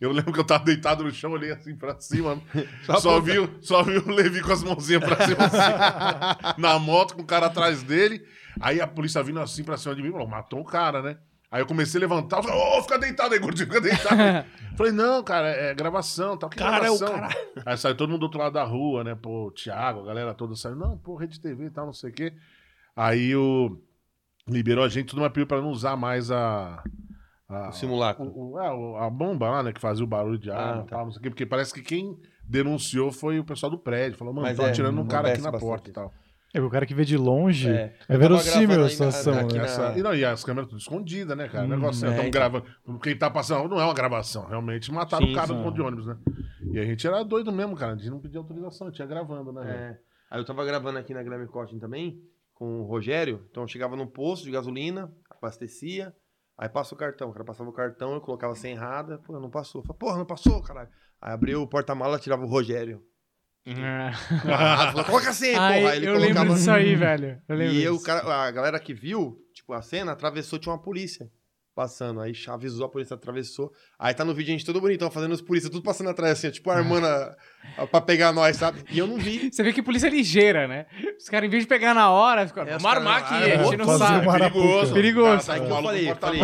Eu 0.00 0.12
lembro 0.12 0.32
que 0.32 0.38
eu 0.38 0.44
tava 0.46 0.64
deitado 0.64 1.02
no 1.02 1.10
chão, 1.10 1.32
olhei 1.32 1.50
assim 1.50 1.76
pra 1.76 1.98
cima. 2.00 2.40
só, 3.00 3.20
vi, 3.20 3.38
o- 3.38 3.58
só 3.60 3.82
vi 3.82 3.98
o 3.98 4.10
Levi 4.10 4.40
com 4.40 4.52
as 4.52 4.62
mãozinhas 4.62 5.02
pra 5.04 5.26
cima, 5.26 5.44
assim, 5.44 6.54
na 6.60 6.78
moto, 6.78 7.14
com 7.16 7.22
o 7.22 7.26
cara 7.26 7.46
atrás 7.46 7.82
dele. 7.82 8.22
Aí 8.60 8.80
a 8.80 8.86
polícia 8.86 9.22
vindo 9.22 9.40
assim 9.40 9.64
pra 9.64 9.76
cima 9.76 9.94
de 9.96 10.02
mim, 10.02 10.10
falou, 10.12 10.28
matou 10.28 10.60
o 10.60 10.64
cara, 10.64 11.02
né? 11.02 11.18
Aí 11.50 11.62
eu 11.62 11.66
comecei 11.66 11.98
a 11.98 12.02
levantar, 12.02 12.42
falei, 12.42 12.58
ô, 12.58 12.82
fica 12.82 12.98
deitado 12.98 13.32
aí, 13.32 13.40
gordinho, 13.40 13.66
fica 13.66 13.80
deitado. 13.80 14.16
Falei, 14.76 14.92
não, 14.92 15.24
cara, 15.24 15.48
é 15.48 15.74
gravação, 15.74 16.36
tal. 16.36 16.48
Que 16.50 16.58
Cara, 16.58 16.86
é 16.86 16.90
o 16.90 16.98
gravação? 16.98 17.20
cara. 17.20 17.28
Aí 17.66 17.76
saiu 17.76 17.96
todo 17.96 18.10
mundo 18.10 18.20
do 18.20 18.22
outro 18.24 18.38
lado 18.38 18.52
da 18.52 18.62
rua, 18.62 19.02
né? 19.02 19.14
Pô, 19.14 19.46
o 19.46 19.50
Thiago, 19.50 20.00
a 20.02 20.04
galera 20.04 20.34
toda 20.34 20.54
saiu. 20.54 20.76
Não, 20.76 20.96
pô, 20.98 21.16
Rede 21.16 21.40
TV 21.40 21.64
e 21.64 21.70
tal, 21.70 21.86
não 21.86 21.92
sei 21.92 22.10
o 22.10 22.12
quê. 22.12 22.32
Aí 22.94 23.34
o. 23.34 23.76
Liberou 24.46 24.84
a 24.84 24.88
gente, 24.88 25.06
tudo 25.08 25.20
uma 25.22 25.30
pediu 25.30 25.46
pra 25.48 25.60
não 25.60 25.70
usar 25.70 25.96
mais 25.96 26.30
a. 26.30 26.80
a 27.48 27.70
O 27.70 27.72
simulacro. 27.72 28.24
o- 28.24 28.52
o- 28.52 28.60
é, 28.60 29.06
a 29.06 29.10
bomba 29.10 29.48
lá, 29.50 29.62
né? 29.64 29.72
Que 29.72 29.80
fazia 29.80 30.04
o 30.04 30.06
barulho 30.08 30.38
de 30.38 30.48
arma 30.50 30.82
Ah, 30.82 30.84
e 30.84 30.88
tá. 30.88 30.96
tal, 30.96 31.04
não 31.06 31.12
sei 31.12 31.18
o 31.18 31.22
quê. 31.22 31.30
Porque 31.30 31.46
parece 31.46 31.74
que 31.74 31.82
quem 31.82 32.16
denunciou 32.44 33.10
foi 33.10 33.40
o 33.40 33.44
pessoal 33.44 33.70
do 33.70 33.78
prédio. 33.78 34.16
Falou, 34.16 34.32
mano, 34.32 34.46
Mas 34.46 34.56
tô 34.56 34.62
é, 34.64 34.70
atirando 34.70 35.00
um 35.00 35.06
cara 35.08 35.28
aqui 35.32 35.40
na 35.40 35.50
bastante 35.50 35.68
porta 35.68 35.90
e 35.90 35.92
tal. 35.92 36.14
É, 36.54 36.60
o 36.62 36.70
cara 36.70 36.86
que 36.86 36.94
vê 36.94 37.04
de 37.04 37.16
longe 37.16 37.68
É. 37.70 37.94
é, 38.08 38.16
verossímil 38.16 38.82
a 38.82 38.88
situação, 38.88 39.38
aqui 39.38 39.58
né? 39.58 39.64
Essa- 39.64 39.98
e, 39.98 40.02
não, 40.02 40.14
e 40.14 40.24
as 40.24 40.42
câmeras 40.42 40.68
tudo 40.68 40.78
escondidas, 40.78 41.36
né, 41.36 41.46
cara? 41.48 41.66
O 41.66 41.68
negócio 41.68 42.06
assim, 42.06 42.06
é, 42.06 42.10
estamos 42.10 42.28
então. 42.28 42.40
gravando. 42.40 43.00
Quem 43.00 43.18
tá 43.18 43.30
passando 43.30 43.68
não 43.68 43.78
é 43.80 43.84
uma 43.84 43.92
gravação. 43.94 44.46
Realmente 44.46 44.90
mataram 44.90 45.26
Sim, 45.26 45.32
o 45.32 45.34
cara 45.36 45.52
no 45.52 45.62
ponto 45.62 45.74
de 45.74 45.82
ônibus, 45.82 46.06
né? 46.06 46.16
E 46.72 46.78
a 46.78 46.84
gente 46.84 47.06
era 47.06 47.22
doido 47.22 47.52
mesmo, 47.52 47.76
cara. 47.76 47.92
A 47.92 47.96
gente 47.96 48.08
não 48.10 48.18
pedia 48.18 48.40
autorização, 48.40 48.86
a 48.86 48.90
gente 48.90 48.98
ia 48.98 49.06
gravando, 49.06 49.52
né? 49.52 49.70
É. 49.70 49.98
Aí 50.30 50.40
eu 50.40 50.44
tava 50.44 50.64
gravando 50.64 50.98
aqui 50.98 51.12
na 51.12 51.22
Grêmio 51.22 51.48
Cotting 51.48 51.78
também, 51.78 52.18
com 52.54 52.80
o 52.80 52.84
Rogério. 52.84 53.46
Então 53.50 53.62
eu 53.62 53.68
chegava 53.68 53.94
no 53.94 54.06
posto 54.06 54.44
de 54.44 54.50
gasolina, 54.50 55.12
abastecia, 55.30 56.14
aí 56.56 56.68
passa 56.68 56.94
o 56.94 56.98
cartão. 56.98 57.28
O 57.28 57.32
cara 57.32 57.44
passava 57.44 57.68
o 57.68 57.72
cartão, 57.74 58.14
eu 58.14 58.20
colocava 58.20 58.54
sem 58.54 58.72
errada, 58.72 59.18
pô, 59.18 59.38
não 59.38 59.50
passou. 59.50 59.82
Eu 59.82 59.86
falei, 59.86 59.98
porra, 59.98 60.16
não 60.18 60.26
passou, 60.26 60.62
caralho. 60.62 60.88
Aí 61.20 61.32
abriu 61.32 61.62
o 61.62 61.66
porta-mala, 61.68 62.18
tirava 62.18 62.42
o 62.44 62.48
Rogério. 62.48 63.02
Ah, 64.50 64.90
falou, 64.92 65.04
coloca 65.04 65.30
assim, 65.30 65.54
Ai, 65.54 65.80
porra. 65.80 65.92
Aí 65.92 65.96
ele 65.98 66.08
eu 66.08 66.14
colocava 66.14 66.40
lembro 66.40 66.54
disso 66.54 66.70
aí, 66.70 66.94
velho. 66.94 67.42
Eu 67.48 67.56
lembro 67.56 67.74
E 67.74 67.82
eu, 67.82 68.00
cara, 68.00 68.20
a 68.46 68.50
galera 68.50 68.80
que 68.80 68.94
viu, 68.94 69.36
tipo, 69.52 69.72
a 69.72 69.82
cena, 69.82 70.12
atravessou, 70.12 70.58
tinha 70.58 70.72
uma 70.72 70.80
polícia 70.80 71.30
passando. 71.74 72.20
Aí 72.20 72.32
avisou, 72.48 72.86
a 72.86 72.88
polícia 72.88 73.14
atravessou. 73.14 73.70
Aí 73.96 74.12
tá 74.12 74.24
no 74.24 74.34
vídeo 74.34 74.50
a 74.52 74.56
gente 74.56 74.66
todo 74.66 74.80
bonitão, 74.80 75.10
fazendo 75.12 75.32
os 75.32 75.40
polícia, 75.40 75.70
tudo 75.70 75.82
passando 75.84 76.10
atrás, 76.10 76.32
assim, 76.32 76.50
tipo, 76.50 76.68
armando 76.70 77.06
a, 77.06 77.36
a- 77.76 77.86
pra 77.86 78.00
pegar 78.00 78.32
nós, 78.32 78.56
sabe? 78.56 78.82
E 78.90 78.98
eu 78.98 79.06
não 79.06 79.16
vi. 79.16 79.48
Você 79.52 79.62
vê 79.62 79.72
que 79.72 79.80
polícia 79.80 80.08
é 80.08 80.10
ligeira, 80.10 80.66
né? 80.66 80.86
Os 81.16 81.28
caras, 81.28 81.46
em 81.46 81.50
vez 81.50 81.62
de 81.62 81.68
pegar 81.68 81.94
na 81.94 82.10
hora, 82.10 82.46
ficam, 82.48 82.64
É, 82.64 82.76
os 82.76 82.82
vamos 82.82 82.96
armar 82.98 83.18
aqui, 83.22 83.34
a 83.34 83.60
ah, 83.60 83.64
gente 83.64 83.76
não 83.76 83.96
sabe. 83.96 84.26
perigoso. 84.28 84.92
Perigoso. 84.92 85.46
Cara, 85.46 85.62
o 85.62 85.66
eu 85.66 85.82
falei, 85.82 86.08
no 86.08 86.16
falei, 86.16 86.40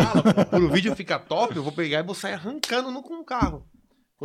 pro 0.49 0.69
vídeo 0.69 0.95
ficar 0.95 1.19
top, 1.19 1.53
eu 1.55 1.63
vou 1.63 1.73
pegar 1.73 1.99
e 1.99 2.03
vou 2.03 2.15
sair 2.15 2.33
arrancando 2.33 2.89
no, 2.89 3.03
com 3.03 3.15
o 3.15 3.25
carro. 3.25 3.65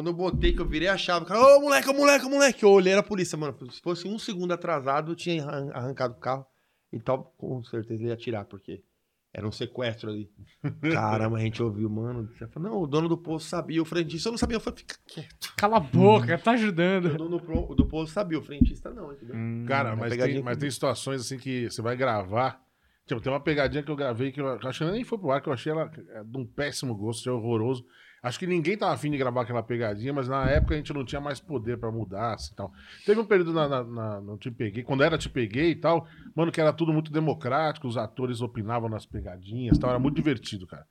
Quando 0.00 0.06
eu 0.06 0.14
botei, 0.14 0.54
que 0.54 0.60
eu 0.62 0.66
virei 0.66 0.88
a 0.88 0.96
chave, 0.96 1.24
o 1.26 1.28
cara, 1.28 1.40
ô 1.58 1.60
moleque, 1.60 1.90
ô 1.90 1.92
moleque, 1.92 2.24
ô 2.24 2.30
moleque, 2.30 2.62
eu 2.64 2.70
olhei 2.70 2.94
a 2.94 3.02
polícia, 3.02 3.36
mano. 3.36 3.54
Se 3.70 3.82
fosse 3.82 4.08
um 4.08 4.18
segundo 4.18 4.52
atrasado, 4.52 5.12
eu 5.12 5.14
tinha 5.14 5.44
arran- 5.44 5.70
arrancado 5.74 6.14
o 6.14 6.18
carro 6.18 6.46
e 6.90 6.98
tal, 6.98 7.34
com 7.36 7.62
certeza 7.62 8.00
ele 8.00 8.08
ia 8.08 8.14
atirar, 8.14 8.46
porque 8.46 8.82
era 9.30 9.46
um 9.46 9.52
sequestro 9.52 10.08
ali. 10.08 10.30
Caramba, 10.94 11.36
a 11.36 11.40
gente 11.40 11.62
ouviu, 11.62 11.90
mano. 11.90 12.30
Você 12.32 12.46
falou, 12.48 12.70
não, 12.70 12.78
o 12.80 12.86
dono 12.86 13.10
do 13.10 13.18
posto 13.18 13.46
sabia, 13.50 13.82
o 13.82 13.84
frentista 13.84 14.28
eu 14.28 14.32
não 14.32 14.38
sabia. 14.38 14.56
Eu 14.56 14.60
falei, 14.60 14.78
fica 14.78 14.96
quieto. 15.06 15.52
Cala 15.54 15.76
a 15.76 15.80
boca, 15.80 16.38
tá 16.38 16.52
O 16.52 16.54
ajudando. 16.54 17.16
dono 17.18 17.38
do, 17.38 17.74
do 17.74 17.84
posto 17.86 18.12
sabia, 18.14 18.38
o 18.38 18.42
frentista 18.42 18.90
não, 18.90 19.12
entendeu? 19.12 19.36
Cara, 19.68 19.90
uma 19.90 19.96
mas 19.96 20.16
tem, 20.16 20.42
mas 20.42 20.56
que- 20.56 20.60
tem 20.62 20.70
situações 20.70 21.20
assim 21.20 21.36
que 21.36 21.70
você 21.70 21.82
vai 21.82 21.94
gravar. 21.94 22.58
Tipo, 23.06 23.20
tem 23.20 23.30
uma 23.30 23.40
pegadinha 23.40 23.82
que 23.82 23.90
eu 23.90 23.96
gravei 23.96 24.32
que 24.32 24.40
eu 24.40 24.48
acho 24.66 24.82
que 24.84 24.90
nem 24.90 25.04
foi 25.04 25.18
pro 25.18 25.30
ar, 25.30 25.42
que 25.42 25.48
eu 25.48 25.52
achei 25.52 25.70
ela 25.72 25.90
é, 26.10 26.24
de 26.24 26.38
um 26.38 26.46
péssimo 26.46 26.94
gosto, 26.94 27.28
é 27.28 27.32
horroroso. 27.32 27.84
Acho 28.22 28.38
que 28.38 28.46
ninguém 28.46 28.76
tava 28.76 28.92
afim 28.92 29.10
de 29.10 29.16
gravar 29.16 29.42
aquela 29.42 29.62
pegadinha, 29.62 30.12
mas 30.12 30.28
na 30.28 30.48
época 30.50 30.74
a 30.74 30.76
gente 30.76 30.92
não 30.92 31.04
tinha 31.04 31.20
mais 31.20 31.40
poder 31.40 31.78
pra 31.78 31.90
mudar, 31.90 32.34
assim, 32.34 32.54
tal. 32.54 32.70
Teve 33.06 33.18
um 33.20 33.24
período 33.24 33.52
na, 33.52 33.66
na, 33.68 33.82
na- 33.84 34.20
no 34.20 34.36
Te 34.36 34.50
Peguei, 34.50 34.82
quando 34.82 35.02
era 35.02 35.16
Te 35.16 35.28
Peguei 35.30 35.70
e 35.70 35.74
tal, 35.76 36.06
mano, 36.36 36.52
que 36.52 36.60
era 36.60 36.72
tudo 36.72 36.92
muito 36.92 37.10
democrático, 37.10 37.88
os 37.88 37.96
atores 37.96 38.42
opinavam 38.42 38.88
nas 38.90 39.06
pegadinhas 39.06 39.78
tal, 39.78 39.88
era 39.90 39.98
muito 39.98 40.16
divertido, 40.16 40.66
cara. 40.66 40.84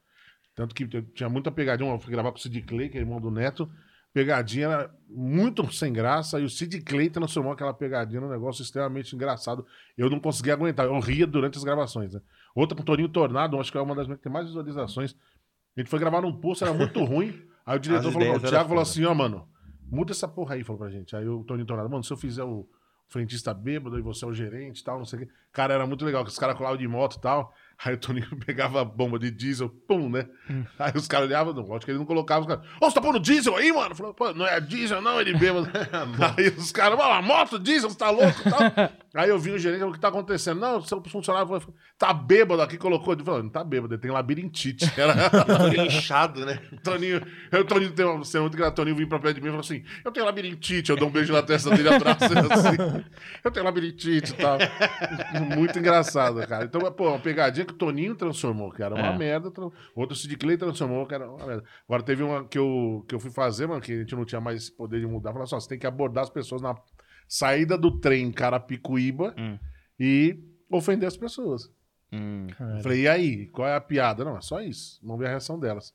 Tanto 0.55 0.73
que 0.73 0.87
tinha 0.87 1.29
muita 1.29 1.51
pegadinha, 1.51 1.89
eu 1.91 1.99
fui 1.99 2.11
gravar 2.11 2.31
com 2.31 2.37
o 2.37 2.41
Sid 2.41 2.61
Clay, 2.63 2.89
que 2.89 2.97
é 2.97 3.01
irmão 3.01 3.21
do 3.21 3.29
Neto, 3.29 3.69
pegadinha 4.11 4.65
era 4.65 4.95
muito 5.07 5.71
sem 5.71 5.93
graça, 5.93 6.39
e 6.39 6.43
o 6.43 6.49
Sid 6.49 6.81
Clay 6.81 7.11
transformou 7.11 7.53
aquela 7.53 7.73
pegadinha 7.75 8.19
num 8.19 8.29
negócio 8.29 8.63
extremamente 8.63 9.15
engraçado. 9.15 9.63
Eu 9.95 10.09
não 10.09 10.19
conseguia 10.19 10.53
aguentar, 10.53 10.87
eu 10.87 10.99
ria 10.99 11.27
durante 11.27 11.59
as 11.59 11.63
gravações, 11.63 12.13
né? 12.13 12.19
Outra 12.55 12.75
com 12.75 12.81
o 12.81 12.85
Toninho 12.85 13.07
Tornado, 13.07 13.59
acho 13.59 13.71
que 13.71 13.77
é 13.77 13.81
uma 13.81 13.93
das 13.95 14.07
que 14.07 14.15
tem 14.17 14.31
mais 14.31 14.47
visualizações. 14.47 15.15
A 15.79 15.81
gente 15.81 15.89
foi 15.89 15.99
gravar 15.99 16.21
num 16.21 16.33
posto, 16.33 16.65
era 16.65 16.73
muito 16.73 17.01
ruim. 17.05 17.41
Aí 17.65 17.77
o 17.77 17.79
diretor 17.79 18.07
As 18.07 18.13
falou, 18.13 18.35
o 18.35 18.39
Thiago 18.41 18.67
falou 18.67 18.81
assim, 18.81 19.05
ó, 19.05 19.13
mano, 19.13 19.47
muda 19.89 20.11
essa 20.11 20.27
porra 20.27 20.55
aí, 20.55 20.63
falou 20.63 20.79
pra 20.79 20.89
gente. 20.89 21.15
Aí 21.15 21.25
o 21.25 21.41
Toninho 21.45 21.65
Tornado, 21.65 21.89
mano, 21.89 22.03
se 22.03 22.11
eu 22.11 22.17
fizer 22.17 22.43
o 22.43 22.67
frentista 23.07 23.53
bêbado 23.53 23.97
e 23.97 24.01
você 24.01 24.25
é 24.25 24.27
o 24.27 24.33
gerente 24.33 24.81
e 24.81 24.83
tal, 24.83 24.97
não 24.97 25.05
sei 25.05 25.19
o 25.19 25.25
quê. 25.25 25.31
Cara, 25.53 25.73
era 25.73 25.87
muito 25.87 26.03
legal, 26.03 26.25
que 26.25 26.31
os 26.31 26.37
caras 26.37 26.57
colavam 26.57 26.77
de 26.77 26.85
moto 26.85 27.15
e 27.15 27.21
tal. 27.21 27.53
Aí 27.83 27.93
o 27.93 27.97
Toninho 27.97 28.27
pegava 28.45 28.81
a 28.81 28.85
bomba 28.85 29.17
de 29.17 29.31
diesel, 29.31 29.69
pum, 29.69 30.09
né? 30.09 30.25
Aí 30.77 30.91
os 30.95 31.07
caras 31.07 31.27
olhavam, 31.27 31.53
não, 31.53 31.63
lógico 31.63 31.85
que 31.85 31.91
ele 31.91 31.99
não 31.99 32.05
colocava 32.05 32.41
os 32.41 32.47
caras. 32.47 32.65
Ô, 32.81 32.89
você 32.89 32.95
tá 32.95 33.01
pondo 33.01 33.19
diesel 33.19 33.55
aí, 33.55 33.71
mano? 33.71 33.95
Falou, 33.95 34.13
pô, 34.13 34.33
não 34.33 34.45
é 34.45 34.59
diesel, 34.59 35.01
não, 35.01 35.21
ele 35.21 35.37
bêbado. 35.37 35.69
aí 36.37 36.49
os 36.49 36.71
caras, 36.71 36.97
mano, 36.97 37.11
a 37.11 37.21
moto, 37.21 37.57
diesel, 37.57 37.89
você 37.89 37.97
tá 37.97 38.09
louco 38.09 38.35
e 38.45 38.49
tal. 38.49 38.59
aí 39.13 39.29
eu 39.29 39.39
vi 39.39 39.51
o 39.51 39.57
gerente, 39.57 39.79
falou, 39.79 39.91
o 39.91 39.95
que 39.95 40.01
tá 40.01 40.09
acontecendo? 40.09 40.59
Não, 40.59 40.79
o 40.79 40.85
seu 40.85 41.01
funcionário 41.03 41.47
falou, 41.47 41.63
tá 41.97 42.11
bêbado 42.11 42.61
aqui, 42.61 42.77
colocou. 42.77 43.13
Ele 43.13 43.23
falou, 43.23 43.43
não 43.43 43.49
tá 43.49 43.63
bêbado, 43.63 43.93
ele 43.93 44.01
tem 44.01 44.11
labirintite. 44.11 44.91
Era... 44.97 45.15
Inchado, 45.85 46.45
né? 46.45 46.59
Toninho, 46.83 47.25
eu, 47.49 47.63
Toninho 47.63 47.91
tem 47.91 48.05
uma 48.05 48.25
cena 48.25 48.41
muito 48.41 48.55
engraçada. 48.55 48.75
Toninho 48.75 48.95
vinha 48.95 49.07
pra 49.07 49.19
perto 49.19 49.35
de 49.35 49.41
mim 49.41 49.47
e 49.47 49.51
falou 49.51 49.61
assim: 49.61 49.83
Eu 50.03 50.11
tenho 50.11 50.25
labirintite. 50.25 50.89
Eu 50.89 50.97
dou 50.97 51.07
um 51.07 51.11
beijo 51.11 51.31
na 51.31 51.41
testa 51.41 51.69
dele 51.69 51.89
atrás, 51.89 52.17
assim. 52.21 53.05
Eu 53.43 53.51
tenho 53.51 53.65
labirintite 53.65 54.33
e 54.33 54.35
tal. 54.35 54.57
Muito 55.55 55.79
engraçado, 55.79 56.45
cara. 56.47 56.65
Então, 56.65 56.81
pô, 56.91 57.09
uma 57.09 57.19
pegadinha 57.19 57.68
que 57.69 57.73
o 57.75 57.77
Toninho 57.77 58.15
transformou, 58.15 58.71
que 58.71 58.81
era 58.83 58.93
uma 58.95 59.07
É. 59.13 59.17
merda. 59.17 59.49
tra- 59.51 59.69
Outro 59.95 60.15
Sid 60.15 60.35
Clay 60.37 60.57
transformou, 60.57 61.05
que 61.05 61.13
era 61.13 61.29
uma 61.29 61.45
merda. 61.45 61.63
Agora, 61.87 62.03
teve 62.03 62.23
uma 62.23 62.43
que 62.45 62.57
eu, 62.57 63.05
que 63.07 63.15
eu 63.15 63.19
fui 63.19 63.31
fazer, 63.31 63.67
mano, 63.67 63.81
que 63.81 63.91
a 63.93 63.97
gente 63.99 64.15
não 64.15 64.25
tinha 64.25 64.41
mais 64.41 64.63
esse 64.63 64.71
poder 64.71 64.99
de 64.99 65.07
mudar. 65.07 65.31
Falei 65.31 65.43
assim: 65.45 65.55
ó, 65.55 65.59
você 65.59 65.69
tem 65.69 65.79
que 65.79 65.87
abordar 65.87 66.23
as 66.23 66.29
pessoas 66.29 66.61
na 66.61 66.75
saída 67.27 67.77
do 67.77 67.99
trem 67.99 68.31
Carapicuíba 68.31 69.33
Hum. 69.37 69.57
e 69.99 70.39
ofender 70.71 71.07
as 71.07 71.15
pessoas. 71.17 71.71
Eu 72.11 72.81
Falei, 72.81 73.01
e 73.01 73.07
aí? 73.07 73.47
Qual 73.47 73.67
é 73.67 73.75
a 73.75 73.81
piada? 73.81 74.25
Não, 74.25 74.35
é 74.37 74.41
só 74.41 74.59
isso. 74.61 74.99
Vamos 75.03 75.19
ver 75.19 75.27
a 75.27 75.29
reação 75.29 75.59
delas. 75.59 75.93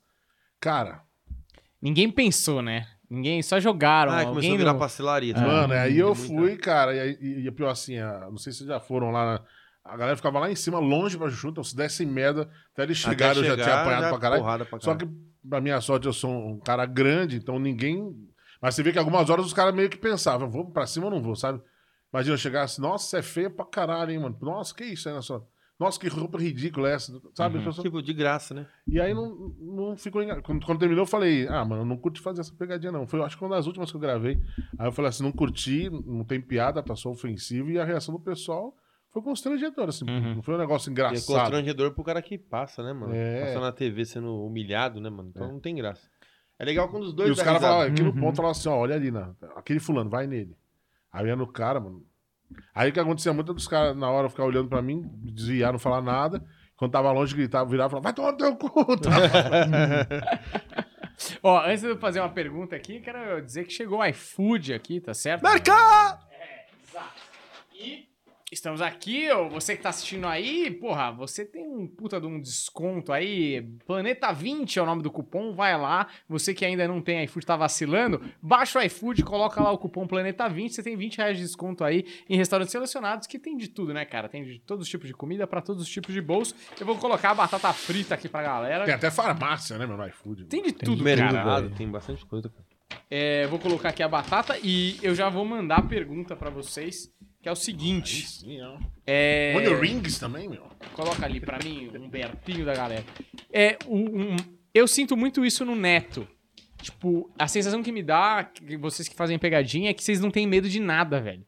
Cara, 0.61 1.03
Ninguém 1.83 2.11
pensou, 2.11 2.63
né? 2.63 2.87
Ninguém, 3.11 3.43
só 3.43 3.61
jogaram. 3.61 4.11
Ah, 4.13 4.21
começou 4.25 4.37
alguém 4.37 4.55
a 4.55 4.57
virar 4.57 4.73
no- 4.73 4.79
parcelaria. 4.79 5.35
Mano, 5.37 5.75
aí 5.75 5.99
eu 5.99 6.15
fui, 6.15 6.57
cara, 6.57 6.95
e, 6.95 7.01
aí- 7.01 7.19
e, 7.21 7.47
e 7.47 7.51
pior 7.51 7.69
assim, 7.69 7.99
a- 7.99 8.29
não 8.31 8.39
sei 8.39 8.53
se 8.53 8.59
vocês 8.61 8.69
já 8.69 8.81
foram 8.81 9.11
lá, 9.11 9.25
na- 9.35 9.45
a 9.85 9.97
galera 9.97 10.17
ficava 10.17 10.39
lá 10.39 10.51
em 10.51 10.57
cima, 10.57 10.79
longe 10.79 11.19
pra 11.19 11.29
Juju, 11.29 11.49
então 11.49 11.63
se 11.65 11.77
dessem 11.77 12.07
merda, 12.07 12.49
até 12.73 12.85
eles 12.85 12.97
chegaram, 12.97 13.41
eu 13.41 13.45
já 13.45 13.51
chegar, 13.51 13.65
tinha 13.65 13.81
apanhado 13.83 14.03
já 14.03 14.09
pra 14.11 14.19
caralho. 14.19 14.67
pra 14.67 14.81
Só 14.81 14.95
caralho. 14.95 15.09
que, 15.09 15.49
pra 15.49 15.61
minha 15.61 15.81
sorte, 15.81 16.07
eu 16.07 16.13
sou 16.13 16.31
um 16.31 16.59
cara 16.59 16.87
grande, 16.87 17.37
então 17.37 17.59
ninguém... 17.59 18.13
Mas 18.61 18.75
você 18.75 18.83
vê 18.83 18.93
que 18.93 18.99
algumas 18.99 19.29
horas 19.29 19.45
os 19.45 19.53
caras 19.53 19.75
meio 19.75 19.91
que 19.91 19.99
pensavam, 19.99 20.49
vou 20.51 20.71
pra 20.71 20.87
cima 20.87 21.07
ou 21.07 21.11
não 21.13 21.23
vou, 21.23 21.37
sabe? 21.37 21.61
Imagina 22.13 22.35
eu 22.35 22.39
chegar 22.39 22.63
assim, 22.63 22.81
nossa, 22.81 23.07
você 23.09 23.19
é 23.19 23.23
feia 23.23 23.51
pra 23.51 23.65
caralho, 23.67 24.11
hein, 24.11 24.19
mano? 24.21 24.39
Nossa, 24.41 24.75
que 24.75 24.85
isso 24.85 25.09
aí 25.09 25.15
na 25.15 25.21
sua... 25.21 25.47
Nossa, 25.79 25.99
que 25.99 26.07
roupa 26.07 26.39
ridícula 26.39 26.89
é 26.89 26.95
essa, 26.95 27.21
sabe? 27.35 27.59
Pessoas- 27.59 27.79
Tipo, 27.85 28.01
de 28.01 28.13
graça, 28.13 28.55
né? 28.55 28.67
E 28.87 29.01
aí 29.01 29.13
não, 29.13 29.53
não 29.61 29.97
ficou 29.97 30.23
engan... 30.23 30.41
quando, 30.41 30.65
quando 30.65 30.79
terminou, 30.79 31.03
eu 31.03 31.07
falei, 31.07 31.49
ah, 31.49 31.65
mano, 31.65 31.83
eu 31.83 31.87
não 31.87 31.97
curti 31.97 32.21
fazer 32.21 32.43
essa 32.43 32.55
pegadinha, 32.55 32.93
não. 32.93 33.09
Foi, 33.09 33.21
acho 33.23 33.37
que 33.37 33.45
uma 33.45 33.57
das 33.57 33.67
últimas 33.67 33.91
que 33.91 33.97
eu 33.97 34.01
gravei. 34.01 34.41
Aí 34.79 34.87
eu 34.87 34.93
falei 34.93 35.09
assim, 35.09 35.25
não 35.25 35.33
curti, 35.33 35.91
não 35.91 36.25
tem 36.25 36.41
piada, 36.41 36.81
tá 36.81 36.95
só 36.95 37.11
ofensivo, 37.11 37.71
e 37.71 37.79
a 37.79 37.85
reação 37.85 38.15
do 38.15 38.21
pessoal 38.21 38.73
foi 39.15 39.23
constrangedora, 39.23 39.89
assim. 39.91 40.05
Uhum. 40.07 40.35
Não 40.35 40.43
foi 40.43 40.57
um 40.57 40.59
negócio 40.59 40.89
E 40.89 40.91
é 40.91 40.93
engraçado. 40.93 41.39
constrangedor 41.39 41.93
pro 41.93 42.03
cara 42.05 42.21
que 42.21 42.37
passa, 42.37 42.83
né, 42.83 42.93
mano? 42.93 43.15
É. 43.15 43.47
Passa 43.47 43.61
na 43.61 43.73
TV 43.73 44.05
sendo 44.05 44.45
humilhado, 44.45 45.01
né, 45.01 45.09
mano? 45.09 45.31
Então 45.33 45.51
não 45.51 45.61
tem 45.61 45.75
graça. 45.77 46.07
É 46.59 46.65
legal 46.65 46.89
quando 46.89 47.05
os 47.05 47.15
dois 47.15 47.29
E 47.29 47.33
os 47.33 47.41
caras 47.43 47.63
falavam, 47.63 47.87
aqui 47.87 48.03
Uhum. 48.03 48.09
no 48.13 48.21
ponto, 48.21 48.37
falavam 48.37 48.51
assim, 48.51 48.69
ó, 48.69 48.77
olha 48.77 48.95
ali, 48.97 49.11
na, 49.11 49.33
aquele 49.57 49.79
fulano, 49.81 50.11
vai 50.11 50.27
nele. 50.27 50.57
Aí 51.13 51.27
ia 51.27 51.37
no 51.37 51.47
cara, 51.47 51.81
mano. 51.81 52.05
Aí 52.75 52.91
o 52.91 52.93
que 52.93 53.01
acontecia 53.01 53.33
muito 53.33 53.53
é 53.53 53.55
dos 53.55 53.67
caras, 53.69 53.97
na 53.97 54.11
hora, 54.11 54.29
ficar 54.29 54.45
olhando 54.45 54.69
pra 54.69 54.83
mim, 54.83 55.03
desviar, 55.23 55.73
não 55.73 55.79
falar 55.79 56.03
nada. 56.03 56.45
Quando 56.77 56.91
tava 56.91 57.11
longe, 57.13 57.35
gritava, 57.37 57.71
virava 57.71 57.89
e 57.89 57.91
falava, 57.91 58.05
vai 58.05 58.13
tomar 58.13 58.33
no 58.33 58.39
teu 58.39 58.57
cu. 58.57 58.85
tá? 58.99 59.11
Ó, 61.43 61.61
antes 61.65 61.83
de 61.83 61.89
eu 61.89 61.99
fazer 61.99 62.21
uma 62.21 62.29
pergunta 62.29 62.75
aqui, 62.75 63.01
quero 63.01 63.41
dizer 63.45 63.65
que 63.65 63.73
chegou 63.73 64.01
o 64.01 64.05
iFood 64.07 64.75
aqui, 64.75 65.01
tá 65.01 65.15
certo? 65.15 65.43
Mercado! 65.43 66.25
E 67.73 68.09
estamos 68.55 68.81
aqui, 68.81 69.31
ó, 69.31 69.49
você 69.49 69.77
que 69.77 69.83
tá 69.83 69.91
assistindo 69.91 70.27
aí, 70.27 70.71
porra, 70.71 71.11
você 71.13 71.45
tem 71.45 71.67
um 71.67 71.87
puta 71.87 72.21
de 72.21 72.27
um 72.27 72.41
desconto 72.41 73.13
aí, 73.13 73.63
Planeta 73.87 74.33
20 74.33 74.79
é 74.79 74.83
o 74.83 74.87
nome 74.87 75.03
do 75.03 75.11
cupom, 75.11 75.55
vai 75.55 75.77
lá, 75.79 76.07
você 76.29 76.55
que 76.55 76.65
ainda 76.65 76.87
não 76.89 77.01
tem 77.03 77.23
iFood, 77.25 77.45
tá 77.47 77.57
vacilando, 77.57 78.21
baixa 78.41 78.79
o 78.79 78.83
iFood, 78.83 79.23
coloca 79.25 79.63
lá 79.63 79.71
o 79.71 79.79
cupom 79.79 80.07
Planeta 80.07 80.49
20, 80.49 80.73
você 80.75 80.83
tem 80.83 80.97
20 80.97 81.19
reais 81.19 81.37
de 81.37 81.43
desconto 81.43 81.85
aí 81.85 82.05
em 82.29 82.37
restaurantes 82.37 82.73
selecionados, 82.73 83.27
que 83.27 83.39
tem 83.39 83.57
de 83.57 83.69
tudo, 83.69 83.93
né, 83.93 84.05
cara, 84.05 84.29
tem 84.29 84.45
de 84.45 84.59
todos 84.61 84.85
os 84.85 84.89
tipos 84.91 85.07
de 85.09 85.15
comida, 85.15 85.47
pra 85.47 85.61
todos 85.61 85.83
os 85.83 85.89
tipos 85.89 86.15
de 86.15 86.21
bolso, 86.21 86.55
eu 86.81 86.87
vou 86.87 86.97
colocar 86.97 87.31
a 87.31 87.35
batata 87.35 87.73
frita 87.73 88.15
aqui 88.15 88.29
pra 88.29 88.43
galera, 88.43 88.85
Tem 88.85 88.95
até 88.95 89.11
farmácia, 89.11 89.77
né, 89.79 89.87
meu, 89.87 89.97
no 89.97 90.07
iFood. 90.07 90.45
tem 90.47 90.63
de 90.63 90.73
Tem 90.73 90.87
tudo, 90.89 91.03
mercado, 91.05 91.35
cara. 91.35 91.71
tem 91.77 91.89
bastante 91.91 92.25
coisa. 92.25 92.49
cara. 92.49 92.65
É, 93.11 93.47
vou 93.49 93.59
colocar 93.59 93.89
aqui 93.91 94.03
a 94.03 94.09
batata 94.09 94.57
e 94.63 94.99
eu 95.03 95.15
já 95.15 95.29
vou 95.29 95.45
mandar 95.45 95.79
a 95.79 95.83
pergunta 95.83 96.37
pra 96.37 96.49
vocês, 96.51 97.13
que 97.45 97.49
é 97.51 97.53
o 97.53 97.57
seguinte, 97.57 98.27
sim, 98.27 98.59
ó. 98.63 98.79
é... 99.07 99.53
Olha 99.55 99.73
o 99.77 99.81
Rings 99.81 100.19
também, 100.19 100.49
meu. 100.49 100.63
Coloca 100.95 101.27
ali 101.27 101.39
pra 101.41 101.59
mim, 101.63 101.91
um 101.95 102.09
bertinho 102.09 102.65
da 102.65 102.75
galera. 102.75 103.05
É, 103.53 103.77
um, 103.87 104.33
um- 104.33 104.37
eu 104.73 104.89
sinto 104.89 105.15
muito 105.15 105.45
isso 105.45 105.63
no 105.63 105.77
Neto. 105.77 106.27
tipo, 106.81 107.31
a 107.39 107.47
sensação 107.47 107.83
que 107.83 107.93
me 107.93 108.03
dá, 108.03 108.45
que 108.45 108.79
vocês 108.79 109.07
que 109.09 109.15
fazem 109.15 109.39
pegadinha, 109.39 109.91
é 109.91 109.95
que 109.95 110.03
vocês 110.03 110.21
não 110.21 110.31
têm 110.31 110.47
medo 110.47 110.71
de 110.71 110.81
nada, 110.81 111.21
velho. 111.21 111.45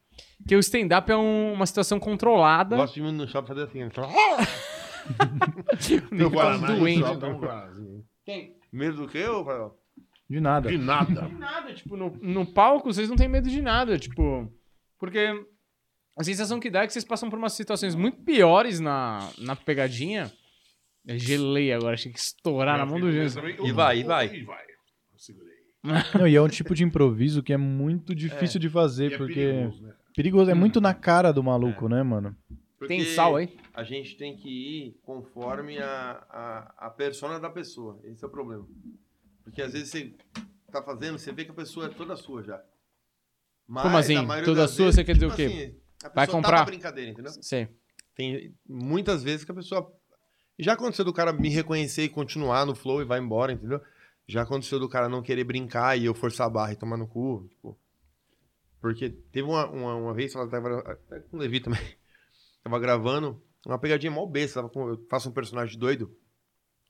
Que 0.47 0.55
o 0.55 0.59
stand-up 0.59 1.11
é 1.11 1.17
um- 1.17 1.53
uma 1.53 1.65
situação 1.65 1.99
controlada. 1.99 2.75
Gosto 2.75 2.93
de 2.93 3.01
ir 3.01 3.11
no 3.11 3.27
shopping 3.27 3.47
fazer 3.47 3.63
assim. 3.63 3.79
Meu 6.11 6.29
Guaraná, 6.29 6.67
doente, 6.75 7.01
né? 7.01 7.15
dá 7.15 7.27
um 7.27 7.39
Guaranazinho. 7.39 8.03
Medo 8.71 8.97
do 8.97 9.07
quê, 9.07 9.23
ô 9.27 9.39
Rafael? 9.39 9.75
De 10.29 10.39
nada. 10.39 10.69
De 10.69 10.77
nada. 10.77 11.27
nada, 11.29 11.73
tipo, 11.73 11.95
no, 11.97 12.15
no 12.21 12.45
palco 12.45 12.93
vocês 12.93 13.09
não 13.09 13.15
têm 13.15 13.27
medo 13.29 13.49
de 13.49 13.61
nada, 13.61 13.97
tipo, 13.97 14.51
porque 14.99 15.33
a 16.17 16.23
sensação 16.23 16.59
que 16.59 16.69
dá 16.69 16.81
é 16.83 16.87
que 16.87 16.93
vocês 16.93 17.05
passam 17.05 17.29
por 17.29 17.37
umas 17.37 17.53
situações 17.53 17.93
muito 17.93 18.17
piores 18.23 18.79
na, 18.79 19.29
na 19.37 19.55
pegadinha. 19.55 20.31
Eu 21.05 21.17
gelei 21.17 21.71
agora, 21.71 21.93
achei 21.93 22.11
que 22.11 22.19
estourar 22.19 22.77
na 22.77 22.85
mão 22.85 22.99
do 22.99 23.11
Jansen. 23.11 23.41
E 23.63 23.71
vai, 23.71 23.99
e 23.99 24.03
vai. 24.03 24.35
E 24.35 24.43
vai. 24.43 24.63
Eu 25.13 25.19
segurei. 25.19 25.55
Não, 26.15 26.27
e 26.27 26.35
é 26.35 26.41
um 26.41 26.49
tipo 26.49 26.73
de 26.75 26.83
improviso 26.83 27.41
que 27.43 27.53
é 27.53 27.57
muito 27.57 28.13
difícil 28.15 28.59
de 28.59 28.67
fazer, 28.67 29.11
E 29.11 29.13
é 29.13 29.17
porque. 29.17 29.33
perigoso, 29.35 29.83
né? 29.83 29.93
perigoso, 30.15 30.51
é 30.51 30.53
muito 30.53 30.81
na 30.81 30.93
cara 30.93 31.31
do 31.31 31.43
maluco, 31.43 31.87
né, 31.87 32.01
mano? 32.03 32.35
Tem 32.87 32.99
Porque 32.99 33.05
sal 33.05 33.35
aí? 33.35 33.55
A 33.73 33.83
gente 33.83 34.17
tem 34.17 34.35
que 34.35 34.49
ir 34.49 34.99
conforme 35.03 35.77
a, 35.77 36.23
a, 36.29 36.87
a 36.87 36.89
persona 36.89 37.39
da 37.39 37.49
pessoa. 37.49 37.99
Esse 38.03 38.23
é 38.23 38.27
o 38.27 38.29
problema. 38.29 38.67
Porque 39.43 39.61
às 39.61 39.73
vezes 39.73 39.89
você 39.89 40.13
tá 40.71 40.81
fazendo, 40.81 41.17
você 41.17 41.31
vê 41.31 41.45
que 41.45 41.51
a 41.51 41.55
pessoa 41.55 41.85
é 41.85 41.89
toda 41.89 42.15
sua 42.15 42.43
já. 42.43 42.61
Mas, 43.67 43.83
Como 43.83 43.97
assim? 43.97 44.15
Toda 44.43 44.67
sua, 44.67 44.85
vezes, 44.85 44.95
você 44.95 45.03
quer 45.03 45.13
dizer 45.13 45.25
o 45.25 45.29
tipo 45.29 45.37
quê? 45.37 45.45
assim, 45.45 45.75
a 46.03 46.09
Vai 46.09 46.25
pessoa 46.25 46.41
comprar? 46.41 46.59
Tá 46.59 46.65
brincadeira, 46.65 47.11
entendeu? 47.11 47.31
Sei. 47.41 47.67
Tem 48.15 48.53
muitas 48.67 49.23
vezes 49.23 49.45
que 49.45 49.51
a 49.51 49.55
pessoa. 49.55 49.91
Já 50.59 50.73
aconteceu 50.73 51.05
do 51.05 51.13
cara 51.13 51.31
me 51.31 51.49
reconhecer 51.49 52.03
e 52.03 52.09
continuar 52.09 52.65
no 52.65 52.73
flow 52.75 53.01
e 53.01 53.05
vai 53.05 53.19
embora, 53.19 53.51
entendeu? 53.53 53.79
Já 54.27 54.41
aconteceu 54.41 54.79
do 54.79 54.89
cara 54.89 55.07
não 55.07 55.21
querer 55.21 55.43
brincar 55.43 55.97
e 55.97 56.05
eu 56.05 56.13
forçar 56.15 56.47
a 56.47 56.49
barra 56.49 56.73
e 56.73 56.75
tomar 56.75 56.97
no 56.97 57.07
cu. 57.07 57.47
Tipo, 57.49 57.77
porque 58.81 59.09
teve 59.09 59.47
uma, 59.47 59.67
uma, 59.69 59.95
uma 59.95 60.13
vez, 60.13 60.33
ela 60.35 60.47
tava 60.47 60.79
até 60.79 61.19
com 61.19 61.37
o 61.37 61.39
Levi 61.39 61.59
também. 61.59 61.79
Tava 62.63 62.79
gravando 62.79 63.41
uma 63.65 63.79
pegadinha 63.79 64.11
mó 64.11 64.25
besta. 64.25 64.61
Com, 64.67 64.89
eu 64.89 65.05
faço 65.09 65.29
um 65.29 65.31
personagem 65.31 65.79
doido. 65.79 66.13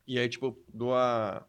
E 0.07 0.17
aí, 0.17 0.27
tipo, 0.27 0.57
dou 0.73 0.95
a, 0.95 1.45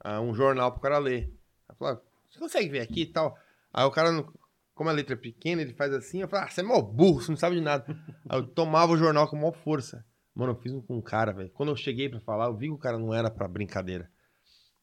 a 0.00 0.20
um 0.20 0.34
jornal 0.34 0.72
pro 0.72 0.80
cara 0.80 0.98
ler. 0.98 1.32
Ela 1.68 1.76
falou, 1.78 1.94
"Ah, 1.94 2.00
você 2.28 2.38
consegue 2.40 2.68
ver 2.70 2.80
aqui 2.80 3.02
e 3.02 3.06
tal? 3.06 3.38
Aí 3.72 3.84
o 3.84 3.90
cara, 3.90 4.10
não- 4.10 4.32
como 4.74 4.90
a 4.90 4.92
letra 4.92 5.14
é 5.14 5.16
pequena, 5.16 5.62
ele 5.62 5.72
faz 5.72 5.92
assim. 5.92 6.20
Eu 6.22 6.28
falo, 6.28 6.44
ah, 6.44 6.48
você 6.50 6.60
é 6.60 6.64
mó 6.64 6.80
burro, 6.80 7.20
você 7.20 7.30
não 7.30 7.36
sabe 7.38 7.56
de 7.56 7.62
nada. 7.62 7.84
Aí 8.28 8.38
eu 8.38 8.46
tomava 8.46 8.92
o 8.92 8.96
jornal 8.96 9.28
com 9.28 9.36
maior 9.36 9.52
força. 9.52 10.04
Mano, 10.34 10.52
eu 10.52 10.56
fiz 10.56 10.72
um 10.72 10.80
com 10.82 10.96
um 10.96 11.00
cara, 11.02 11.32
velho. 11.32 11.50
Quando 11.50 11.68
eu 11.68 11.76
cheguei 11.76 12.08
pra 12.08 12.18
falar, 12.20 12.46
eu 12.46 12.56
vi 12.56 12.66
que 12.66 12.72
o 12.72 12.78
cara 12.78 12.98
não 12.98 13.14
era 13.14 13.30
pra 13.30 13.46
brincadeira. 13.46 14.10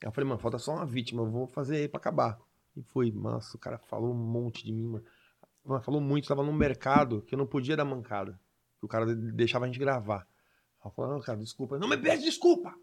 Aí 0.01 0.07
eu 0.07 0.11
falei, 0.13 0.27
mano, 0.29 0.39
falta 0.39 0.57
só 0.57 0.73
uma 0.73 0.85
vítima, 0.85 1.21
eu 1.21 1.29
vou 1.29 1.45
fazer 1.47 1.77
ele 1.77 1.89
pra 1.89 1.99
acabar. 1.99 2.37
E 2.75 2.81
foi, 2.83 3.11
nossa, 3.11 3.57
o 3.57 3.59
cara 3.59 3.77
falou 3.77 4.11
um 4.13 4.17
monte 4.17 4.63
de 4.65 4.71
mim, 4.71 4.87
mano. 4.87 5.03
Mano, 5.65 5.83
falou 5.83 5.99
muito, 6.01 6.27
tava 6.27 6.41
num 6.41 6.53
mercado 6.53 7.21
que 7.23 7.35
eu 7.35 7.37
não 7.37 7.45
podia 7.45 7.75
dar 7.75 7.83
mancada. 7.85 8.39
Que 8.79 8.85
o 8.85 8.87
cara 8.87 9.05
de- 9.05 9.31
deixava 9.33 9.65
a 9.65 9.67
gente 9.67 9.77
gravar. 9.77 10.19
Aí 10.83 10.87
eu 10.89 10.91
falei, 10.91 11.11
não, 11.11 11.19
cara, 11.19 11.37
desculpa. 11.37 11.77
Não 11.77 11.87
me 11.89 11.97
pede 11.97 12.23
desculpa! 12.23 12.73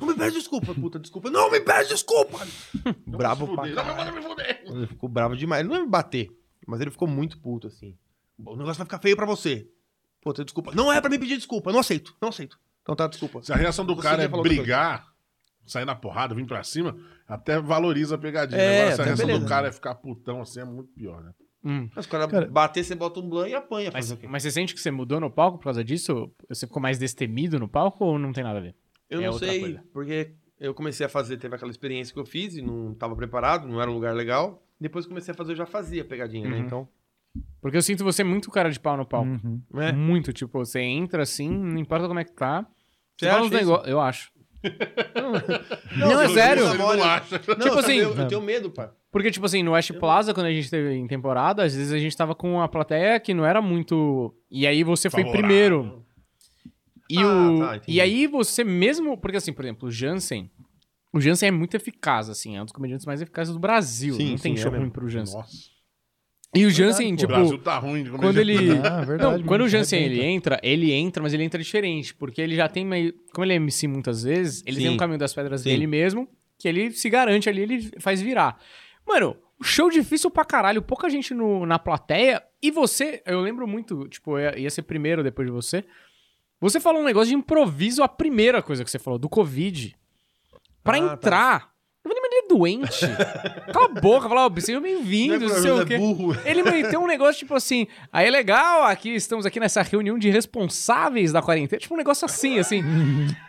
Não 0.00 0.06
me 0.06 0.14
pede 0.14 0.36
desculpa, 0.36 0.72
puta, 0.74 0.98
desculpa. 0.98 1.28
Não 1.28 1.50
me 1.50 1.60
pede 1.60 1.88
desculpa! 1.90 2.38
bravo 3.06 3.54
pra. 3.54 3.66
Não. 3.66 4.76
Ele 4.76 4.86
ficou 4.86 5.08
bravo 5.08 5.36
demais. 5.36 5.60
Ele 5.60 5.68
não 5.68 5.76
ia 5.76 5.82
me 5.84 5.90
bater, 5.90 6.30
mas 6.66 6.80
ele 6.80 6.90
ficou 6.90 7.08
muito 7.08 7.38
puto, 7.38 7.66
assim. 7.66 7.96
O 8.38 8.56
negócio 8.56 8.78
vai 8.78 8.86
ficar 8.86 8.98
feio 8.98 9.16
pra 9.16 9.26
você. 9.26 9.68
Puta, 10.20 10.44
desculpa. 10.44 10.72
Não 10.74 10.92
é 10.92 11.00
pra 11.00 11.10
me 11.10 11.18
pedir 11.18 11.36
desculpa. 11.36 11.70
Eu 11.70 11.74
não 11.74 11.80
aceito. 11.80 12.14
Não 12.20 12.28
aceito. 12.28 12.58
Então 12.82 12.94
tá, 12.96 13.06
desculpa. 13.06 13.42
Se 13.42 13.52
a 13.52 13.56
reação 13.56 13.84
do 13.84 13.94
Você 13.94 14.02
cara 14.02 14.22
é 14.22 14.28
brigar, 14.28 15.12
sair 15.66 15.84
na 15.84 15.94
porrada, 15.94 16.34
vir 16.34 16.46
pra 16.46 16.62
cima, 16.62 16.96
até 17.26 17.60
valoriza 17.60 18.14
a 18.14 18.18
pegadinha. 18.18 18.60
É, 18.60 18.80
Agora, 18.82 18.96
se 18.96 19.00
a 19.00 19.04
reação 19.04 19.26
beleza. 19.26 19.44
do 19.44 19.48
cara 19.48 19.68
é 19.68 19.72
ficar 19.72 19.94
putão 19.96 20.40
assim, 20.40 20.60
é 20.60 20.64
muito 20.64 20.90
pior, 20.92 21.22
né? 21.22 21.32
Hum. 21.64 21.88
Mas 21.94 22.06
o 22.06 22.08
cara, 22.08 22.26
Cara- 22.26 22.46
bater, 22.46 22.82
você 22.84 22.94
bota 22.94 23.20
um 23.20 23.28
blanc 23.28 23.50
e 23.50 23.54
apanha. 23.54 23.90
Mas, 23.92 24.12
mas 24.28 24.42
você 24.42 24.50
sente 24.50 24.74
que 24.74 24.80
você 24.80 24.90
mudou 24.90 25.20
no 25.20 25.30
palco 25.30 25.58
por 25.58 25.64
causa 25.64 25.84
disso? 25.84 26.30
Você 26.48 26.66
ficou 26.66 26.82
mais 26.82 26.98
destemido 26.98 27.58
no 27.58 27.68
palco 27.68 28.04
ou 28.04 28.18
não 28.18 28.32
tem 28.32 28.42
nada 28.42 28.58
a 28.58 28.62
ver? 28.62 28.74
Eu 29.08 29.20
é 29.20 29.26
não 29.26 29.34
sei, 29.34 29.60
coisa. 29.60 29.84
porque 29.92 30.32
eu 30.58 30.74
comecei 30.74 31.06
a 31.06 31.08
fazer, 31.08 31.36
teve 31.36 31.54
aquela 31.54 31.70
experiência 31.70 32.12
que 32.12 32.18
eu 32.18 32.26
fiz 32.26 32.56
e 32.56 32.62
não 32.62 32.94
tava 32.94 33.14
preparado, 33.14 33.68
não 33.68 33.80
era 33.80 33.88
um 33.90 33.94
lugar 33.94 34.14
legal. 34.14 34.60
Depois 34.82 35.04
que 35.04 35.10
comecei 35.10 35.32
a 35.32 35.36
fazer, 35.36 35.52
eu 35.52 35.56
já 35.56 35.66
fazia 35.66 36.04
pegadinha, 36.04 36.48
né? 36.48 36.56
Uhum. 36.58 36.64
Então, 36.66 36.88
Porque 37.60 37.76
eu 37.76 37.82
sinto 37.82 38.02
você 38.04 38.24
muito 38.24 38.50
cara 38.50 38.70
de 38.70 38.80
pau 38.80 38.96
no 38.96 39.06
palco. 39.06 39.28
Uhum. 39.30 39.62
é. 39.76 39.92
Muito, 39.92 40.32
tipo, 40.32 40.58
você 40.58 40.80
entra 40.80 41.22
assim, 41.22 41.48
não 41.48 41.78
importa 41.78 42.08
como 42.08 42.18
é 42.18 42.24
que 42.24 42.32
tá. 42.32 42.62
Você 43.16 43.26
Você 43.26 43.30
fala 43.30 43.44
uns 43.44 43.50
negócios. 43.50 43.88
Eu 43.88 44.00
acho. 44.00 44.32
Não, 45.96 46.08
Não, 46.10 46.20
é 46.22 46.28
sério. 46.28 46.74
não 46.74 46.90
acha. 47.02 47.40
Não, 47.48 47.56
Tipo 47.58 47.78
assim- 47.80 47.96
Eu, 47.96 48.14
eu 48.16 48.28
tenho 48.28 48.40
medo, 48.40 48.70
pai. 48.70 48.90
Porque, 49.10 49.30
tipo 49.30 49.44
assim, 49.44 49.62
no 49.62 49.72
West 49.72 49.92
Plaza, 49.94 50.32
quando 50.32 50.46
a 50.46 50.52
gente 50.52 50.70
teve 50.70 50.94
em 50.94 51.06
temporada, 51.06 51.64
às 51.64 51.74
vezes 51.74 51.92
a 51.92 51.98
gente 51.98 52.16
tava 52.16 52.34
com 52.34 52.54
uma 52.54 52.68
plateia 52.68 53.18
que 53.20 53.34
não 53.34 53.44
era 53.44 53.60
muito. 53.60 54.34
E 54.50 54.66
aí 54.66 54.82
você 54.84 55.10
foi 55.10 55.24
primeiro. 55.24 56.04
E, 57.10 57.18
Ah, 57.18 57.26
o... 57.50 57.58
tá, 57.58 57.80
e 57.86 58.00
aí 58.00 58.26
você 58.26 58.62
mesmo. 58.64 59.18
Porque, 59.18 59.36
assim, 59.36 59.52
por 59.52 59.64
exemplo, 59.64 59.88
o 59.88 59.92
Jansen. 59.92 60.48
O 61.12 61.20
Jansen 61.20 61.48
é 61.48 61.52
muito 61.52 61.76
eficaz, 61.76 62.30
assim, 62.30 62.56
é 62.56 62.62
um 62.62 62.64
dos 62.64 62.72
comediantes 62.72 63.04
mais 63.04 63.20
eficazes 63.20 63.52
do 63.52 63.60
Brasil. 63.60 64.14
Sim, 64.14 64.30
não 64.30 64.38
tem 64.38 64.56
sim, 64.56 64.60
é 64.60 64.62
show 64.62 64.70
mesmo. 64.70 64.84
ruim 64.84 64.90
pro 64.90 65.08
Jansen. 65.08 65.38
Nossa. 65.38 65.72
E 66.54 66.66
o 66.66 66.70
Jansen, 66.70 67.12
o 67.12 67.16
tipo. 67.16 67.32
Brasil 67.32 67.58
tá 67.58 67.78
ruim 67.78 68.04
de 68.04 68.10
quando 68.10 68.38
ele. 68.38 68.56
Ah, 68.84 69.02
verdade. 69.02 69.38
Não, 69.38 69.46
quando 69.46 69.62
o 69.62 69.68
Jansen 69.68 70.02
ele 70.02 70.20
entra, 70.22 70.60
ele 70.62 70.92
entra, 70.92 71.22
mas 71.22 71.32
ele 71.32 71.42
entra 71.42 71.62
diferente, 71.62 72.14
porque 72.14 72.40
ele 72.40 72.54
já 72.54 72.68
tem 72.68 72.84
meio. 72.84 73.14
Como 73.32 73.44
ele 73.44 73.54
é 73.54 73.56
MC 73.56 73.86
muitas 73.88 74.22
vezes, 74.22 74.62
ele 74.66 74.76
Sim. 74.76 74.82
tem 74.82 74.90
um 74.90 74.96
caminho 74.96 75.18
das 75.18 75.32
pedras 75.32 75.62
Sim. 75.62 75.70
dele 75.70 75.86
mesmo, 75.86 76.28
que 76.58 76.68
ele 76.68 76.90
se 76.90 77.08
garante 77.08 77.48
ali, 77.48 77.62
ele 77.62 77.90
faz 77.98 78.20
virar. 78.20 78.58
Mano, 79.06 79.36
o 79.58 79.64
show 79.64 79.90
difícil 79.90 80.30
pra 80.30 80.44
caralho, 80.44 80.82
pouca 80.82 81.08
gente 81.08 81.32
no, 81.32 81.64
na 81.64 81.78
plateia, 81.78 82.42
e 82.62 82.70
você, 82.70 83.22
eu 83.24 83.40
lembro 83.40 83.66
muito, 83.66 84.06
tipo, 84.08 84.38
ia, 84.38 84.58
ia 84.58 84.70
ser 84.70 84.82
primeiro 84.82 85.22
depois 85.22 85.46
de 85.46 85.52
você. 85.52 85.84
Você 86.60 86.78
falou 86.78 87.00
um 87.00 87.04
negócio 87.04 87.30
de 87.30 87.34
improviso, 87.34 88.02
a 88.02 88.08
primeira 88.08 88.62
coisa 88.62 88.84
que 88.84 88.90
você 88.90 88.98
falou, 88.98 89.18
do 89.18 89.28
Covid. 89.28 89.96
Pra 90.82 90.96
Ah, 90.96 91.00
tá. 91.08 91.12
entrar. 91.14 91.72
Eu 92.04 92.10
falei, 92.10 92.20
mas 92.20 92.32
ele 92.32 92.44
é 92.44 92.48
doente. 92.48 93.06
Cala 93.72 93.84
a 93.86 94.00
boca, 94.00 94.28
falar, 94.28 94.46
ó, 94.46 94.50
sejam 94.60 94.82
bem-vindos, 94.82 95.52
não 95.52 95.62
sei 95.62 95.70
o 95.70 95.86
quê. 95.86 95.94
é 95.94 95.98
burro. 95.98 96.36
Ele 96.44 96.64
meteu 96.64 97.00
um 97.00 97.06
negócio 97.06 97.38
tipo 97.38 97.54
assim, 97.54 97.86
aí 98.12 98.26
é 98.26 98.30
legal, 98.30 98.82
aqui 98.82 99.10
estamos 99.14 99.46
aqui 99.46 99.60
nessa 99.60 99.82
reunião 99.82 100.18
de 100.18 100.28
responsáveis 100.28 101.30
da 101.30 101.40
quarentena, 101.40 101.78
tipo 101.78 101.94
um 101.94 101.96
negócio 101.96 102.24
assim, 102.24 102.58
assim. 102.58 102.82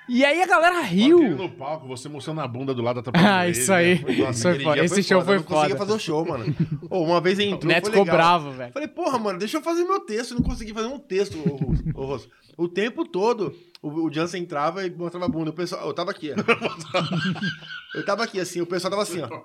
E 0.08 0.24
aí 0.24 0.40
a 0.40 0.46
galera 0.46 0.82
riu. 0.82 1.36
no 1.36 1.50
palco, 1.50 1.88
você 1.88 2.08
mostrando 2.08 2.42
a 2.42 2.48
bunda 2.48 2.76
do 2.76 2.84
lado 2.84 3.00
atrapalhando 3.00 3.34
Ah, 3.34 3.50
isso 3.50 3.74
aí. 3.74 3.96
né? 3.96 4.02
Foi- 4.02 4.30
Isso 4.30 4.42
foi 4.44 4.60
foda. 4.60 4.86
Esse 4.86 5.02
show 5.04 5.22
foda, 5.22 5.26
foi 5.26 5.36
eu 5.36 5.40
não 5.40 5.46
conseguia 5.46 5.76
fazer 5.78 5.94
o 5.94 6.00
show, 6.00 6.24
mano. 6.26 6.56
Ô, 6.92 7.04
uma 7.06 7.20
vez 7.20 7.40
entrou, 7.40 7.74
Neto 7.74 7.86
foi 7.86 7.92
ficou 7.92 8.06
bravo, 8.06 8.52
velho. 8.52 8.72
Falei, 8.72 8.88
porra, 8.88 9.18
mano, 9.18 9.40
deixa 9.40 9.58
eu 9.58 9.62
fazer 9.64 9.84
meu 9.84 10.00
texto. 10.02 10.32
Eu 10.36 10.36
não 10.42 10.44
consegui 10.44 10.74
fazer 10.76 10.88
um 10.90 11.00
texto, 11.00 11.40
ô, 11.40 12.00
ô, 12.00 12.06
Russo. 12.06 12.30
O 12.56 12.68
tempo 12.68 13.04
todo, 13.04 13.52
o, 13.84 14.08
o 14.08 14.12
Jansen 14.12 14.42
entrava 14.42 14.86
e 14.88 14.90
mostrava 14.90 15.26
a 15.26 15.30
bunda. 15.30 15.50
O 15.50 15.54
pessoal, 15.54 15.86
eu 15.86 15.94
tava 15.94 16.12
aqui, 16.12 16.32
ó. 16.32 16.36
eu 17.94 18.06
tava 18.06 18.24
aqui, 18.24 18.40
assim, 18.40 18.62
o 18.62 18.66
pessoal 18.66 18.90
tava 18.90 19.04
assim, 19.04 19.22
ó. 19.22 19.44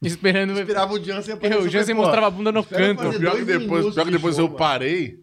Esperando. 0.00 0.52
Esperava 0.52 0.94
o 0.94 1.02
Jansen 1.02 1.34
aparecer. 1.34 1.60
Eu, 1.60 1.66
o 1.66 1.68
Jansen 1.68 1.94
mostrava 1.94 2.28
a 2.28 2.30
bunda 2.30 2.52
no 2.52 2.64
canto. 2.64 3.18
Pior 3.18 3.36
que 3.36 3.44
depois, 3.44 3.94
pior 3.94 4.04
que 4.04 4.10
de 4.10 4.16
depois 4.16 4.36
show, 4.36 4.44
eu 4.44 4.48
mano. 4.48 4.58
parei. 4.58 5.18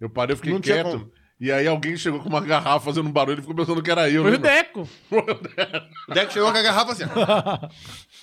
Eu 0.00 0.08
parei, 0.08 0.34
eu 0.34 0.36
fiquei 0.36 0.52
Não 0.52 0.60
tinha 0.60 0.84
quieto. 0.84 1.10
E 1.40 1.50
aí 1.50 1.66
alguém 1.66 1.96
chegou 1.96 2.20
com 2.20 2.28
uma 2.28 2.40
garrafa 2.40 2.86
fazendo 2.86 3.08
um 3.08 3.12
barulho 3.12 3.38
e 3.38 3.40
ficou 3.40 3.56
pensando 3.56 3.82
que 3.82 3.90
era 3.90 4.08
eu. 4.08 4.22
Foi 4.22 4.30
né, 4.30 4.36
o 4.36 4.40
Deco. 4.40 4.88
O 6.08 6.14
Deco 6.14 6.32
chegou 6.32 6.52
com 6.52 6.58
a 6.58 6.62
garrafa 6.62 6.92
assim, 6.92 7.04
ó. 7.04 7.68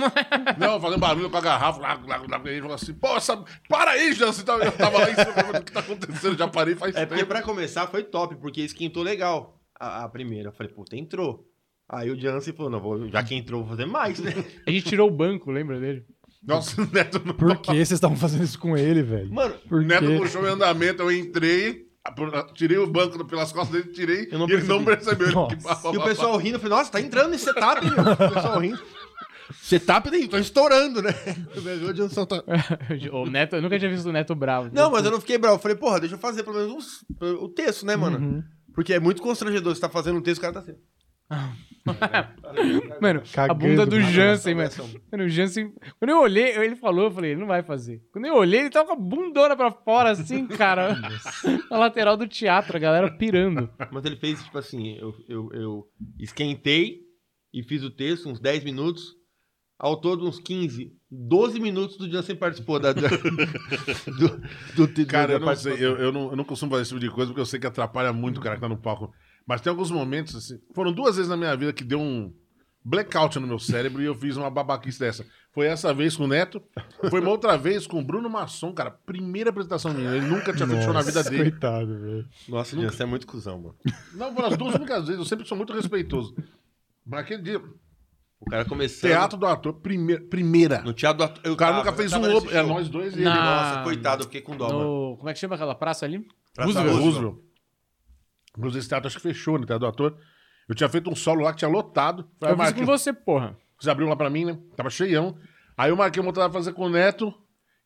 Não, 0.57 0.79
fazendo 0.79 0.99
barulho 0.99 1.29
com 1.29 1.37
a 1.37 1.41
garrafa. 1.41 1.79
Lá, 1.79 1.93
lá, 2.07 2.17
lá, 2.17 2.41
e 2.45 2.49
ele 2.49 2.61
falou 2.61 2.75
assim: 2.75 2.93
Pô, 2.93 3.15
essa... 3.17 3.43
para 3.67 3.91
aí, 3.91 4.13
Jansen. 4.13 4.45
Eu 4.63 4.71
tava 4.71 4.99
lá 4.99 5.11
em 5.11 5.15
cima, 5.15 5.59
o 5.59 5.63
que 5.63 5.71
tá 5.71 5.81
acontecendo? 5.81 6.37
Já 6.37 6.47
parei 6.47 6.75
faz 6.75 6.95
É 6.95 7.05
porque 7.05 7.21
tempo. 7.21 7.29
pra 7.33 7.41
começar 7.41 7.87
foi 7.87 8.03
top, 8.03 8.35
porque 8.37 8.61
esquentou 8.61 9.03
legal 9.03 9.59
a, 9.77 10.05
a 10.05 10.09
primeira. 10.09 10.49
Eu 10.49 10.53
falei, 10.53 10.71
puta, 10.71 10.95
entrou. 10.95 11.45
Aí 11.89 12.09
o 12.09 12.17
Jansen 12.19 12.53
falou, 12.53 12.71
não, 12.71 12.79
vou, 12.79 13.09
já 13.09 13.21
que 13.21 13.35
entrou, 13.35 13.61
vou 13.61 13.71
fazer 13.71 13.85
mais, 13.85 14.17
né? 14.19 14.33
A 14.65 14.71
gente 14.71 14.87
tirou 14.87 15.09
o 15.09 15.11
banco, 15.11 15.51
lembra 15.51 15.77
dele? 15.77 16.05
Nossa, 16.41 16.81
o 16.81 16.85
Neto, 16.89 17.21
não... 17.23 17.33
Por 17.33 17.57
que 17.57 17.71
vocês 17.73 17.91
estavam 17.91 18.15
fazendo 18.15 18.45
isso 18.45 18.57
com 18.57 18.77
ele, 18.77 19.03
velho? 19.03 19.31
Mano, 19.31 19.55
o 19.69 19.79
Neto 19.81 20.05
puxou 20.17 20.47
em 20.47 20.51
andamento, 20.51 21.03
eu 21.03 21.11
entrei, 21.11 21.85
tirei 22.53 22.77
o 22.77 22.87
banco 22.87 23.23
pelas 23.25 23.51
costas 23.51 23.69
dele, 23.81 23.93
tirei, 23.93 24.27
Eu 24.31 24.39
não 24.39 24.49
e 24.49 24.53
ele 24.53 24.63
não 24.63 24.83
percebeu. 24.83 25.27
Ele 25.27 25.55
que 25.55 25.63
pá, 25.63 25.75
pá, 25.75 25.91
E 25.93 25.97
o 25.97 25.99
pá, 25.99 26.05
pessoal 26.05 26.37
rindo, 26.37 26.55
eu 26.55 26.59
falei, 26.59 26.77
nossa, 26.77 26.91
tá 26.91 27.01
entrando 27.01 27.29
nesse 27.29 27.45
setup, 27.45 27.81
meu. 27.83 27.93
O 27.93 28.33
pessoal 28.33 28.59
rindo. 28.59 28.81
Setup 29.61 30.09
daí, 30.09 30.27
tô 30.29 30.37
estourando, 30.37 31.01
né? 31.01 31.11
Tá- 31.11 32.43
o 33.11 33.25
Neto, 33.25 33.57
eu 33.57 33.61
nunca 33.61 33.77
tinha 33.77 33.91
visto 33.91 34.07
o 34.07 34.11
Neto 34.11 34.33
bravo. 34.33 34.69
Não, 34.73 34.89
mas 34.89 35.03
eu 35.03 35.11
não 35.11 35.19
fiquei 35.19 35.37
bravo. 35.37 35.55
Eu 35.55 35.59
falei, 35.59 35.75
porra, 35.75 35.99
deixa 35.99 36.15
eu 36.15 36.19
fazer 36.19 36.43
pelo 36.43 36.55
menos 36.55 37.03
o 37.19 37.49
texto, 37.49 37.85
né, 37.85 37.95
mano? 37.95 38.17
Uhum. 38.17 38.43
Porque 38.73 38.93
é 38.93 38.99
muito 38.99 39.21
constrangedor. 39.21 39.75
Você 39.75 39.81
tá 39.81 39.89
fazendo 39.89 40.17
um 40.19 40.21
texto, 40.21 40.39
o 40.39 40.41
cara 40.41 40.53
tá 40.53 40.59
assim. 40.61 40.75
Mano, 43.01 43.21
a 43.21 43.33
Cagando, 43.33 43.59
bunda 43.59 43.85
do 43.85 43.95
mano. 43.99 44.11
Jansen, 44.11 44.55
mano. 44.55 44.69
Mano, 45.11 45.23
o 45.25 45.29
Jansen. 45.29 45.73
Quando 45.97 46.11
eu 46.11 46.21
olhei, 46.21 46.55
ele 46.57 46.75
falou, 46.75 47.05
eu 47.05 47.11
falei, 47.11 47.31
ele 47.31 47.39
não 47.39 47.47
vai 47.47 47.63
fazer. 47.63 48.01
Quando 48.11 48.25
eu 48.25 48.35
olhei, 48.35 48.61
ele 48.61 48.69
tava 48.69 48.87
com 48.87 48.93
a 48.93 48.95
bundona 48.95 49.55
pra 49.55 49.71
fora, 49.71 50.11
assim, 50.11 50.45
cara. 50.47 50.95
Na 51.69 51.77
lateral 51.79 52.15
do 52.15 52.27
teatro, 52.27 52.77
a 52.77 52.79
galera 52.79 53.09
pirando. 53.17 53.69
Mas 53.91 54.05
ele 54.05 54.15
fez, 54.17 54.43
tipo 54.43 54.57
assim, 54.57 54.95
eu, 54.97 55.13
eu, 55.27 55.49
eu 55.53 55.83
esquentei 56.19 56.99
e 57.53 57.63
fiz 57.63 57.83
o 57.83 57.89
texto, 57.89 58.29
uns 58.29 58.39
10 58.39 58.63
minutos. 58.63 59.19
Ao 59.79 59.99
todo, 59.99 60.27
uns 60.27 60.37
15, 60.39 60.91
12 61.09 61.59
minutos 61.59 61.97
do 61.97 62.07
Jansen 62.07 62.35
participou 62.35 62.79
da, 62.79 62.93
da- 62.93 63.07
do, 63.09 64.85
do, 64.85 64.93
do- 64.93 65.05
Cara, 65.07 65.33
eu 65.33 65.39
não 65.39 65.55
sei, 65.55 65.71
participação. 65.71 65.77
eu, 65.83 65.97
eu, 65.97 66.11
não, 66.11 66.29
eu 66.29 66.35
não 66.35 66.43
costumo 66.43 66.69
fazer 66.69 66.83
esse 66.83 66.89
tipo 66.91 66.99
de 67.01 67.09
coisa 67.09 67.31
porque 67.31 67.41
eu 67.41 67.45
sei 67.47 67.59
que 67.59 67.65
atrapalha 67.65 68.13
muito 68.13 68.37
o 68.37 68.41
cara 68.41 68.53
que 68.55 68.61
tá 68.61 68.69
no 68.69 68.77
palco. 68.77 69.11
Mas 69.45 69.61
tem 69.61 69.69
alguns 69.69 69.91
momentos, 69.91 70.35
assim, 70.35 70.59
foram 70.73 70.91
duas 70.93 71.15
vezes 71.15 71.29
na 71.29 71.35
minha 71.37 71.55
vida 71.55 71.73
que 71.73 71.83
deu 71.83 71.99
um 71.99 72.33
blackout 72.83 73.37
no 73.39 73.45
meu 73.47 73.59
cérebro 73.59 74.01
e 74.01 74.05
eu 74.05 74.15
fiz 74.15 74.37
uma 74.37 74.49
babaquice 74.49 74.99
dessa. 74.99 75.25
Foi 75.53 75.67
essa 75.67 75.93
vez 75.93 76.15
com 76.15 76.23
o 76.23 76.27
Neto, 76.27 76.61
foi 77.09 77.19
uma 77.19 77.29
outra 77.29 77.57
vez 77.57 77.85
com 77.85 77.99
o 77.99 78.03
Bruno 78.03 78.29
Masson, 78.29 78.71
cara, 78.73 78.89
primeira 78.91 79.49
apresentação 79.49 79.93
minha, 79.93 80.11
ele 80.15 80.25
nunca 80.25 80.53
tinha 80.53 80.65
feito 80.67 80.83
show 80.83 80.93
na 80.93 81.01
vida 81.01 81.23
dele. 81.23 81.51
Coitado, 81.51 81.99
velho. 81.99 82.25
Nossa, 82.47 82.75
o 82.77 82.81
Jansen 82.81 83.03
é 83.05 83.09
muito 83.09 83.27
cuzão, 83.27 83.57
mano. 83.59 83.75
Não, 84.13 84.33
foram 84.33 84.47
as 84.47 84.57
duas 84.57 84.75
únicas 84.75 85.03
vezes, 85.05 85.19
eu 85.19 85.25
sempre 85.25 85.45
sou 85.47 85.57
muito 85.57 85.73
respeitoso. 85.73 86.33
Mas 87.05 87.19
aquele 87.21 87.41
dia, 87.43 87.61
O 88.39 88.45
cara 88.49 88.63
começando... 88.65 89.09
teatro 89.11 89.37
do 89.37 89.45
ator, 89.45 89.73
primeira. 89.73 90.23
primeira. 90.23 90.81
No 90.81 90.93
teatro 90.93 91.17
do 91.17 91.23
ator. 91.25 91.41
eu 91.45 91.53
O 91.53 91.57
cara 91.57 91.73
tava- 91.73 91.83
nunca 91.83 91.97
fez 91.97 92.13
um 92.13 92.37
open, 92.37 92.51
é 92.57 92.63
nós 92.63 92.89
dois 92.89 93.13
e 93.13 93.17
ele. 93.17 93.25
Na- 93.25 93.73
Nossa, 93.75 93.83
coitado, 93.83 94.21
eu 94.21 94.25
fiquei 94.27 94.41
com 94.41 94.55
dó, 94.55 94.67
mano. 94.69 94.79
No, 95.11 95.17
como 95.17 95.29
é 95.29 95.33
que 95.33 95.39
chama 95.39 95.55
aquela 95.55 95.75
praça 95.75 96.05
ali? 96.05 96.25
Praça 96.53 96.71
Roosevelt. 96.81 97.03
Roosevelt. 97.03 97.37
Inclusive, 98.57 98.79
esse 98.79 98.89
teatro 98.89 99.07
acho 99.07 99.17
que 99.17 99.23
fechou, 99.23 99.57
né? 99.57 99.65
Teatro 99.65 99.79
do 99.79 99.87
ator. 99.87 100.17
Eu 100.67 100.75
tinha 100.75 100.89
feito 100.89 101.09
um 101.09 101.15
solo 101.15 101.43
lá 101.43 101.51
que 101.51 101.59
tinha 101.59 101.69
lotado. 101.69 102.29
Falei, 102.39 102.55
Eu 102.55 102.59
fiz 102.59 102.73
com 102.73 102.85
você, 102.85 103.13
porra. 103.13 103.57
Vocês 103.77 103.89
abriram 103.89 104.09
lá 104.09 104.15
pra 104.15 104.29
mim, 104.29 104.45
né? 104.45 104.57
Tava 104.75 104.89
cheião. 104.89 105.37
Aí 105.77 105.89
eu 105.89 105.95
marquei 105.95 106.21
uma 106.21 106.29
outra 106.29 106.49
fazer 106.49 106.73
com 106.73 106.85
o 106.85 106.89
Neto. 106.89 107.33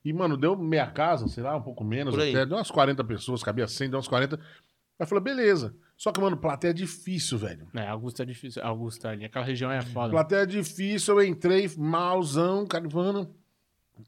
E, 0.03 0.13
mano, 0.13 0.37
deu 0.37 0.55
meia 0.55 0.85
casa, 0.85 1.27
sei 1.27 1.41
lá, 1.41 1.55
um 1.55 1.61
pouco 1.61 1.83
menos 1.83 2.13
até. 2.13 2.45
Deu 2.45 2.57
umas 2.57 2.69
40 2.69 3.03
pessoas, 3.03 3.41
cabia 3.41 3.67
100, 3.67 3.89
deu 3.89 3.97
umas 3.97 4.07
40. 4.07 4.35
Aí 4.35 4.41
eu 4.99 5.07
falei, 5.07 5.23
beleza. 5.23 5.75
Só 5.97 6.11
que, 6.11 6.19
mano, 6.21 6.37
plateia 6.37 6.71
é 6.71 6.73
difícil, 6.73 7.37
velho. 7.37 7.67
É, 7.73 7.87
Augusta 7.87 8.23
é 8.23 8.25
difícil. 8.25 8.61
Augusta 8.63 9.09
ali, 9.09 9.25
aquela 9.25 9.45
região 9.45 9.71
é 9.71 9.81
foda. 9.81 10.11
Plateia 10.11 10.41
é 10.41 10.45
difícil, 10.45 11.19
eu 11.19 11.25
entrei 11.25 11.69
malzão, 11.77 12.67
carivano. 12.67 13.33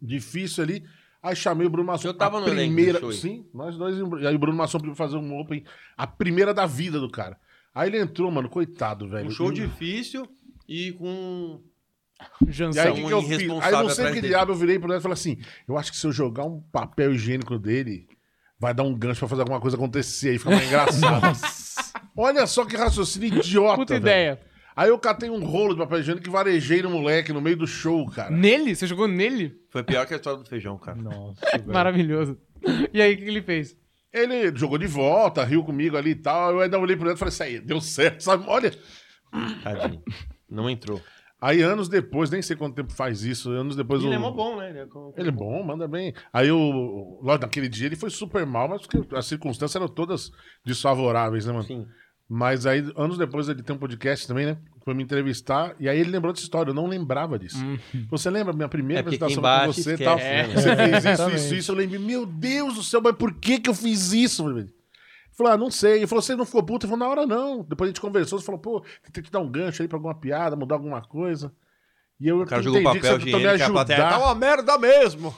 Difícil 0.01 0.63
ali. 0.63 0.85
Aí 1.27 1.35
chamei 1.35 1.67
o 1.67 1.69
Bruno 1.69 1.87
Masson. 1.87 2.07
Eu 2.07 2.13
tava 2.13 2.37
a 2.37 2.41
no 2.41 2.47
elenco 2.47 2.73
primeira. 2.75 3.05
aí. 3.05 3.13
Sim, 3.13 3.45
nós 3.53 3.75
dois. 3.77 3.97
E 4.21 4.27
aí 4.27 4.35
o 4.35 4.39
Bruno 4.39 4.57
Masson 4.57 4.79
pra 4.79 4.95
fazer 4.95 5.17
um 5.17 5.37
open. 5.39 5.63
A 5.97 6.07
primeira 6.07 6.53
da 6.53 6.65
vida 6.65 6.99
do 6.99 7.09
cara. 7.09 7.37
Aí 7.75 7.89
ele 7.89 7.99
entrou, 7.99 8.31
mano, 8.31 8.49
coitado, 8.49 9.07
velho. 9.09 9.27
Um 9.27 9.31
show 9.31 9.51
E- 9.51 9.55
difícil 9.55 10.27
e 10.67 10.91
com... 10.93 11.61
E 12.47 12.51
Janção. 12.51 12.83
aí, 12.83 12.89
o 12.91 12.95
que, 12.95 13.03
que 13.05 13.13
eu 13.13 13.21
fiz? 13.21 13.41
Aí, 13.61 13.71
não 13.71 13.89
sei 13.89 14.05
que 14.07 14.13
dele. 14.15 14.27
diabo, 14.29 14.51
eu 14.51 14.55
virei 14.55 14.79
pro 14.79 14.87
Neto 14.87 15.01
e 15.01 15.03
falei 15.03 15.13
assim: 15.13 15.37
eu 15.67 15.77
acho 15.77 15.91
que 15.91 15.97
se 15.97 16.07
eu 16.07 16.11
jogar 16.11 16.45
um 16.45 16.59
papel 16.71 17.13
higiênico 17.13 17.59
dele, 17.59 18.07
vai 18.59 18.73
dar 18.73 18.81
um 18.83 18.97
gancho 18.97 19.19
pra 19.19 19.27
fazer 19.27 19.41
alguma 19.43 19.61
coisa 19.61 19.77
acontecer. 19.77 20.29
Aí 20.29 20.39
fica 20.39 20.49
mais 20.49 20.65
engraçado. 20.67 21.37
Olha 22.17 22.47
só 22.47 22.65
que 22.65 22.75
raciocínio 22.75 23.37
idiota. 23.37 23.75
Puta 23.75 23.93
velho. 23.93 24.01
ideia. 24.03 24.41
Aí 24.77 24.89
eu 24.89 24.99
catei 24.99 25.27
um 25.29 25.43
rolo 25.43 25.73
de 25.73 25.79
papel 25.79 25.99
higiênico 25.99 26.27
e 26.27 26.31
varejei 26.31 26.83
no 26.83 26.91
moleque 26.91 27.33
no 27.33 27.41
meio 27.41 27.57
do 27.57 27.65
show, 27.65 28.05
cara. 28.11 28.29
Nele? 28.29 28.75
Você 28.75 28.85
jogou 28.85 29.07
nele? 29.07 29.59
Foi 29.71 29.83
pior 29.83 30.05
que 30.05 30.13
a 30.13 30.17
história 30.17 30.37
do 30.39 30.47
feijão, 30.47 30.77
cara. 30.77 30.95
Nossa, 31.01 31.41
velho. 31.57 31.73
Maravilhoso. 31.73 32.37
E 32.93 33.01
aí, 33.01 33.13
o 33.13 33.17
que 33.17 33.23
que 33.23 33.29
ele 33.29 33.41
fez? 33.41 33.75
Ele 34.13 34.55
jogou 34.55 34.77
de 34.77 34.85
volta, 34.87 35.43
riu 35.43 35.63
comigo 35.63 35.97
ali 35.97 36.11
e 36.11 36.15
tal. 36.15 36.51
Eu 36.51 36.59
ainda 36.61 36.77
olhei 36.79 36.95
pro 36.95 37.05
Neto 37.05 37.17
e 37.17 37.19
falei: 37.19 37.31
Isso 37.33 37.43
aí, 37.43 37.59
deu 37.59 37.81
certo, 37.81 38.21
sabe? 38.21 38.45
Olha. 38.47 38.71
Tadinho. 39.63 40.01
Não 40.49 40.69
entrou. 40.69 41.01
Aí 41.39 41.61
anos 41.61 41.87
depois, 41.87 42.31
nem 42.31 42.41
sei 42.41 42.55
quanto 42.55 42.73
tempo 42.75 42.91
faz 42.93 43.23
isso, 43.23 43.51
anos 43.51 43.75
depois. 43.75 44.01
ele 44.01 44.11
o- 44.11 44.13
é 44.13 44.17
mó 44.17 44.31
bom, 44.31 44.57
né? 44.57 44.69
Ele 44.71 44.79
é, 44.79 44.85
com- 44.87 45.13
Ele 45.15 45.27
é 45.29 45.31
bom, 45.31 45.61
manda 45.63 45.87
bem. 45.87 46.13
Aí 46.33 46.49
o. 46.51 47.19
Lógico, 47.21 47.45
naquele 47.45 47.69
dia 47.69 47.85
ele 47.87 47.95
foi 47.95 48.09
super 48.09 48.43
mal, 48.45 48.67
mas 48.67 48.81
porque 48.81 49.15
as 49.15 49.25
circunstâncias 49.27 49.75
eram 49.75 49.87
todas 49.87 50.31
desfavoráveis, 50.65 51.45
né, 51.45 51.51
mano? 51.53 51.65
Sim. 51.65 51.87
Mas 52.29 52.65
aí, 52.65 52.83
anos 52.95 53.17
depois, 53.17 53.47
ele 53.47 53.63
tem 53.63 53.75
um 53.75 53.79
podcast 53.79 54.27
também, 54.27 54.45
né? 54.45 54.57
Foi 54.83 54.93
me 54.93 55.03
entrevistar, 55.03 55.75
e 55.79 55.87
aí 55.87 55.99
ele 55.99 56.11
lembrou 56.11 56.33
dessa 56.33 56.43
história, 56.43 56.71
eu 56.71 56.73
não 56.75 56.87
lembrava 56.87 57.37
disso. 57.39 57.57
Você 58.09 58.29
lembra 58.29 58.53
minha 58.53 58.67
primeira 58.69 58.99
É 58.99 59.01
apresentação 59.01 59.41
com 59.41 59.73
você 59.73 59.93
e 59.93 59.97
tal? 59.97 60.17
né, 60.17 60.43
Você 60.47 60.75
fez 60.75 61.05
isso, 61.05 61.29
isso, 61.35 61.55
isso. 61.55 61.71
Eu 61.71 61.75
lembrei, 61.75 61.99
meu 61.99 62.25
Deus 62.25 62.75
do 62.75 62.83
céu, 62.83 63.01
mas 63.01 63.15
por 63.15 63.33
que 63.33 63.59
que 63.59 63.69
eu 63.69 63.73
fiz 63.73 64.11
isso? 64.13 64.47
Ele 64.49 64.69
falou, 65.31 65.53
ah, 65.53 65.57
não 65.57 65.69
sei. 65.71 65.97
Ele 65.97 66.07
falou, 66.07 66.21
você 66.21 66.35
não 66.35 66.45
ficou 66.45 66.63
puto? 66.63 66.85
Ele 66.85 66.91
falou, 66.91 67.05
na 67.05 67.11
hora 67.11 67.25
não. 67.27 67.63
Depois 67.63 67.87
a 67.87 67.91
gente 67.91 68.01
conversou, 68.01 68.39
você 68.39 68.45
falou, 68.45 68.59
pô, 68.59 68.83
tem 69.11 69.23
que 69.23 69.31
dar 69.31 69.39
um 69.39 69.49
gancho 69.49 69.81
aí 69.81 69.87
pra 69.87 69.97
alguma 69.97 70.15
piada, 70.15 70.55
mudar 70.55 70.75
alguma 70.75 71.01
coisa. 71.01 71.53
E 72.19 72.27
eu 72.27 72.41
O 72.41 72.45
cara 72.47 72.63
jogou 72.63 72.79
entendi 72.81 72.99
papel 72.99 73.19
que 73.19 73.25
você 73.25 73.25
tentou 73.25 73.39
me 73.39 73.45
higiênico 73.45 73.61
e 73.61 73.63
a 73.63 73.69
plateia 73.71 73.99
ajudar. 73.99 74.19
tá 74.19 74.25
uma 74.25 74.33
merda 74.35 74.77
mesmo. 74.79 75.35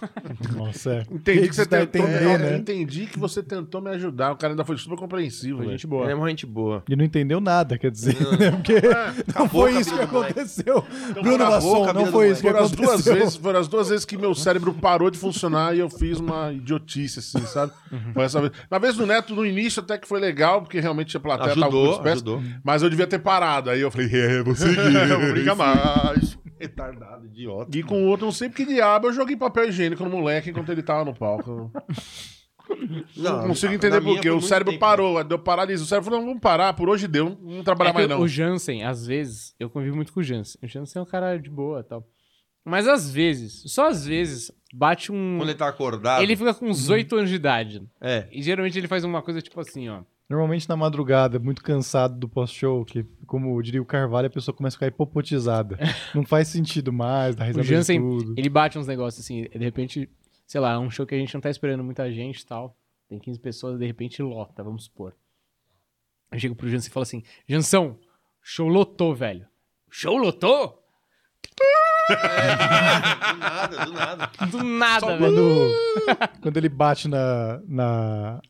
Nossa, 0.56 0.94
é. 0.94 1.06
Entendi 1.12 1.50
que 1.50 1.56
você 1.56 1.66
tá 1.66 1.86
tentou, 1.86 2.08
entendendo, 2.10 2.30
é, 2.30 2.38
né? 2.52 2.58
entendi 2.58 3.06
que 3.06 3.20
você 3.20 3.44
tentou 3.44 3.82
me 3.82 3.90
ajudar. 3.90 4.32
O 4.32 4.38
cara 4.38 4.54
ainda 4.54 4.64
foi 4.64 4.78
super 4.78 4.98
compreensivo, 4.98 5.64
gente 5.66 5.86
boa. 5.86 6.04
Ele 6.04 6.14
é 6.14 6.16
uma 6.16 6.30
gente 6.30 6.46
boa. 6.46 6.82
Ele 6.88 6.96
não 6.96 7.04
entendeu 7.04 7.42
nada, 7.42 7.78
quer 7.78 7.92
dizer, 7.92 8.16
né? 8.40 8.52
Porque 8.52 8.80
não 8.82 9.24
acabou 9.28 9.50
foi 9.50 9.78
isso 9.78 9.94
que 9.94 10.02
aconteceu. 10.02 10.86
Bruno 11.22 11.38
Masson, 11.38 11.94
não 11.94 12.06
foi 12.06 12.32
isso 12.32 12.42
que 12.42 12.48
Foram 12.48 12.64
as, 12.64 12.72
duas 12.72 12.90
aconteceu. 12.90 13.16
vezes, 13.16 13.36
foram 13.36 13.60
as 13.60 13.68
duas 13.68 13.90
vezes 13.90 14.06
que 14.06 14.18
meu 14.18 14.34
cérebro 14.34 14.74
parou 14.74 15.12
de 15.12 15.18
funcionar 15.18 15.76
e 15.76 15.80
eu 15.80 15.90
fiz 15.90 16.18
uma 16.20 16.54
idiotice, 16.54 17.20
assim, 17.20 17.46
sabe? 17.46 17.74
Foi 18.14 18.24
essa 18.24 18.40
vez. 18.40 18.54
Na 18.72 18.78
vez 18.80 18.96
do 18.96 19.06
Neto, 19.06 19.36
no 19.36 19.46
início, 19.46 19.82
até 19.82 19.98
que 19.98 20.08
foi 20.08 20.22
legal, 20.22 20.62
porque 20.62 20.80
realmente 20.80 21.16
a 21.18 21.20
plateia 21.20 21.50
tava 21.50 21.62
Ajudou, 21.62 21.82
muito 21.82 21.94
dispersa, 21.96 22.16
ajudou. 22.16 22.42
Mas 22.64 22.82
eu 22.82 22.90
devia 22.90 23.06
ter 23.08 23.20
parado. 23.20 23.70
Aí 23.70 23.82
eu 23.82 23.92
falei, 23.92 24.10
é, 24.14 24.42
vou 24.44 24.56
seguir. 24.56 24.78
Não 25.10 25.32
brinca 25.32 25.56
mais. 25.56 26.40
Retardado, 26.60 27.26
idiota. 27.26 27.78
E 27.78 27.84
com 27.84 28.04
o 28.04 28.08
outro, 28.08 28.26
não 28.26 28.32
sei 28.32 28.50
porque 28.50 28.66
diabo, 28.66 29.08
eu 29.08 29.14
joguei 29.14 29.36
papel 29.36 29.70
higiênico 29.70 30.04
no 30.04 30.10
moleque 30.10 30.50
enquanto 30.50 30.72
ele 30.72 30.84
tava 30.84 31.06
no 31.06 31.16
palco. 31.16 31.72
Não, 33.18 33.48
consigo 33.48 33.74
entender 33.74 34.00
por 34.00 34.20
quê. 34.22 34.30
O 34.30 34.40
cérebro 34.42 34.74
tempo. 34.74 34.80
parou, 34.80 35.24
deu 35.24 35.40
paralisia. 35.40 35.84
O 35.84 35.88
cérebro 35.88 36.06
falou, 36.06 36.20
não, 36.20 36.28
vamos 36.28 36.42
parar, 36.42 36.74
por 36.74 36.88
hoje 36.88 37.08
deu, 37.08 37.30
não 37.30 37.50
vamos 37.50 37.64
trabalhar 37.64 37.90
É 37.90 37.94
mais 37.94 38.10
não. 38.10 38.22
O 38.22 38.28
Jansen, 38.28 38.84
às 38.84 39.08
vezes, 39.08 39.56
eu 39.60 39.70
convivo 39.70 39.96
muito 39.96 40.14
com 40.14 40.20
o 40.20 40.24
Jansen. 40.24 40.60
O 40.64 40.68
Jansen 40.68 41.00
é 41.00 41.04
um 41.04 41.06
cara 41.06 41.38
de 41.38 41.50
boa 41.50 41.80
e 41.80 41.84
tal. 41.84 42.08
Mas 42.64 42.88
às 42.88 43.10
vezes, 43.10 43.64
só 43.72 43.88
às 43.88 44.06
vezes, 44.06 44.52
bate 44.74 45.12
um. 45.12 45.38
Quando 45.38 45.50
ele 45.50 45.58
tá 45.58 45.68
acordado. 45.68 46.22
Ele 46.22 46.36
fica 46.36 46.54
com 46.54 46.68
uns 46.68 46.90
8 46.90 47.16
anos 47.16 47.30
de 47.30 47.36
idade. 47.36 47.82
É. 48.00 48.28
E 48.32 48.42
geralmente 48.44 48.78
ele 48.78 48.88
faz 48.88 49.04
uma 49.04 49.22
coisa 49.22 49.42
tipo 49.42 49.60
assim, 49.60 49.90
ó. 49.90 50.02
Normalmente 50.30 50.70
na 50.70 50.78
madrugada, 50.78 51.40
muito 51.40 51.64
cansado 51.64 52.16
do 52.20 52.30
pós-show, 52.30 52.86
que, 52.86 53.04
como 53.26 53.60
diria 53.64 53.82
o 53.82 53.86
Carvalho, 53.86 54.28
a 54.28 54.30
pessoa 54.30 54.56
começa 54.56 54.76
a 54.76 54.78
ficar 54.78 54.88
hipopotizada. 54.88 55.78
Não 56.14 56.24
faz 56.24 56.48
sentido 56.50 56.94
mais, 56.94 57.36
dá 57.36 57.46
O 57.46 57.48
risada 57.48 57.64
Jansen, 57.64 58.00
de 58.00 58.26
tudo. 58.26 58.36
ele 58.38 58.50
bate 58.50 58.78
uns 58.78 58.86
negócios 58.86 59.26
assim, 59.26 59.44
de 59.46 59.58
repente, 59.58 60.08
sei 60.46 60.62
lá, 60.62 60.74
é 60.74 60.78
um 60.78 60.90
show 60.92 61.06
que 61.06 61.16
a 61.16 61.18
gente 61.18 61.34
não 61.34 61.42
tá 61.42 61.50
esperando 61.50 61.84
muita 61.84 62.12
gente 62.12 62.42
e 62.42 62.46
tal. 62.46 62.78
Tem 63.08 63.18
15 63.18 63.40
pessoas, 63.40 63.80
de 63.80 63.88
repente 63.88 64.22
lota, 64.22 64.64
vamos 64.64 64.84
supor. 64.84 65.16
Eu 66.32 66.38
chego 66.38 66.54
pro 66.56 66.70
Jansen 66.70 66.90
e 66.90 66.94
falo 66.94 67.02
assim: 67.04 67.24
Jansão, 67.48 67.98
show 68.40 68.68
lotou, 68.68 69.16
velho. 69.16 69.48
Show 69.90 70.16
lotou? 70.16 70.78
do 72.08 72.16
nada, 73.34 73.86
do 73.86 73.92
nada. 73.94 74.32
Do 74.52 74.64
nada, 74.64 75.18
velho. 75.18 75.20
Quando, 75.20 76.32
quando 76.42 76.58
ele 76.58 76.70
bate 76.70 77.08
na, 77.08 77.60
na- 77.68 78.42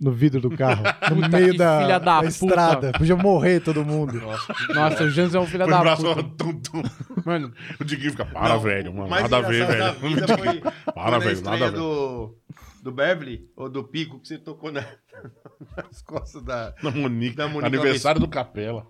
no 0.00 0.12
vidro 0.12 0.40
do 0.40 0.50
carro, 0.56 0.82
no 1.10 1.16
Puta 1.22 1.28
meio 1.28 1.56
da, 1.56 1.80
filha 1.80 1.98
da 1.98 2.20
da 2.20 2.28
estrada, 2.28 2.92
podia 2.92 3.16
morrer 3.16 3.60
todo 3.60 3.84
mundo. 3.84 4.20
Nossa, 4.74 5.04
o 5.04 5.10
Jansen 5.10 5.40
é 5.40 5.42
um 5.42 5.46
filho 5.46 5.66
da 5.66 5.80
braço, 5.80 6.02
puta. 6.02 6.22
tum, 6.36 6.60
tum. 6.60 6.82
Mano, 7.24 7.52
O 7.80 7.84
Diguinho 7.84 8.10
fica, 8.12 8.24
para, 8.24 8.56
velho, 8.58 8.94
mano, 8.94 9.08
nada 9.10 9.38
a 9.38 9.40
ver, 9.42 9.66
velho. 9.66 9.94
foi 10.38 10.60
Para, 10.94 11.10
na 11.12 11.18
velho, 11.18 11.42
nada 11.42 11.66
a 11.66 11.70
ver. 11.70 11.76
Do, 11.78 12.36
do 12.82 12.92
Beverly, 12.92 13.48
ou 13.56 13.68
do 13.68 13.82
Pico, 13.84 14.20
que 14.20 14.28
você 14.28 14.38
tocou 14.38 14.70
na- 14.70 14.84
nas 15.76 16.00
costas 16.02 16.42
da... 16.42 16.70
Da 16.82 16.90
Monique, 16.90 17.36
Da 17.36 17.48
Monique 17.48 17.66
aniversário 17.66 18.20
do 18.20 18.28
Capela. 18.28 18.86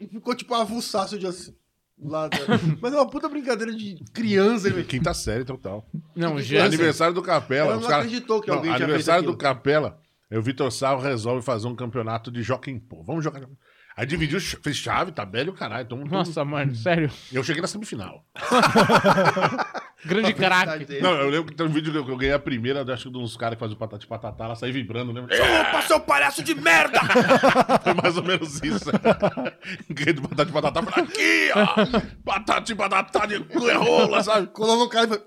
E 0.00 0.06
ficou 0.06 0.34
tipo 0.34 0.54
avulsaço 0.54 1.18
de 1.18 1.26
assim. 1.26 1.54
Lá 1.98 2.28
da- 2.28 2.36
Mas 2.80 2.92
é 2.92 2.96
uma 2.96 3.08
puta 3.08 3.26
brincadeira 3.28 3.72
de 3.74 3.96
criança, 4.12 4.68
ele 4.68 4.84
Quinta 4.84 5.14
série 5.14 5.44
total. 5.44 5.86
não, 6.14 6.34
o 6.34 6.42
Jansen. 6.42 6.66
aniversário 6.66 7.14
do 7.14 7.22
Capela. 7.22 7.72
Ela 7.72 7.80
não 7.80 7.88
cara- 7.88 8.02
acreditou 8.02 8.40
que 8.42 8.48
Não, 8.48 8.56
alguém 8.56 8.72
tinha 8.74 8.84
Aniversário 8.84 9.24
do 9.24 9.36
Capela. 9.36 9.98
Aí 10.30 10.36
o 10.38 10.42
Vitor 10.42 10.70
Sarro 10.72 11.00
resolve 11.00 11.42
fazer 11.44 11.68
um 11.68 11.76
campeonato 11.76 12.30
de 12.30 12.42
Jockey 12.42 12.78
Pô. 12.80 13.02
Vamos 13.04 13.22
jogar. 13.24 13.42
Aí 13.96 14.04
dividiu, 14.04 14.38
fez 14.40 14.76
chave, 14.76 15.10
tabela 15.10 15.46
e 15.46 15.50
o 15.50 15.54
caralho. 15.54 15.84
Então, 15.86 16.02
então- 16.02 16.18
Nossa, 16.18 16.44
mano, 16.44 16.74
sério. 16.74 17.10
eu 17.32 17.42
cheguei 17.42 17.62
na 17.62 17.68
semifinal. 17.68 18.26
Grande 20.04 20.34
craque. 20.34 21.00
Não, 21.00 21.12
eu 21.14 21.30
lembro 21.30 21.46
que 21.46 21.54
tem 21.56 21.66
um 21.66 21.70
vídeo 21.70 21.90
que 21.90 21.98
eu, 21.98 22.04
que 22.04 22.10
eu 22.10 22.16
ganhei 22.16 22.34
a 22.34 22.38
primeira, 22.38 22.82
acho 22.92 23.04
que 23.04 23.10
de 23.10 23.18
uns 23.18 23.36
caras 23.36 23.56
que 23.56 23.60
fazem 23.60 23.74
o 23.74 23.78
patati 23.78 24.06
patatá, 24.06 24.44
ela 24.44 24.54
sai 24.54 24.70
vibrando, 24.70 25.12
né? 25.12 25.22
Opa, 25.70 25.82
seu 25.82 25.98
palhaço 25.98 26.42
de 26.42 26.54
merda! 26.54 27.00
Foi 27.82 27.94
mais 27.94 28.16
ou 28.16 28.22
menos 28.22 28.62
isso. 28.62 28.84
Ganhei 29.88 30.12
do 30.12 30.28
patati 30.28 30.52
patatá, 30.52 30.82
falei, 30.82 31.04
aqui, 31.08 31.50
ó! 31.54 32.00
Patati 32.24 32.74
patatá 32.74 33.26
de 33.26 33.36
rola, 33.74 34.22
sabe? 34.22 34.48
Colou 34.48 34.78
no 34.78 34.88
cara 34.88 35.06
e 35.06 35.08
falou... 35.08 35.24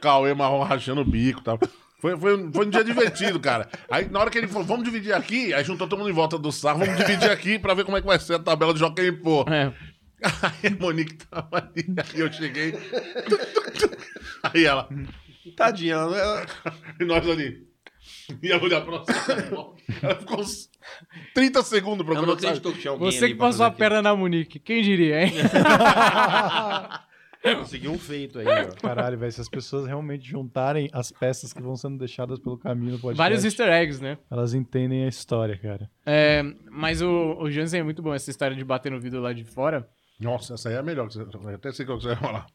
Cauê 0.00 0.34
marrom 0.34 0.62
rachando 0.64 1.00
o 1.00 1.04
bico 1.04 1.40
e 1.40 1.44
tal. 1.44 1.58
Foi, 2.04 2.18
foi, 2.18 2.36
um- 2.36 2.52
foi 2.52 2.66
um 2.66 2.68
dia 2.68 2.84
divertido, 2.84 3.40
cara. 3.40 3.66
Aí, 3.90 4.06
na 4.10 4.20
hora 4.20 4.28
que 4.30 4.36
ele 4.36 4.46
falou, 4.46 4.66
vamos 4.66 4.84
dividir 4.84 5.14
aqui, 5.14 5.54
aí 5.54 5.64
juntou 5.64 5.88
todo 5.88 5.98
mundo 5.98 6.10
em 6.10 6.12
volta 6.12 6.38
do 6.38 6.52
sarro, 6.52 6.80
vamos 6.80 6.98
dividir 6.98 7.30
aqui 7.30 7.58
pra 7.58 7.72
ver 7.72 7.82
como 7.86 7.96
é 7.96 8.02
que 8.02 8.06
vai 8.06 8.18
ser 8.18 8.34
a 8.34 8.38
tabela 8.38 8.74
de 8.74 8.80
Jockey 8.80 9.10
Pô. 9.10 9.42
É. 9.48 9.72
Aí 10.42 10.70
a 10.70 10.82
Monique 10.82 11.14
tava 11.14 11.48
ali, 11.56 11.86
aí 11.96 12.20
eu 12.20 12.30
cheguei. 12.30 12.74
Aí 14.42 14.66
ela, 14.66 14.86
Tadinha, 15.56 15.94
ela... 15.94 16.46
e 17.00 17.04
nós 17.06 17.26
ali. 17.26 17.66
E 18.42 18.52
ela 18.52 18.62
olhar 18.62 18.82
pra 18.82 18.98
nossa. 18.98 19.12
Ela 20.02 20.16
ficou 20.16 20.40
uns 20.40 20.68
30 21.32 21.62
segundos 21.62 22.06
não 22.06 22.22
procurando. 22.22 22.60
que 22.60 22.80
tinha 22.80 22.90
alguém 22.90 23.10
Você 23.10 23.28
que 23.28 23.34
passou 23.34 23.64
a 23.64 23.70
perna 23.70 24.02
na 24.02 24.14
Monique, 24.14 24.58
quem 24.58 24.82
diria, 24.82 25.24
hein? 25.24 25.32
Consegui 27.58 27.88
um 27.88 27.98
feito 27.98 28.38
aí, 28.38 28.46
ó. 28.46 28.80
Caralho, 28.80 29.18
velho, 29.18 29.30
se 29.30 29.40
as 29.40 29.48
pessoas 29.48 29.86
realmente 29.86 30.26
juntarem 30.26 30.88
as 30.92 31.12
peças 31.12 31.52
que 31.52 31.60
vão 31.62 31.76
sendo 31.76 31.98
deixadas 31.98 32.38
pelo 32.38 32.56
caminho 32.56 32.92
no 32.92 32.98
podcast, 32.98 33.18
Vários 33.18 33.44
easter 33.44 33.68
eggs, 33.68 34.02
né? 34.02 34.16
elas 34.30 34.54
entendem 34.54 35.04
a 35.04 35.08
história, 35.08 35.56
cara. 35.58 35.90
É, 36.06 36.42
mas 36.70 37.02
o, 37.02 37.36
o 37.38 37.50
Jansen 37.50 37.80
é 37.80 37.82
muito 37.82 38.02
bom, 38.02 38.14
essa 38.14 38.30
história 38.30 38.56
de 38.56 38.64
bater 38.64 38.90
no 38.90 39.00
vidro 39.00 39.20
lá 39.20 39.32
de 39.32 39.44
fora. 39.44 39.86
Nossa, 40.18 40.54
essa 40.54 40.68
aí 40.68 40.76
é 40.76 40.78
a 40.78 40.82
melhor. 40.82 41.08
Até 41.54 41.72
sei 41.72 41.84
qual 41.84 41.98
que 41.98 42.04
você 42.04 42.14
vai 42.14 42.16
falar. 42.16 42.46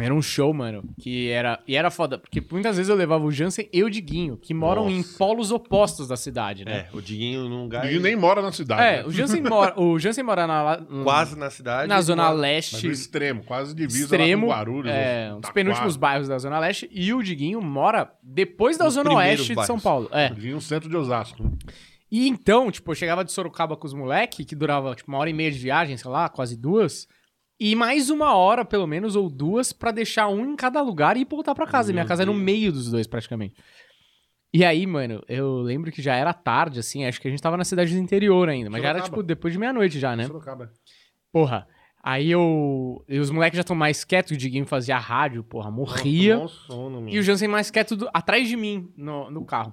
Era 0.00 0.14
um 0.14 0.22
show, 0.22 0.54
mano, 0.54 0.82
que 0.98 1.28
era... 1.28 1.60
E 1.68 1.76
era 1.76 1.90
foda, 1.90 2.16
porque 2.18 2.42
muitas 2.50 2.76
vezes 2.78 2.88
eu 2.88 2.96
levava 2.96 3.24
o 3.24 3.30
Jansen 3.30 3.68
e 3.70 3.84
o 3.84 3.90
Diguinho, 3.90 4.38
que 4.38 4.54
moram 4.54 4.88
em 4.88 4.98
Nossa. 4.98 5.18
polos 5.18 5.50
opostos 5.52 6.08
da 6.08 6.16
cidade, 6.16 6.64
né? 6.64 6.86
É, 6.92 6.96
o 6.96 7.00
Diguinho 7.02 7.46
num 7.46 7.64
lugar. 7.64 7.84
Ninguém 7.84 8.00
nem 8.00 8.16
mora 8.16 8.40
na 8.40 8.50
cidade. 8.52 8.80
É, 8.82 9.02
né? 9.02 9.04
o 9.06 9.10
Jansen 9.10 9.42
mora, 9.42 9.78
o 9.78 9.98
Jansen 9.98 10.24
mora 10.24 10.46
na, 10.46 10.78
Quase 11.04 11.38
na 11.38 11.50
cidade. 11.50 11.88
na 11.88 12.00
Zona 12.00 12.22
Mora- 12.22 12.34
Mas 12.34 12.40
Leste, 12.42 12.86
no 12.86 12.92
extremo, 12.92 13.44
quase 13.44 13.74
divisa 13.74 14.04
extremo, 14.04 14.46
lá 14.46 14.54
com 14.54 14.58
Guarulhos. 14.60 14.92
é, 14.92 15.32
um 15.34 15.40
dos 15.40 15.50
penúltimos 15.50 15.96
bairros 15.98 16.26
da 16.26 16.38
Zona 16.38 16.58
Leste, 16.58 16.88
e 16.90 17.12
o 17.12 17.22
Diguinho 17.22 17.60
mora 17.60 18.10
depois 18.22 18.78
da 18.78 18.86
Nos 18.86 18.94
Zona 18.94 19.12
Oeste 19.14 19.48
de 19.48 19.54
São 19.66 19.76
bairros. 19.76 19.82
Paulo. 19.82 20.08
É. 20.12 20.26
Ali 20.28 20.52
no 20.52 20.60
centro 20.62 20.88
de 20.88 20.96
Osasco. 20.96 21.42
né? 21.42 21.50
E 22.10 22.28
então, 22.28 22.70
tipo, 22.70 22.90
eu 22.90 22.94
chegava 22.94 23.22
de 23.24 23.30
Sorocaba 23.32 23.76
com 23.76 23.86
os 23.86 23.92
moleque, 23.92 24.44
que 24.44 24.54
durava, 24.56 24.94
tipo, 24.94 25.10
uma 25.10 25.18
hora 25.18 25.28
e 25.28 25.34
meia 25.34 25.50
de 25.50 25.58
viagem, 25.58 25.96
sei 25.98 26.10
lá, 26.10 26.28
quase 26.30 26.56
duas. 26.56 27.06
E 27.64 27.76
mais 27.76 28.10
uma 28.10 28.34
hora, 28.34 28.64
pelo 28.64 28.88
menos, 28.88 29.14
ou 29.14 29.30
duas, 29.30 29.72
pra 29.72 29.92
deixar 29.92 30.26
um 30.26 30.44
em 30.52 30.56
cada 30.56 30.82
lugar 30.82 31.16
e 31.16 31.24
voltar 31.24 31.54
pra 31.54 31.64
casa. 31.64 31.90
E 31.90 31.94
Minha 31.94 32.04
casa 32.04 32.24
é 32.24 32.26
no 32.26 32.34
meio 32.34 32.72
dos 32.72 32.90
dois, 32.90 33.06
praticamente. 33.06 33.54
E 34.52 34.64
aí, 34.64 34.84
mano, 34.84 35.22
eu 35.28 35.60
lembro 35.60 35.92
que 35.92 36.02
já 36.02 36.16
era 36.16 36.32
tarde, 36.34 36.80
assim, 36.80 37.04
acho 37.04 37.20
que 37.20 37.28
a 37.28 37.30
gente 37.30 37.40
tava 37.40 37.56
na 37.56 37.64
cidade 37.64 37.94
do 37.94 38.00
interior 38.00 38.48
ainda, 38.48 38.68
mas 38.68 38.82
já 38.82 38.88
era, 38.88 38.98
Sorocaba. 38.98 39.16
tipo, 39.16 39.26
depois 39.26 39.52
de 39.54 39.60
meia-noite 39.60 39.98
já, 40.00 40.16
né? 40.16 40.26
Sorocaba. 40.26 40.72
Porra. 41.32 41.68
Aí 42.02 42.28
eu. 42.32 43.04
E 43.08 43.20
os 43.20 43.30
moleques 43.30 43.56
já 43.56 43.60
estão 43.60 43.76
mais 43.76 44.02
quietos, 44.02 44.32
o 44.32 44.36
Diguinho 44.36 44.66
fazia 44.66 44.98
rádio, 44.98 45.44
porra, 45.44 45.70
morria. 45.70 46.36
Nossa, 46.38 46.54
sono, 46.66 47.00
meu. 47.00 47.14
E 47.14 47.18
o 47.20 47.22
Jansen 47.22 47.46
mais 47.46 47.70
quieto 47.70 47.94
do- 47.94 48.10
atrás 48.12 48.48
de 48.48 48.56
mim 48.56 48.92
no, 48.96 49.30
no 49.30 49.44
carro. 49.44 49.72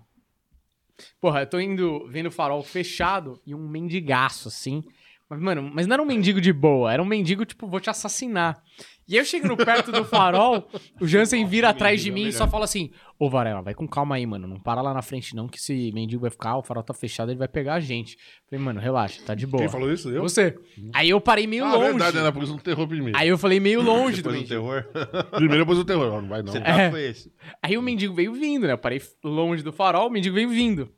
Porra, 1.20 1.41
eu 1.41 1.48
tô 1.48 1.60
indo, 1.60 2.07
vendo 2.07 2.28
o 2.28 2.32
farol 2.32 2.61
fechado 2.61 3.41
e 3.48 3.56
um 3.56 3.68
mendigaço, 3.68 4.48
assim. 4.48 4.84
Mas, 5.30 5.40
mano, 5.40 5.70
mas 5.72 5.86
não 5.86 5.94
era 5.94 6.02
um 6.02 6.08
mendigo 6.08 6.42
de 6.42 6.52
boa, 6.52 6.92
era 6.92 7.04
um 7.04 7.06
mendigo, 7.06 7.46
tipo, 7.46 7.68
vou 7.68 7.80
te 7.80 7.90
assassinar. 7.90 8.64
E 9.08 9.16
eu 9.18 9.26
chego 9.26 9.48
no 9.48 9.58
perto 9.58 9.92
do 9.92 10.06
farol, 10.06 10.68
o 11.02 11.08
Jansen 11.08 11.44
vira 11.46 11.70
atrás 11.70 12.02
de 12.02 12.12
mim 12.12 12.28
e 12.28 12.32
só 12.32 12.48
fala 12.48 12.66
assim: 12.66 12.92
Ô 13.18 13.28
Varela, 13.28 13.60
vai 13.60 13.74
com 13.74 13.88
calma 13.88 14.16
aí, 14.16 14.26
mano. 14.26 14.48
Não 14.48 14.60
para 14.60 14.84
lá 14.84 14.94
na 14.94 15.02
frente, 15.02 15.36
não, 15.36 15.48
que 15.48 15.58
esse 15.58 15.92
mendigo 15.94 16.22
vai 16.22 16.30
ficar, 16.30 16.58
o 16.58 16.64
farol 16.64 16.84
tá 16.84 16.94
fechado, 16.94 17.32
ele 17.32 17.40
vai 17.40 17.48
pegar 17.48 17.74
a 17.76 17.80
gente. 17.80 18.18
Falei, 18.48 18.64
mano, 18.64 18.80
relaxa, 18.80 19.20
tá 19.26 19.34
de 19.34 19.48
boa. 19.48 19.64
Quem 19.64 19.70
falou 19.70 19.92
isso? 19.92 20.10
Eu? 20.10 20.22
Você. 20.22 20.56
Aí 20.94 21.10
eu 21.10 21.20
parei 21.20 21.48
meio 21.48 21.66
ah, 21.66 21.74
longe. 21.74 21.90
verdade, 21.90 22.18
né? 22.18 22.32
Por 22.32 22.44
isso 22.44 22.52
não 22.52 22.60
terror 22.60 22.88
primeiro. 22.88 23.18
Aí 23.18 23.28
eu 23.28 23.38
falei 23.38 23.60
meio 23.60 23.82
longe 23.82 24.22
do 24.22 24.30
Depois 24.32 24.44
do 24.44 24.48
terror. 24.48 24.86
Primeiro 25.34 25.64
depois 25.64 25.80
o 25.80 25.86
terror. 25.86 26.22
Não 26.22 26.30
vai 26.30 26.44
não. 26.44 26.54
Você 26.54 26.60
É. 26.60 26.62
tá 26.86 26.92
foi 26.92 27.04
esse. 27.08 27.32
Aí 27.64 27.78
o 27.78 27.82
mendigo 27.82 28.14
veio 28.14 28.34
vindo, 28.34 28.68
né? 28.68 28.74
Eu 28.74 28.78
parei 28.78 29.02
longe 29.24 29.64
do 29.64 29.74
farol, 29.74 30.08
o 30.08 30.12
mendigo 30.12 30.36
veio 30.36 30.50
vindo. 30.50 30.92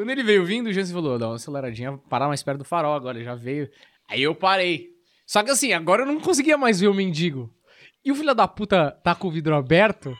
Quando 0.00 0.08
ele 0.08 0.22
veio 0.22 0.46
vindo, 0.46 0.68
o 0.68 0.72
Jansen 0.72 0.94
falou: 0.94 1.18
dá 1.18 1.28
uma 1.28 1.34
aceleradinha, 1.34 1.98
parar 2.08 2.26
mais 2.26 2.42
perto 2.42 2.60
do 2.60 2.64
farol 2.64 2.94
agora, 2.94 3.18
ele 3.18 3.24
já 3.26 3.34
veio. 3.34 3.68
Aí 4.08 4.22
eu 4.22 4.34
parei. 4.34 4.88
Só 5.26 5.42
que 5.42 5.50
assim, 5.50 5.74
agora 5.74 6.04
eu 6.04 6.06
não 6.06 6.18
conseguia 6.18 6.56
mais 6.56 6.80
ver 6.80 6.88
o 6.88 6.94
mendigo. 6.94 7.54
E 8.02 8.10
o 8.10 8.14
filho 8.14 8.34
da 8.34 8.48
puta 8.48 8.92
tá 9.04 9.14
com 9.14 9.28
o 9.28 9.30
vidro 9.30 9.54
aberto, 9.54 10.16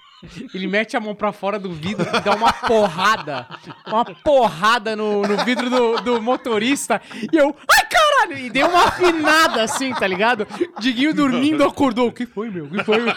ele 0.54 0.66
mete 0.66 0.96
a 0.96 1.00
mão 1.00 1.14
pra 1.14 1.32
fora 1.32 1.58
do 1.58 1.72
vidro 1.72 2.06
e 2.08 2.20
dá 2.20 2.34
uma 2.34 2.52
porrada. 2.52 3.46
Uma 3.86 4.04
porrada 4.04 4.94
no, 4.94 5.22
no 5.22 5.44
vidro 5.44 5.70
do, 5.70 6.00
do 6.00 6.22
motorista. 6.22 7.00
E 7.32 7.36
eu, 7.36 7.56
ai 7.70 7.86
caralho! 7.88 8.38
E 8.38 8.50
dei 8.50 8.62
uma 8.62 8.84
afinada 8.84 9.62
assim, 9.62 9.92
tá 9.94 10.06
ligado? 10.06 10.46
Diguinho 10.78 11.14
dormindo 11.14 11.64
acordou. 11.64 12.08
O 12.08 12.12
que 12.12 12.26
foi, 12.26 12.50
meu? 12.50 12.66
O 12.66 12.70
que 12.70 12.84
foi? 12.84 13.00
meu? 13.00 13.14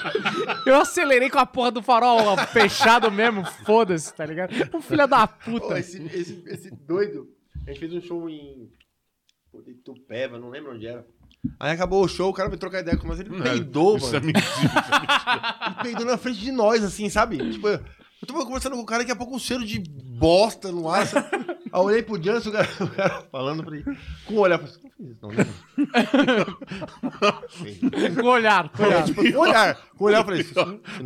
Eu 0.66 0.76
acelerei 0.76 1.30
com 1.30 1.40
a 1.40 1.46
porra 1.46 1.72
do 1.72 1.82
farol 1.82 2.38
fechado 2.52 3.12
mesmo, 3.12 3.46
foda-se, 3.66 4.14
tá 4.14 4.26
ligado? 4.26 4.54
Um 4.74 4.82
filho 4.82 5.08
da 5.08 5.28
puta. 5.28 5.80
esse, 5.80 6.02
esse, 6.08 6.44
esse 6.48 6.72
doido. 6.72 7.28
A 7.66 7.72
gente 7.72 7.80
fez 7.80 7.94
um 7.94 8.02
show 8.02 8.30
em. 8.30 8.70
Pô, 9.52 9.62
de 9.62 9.72
Itupeva, 9.72 10.38
não 10.38 10.50
lembro 10.50 10.74
onde 10.74 10.88
era. 10.88 11.06
Aí 11.60 11.72
acabou 11.72 12.04
o 12.04 12.08
show, 12.08 12.30
o 12.30 12.34
cara 12.34 12.50
veio 12.50 12.60
trocar 12.60 12.80
ideia 12.80 12.98
com 12.98 13.08
nós. 13.08 13.20
Ele 13.20 13.30
peidou, 13.42 13.98
Isso 13.98 14.16
é 14.16 14.20
mano. 14.20 14.26
mentira. 14.28 15.56
Ele 15.68 15.76
peidou 15.84 16.06
na 16.06 16.18
frente 16.18 16.40
de 16.40 16.52
nós, 16.52 16.84
assim, 16.84 17.10
sabe? 17.10 17.38
Tipo, 17.52 17.68
eu 18.24 18.28
tava 18.28 18.46
conversando 18.46 18.78
com 18.78 18.82
o 18.82 18.86
cara, 18.86 19.00
daqui 19.00 19.12
a 19.12 19.16
pouco 19.18 19.36
um 19.36 19.40
cheiro 19.40 19.66
de 19.66 19.80
bosta 19.80 20.72
no 20.72 20.90
ar. 20.90 21.06
Aí 21.06 21.80
eu 21.80 21.82
olhei 21.82 22.02
pro 22.02 22.22
Jansen, 22.24 22.52
o 22.52 22.56
cara, 22.56 22.70
o 22.80 22.88
cara 22.88 23.28
falando 23.30 23.66
pra 23.66 23.76
ele. 23.76 23.98
Com 24.26 24.36
o 24.36 24.40
olhar, 24.40 24.62
eu 24.62 24.66
falei, 24.66 24.84
não 24.84 24.92
fiz 24.92 25.10
isso, 25.12 25.20
não, 25.22 25.32
né? 25.32 25.46
Com 28.22 28.28
o 28.28 28.30
olhar, 28.30 28.70
com 28.70 28.84
o 28.84 28.86
olhar. 28.86 29.04
Tipo, 29.04 29.24
com 29.24 29.38
o 29.38 29.42
olhar. 29.42 29.76
Com 29.98 30.04
o 30.04 30.08
olhar, 30.08 30.20
eu 30.20 30.24
falei, 30.24 30.42
isso 30.42 30.54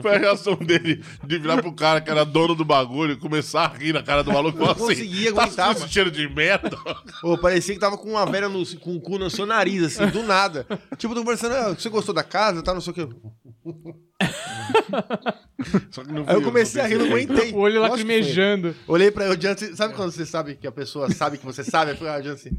Foi 0.02 0.16
a 0.16 0.20
reação 0.20 0.56
dele 0.56 1.04
de 1.26 1.40
virar 1.40 1.60
pro 1.62 1.74
cara 1.74 2.00
que 2.02 2.12
era 2.12 2.24
dono 2.24 2.54
do 2.54 2.64
bagulho 2.64 3.14
e 3.14 3.18
começar 3.18 3.66
a 3.66 3.68
rir 3.68 3.94
na 3.94 4.04
cara 4.04 4.24
do 4.24 4.32
maluco. 4.32 4.60
Falar 4.60 4.74
assim, 4.74 4.82
conseguia 4.82 5.34
tá 5.34 5.44
aguentar, 5.44 5.74
com 5.74 5.84
esse 5.84 5.90
cheiro 5.90 6.12
de 6.12 6.30
merda. 6.30 6.78
Pô, 7.22 7.36
parecia 7.38 7.74
que 7.74 7.80
tava 7.80 7.98
com 7.98 8.10
uma 8.12 8.26
velha 8.28 8.48
no, 8.48 8.64
com 8.78 8.96
o 8.96 9.02
cu 9.02 9.18
no 9.18 9.30
seu 9.32 9.48
nariz, 9.48 9.84
assim, 9.84 10.12
do 10.12 10.22
nada. 10.22 10.68
Tipo, 10.98 11.16
tô 11.16 11.22
conversando, 11.22 11.56
ah, 11.56 11.74
você 11.74 11.90
gostou 11.90 12.14
da 12.14 12.24
casa, 12.24 12.62
tá, 12.62 12.74
não 12.74 12.82
sei 12.82 12.92
o 12.92 12.94
quê. 12.94 13.10
Só 15.92 16.04
que 16.04 16.12
não 16.12 16.24
Aí 16.28 16.36
eu 16.36 16.42
comecei 16.42 16.82
a 16.82 16.88
rir, 16.88 16.98
não 16.98 17.06
aguentei. 17.06 17.52
O 17.52 17.58
olho 17.58 17.82
lacrimejando. 17.82 18.76
Olhei 18.88 19.12
pra 19.12 19.26
ele, 19.26 19.38
o 19.38 19.42
Jansen, 19.42 19.76
sabe 19.76 19.94
quando 19.94 20.12
você 20.12 20.26
sabe 20.26 20.56
que 20.56 20.68
a 20.68 20.72
pessoa 20.72 21.12
sabe 21.12 21.38
que 21.38 21.46
você 21.46 21.64
sabe? 21.64 21.92
Aí 21.92 21.98
foi, 21.98 22.10
ah, 22.10 22.22
Jansen. 22.22 22.58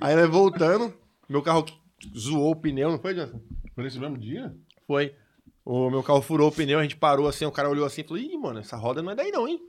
Aí 0.00 0.14
nós 0.14 0.28
voltando, 0.28 0.94
meu 1.28 1.42
carro 1.42 1.64
zoou 2.16 2.52
o 2.52 2.56
pneu, 2.56 2.90
não 2.90 2.98
foi, 2.98 3.14
Jansen? 3.14 3.40
Foi 3.74 3.84
nesse 3.84 3.98
mesmo 3.98 4.18
dia? 4.18 4.54
Foi. 4.86 5.14
O 5.64 5.90
meu 5.90 6.02
carro 6.02 6.22
furou 6.22 6.48
o 6.48 6.52
pneu, 6.52 6.78
a 6.78 6.82
gente 6.82 6.96
parou 6.96 7.28
assim, 7.28 7.44
o 7.44 7.52
cara 7.52 7.68
olhou 7.68 7.84
assim 7.84 8.00
e 8.00 8.04
falou, 8.04 8.22
ih, 8.22 8.36
mano, 8.38 8.58
essa 8.60 8.76
roda 8.76 9.02
não 9.02 9.12
é 9.12 9.14
daí 9.14 9.30
não, 9.30 9.46
hein? 9.46 9.60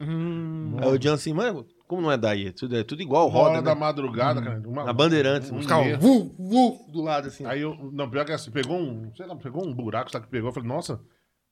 Hum, 0.00 0.76
Aí 0.78 0.88
o 0.88 1.02
Jansen, 1.02 1.32
mano, 1.32 1.66
como 1.86 2.02
não 2.02 2.10
é 2.12 2.16
daí? 2.18 2.48
É 2.48 2.52
tudo, 2.52 2.76
é 2.76 2.82
tudo 2.84 3.00
igual 3.02 3.28
Uma 3.28 3.38
hora 3.38 3.48
roda, 3.56 3.62
da 3.62 3.74
né? 3.74 3.80
madrugada, 3.80 4.42
cara. 4.42 4.62
Uma, 4.66 4.84
Na 4.84 4.92
Bandeirantes, 4.92 5.50
um 5.50 5.58
os 5.58 5.66
carros, 5.66 5.96
vuf, 5.98 6.34
vuf, 6.38 6.90
do 6.92 7.00
lado 7.02 7.28
assim. 7.28 7.44
Aí 7.46 7.60
eu, 7.60 7.74
não, 7.92 8.08
pior 8.10 8.24
que 8.24 8.32
assim, 8.32 8.50
pegou 8.50 8.76
um, 8.78 9.14
sei 9.14 9.26
lá, 9.26 9.36
pegou 9.36 9.66
um 9.66 9.72
buraco, 9.74 10.10
sabe 10.10 10.24
que 10.26 10.30
pegou? 10.30 10.48
Eu 10.50 10.52
falei, 10.54 10.68
nossa, 10.68 11.00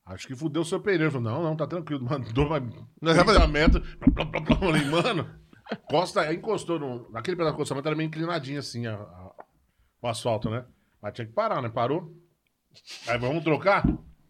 acho 0.05 0.27
que 0.27 0.35
fudeu 0.35 0.61
o 0.61 0.65
seu 0.65 0.79
pneu. 0.79 1.01
Ele 1.01 1.11
falou, 1.11 1.31
não, 1.31 1.43
não, 1.43 1.55
tá 1.55 1.65
tranquilo, 1.65 2.03
mandou 2.09 2.49
mais 2.49 2.63
Nós 3.01 3.17
30 3.17 3.47
metros. 3.47 3.95
Blá, 4.13 4.25
blá, 4.25 4.39
blá, 4.41 4.55
falei, 4.57 4.85
mano, 4.85 5.29
costa, 5.89 6.21
aí 6.21 6.35
encostou 6.35 6.77
no, 6.79 7.09
naquele 7.11 7.37
pedaço 7.37 7.53
de 7.53 7.55
acostamento, 7.55 7.87
era 7.87 7.95
meio 7.95 8.07
inclinadinho 8.07 8.59
assim, 8.59 8.85
a- 8.87 8.95
a- 8.95 9.31
o 10.01 10.07
asfalto, 10.07 10.49
né? 10.49 10.65
Mas 11.01 11.13
tinha 11.13 11.25
que 11.25 11.33
parar, 11.33 11.61
né? 11.61 11.69
Parou. 11.69 12.13
Aí, 13.07 13.17
vamos 13.17 13.43
trocar? 13.43 13.83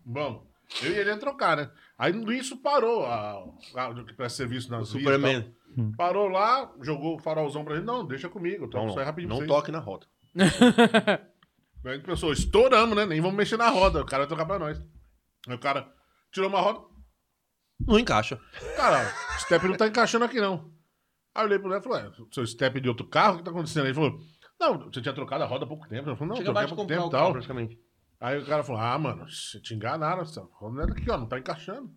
Vamos. 0.06 0.42
Eu 0.84 0.92
e 0.92 0.96
ele 0.98 1.10
ia 1.10 1.18
trocar, 1.18 1.56
né? 1.58 1.70
Aí 1.98 2.12
nisso 2.12 2.58
parou 2.58 3.06
a, 3.06 3.44
a, 3.76 3.90
o 3.90 4.04
que 4.06 4.14
presta 4.14 4.38
serviço 4.38 4.70
nas 4.72 4.92
vias 4.92 5.44
tal. 5.76 5.92
Parou 5.98 6.28
lá, 6.28 6.72
jogou 6.82 7.16
o 7.16 7.20
farolzão 7.20 7.64
pra 7.66 7.76
ele. 7.76 7.86
Não, 7.86 8.06
deixa 8.06 8.30
comigo, 8.30 8.68
troco 8.68 8.86
Não, 8.86 8.92
isso 8.92 9.00
aí 9.00 9.06
rapidinho 9.06 9.30
pra 9.30 9.40
não 9.40 9.46
vocês. 9.48 9.60
toque 9.60 9.72
na 9.72 9.80
roda. 9.80 10.08
Aí 11.86 11.92
a 11.92 11.96
gente 11.98 12.06
pensou, 12.06 12.34
estouramos, 12.34 12.96
né? 12.96 13.06
Nem 13.06 13.22
vamos 13.22 13.38
mexer 13.38 13.58
na 13.58 13.70
roda. 13.70 14.02
O 14.02 14.06
cara 14.06 14.24
vai 14.24 14.28
trocar 14.28 14.46
pra 14.48 14.58
nós. 14.58 14.82
Aí 15.48 15.54
o 15.56 15.60
cara 15.60 15.88
tirou 16.32 16.50
uma 16.50 16.60
roda. 16.60 16.80
Não 17.80 18.00
encaixa. 18.00 18.40
Cara, 18.76 19.14
o 19.36 19.40
step 19.42 19.68
não 19.68 19.78
tá 19.78 19.86
encaixando 19.88 20.26
aqui, 20.26 20.42
não. 20.42 20.74
Aí 21.36 21.44
eu 21.44 21.48
olhei 21.48 21.60
pro 21.60 21.70
Neto 21.70 21.88
e 21.88 21.90
falei, 21.92 22.06
"Ué, 22.08 22.12
seu 22.32 22.48
step 22.48 22.82
de 22.82 22.90
outro 22.90 23.06
carro, 23.08 23.36
o 23.36 23.38
que 23.38 23.44
tá 23.44 23.52
acontecendo? 23.52 23.84
Aí 23.84 23.90
ele 23.90 23.94
falou, 23.94 24.20
não, 24.60 24.92
você 24.92 25.00
tinha 25.00 25.14
trocado 25.14 25.44
a 25.44 25.48
roda 25.48 25.66
há 25.66 25.68
pouco 25.68 25.88
tempo. 25.88 26.10
Eu 26.10 26.16
falei, 26.16 26.30
não, 26.30 26.36
Chega 26.38 26.46
troquei 26.52 26.66
há 26.66 26.68
pouco 26.76 26.88
tempo 26.88 26.94
e 27.08 27.12
carro, 27.12 27.12
tal. 27.12 27.32
praticamente. 27.34 27.80
Aí 28.20 28.40
o 28.40 28.46
cara 28.48 28.64
falou, 28.64 28.82
ah, 28.82 28.98
mano, 28.98 29.30
você 29.30 29.60
te 29.60 29.76
enganaram, 29.76 30.24
essa 30.24 30.42
roda 30.54 30.76
não 30.76 30.84
é 30.84 30.88
daqui, 30.88 31.12
ó, 31.12 31.18
não 31.20 31.28
tá 31.28 31.38
encaixando. 31.38 31.94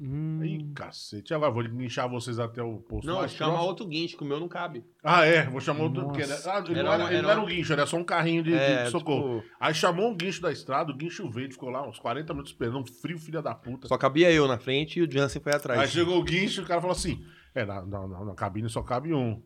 Hum. 0.00 0.40
Ih, 0.44 0.72
cacete, 0.74 1.34
agora 1.34 1.50
vou 1.52 1.62
guinchar 1.62 2.08
vocês 2.08 2.38
até 2.38 2.62
o 2.62 2.78
posto 2.78 3.06
Não, 3.06 3.18
mais 3.18 3.32
chama 3.32 3.50
próximo. 3.52 3.68
outro 3.68 3.86
guincho, 3.86 4.16
que 4.16 4.22
o 4.22 4.26
meu 4.26 4.40
não 4.40 4.48
cabe. 4.48 4.84
Ah, 5.04 5.24
é, 5.26 5.44
vou 5.44 5.60
chamar 5.60 5.82
outro. 5.84 6.04
Porque, 6.04 6.22
né? 6.22 6.28
Nossa. 6.28 6.52
ah, 6.52 6.58
ele 6.66 6.78
Era 6.78 6.82
não 6.82 6.92
era, 6.92 7.04
ele 7.04 7.14
era 7.16 7.22
não 7.22 7.30
era 7.30 7.40
um- 7.40 7.46
guincho, 7.46 7.72
era 7.72 7.86
só 7.86 7.96
um 7.96 8.04
carrinho 8.04 8.42
de, 8.42 8.50
de 8.50 8.56
É, 8.56 8.86
socorro. 8.86 9.40
tipo- 9.42 9.54
Aí 9.60 9.74
chamou 9.74 10.10
um 10.10 10.16
guincho 10.16 10.40
da 10.40 10.50
estrada, 10.50 10.90
o 10.90 10.96
guincho 10.96 11.28
veio, 11.30 11.50
ficou 11.52 11.68
lá 11.70 11.86
uns 11.86 11.98
40 11.98 12.32
minutos 12.32 12.52
esperando, 12.52 12.78
um 12.80 12.86
frio, 12.86 13.18
filha 13.18 13.42
da 13.42 13.54
puta. 13.54 13.88
Só 13.88 13.98
cabia 13.98 14.30
eu 14.32 14.48
na 14.48 14.58
frente 14.58 14.98
e 14.98 15.02
o 15.02 15.10
Jansen 15.10 15.42
foi 15.42 15.52
atrás. 15.52 15.78
Aí 15.80 15.88
chegou 15.88 16.18
o 16.18 16.22
guincho 16.24 16.60
e 16.60 16.64
o 16.64 16.66
cara 16.66 16.80
falou 16.80 16.94
assim: 16.96 17.22
É, 17.54 17.64
na, 17.64 17.84
na, 17.84 18.06
na- 18.06 18.24
na 18.24 18.34
cabine 18.34 18.68
só 18.68 18.82
cabe 18.82 19.12
um. 19.12 19.42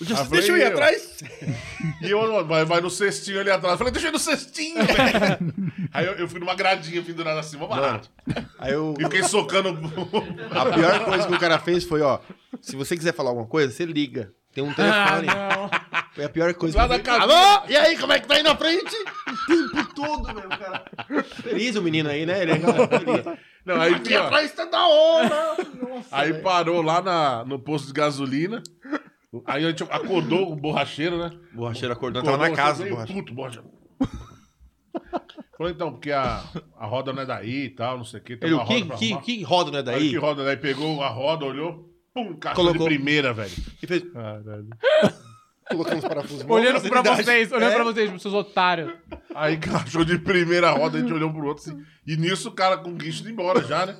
O 0.00 0.04
Ah, 0.04 0.06
Jansen, 0.08 0.24
falei, 0.26 0.40
deixa 0.40 0.52
eu 0.52 0.56
ir 0.56 0.62
eu. 0.62 0.68
atrás. 0.68 1.18
E 2.02 2.10
eu, 2.10 2.44
vai, 2.46 2.64
vai 2.64 2.80
no 2.80 2.90
cestinho 2.90 3.38
ali 3.40 3.50
atrás. 3.50 3.72
Eu 3.74 3.78
falei, 3.78 3.92
deixa 3.92 4.08
eu 4.08 4.10
ir 4.10 4.12
no 4.12 4.18
cestinho, 4.18 4.74
velho. 4.84 5.62
Aí 5.92 6.04
eu, 6.04 6.12
eu 6.14 6.28
fui 6.28 6.40
numa 6.40 6.54
gradinha 6.54 7.00
pendurada 7.00 7.38
assim, 7.38 7.56
mó 7.56 7.68
barato. 7.68 8.10
Aí 8.58 8.72
eu... 8.72 8.94
E 8.98 9.04
fiquei 9.04 9.22
socando. 9.22 9.68
A 10.50 10.66
pior 10.72 11.04
coisa 11.04 11.28
que 11.28 11.34
o 11.34 11.38
cara 11.38 11.60
fez 11.60 11.84
foi, 11.84 12.00
ó, 12.02 12.18
se 12.60 12.74
você 12.74 12.96
quiser 12.96 13.14
falar 13.14 13.30
alguma 13.30 13.46
coisa, 13.46 13.72
você 13.72 13.84
liga. 13.84 14.32
Tem 14.52 14.64
um 14.64 14.70
Ah, 14.70 14.74
telefone. 14.74 15.26
não. 15.28 15.70
Foi 16.14 16.24
a 16.24 16.28
pior 16.28 16.52
coisa 16.54 16.76
Lá 16.76 16.88
que 16.88 16.94
eu 16.94 17.02
cabine. 17.04 17.32
Alô? 17.32 17.62
E 17.68 17.76
aí, 17.76 17.96
como 17.96 18.12
é 18.12 18.20
que 18.20 18.26
tá 18.28 18.34
aí 18.34 18.42
na 18.42 18.54
frente? 18.56 18.94
O 19.48 19.68
tempo 19.70 19.94
todo, 19.94 20.34
meu, 20.34 20.48
cara. 20.48 20.84
Feliz 21.42 21.76
o 21.76 21.82
menino 21.82 22.10
aí, 22.10 22.26
né? 22.26 22.42
Ele 22.42 22.52
é 22.52 22.56
feliz. 22.58 23.38
Não, 23.64 23.80
aí, 23.80 23.94
Aqui 23.94 24.14
ó, 24.16 24.24
atrás 24.24 24.52
tá 24.52 24.64
da 24.66 24.86
hora. 24.86 25.56
aí 26.10 26.34
parou 26.34 26.82
lá 26.82 27.00
na, 27.00 27.44
no 27.46 27.58
posto 27.60 27.86
de 27.86 27.92
gasolina. 27.94 28.62
Aí 29.46 29.64
a 29.64 29.70
gente 29.70 29.82
acordou 29.84 30.52
o 30.52 30.56
borracheiro, 30.56 31.16
né? 31.16 31.32
O 31.54 31.56
borracheiro 31.56 31.92
acordou, 31.92 32.20
acordou 32.20 32.38
tava 32.38 32.50
na 32.50 32.56
casa 32.56 32.86
borracheiro. 32.86 33.20
Puto, 33.20 33.34
borracheiro. 33.34 33.66
Falou 35.56 35.72
então, 35.72 35.92
porque 35.92 36.10
a, 36.10 36.44
a 36.76 36.86
roda 36.86 37.12
não 37.12 37.22
é 37.22 37.26
daí 37.26 37.64
e 37.64 37.70
tal, 37.70 37.96
não 37.96 38.04
sei 38.04 38.20
o 38.20 38.22
quê. 38.22 38.38
Ele, 38.40 38.54
uma 38.54 38.66
quem, 38.66 38.82
roda 38.82 38.96
quem, 38.96 39.20
quem 39.20 39.42
roda 39.42 39.70
não 39.70 39.78
é 39.78 39.82
daí? 39.82 40.02
Aí, 40.02 40.10
que 40.10 40.16
roda 40.16 40.44
daí? 40.44 40.56
Pegou 40.56 41.02
a 41.02 41.08
roda, 41.08 41.46
olhou, 41.46 41.88
pum, 42.12 42.34
caixa 42.34 42.56
Colocou. 42.56 42.88
de 42.88 42.94
primeira, 42.94 43.32
velho. 43.32 43.52
E 43.82 43.86
fez... 43.86 44.02
Caralho 44.12 44.68
colocou 45.72 45.94
uns 45.96 46.04
parafusos. 46.04 46.44
Olhando 46.48 46.80
pra 46.88 47.02
vocês, 47.02 47.50
olhando 47.52 47.72
É. 47.72 47.74
pra 47.74 47.84
vocês, 47.84 48.22
seus 48.22 48.34
otários. 48.34 48.92
Aí 49.34 49.56
cachorro 49.56 50.04
de 50.04 50.18
primeira 50.18 50.70
roda, 50.70 50.98
a 50.98 51.00
gente 51.00 51.12
olhou 51.12 51.30
um 51.30 51.32
pro 51.32 51.46
outro 51.46 51.64
assim. 51.70 51.82
E 52.06 52.16
nisso 52.16 52.48
o 52.48 52.52
cara 52.52 52.76
com 52.78 52.94
guincho 52.94 53.22
de 53.22 53.28
ir 53.30 53.32
embora 53.32 53.62
já, 53.62 53.86
né? 53.86 53.96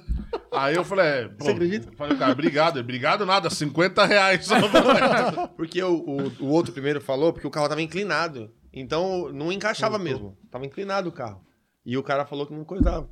Aí 0.52 0.74
eu 0.74 0.84
falei, 0.84 1.06
é, 1.06 1.28
Você 1.38 1.50
acredita? 1.50 1.90
Falei, 1.96 2.16
cara, 2.16 2.32
obrigado. 2.32 2.78
Obrigado 2.80 3.24
nada, 3.26 3.48
50 3.50 4.04
reais 4.04 4.46
só. 4.46 4.54
Porque 5.56 5.82
o, 5.82 5.94
o, 5.96 6.32
o 6.44 6.48
outro 6.48 6.72
primeiro 6.72 7.00
falou 7.00 7.32
porque 7.32 7.46
o 7.46 7.50
carro 7.50 7.68
tava 7.68 7.82
inclinado. 7.82 8.50
Então 8.72 9.30
não 9.32 9.52
encaixava 9.52 9.98
mesmo. 9.98 10.36
Tava 10.50 10.64
inclinado 10.66 11.08
o 11.08 11.12
carro. 11.12 11.42
E 11.84 11.96
o 11.96 12.02
cara 12.02 12.24
falou 12.24 12.46
que 12.46 12.54
não 12.54 12.64
coisava. 12.64 13.08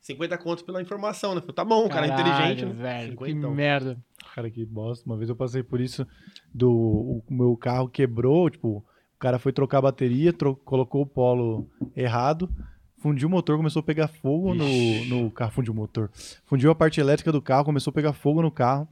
50 0.00 0.36
contos 0.38 0.62
pela 0.62 0.82
informação, 0.82 1.34
né? 1.34 1.40
Falei, 1.40 1.54
tá 1.54 1.64
bom, 1.64 1.86
o 1.86 1.88
cara 1.88 2.06
é 2.06 2.10
inteligente, 2.10 2.64
né? 2.66 2.72
velho. 2.74 3.16
Que 3.16 3.24
Cinquentão. 3.26 3.54
merda. 3.54 3.96
Cara, 4.34 4.50
que 4.50 4.64
bosta. 4.64 5.06
Uma 5.06 5.16
vez 5.16 5.28
eu 5.30 5.36
passei 5.36 5.62
por 5.62 5.80
isso 5.80 6.04
do 6.52 6.68
o 6.72 7.22
meu 7.30 7.56
carro 7.56 7.88
quebrou, 7.88 8.50
tipo, 8.50 8.78
o 8.78 9.18
cara 9.18 9.38
foi 9.38 9.52
trocar 9.52 9.78
a 9.78 9.82
bateria, 9.82 10.32
tro- 10.32 10.56
colocou 10.56 11.02
o 11.02 11.06
polo 11.06 11.68
errado, 11.94 12.50
fundiu 12.98 13.28
o 13.28 13.30
motor, 13.30 13.56
começou 13.56 13.78
a 13.78 13.82
pegar 13.84 14.08
fogo 14.08 14.52
no, 14.52 15.04
no 15.04 15.30
carro, 15.30 15.52
fundiu 15.52 15.72
o 15.72 15.76
motor. 15.76 16.10
Fundiu 16.46 16.68
a 16.70 16.74
parte 16.74 17.00
elétrica 17.00 17.30
do 17.30 17.40
carro, 17.40 17.64
começou 17.64 17.92
a 17.92 17.94
pegar 17.94 18.12
fogo 18.12 18.42
no 18.42 18.50
carro. 18.50 18.88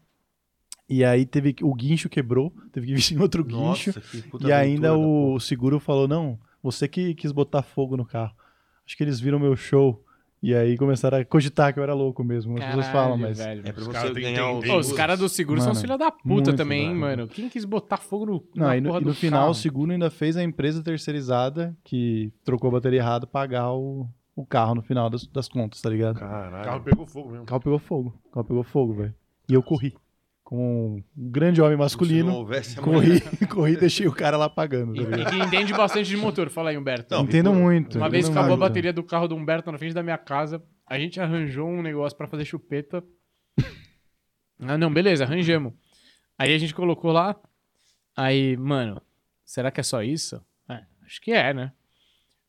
E 0.88 1.04
aí 1.04 1.26
teve 1.26 1.56
o 1.62 1.74
guincho 1.74 2.08
quebrou, 2.08 2.52
teve 2.70 2.86
que 2.86 2.94
vir 2.94 3.20
outro 3.20 3.42
guincho. 3.42 3.90
Nossa, 3.90 4.02
puta 4.30 4.46
E 4.46 4.52
ainda 4.52 4.88
da 4.90 4.96
o 4.96 5.40
seguro 5.40 5.80
falou: 5.80 6.06
"Não, 6.06 6.38
você 6.62 6.86
que 6.86 7.14
quis 7.14 7.32
botar 7.32 7.62
fogo 7.62 7.96
no 7.96 8.04
carro". 8.04 8.34
Acho 8.86 8.96
que 8.96 9.02
eles 9.02 9.18
viram 9.18 9.40
meu 9.40 9.56
show 9.56 10.04
e 10.42 10.54
aí 10.54 10.76
começaram 10.76 11.18
a 11.18 11.24
cogitar 11.24 11.72
que 11.72 11.78
eu 11.78 11.82
era 11.84 11.94
louco 11.94 12.24
mesmo. 12.24 12.58
As 12.58 12.64
pessoas 12.64 12.86
falam, 12.88 13.16
mas 13.16 13.38
velho. 13.38 13.62
É 13.64 13.72
pra 13.72 13.84
você 13.84 14.12
ganhar 14.12 14.50
o... 14.50 14.58
os 14.78 14.92
caras 14.92 15.18
do 15.20 15.28
seguro 15.28 15.60
são 15.60 15.68
Mano, 15.68 15.76
os 15.76 15.80
filha 15.82 15.96
da 15.98 16.10
puta 16.10 16.52
também, 16.52 16.82
hein, 16.82 16.88
velho. 16.88 17.00
mano. 17.00 17.28
Quem 17.28 17.48
quis 17.48 17.64
botar 17.64 17.98
fogo 17.98 18.26
no, 18.26 18.44
Não, 18.54 18.66
na 18.66 18.76
e 18.76 18.80
no, 18.80 18.88
porra 18.88 19.00
e 19.00 19.04
do 19.04 19.08
no 19.10 19.14
final 19.14 19.40
carro? 19.42 19.50
o 19.52 19.54
seguro 19.54 19.92
ainda 19.92 20.10
fez 20.10 20.36
a 20.36 20.42
empresa 20.42 20.82
terceirizada 20.82 21.76
que 21.84 22.32
trocou 22.44 22.68
a 22.68 22.72
bateria 22.72 22.98
errada 23.00 23.26
pagar 23.26 23.72
o, 23.72 24.08
o 24.34 24.44
carro 24.44 24.74
no 24.74 24.82
final 24.82 25.08
das, 25.08 25.26
das 25.26 25.46
contas, 25.48 25.80
tá 25.80 25.88
ligado? 25.90 26.16
O 26.16 26.20
carro 26.20 26.50
Caralho. 26.50 26.82
pegou 26.82 27.06
fogo 27.06 27.28
O 27.28 27.32
mesmo. 27.32 27.46
carro 27.46 27.60
pegou 27.60 27.78
fogo. 27.78 28.14
O 28.26 28.30
carro 28.30 28.44
pegou 28.46 28.62
fogo, 28.64 28.94
velho. 28.94 29.14
E 29.48 29.54
eu 29.54 29.62
corri. 29.62 29.94
Com 30.52 31.02
um 31.16 31.30
grande 31.30 31.62
homem 31.62 31.72
Se 31.72 31.78
não 31.78 31.82
masculino. 31.82 32.46
Corri, 32.82 33.20
corri 33.48 33.72
e 33.72 33.76
deixei 33.78 34.06
o 34.06 34.12
cara 34.12 34.36
lá 34.36 34.50
pagando. 34.50 34.92
Tá 34.92 35.16
E, 35.16 35.22
e 35.22 35.24
que 35.24 35.36
entende 35.38 35.72
bastante 35.72 36.10
de 36.10 36.16
motor. 36.18 36.50
Fala 36.50 36.68
aí, 36.68 36.76
Humberto. 36.76 37.14
Não, 37.14 37.22
Entendo 37.22 37.54
muito. 37.54 37.96
Uma 37.96 38.10
vez 38.10 38.28
acabou 38.28 38.52
a 38.52 38.56
bateria 38.58 38.92
do 38.92 39.02
carro 39.02 39.26
do 39.26 39.34
Humberto 39.34 39.72
na 39.72 39.78
frente 39.78 39.94
da 39.94 40.02
minha 40.02 40.18
casa. 40.18 40.62
A 40.86 40.98
gente 40.98 41.18
arranjou 41.18 41.66
um 41.66 41.80
negócio 41.80 42.18
pra 42.18 42.28
fazer 42.28 42.44
chupeta. 42.44 43.02
Ah, 44.64 44.78
não, 44.78 44.92
beleza, 44.92 45.24
arranjamos. 45.24 45.72
Aí 46.38 46.54
a 46.54 46.58
gente 46.58 46.72
colocou 46.72 47.10
lá. 47.10 47.34
Aí, 48.16 48.56
mano, 48.56 49.02
será 49.44 49.72
que 49.72 49.80
é 49.80 49.82
só 49.82 50.04
isso? 50.04 50.40
É, 50.68 50.82
acho 51.04 51.20
que 51.20 51.32
é, 51.32 51.52
né? 51.52 51.72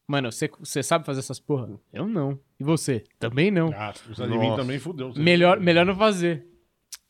Mano, 0.07 0.31
você 0.31 0.47
você 0.59 0.83
sabe 0.83 1.05
fazer 1.07 1.21
essas 1.21 1.39
porra? 1.39 1.69
Eu 1.91 2.07
não. 2.07 2.37
E 2.59 2.63
você? 2.63 3.03
Também 3.17 3.49
não. 3.49 3.71
Ah, 3.75 3.91
se 3.93 4.03
precisar 4.03 4.27
de 4.27 4.37
mim 4.37 4.49
Nossa. 4.49 4.61
também 4.61 4.77
fudeu. 4.77 5.11
Melhor, 5.15 5.59
melhor 5.59 5.87
não 5.87 5.95
fazer. 5.95 6.52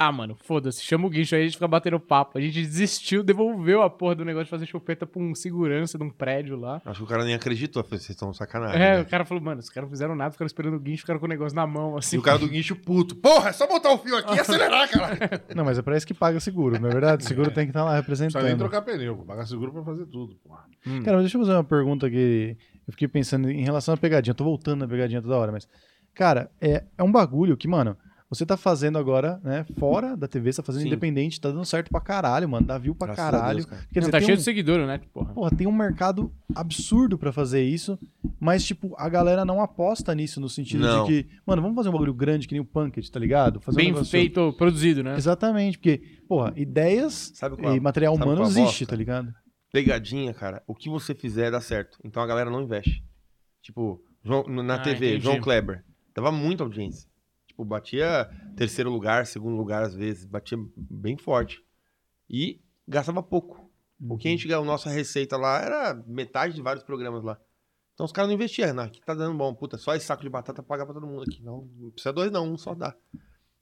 Ah, 0.03 0.11
mano, 0.11 0.35
foda-se, 0.43 0.83
chama 0.83 1.07
o 1.07 1.09
guincho 1.09 1.33
aí, 1.33 1.41
a 1.41 1.45
gente 1.45 1.53
fica 1.53 1.65
batendo 1.67 1.97
papo. 1.97 2.37
A 2.37 2.41
gente 2.41 2.61
desistiu, 2.61 3.23
devolveu 3.23 3.81
a 3.81 3.89
porra 3.89 4.15
do 4.15 4.25
negócio 4.25 4.45
de 4.45 4.49
fazer 4.49 4.65
chupeta 4.65 5.07
pra 5.07 5.21
um 5.21 5.33
segurança 5.33 5.97
de 5.97 6.03
um 6.03 6.09
prédio 6.09 6.59
lá. 6.59 6.81
Acho 6.85 6.99
que 6.99 7.05
o 7.05 7.07
cara 7.07 7.23
nem 7.23 7.33
acreditou. 7.33 7.81
Falei, 7.85 7.99
vocês 7.99 8.09
estão 8.09 8.31
de 8.31 8.35
sacanagem. 8.35 8.81
É, 8.81 8.95
né? 8.95 9.01
o 9.01 9.05
cara 9.05 9.23
falou, 9.23 9.41
mano, 9.41 9.61
os 9.61 9.69
caras 9.69 9.87
não 9.87 9.91
fizeram 9.91 10.13
nada, 10.13 10.31
ficaram 10.33 10.47
esperando 10.47 10.75
o 10.75 10.79
guincho, 10.79 11.03
ficaram 11.03 11.21
com 11.21 11.25
o 11.25 11.29
negócio 11.29 11.55
na 11.55 11.65
mão, 11.65 11.95
assim. 11.95 12.17
E 12.17 12.19
o 12.19 12.21
cara 12.21 12.37
do 12.37 12.49
guincho 12.49 12.75
puto. 12.75 13.15
Porra, 13.15 13.51
é 13.51 13.53
só 13.53 13.65
botar 13.65 13.93
o 13.93 13.97
fio 13.97 14.17
aqui 14.17 14.35
e 14.35 14.39
acelerar, 14.41 14.89
cara. 14.89 15.43
Não, 15.55 15.63
mas 15.63 15.77
é 15.77 15.81
pra 15.81 15.95
isso 15.95 16.05
que 16.05 16.13
paga 16.13 16.37
seguro, 16.41 16.77
não 16.81 16.89
é 16.89 16.91
verdade? 16.91 17.23
O 17.23 17.27
seguro 17.27 17.49
tem 17.51 17.65
que 17.65 17.69
estar 17.69 17.85
lá 17.85 17.95
Não 17.95 18.03
precisa 18.03 18.23
nem 18.25 18.33
representando. 18.33 18.59
trocar 18.69 18.81
pneu, 18.81 19.15
pagar 19.25 19.45
seguro 19.45 19.71
pra 19.71 19.83
fazer 19.83 20.05
tudo. 20.07 20.35
porra. 20.35 20.65
Cara, 21.05 21.13
mas 21.15 21.21
deixa 21.21 21.37
eu 21.37 21.41
fazer 21.41 21.53
uma 21.53 21.63
pergunta 21.63 22.09
que 22.09 22.57
eu 22.85 22.91
fiquei 22.91 23.07
pensando 23.07 23.49
em 23.49 23.63
relação 23.63 23.93
à 23.93 23.97
pegadinha. 23.97 24.31
Eu 24.31 24.35
tô 24.35 24.43
voltando 24.43 24.81
na 24.81 24.87
pegadinha 24.87 25.21
toda 25.21 25.37
hora, 25.37 25.51
mas. 25.51 25.65
Cara, 26.13 26.51
é, 26.59 26.83
é 26.97 27.03
um 27.03 27.11
bagulho 27.11 27.55
que, 27.55 27.67
mano, 27.67 27.97
você 28.33 28.45
tá 28.45 28.57
fazendo 28.57 28.97
agora, 28.97 29.39
né? 29.43 29.65
Fora 29.77 30.15
da 30.17 30.27
TV, 30.27 30.51
você 30.51 30.61
tá 30.61 30.65
fazendo 30.65 30.81
Sim. 30.83 30.87
independente, 30.87 31.39
tá 31.39 31.49
dando 31.49 31.65
certo 31.65 31.89
pra 31.89 31.99
caralho, 32.01 32.47
mano. 32.49 32.65
Dá 32.65 32.77
view 32.77 32.95
pra 32.95 33.07
Graças 33.07 33.23
a 33.25 33.31
caralho. 33.31 33.57
Deus, 33.57 33.65
cara. 33.65 33.81
Quer 33.91 33.99
Não, 33.99 33.99
dizer, 34.01 34.11
tá 34.11 34.19
cheio 34.21 34.33
um, 34.33 34.37
de 34.37 34.43
seguidor, 34.43 34.85
né? 34.87 34.99
Porra. 35.13 35.33
porra, 35.33 35.51
tem 35.51 35.67
um 35.67 35.71
mercado 35.71 36.31
absurdo 36.55 37.17
pra 37.17 37.31
fazer 37.31 37.63
isso, 37.63 37.97
mas, 38.39 38.63
tipo, 38.63 38.93
a 38.97 39.07
galera 39.09 39.43
não 39.45 39.61
aposta 39.61 40.13
nisso 40.15 40.39
no 40.39 40.49
sentido 40.49 40.81
Não. 40.81 41.05
de 41.05 41.23
que, 41.23 41.29
mano, 41.45 41.61
vamos 41.61 41.75
fazer 41.75 41.89
um 41.89 41.93
bagulho 41.93 42.13
grande 42.13 42.47
que 42.47 42.53
nem 42.53 42.61
o 42.61 42.65
Punked, 42.65 43.11
tá 43.11 43.19
ligado? 43.19 43.59
Fazer 43.61 43.75
um 43.77 43.83
Bem 43.83 43.91
negócio- 43.91 44.11
feito, 44.11 44.53
produzido, 44.53 45.03
né? 45.03 45.15
Exatamente, 45.15 45.77
porque, 45.77 46.01
porra, 46.27 46.53
ideias 46.55 47.31
Sabe 47.35 47.57
qual- 47.57 47.75
e 47.75 47.79
material 47.79 48.13
sabe 48.15 48.25
humano 48.25 48.43
a 48.43 48.47
existe, 48.47 48.85
tá 48.85 48.95
ligado? 48.95 49.33
Pegadinha, 49.71 50.33
cara. 50.33 50.61
O 50.67 50.75
que 50.75 50.89
você 50.89 51.15
fizer 51.15 51.49
dá 51.49 51.59
certo. 51.59 51.97
Então 52.03 52.21
a 52.21 52.27
galera 52.27 52.49
não 52.49 52.61
investe. 52.61 53.03
Tipo, 53.61 53.99
João- 54.23 54.43
na 54.47 54.75
Ah, 54.75 54.79
TV, 54.79 55.07
entendi. 55.09 55.23
João 55.23 55.39
Kleber. 55.41 55.83
Dava 56.15 56.31
muita 56.31 56.63
audiência. 56.63 57.09
Tipo, 57.53 57.63
batia 57.63 58.27
terceiro 58.57 58.89
lugar, 58.89 59.27
segundo 59.27 59.55
lugar 59.55 59.83
às 59.83 59.93
vezes. 59.93 60.25
Batia 60.25 60.57
bem 60.75 61.15
forte. 61.17 61.63
E 62.27 62.59
gastava 62.87 63.21
pouco. 63.21 63.69
O 64.01 64.17
que 64.17 64.27
a 64.27 64.31
gente 64.31 64.47
ganhou, 64.47 64.65
nossa 64.65 64.89
receita 64.89 65.37
lá 65.37 65.59
era 65.61 65.93
metade 66.07 66.55
de 66.55 66.61
vários 66.63 66.83
programas 66.83 67.23
lá. 67.23 67.39
Então 67.93 68.05
os 68.07 68.11
caras 68.11 68.27
não 68.29 68.33
investiam. 68.35 68.73
Não, 68.73 68.83
aqui 68.85 68.99
tá 69.05 69.13
dando 69.13 69.37
bom. 69.37 69.53
Puta, 69.53 69.77
só 69.77 69.93
esse 69.95 70.05
saco 70.05 70.23
de 70.23 70.29
batata 70.29 70.63
paga 70.63 70.83
pra 70.83 70.95
todo 70.95 71.05
mundo 71.05 71.21
aqui. 71.21 71.43
Não, 71.43 71.69
não 71.77 71.91
precisa 71.91 72.11
dois 72.11 72.31
não, 72.31 72.51
um 72.51 72.57
só 72.57 72.73
dá. 72.73 72.95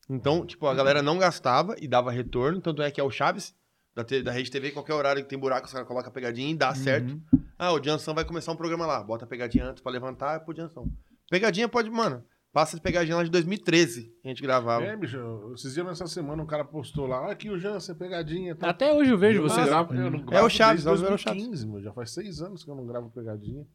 Então, 0.10 0.46
tipo, 0.46 0.66
a 0.68 0.74
galera 0.74 1.02
não 1.02 1.18
gastava 1.20 1.76
e 1.80 1.88
dava 1.88 2.12
retorno. 2.12 2.62
Tanto 2.62 2.82
é 2.82 2.90
que 2.90 3.00
é 3.00 3.04
o 3.04 3.12
Chaves 3.12 3.54
da, 3.94 4.06
te- 4.06 4.24
da 4.24 4.32
Rede 4.32 4.50
TV, 4.50 4.72
qualquer 4.72 4.94
horário 4.94 5.22
que 5.22 5.30
tem 5.30 5.38
buraco, 5.38 5.68
os 5.68 5.74
caras 5.74 5.88
colocam 5.88 6.10
a 6.10 6.14
pegadinha 6.14 6.50
e 6.50 6.56
dá 6.56 6.74
certo. 6.74 7.22
Ah, 7.60 7.74
o 7.74 7.84
Jansson 7.84 8.14
vai 8.14 8.24
começar 8.26 8.54
um 8.54 8.56
programa 8.56 8.86
lá. 8.88 9.04
Bota 9.04 9.26
a 9.26 9.28
pegadinha 9.28 9.66
antes 9.66 9.84
pra 9.84 9.92
levantar, 9.92 10.38
é 10.38 10.40
pro 10.40 10.56
Jansson. 10.56 10.90
Pegadinha 11.30 11.68
pode, 11.70 11.90
mano. 11.90 12.24
Passa 12.54 12.76
de 12.76 12.82
pegadinha 12.82 13.16
lá 13.16 13.24
de 13.24 13.30
2013. 13.30 14.14
A 14.24 14.28
gente 14.28 14.42
gravava. 14.42 14.84
É, 14.84 14.96
bicho, 14.98 15.18
esses 15.54 15.74
dias 15.74 15.86
nessa 15.86 16.06
semana 16.08 16.44
um 16.44 16.46
cara 16.46 16.66
postou 16.66 17.08
lá, 17.08 17.28
ah, 17.28 17.32
aqui 17.32 17.50
o 17.50 17.58
Jansen, 17.58 17.96
pegadinha. 17.96 18.56
Tá. 18.56 18.70
Até 18.70 18.92
hoje 18.94 19.12
eu 19.12 19.18
vejo 19.18 19.42
vocês. 19.42 19.68
gravo- 19.68 19.94
eu 19.94 20.08
É 20.08 20.10
gravo 20.10 20.46
o 20.48 20.50
Chaves, 20.50 20.84
desde 20.84 20.90
nós 20.90 21.02
vemos 21.02 21.22
o 21.22 21.24
Chaves. 21.24 21.42
2015, 21.44 21.68
meu, 21.68 21.82
já 21.82 21.94
faz 21.94 22.12
seis 22.12 22.42
anos 22.42 22.64
que 22.64 22.70
eu 22.70 22.76
não 22.76 22.86
gravo 22.86 23.10
pegadinha. 23.10 23.66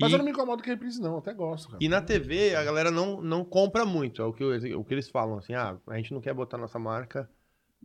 Mas 0.00 0.10
E- 0.10 0.14
eu 0.14 0.18
não 0.18 0.24
me 0.24 0.32
incomodo 0.32 0.62
com 0.62 0.68
reprise, 0.68 1.00
não, 1.00 1.18
até 1.18 1.32
gosto, 1.32 1.68
cara. 1.68 1.78
E 1.80 1.88
na 1.88 2.00
TV 2.02 2.54
a 2.56 2.64
galera 2.64 2.90
não, 2.90 3.20
não 3.22 3.44
compra 3.44 3.84
muito. 3.84 4.20
É 4.20 4.24
o 4.24 4.32
que, 4.32 4.44
o 4.74 4.84
que 4.84 4.94
eles 4.94 5.08
falam, 5.08 5.38
assim, 5.38 5.54
ah, 5.54 5.76
a 5.86 5.96
gente 5.96 6.12
não 6.12 6.20
quer 6.20 6.34
botar 6.34 6.58
nossa 6.58 6.78
marca 6.78 7.28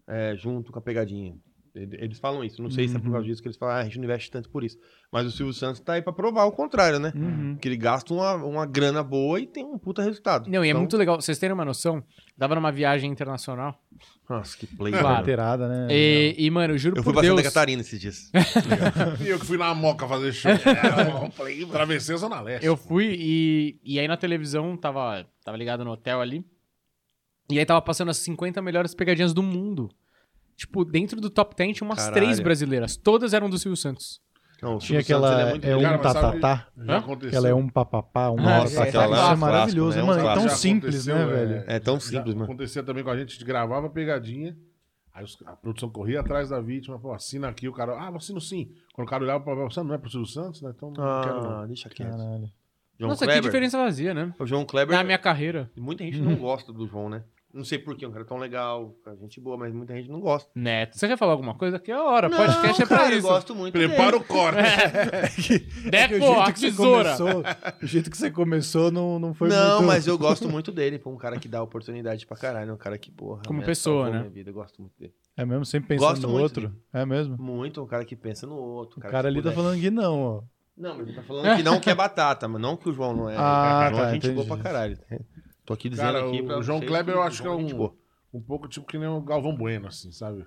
é, 0.08 0.36
junto 0.36 0.72
com 0.72 0.80
a 0.80 0.82
pegadinha. 0.82 1.36
Ele- 1.76 1.98
Eles 2.00 2.20
falam 2.20 2.44
isso. 2.44 2.62
Não 2.62 2.70
sei 2.70 2.88
se 2.88 2.96
é 2.96 3.00
por 3.00 3.12
causa 3.12 3.26
disso 3.26 3.42
que 3.42 3.48
eles 3.48 3.58
falam, 3.58 3.76
ah, 3.76 3.80
a 3.80 3.84
gente 3.84 3.98
não 3.98 4.06
investe 4.06 4.30
tanto 4.30 4.48
por 4.50 4.64
isso. 4.64 4.78
Mas 5.12 5.26
o 5.26 5.32
Silvio 5.32 5.54
Santos 5.54 5.82
tá 5.82 5.94
aí 5.94 6.04
pra 6.04 6.14
provar 6.14 6.46
o 6.46 6.52
contrário, 6.52 7.00
né? 7.00 7.12
Uhum. 7.16 7.56
Que 7.60 7.68
ele 7.68 7.78
gasta 7.78 8.14
uma, 8.14 8.36
uma 8.36 8.66
grana 8.68 9.02
boa 9.02 9.40
e 9.40 9.48
tem 9.48 9.66
um 9.66 9.78
puta 9.80 10.04
resultado. 10.04 10.48
Não, 10.50 10.64
e 10.64 10.68
é 10.68 10.70
Então- 10.70 10.82
muito 10.82 10.96
legal. 10.98 11.20
Vocês 11.20 11.40
terem 11.40 11.54
uma 11.54 11.66
noção, 11.66 12.04
tava 12.38 12.54
numa 12.54 12.72
viagem 12.72 13.10
internacional. 13.12 13.82
Nossa, 14.30 14.56
que 14.56 14.68
play. 14.68 14.92
Claro. 14.94 15.08
Carteirada, 15.16 15.68
né? 15.68 15.88
E, 15.90 16.36
e, 16.38 16.50
mano, 16.52 16.76
eu 16.76 16.78
juro 16.78 16.96
Eu 16.98 17.04
fui 17.04 17.12
por 17.12 17.20
pra 17.22 17.28
Santa 17.30 17.42
Deus. 17.42 17.54
Catarina 17.54 17.82
esses 17.82 18.00
dias. 18.00 18.32
E 19.20 19.28
eu 19.30 19.40
que 19.40 19.46
fui 19.46 19.58
na 19.58 19.74
Moca 19.74 20.08
fazer 20.08 20.32
show. 20.32 20.52
é, 20.54 21.26
eu 21.26 21.32
falei, 21.32 21.66
Travessei 21.66 22.14
a 22.14 22.18
Zona 22.20 22.40
Leste. 22.42 22.66
Eu 22.66 22.78
fui 22.78 23.16
e, 23.20 23.80
e 23.84 24.00
aí 24.00 24.08
na 24.08 24.16
televisão, 24.18 24.78
tava, 24.78 25.26
tava 25.44 25.58
ligado 25.58 25.84
no 25.84 25.92
hotel 25.92 26.22
ali. 26.22 26.46
E 27.50 27.58
aí 27.60 27.66
tava 27.66 27.82
passando 27.82 28.10
as 28.10 28.18
50 28.18 28.62
melhores 28.62 28.94
pegadinhas 28.96 29.34
do 29.34 29.42
mundo. 29.44 29.90
Tipo, 30.56 30.86
dentro 30.86 31.20
do 31.20 31.30
top 31.30 31.56
10 31.56 31.78
tinha 31.78 31.88
umas 31.88 31.98
Caralho. 32.00 32.14
três 32.14 32.40
brasileiras. 32.40 32.96
Todas 32.98 33.34
eram 33.34 33.50
do 33.50 33.58
Silvio 33.58 33.76
Santos. 33.78 34.22
Não, 34.62 34.76
o 34.76 34.80
Tinha 34.80 35.02
aquela. 35.02 35.52
é 35.52 35.72
É 35.72 35.76
um 35.76 35.82
Cara, 35.82 35.98
tatatá. 35.98 36.68
Hã? 36.78 36.98
aconteceu. 36.98 37.30
Aquela 37.30 37.50
é 37.50 37.54
um 37.54 37.68
papapá, 37.68 38.30
um 38.32 38.38
Ah, 38.40 38.66
sim, 38.66 38.76
tá, 38.76 38.84
aquela 38.84 39.04
Isso 39.06 39.26
lá, 39.26 39.32
é 39.32 39.36
maravilhoso, 39.36 39.98
né? 39.98 40.04
mano. 40.04 40.26
É 40.28 40.34
tão 40.34 40.48
simples, 40.50 41.06
né, 41.06 41.26
velho? 41.26 41.64
É 41.68 41.80
tão 41.80 42.00
simples, 42.00 42.34
mano. 42.34 42.46
Acontecia 42.46 42.82
também 42.82 43.04
com 43.04 43.10
a 43.10 43.18
gente, 43.18 43.30
a 43.30 43.34
gente 43.34 43.44
gravava 43.46 43.90
pegadinha, 43.90 44.56
aí 45.14 45.26
a 45.48 45.56
produção 45.58 45.90
corria 45.90 46.22
atrás 46.22 46.48
da 46.50 46.62
vítima, 46.62 46.98
pô, 46.98 47.12
assina 47.12 47.50
aqui, 47.50 47.68
o 47.68 47.74
cara, 47.74 47.94
ah, 47.94 48.16
assino 48.16 48.40
sim. 48.40 48.72
Quando 48.94 49.06
o 49.08 49.10
cara 49.10 49.24
olhava 49.24 49.44
pra 49.44 49.54
você 49.54 49.84
não 49.84 49.96
é 49.96 49.98
pro 49.98 50.10
Silvio 50.10 50.28
Santos, 50.30 50.62
né? 50.62 50.72
Então 50.74 50.92
não 50.92 51.22
quero 51.24 51.44
não. 51.44 51.60
Ah, 51.62 51.66
deixa 51.66 51.90
quieto. 51.90 52.12
Caralho. 52.12 52.50
João 52.98 53.10
Nossa, 53.10 53.26
Kleber. 53.26 53.42
que 53.42 53.48
diferença 53.50 53.78
fazia, 53.78 54.14
né? 54.14 54.34
O 54.40 54.46
João 54.46 54.64
Kleber. 54.66 54.96
Na 54.96 55.04
minha 55.04 55.18
carreira. 55.18 55.70
Muita 55.76 56.06
gente 56.06 56.20
não 56.22 56.36
gosta 56.38 56.72
do 56.72 56.88
João, 56.88 57.10
né? 57.10 57.24
Não 57.54 57.64
sei 57.64 57.78
porquê, 57.78 58.08
um 58.08 58.12
cara 58.12 58.26
tão 58.26 58.38
legal, 58.38 58.96
cara, 59.06 59.16
gente 59.18 59.40
boa, 59.40 59.56
mas 59.56 59.72
muita 59.72 59.94
gente 59.94 60.10
não 60.10 60.20
gosta. 60.20 60.50
Neto. 60.56 60.98
Você 60.98 61.08
quer 61.08 61.16
falar 61.18 61.34
alguma 61.34 61.54
coisa? 61.54 61.78
Que 61.78 61.92
é 61.92 61.94
a 61.94 62.02
hora. 62.04 62.28
Podcast 62.28 62.82
é 62.82 62.86
pra 62.88 62.98
cara, 62.98 63.12
eu 63.14 63.20
isso. 63.20 63.28
gosto 63.28 63.54
muito 63.54 63.74
Prepara 63.74 64.14
dele. 64.14 64.24
o 64.24 64.28
corte. 64.28 64.60
Deco, 65.88 66.16
o 66.26 66.42
a 66.42 66.46
jeito 66.46 66.54
que 66.54 66.60
você 66.60 66.66
tesoura. 66.72 67.16
começou, 67.16 67.44
o 67.82 67.86
jeito 67.86 68.10
que 68.10 68.18
você 68.18 68.32
começou 68.32 68.92
não, 68.92 69.20
não 69.20 69.36
foi 69.36 69.50
não, 69.50 69.76
muito... 69.76 69.88
mas 69.88 70.08
eu 70.08 70.18
gosto 70.18 70.50
muito 70.50 70.72
dele. 70.72 70.98
Foi 70.98 71.14
um 71.14 71.18
cara 71.18 71.38
que 71.38 71.48
dá 71.48 71.62
oportunidade 71.62 72.26
pra 72.26 72.36
caralho. 72.36 72.74
Um 72.74 72.78
cara 72.78 72.98
que, 72.98 73.12
porra. 73.12 73.44
Como 73.46 73.60
né, 73.60 73.66
pessoa, 73.66 74.10
né? 74.10 74.20
minha 74.22 74.32
vida, 74.32 74.50
eu 74.50 74.54
gosto 74.56 74.82
muito 74.82 74.98
dele. 74.98 75.14
É 75.38 75.46
mesmo, 75.46 75.64
sempre 75.66 75.90
pensando 75.90 76.10
Gosto 76.10 76.22
no 76.24 76.30
muito 76.30 76.42
outro. 76.44 76.76
É 76.92 77.06
mesmo. 77.06 77.38
Muito, 77.40 77.84
um 77.84 77.86
cara 77.88 78.04
que 78.04 78.16
pensa 78.16 78.48
no 78.48 78.56
outro. 78.56 78.98
O 78.98 79.00
um 79.00 79.10
cara 79.10 79.22
que 79.24 79.28
ali 79.28 79.38
tá 79.38 79.50
puder- 79.52 79.56
falando 79.56 79.80
que 79.80 79.92
não, 79.92 80.22
ó. 80.22 80.42
Não, 80.76 80.98
mas 80.98 81.08
ele 81.08 81.16
tá 81.16 81.22
falando 81.22 81.56
que 81.56 81.62
não 81.62 81.80
que 81.80 81.90
é 81.90 81.94
batata, 81.94 82.48
mas 82.48 82.60
não 82.60 82.76
que 82.76 82.90
o 82.90 82.94
João 82.94 83.16
não 83.16 83.30
é. 83.30 83.36
Ah, 83.38 83.90
o 83.92 83.96
João 83.96 84.02
tá, 84.02 84.10
é 84.10 84.14
gente 84.14 84.28
boa 84.30 84.44
entendi. 84.44 84.48
pra 84.48 84.58
caralho. 84.58 84.98
Tô 85.66 85.74
aqui 85.74 85.90
dizendo 85.90 86.14
Cara, 86.14 86.28
aqui 86.28 86.42
o, 86.42 86.46
pra 86.46 86.58
o 86.60 86.64
João 86.64 86.80
vocês 86.80 86.90
Kleber 86.90 87.14
que 87.14 87.18
eu 87.20 87.24
o 87.24 87.26
acho 87.26 87.42
que 87.42 87.48
é 87.48 87.52
João 87.52 87.62
gente 87.62 87.74
um, 87.74 87.78
boa. 87.78 87.96
um 88.34 88.42
pouco 88.42 88.68
tipo 88.68 88.86
que 88.86 88.98
nem 88.98 89.08
o 89.08 89.22
Galvão 89.22 89.56
Bueno, 89.56 89.88
assim, 89.88 90.12
sabe? 90.12 90.46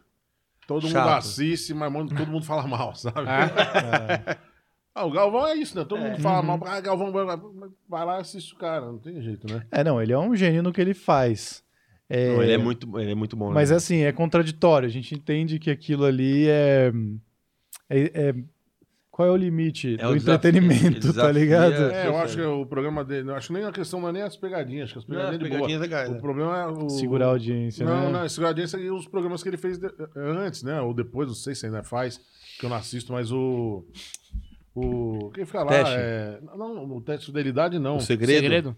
Todo 0.67 0.83
mundo 0.83 0.93
Chato. 0.93 1.19
assiste, 1.19 1.73
mas 1.73 1.93
mano, 1.93 2.09
todo 2.09 2.27
mundo 2.31 2.45
fala 2.45 2.67
mal, 2.67 2.95
sabe? 2.95 3.21
É? 3.21 4.37
Ah, 4.99 5.05
o 5.05 5.11
Galvão 5.11 5.47
é 5.47 5.55
isso, 5.55 5.77
né? 5.79 5.85
Todo 5.85 6.01
mundo 6.01 6.19
fala 6.23 6.39
Uhum. 6.41 6.57
mal. 6.59 6.61
Ah, 6.67 6.81
Galvão 6.81 7.13
Bueno, 7.13 7.77
vai 7.87 8.07
lá 8.07 8.17
e 8.17 8.21
assiste 8.23 8.55
o 8.55 8.57
cara, 8.57 8.87
não 8.87 8.99
tem 8.99 9.21
jeito, 9.21 9.47
né? 9.47 9.67
É, 9.71 9.85
não, 9.85 10.01
ele 10.01 10.11
é 10.15 10.19
um 10.19 10.35
gênio 10.35 10.63
no 10.63 10.73
que 10.73 10.81
ele 10.81 10.95
faz. 10.95 11.63
É, 12.09 12.33
Não, 12.35 12.43
ele 12.43 12.53
é 12.53 12.57
muito, 12.57 12.99
ele 12.99 13.11
é 13.11 13.15
muito 13.15 13.37
bom. 13.37 13.53
Mas 13.53 13.69
né? 13.71 13.77
assim, 13.77 13.99
é 14.05 14.11
contraditório. 14.13 14.87
A 14.89 14.91
gente 14.91 15.15
entende 15.15 15.59
que 15.59 15.71
aquilo 15.71 16.07
ali 16.07 16.49
é. 16.49 16.91
é- 17.91 18.29
é- 18.31 18.35
Qual 19.17 19.27
é 19.27 19.31
o 19.31 19.37
limite 19.37 19.95
É 19.95 20.03
do 20.05 20.11
o 20.11 20.15
desafio, 20.15 20.35
entretenimento, 20.35 21.01
tá 21.01 21.09
desafia- 21.09 21.33
ligado? 21.33 21.73
É, 21.73 22.07
eu 22.07 22.13
Sim, 22.13 22.19
acho 22.19 22.37
que 22.37 22.43
sim. 22.43 22.49
o 22.49 22.67
programa 22.67 23.03
dele. 23.03 23.31
Eu 23.31 23.35
acho 23.35 23.47
que 23.47 23.55
nem 23.55 23.65
a 23.65 23.73
questão 23.73 23.99
não 23.99 24.11
é 24.11 24.13
nem 24.13 24.21
as 24.23 24.37
pegadinhas, 24.37 24.85
acho 24.85 24.93
que 24.93 24.99
as 24.99 25.07
Não, 25.07 25.17
as 25.17 25.23
pegadinhas 25.31 25.43
de 25.43 25.49
boa. 25.49 25.59
pegadinhas 25.69 25.81
legais. 25.81 26.11
O 26.11 26.13
né? 26.13 26.21
problema 26.21 26.59
é 26.61 26.67
o. 26.67 26.91
Segurar 26.91 27.25
a 27.25 27.29
audiência, 27.31 27.87
Não, 27.87 28.13
né? 28.13 28.21
não, 28.21 28.29
segurar 28.29 28.49
a 28.49 28.51
audiência 28.51 28.77
e 28.77 28.91
os 28.91 29.09
programas 29.09 29.43
que 29.43 29.49
ele 29.49 29.57
fez 29.57 29.79
de- 29.79 29.91
antes, 30.15 30.63
né? 30.63 30.83
Ou 30.83 30.93
depois, 30.93 31.29
não 31.29 31.35
sei 31.35 31.55
se 31.55 31.65
ainda 31.65 31.83
faz, 31.83 32.21
que 32.61 32.67
eu 32.67 32.69
não 32.69 32.77
assisto, 32.77 33.11
mas 33.11 33.33
o. 33.33 33.87
O. 34.75 35.31
Quem 35.35 35.47
fica 35.47 35.63
lá 35.63 35.71
Teste. 35.71 35.95
é. 35.97 36.39
Não, 36.55 36.85
o 36.97 37.01
teste 37.01 37.21
de 37.21 37.27
fidelidade 37.33 37.79
não. 37.79 37.97
O 37.97 38.01
segredo. 38.01 38.41
Segredo? 38.41 38.77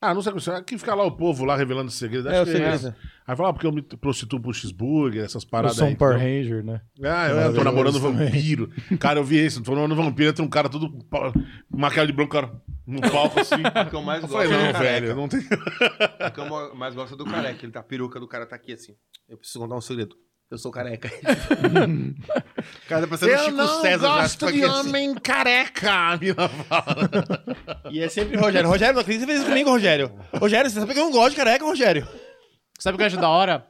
Ah, 0.00 0.12
não 0.12 0.20
sei 0.20 0.32
o 0.32 0.36
que. 0.36 0.62
Quem 0.64 0.78
fica 0.78 0.94
lá 0.94 1.04
o 1.04 1.10
povo 1.10 1.44
lá 1.44 1.56
revelando 1.56 1.90
segredo. 1.90 2.28
É, 2.28 2.32
acho 2.32 2.42
o 2.42 2.44
que 2.44 2.52
segredo. 2.52 2.94
Aí 3.26 3.34
fala, 3.34 3.48
ah, 3.48 3.52
porque 3.52 3.66
eu 3.66 3.72
me 3.72 3.82
prostituo 3.82 4.38
pro 4.38 4.52
cheeseburger, 4.52 5.24
essas 5.24 5.42
Eu 5.42 5.48
paradas 5.48 5.76
sou 5.76 5.86
aí. 5.86 5.94
um 5.94 5.96
Power 5.96 6.16
entendeu? 6.16 6.42
Ranger, 6.42 6.64
né? 6.64 6.80
Ah, 7.02 7.28
eu, 7.28 7.54
tô 7.54 7.64
namorando 7.64 7.98
vampiro. 7.98 8.70
Cara, 9.00 9.18
eu 9.18 9.24
vi 9.24 9.44
isso. 9.44 9.62
Tô 9.62 9.74
namorando 9.74 9.96
vampiro, 9.96 10.30
entra 10.30 10.44
um 10.44 10.48
cara 10.48 10.68
todo 10.68 10.94
maquiado 11.70 12.06
de 12.08 12.12
branco, 12.12 12.32
cara, 12.32 12.52
no 12.86 13.00
palco 13.00 13.40
assim. 13.40 13.56
O 13.86 13.90
que 13.90 13.96
eu 13.96 14.02
mais 14.02 14.22
Eu 14.22 14.28
gosto 14.28 14.48
falei, 14.48 14.60
é 14.60 14.66
não, 14.66 14.72
do 14.72 14.78
velho, 14.78 15.16
não 15.16 15.28
tem. 15.28 15.40
O 15.40 16.30
que 16.30 16.40
eu 16.40 16.74
mais 16.76 16.94
gosto 16.94 17.14
é 17.14 17.16
do 17.16 17.24
careca. 17.24 17.64
Ele 17.64 17.72
tá, 17.72 17.80
a 17.80 17.82
peruca 17.82 18.20
do 18.20 18.28
cara 18.28 18.46
tá 18.46 18.54
aqui 18.54 18.74
assim. 18.74 18.94
Eu 19.28 19.38
preciso 19.38 19.58
contar 19.60 19.76
um 19.76 19.80
segredo. 19.80 20.14
Eu 20.48 20.58
sou 20.58 20.70
careca. 20.70 21.08
o 21.08 22.18
cara 22.88 23.02
tá 23.02 23.08
parecendo 23.08 23.34
o 23.34 23.38
Chico 23.38 23.80
César 23.80 24.06
já. 24.06 24.28
tipo 24.28 24.46
aqui, 24.46 24.62
assim. 24.64 25.14
careca, 25.16 25.90
a 26.12 26.16
mina 26.16 26.48
fala. 26.48 27.10
E 27.90 28.00
é 28.00 28.08
sempre 28.08 28.36
Rogério. 28.36 28.68
Rogério, 28.68 28.94
não 28.94 29.00
acredita 29.00 29.26
que 29.26 29.32
você 29.32 29.32
fez 29.32 29.40
isso 29.40 29.48
comigo, 29.48 29.70
Rogério. 29.70 30.12
Rogério, 30.34 30.70
você 30.70 30.78
sabe 30.78 30.94
que 30.94 31.00
eu 31.00 31.04
não 31.04 31.10
gosto 31.10 31.30
de 31.30 31.36
careca, 31.36 31.64
Rogério. 31.64 32.06
Sabe 32.78 32.94
o 32.94 32.98
que 32.98 33.02
eu 33.02 33.06
acho 33.08 33.16
da 33.16 33.28
hora? 33.28 33.66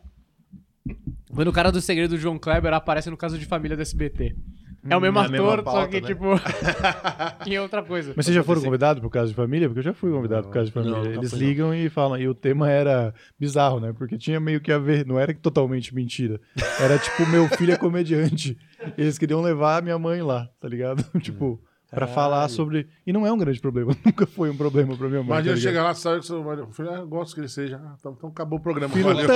Quando 1.35 1.48
o 1.48 1.53
cara 1.53 1.73
do 1.73 1.81
segredo 1.81 2.11
do 2.11 2.19
João 2.20 2.39
Kleber 2.39 2.73
aparece 2.74 3.09
no 3.09 3.16
caso 3.16 3.39
de 3.39 3.47
família 3.47 3.77
do 3.77 3.82
SBT. 3.82 4.36
É 4.89 4.97
o 4.97 5.01
mesmo 5.01 5.19
é 5.19 5.25
ator, 5.25 5.59
só 5.59 5.63
pauta, 5.63 5.89
que, 5.89 6.01
né? 6.01 6.07
tipo. 6.07 6.25
em 7.47 7.59
outra 7.59 7.83
coisa. 7.83 8.13
Mas 8.17 8.27
vocês 8.27 8.35
já 8.35 8.43
foram 8.43 8.63
convidados 8.63 9.01
pro 9.01 9.11
caso 9.11 9.29
de 9.29 9.35
família? 9.35 9.69
Porque 9.69 9.81
eu 9.81 9.85
já 9.85 9.95
fui 9.95 10.11
convidado 10.11 10.45
pro 10.45 10.53
caso 10.53 10.67
de 10.67 10.73
família. 10.73 10.99
nunca 10.99 11.11
Eles 11.11 11.33
não. 11.33 11.39
ligam 11.39 11.75
e 11.75 11.89
falam. 11.89 12.19
E 12.19 12.29
o 12.29 12.35
tema 12.35 12.71
era 12.71 13.15
bizarro, 13.39 13.81
né? 13.81 13.93
Porque 13.97 14.17
tinha 14.17 14.39
meio 14.41 14.61
que 14.61 14.73
a 14.73 14.79
ver. 14.79 15.07
Não 15.07 15.19
era 15.19 15.33
totalmente 15.35 15.95
mentira. 15.95 16.41
Era 16.81 16.99
tipo, 16.99 17.27
meu 17.29 17.49
filho 17.49 17.73
é 17.73 17.77
comediante. 17.77 18.57
Eles 18.97 19.19
queriam 19.19 19.41
levar 19.41 19.79
a 19.79 19.83
minha 19.83 19.99
mãe 19.99 20.23
lá, 20.23 20.49
tá 20.61 20.69
ligado? 20.69 21.05
tipo, 21.21 21.61
pra 21.97 22.06
falar 22.06 22.47
sobre. 22.48 22.86
E 23.06 23.12
não 23.12 23.27
é 23.27 23.32
um 23.32 23.39
grande 23.39 23.59
problema. 23.59 23.97
Nunca 24.05 24.27
foi 24.27 24.51
um 24.51 24.56
problema 24.56 24.94
pra 24.97 25.09
minha 25.09 25.23
mãe. 25.23 25.28
Imagina 25.28 25.55
tá 25.55 25.60
chegar 25.60 25.82
lá, 25.82 25.94
sabe 25.94 26.20
que 26.20 26.27
seu 26.27 26.44
marido. 26.44 26.68
Eu 26.68 26.73
falei, 26.73 26.93
ah, 26.93 26.98
eu 26.98 27.09
gosto 27.09 27.35
que 27.35 27.40
ele 27.40 27.48
seja. 27.48 27.81
Ah, 27.82 27.97
então, 27.98 28.14
então 28.16 28.28
acabou 28.28 28.59
o 28.59 28.62
programa. 28.62 28.93
Filho, 28.93 29.06
Valeu. 29.06 29.27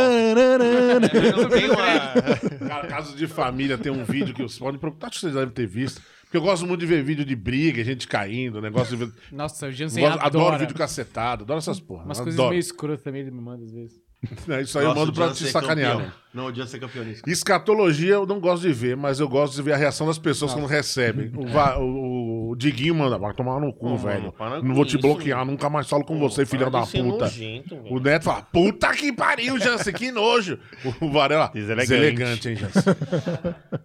tenho 1.51 1.73
uma... 1.73 2.69
Cara, 2.69 2.87
caso 2.87 3.17
de 3.17 3.27
família, 3.27 3.79
tem 3.79 3.91
um 3.91 4.05
vídeo 4.05 4.35
que 4.35 4.43
vocês 4.43 4.59
podem 4.59 4.79
procurar, 4.79 5.09
acho 5.09 5.17
que 5.17 5.21
vocês 5.23 5.35
devem 5.35 5.49
ter 5.49 5.67
visto. 5.67 6.03
Porque 6.23 6.37
eu 6.37 6.43
gosto 6.43 6.67
muito 6.67 6.81
de 6.81 6.87
ver 6.87 7.03
vídeo 7.03 7.25
de 7.25 7.35
briga, 7.35 7.83
gente 7.83 8.07
caindo, 8.07 8.61
negócio 8.61 8.97
de 8.97 9.05
ver. 9.05 9.13
Nossa, 9.33 9.67
o 9.67 9.73
Jansen 9.73 10.05
adoro 10.05 10.25
adora. 10.25 10.59
vídeo 10.59 10.77
cacetado, 10.77 11.43
adoro 11.43 11.59
essas 11.59 11.81
porra. 11.81 12.05
Umas 12.05 12.21
adoro. 12.21 12.37
coisas 12.37 12.51
meio 12.51 12.61
escrotas 12.61 13.03
também 13.03 13.23
ele 13.23 13.33
me 13.33 13.41
manda 13.41 13.65
às 13.65 13.73
vezes. 13.73 14.10
É, 14.49 14.61
Isso 14.61 14.79
aí 14.79 14.85
eu 14.85 14.89
Nossa, 14.89 15.01
mando 15.01 15.13
o 15.13 15.15
pra 15.15 15.27
Jansen 15.29 15.47
te 15.47 15.49
é 15.49 15.53
sacanear. 15.53 15.93
campeão. 15.93 16.07
né? 16.09 16.13
Não, 16.33 16.47
o 16.47 16.55
Jansen 16.55 16.77
é 16.77 16.81
campeão 16.81 17.05
nisso. 17.05 17.23
Escatologia 17.27 18.13
eu 18.15 18.27
não 18.27 18.39
gosto 18.39 18.63
de 18.63 18.73
ver, 18.73 18.97
mas 18.97 19.19
eu 19.19 19.29
gosto 19.29 19.55
de 19.57 19.63
ver 19.63 19.73
a 19.73 19.77
reação 19.77 20.07
das 20.07 20.19
pessoas 20.19 20.53
quando 20.53 20.67
recebem. 20.67 21.33
O, 21.35 21.47
va- 21.49 21.77
o- 21.79 22.51
o 22.51 22.57
Diguinho 22.57 22.95
manda, 22.95 23.19
vai 23.19 23.33
tomar 23.35 23.59
no 23.61 23.73
cu, 23.73 23.89
Oh, 23.93 23.97
velho. 23.97 24.33
mano, 24.39 24.63
Não 24.63 24.75
vou 24.75 24.85
te 24.85 24.91
isso, 24.91 24.99
bloquear, 25.01 25.45
nunca 25.45 25.69
mais 25.71 25.89
falo 25.89 26.05
com 26.05 26.19
você, 26.21 26.45
filha 26.47 26.69
da 26.71 26.83
puta. 26.87 27.29
O 27.91 27.99
Neto 27.99 28.25
fala, 28.25 28.43
puta 28.43 28.93
que 28.93 29.13
pariu, 29.13 29.59
Jansen, 29.59 29.93
que 29.93 30.13
nojo. 30.13 30.59
O 31.01 31.11
Varela, 31.11 31.51
Deselegante. 31.53 31.89
deselegante, 31.89 32.49
hein, 32.51 32.57
Jansen. 32.57 32.83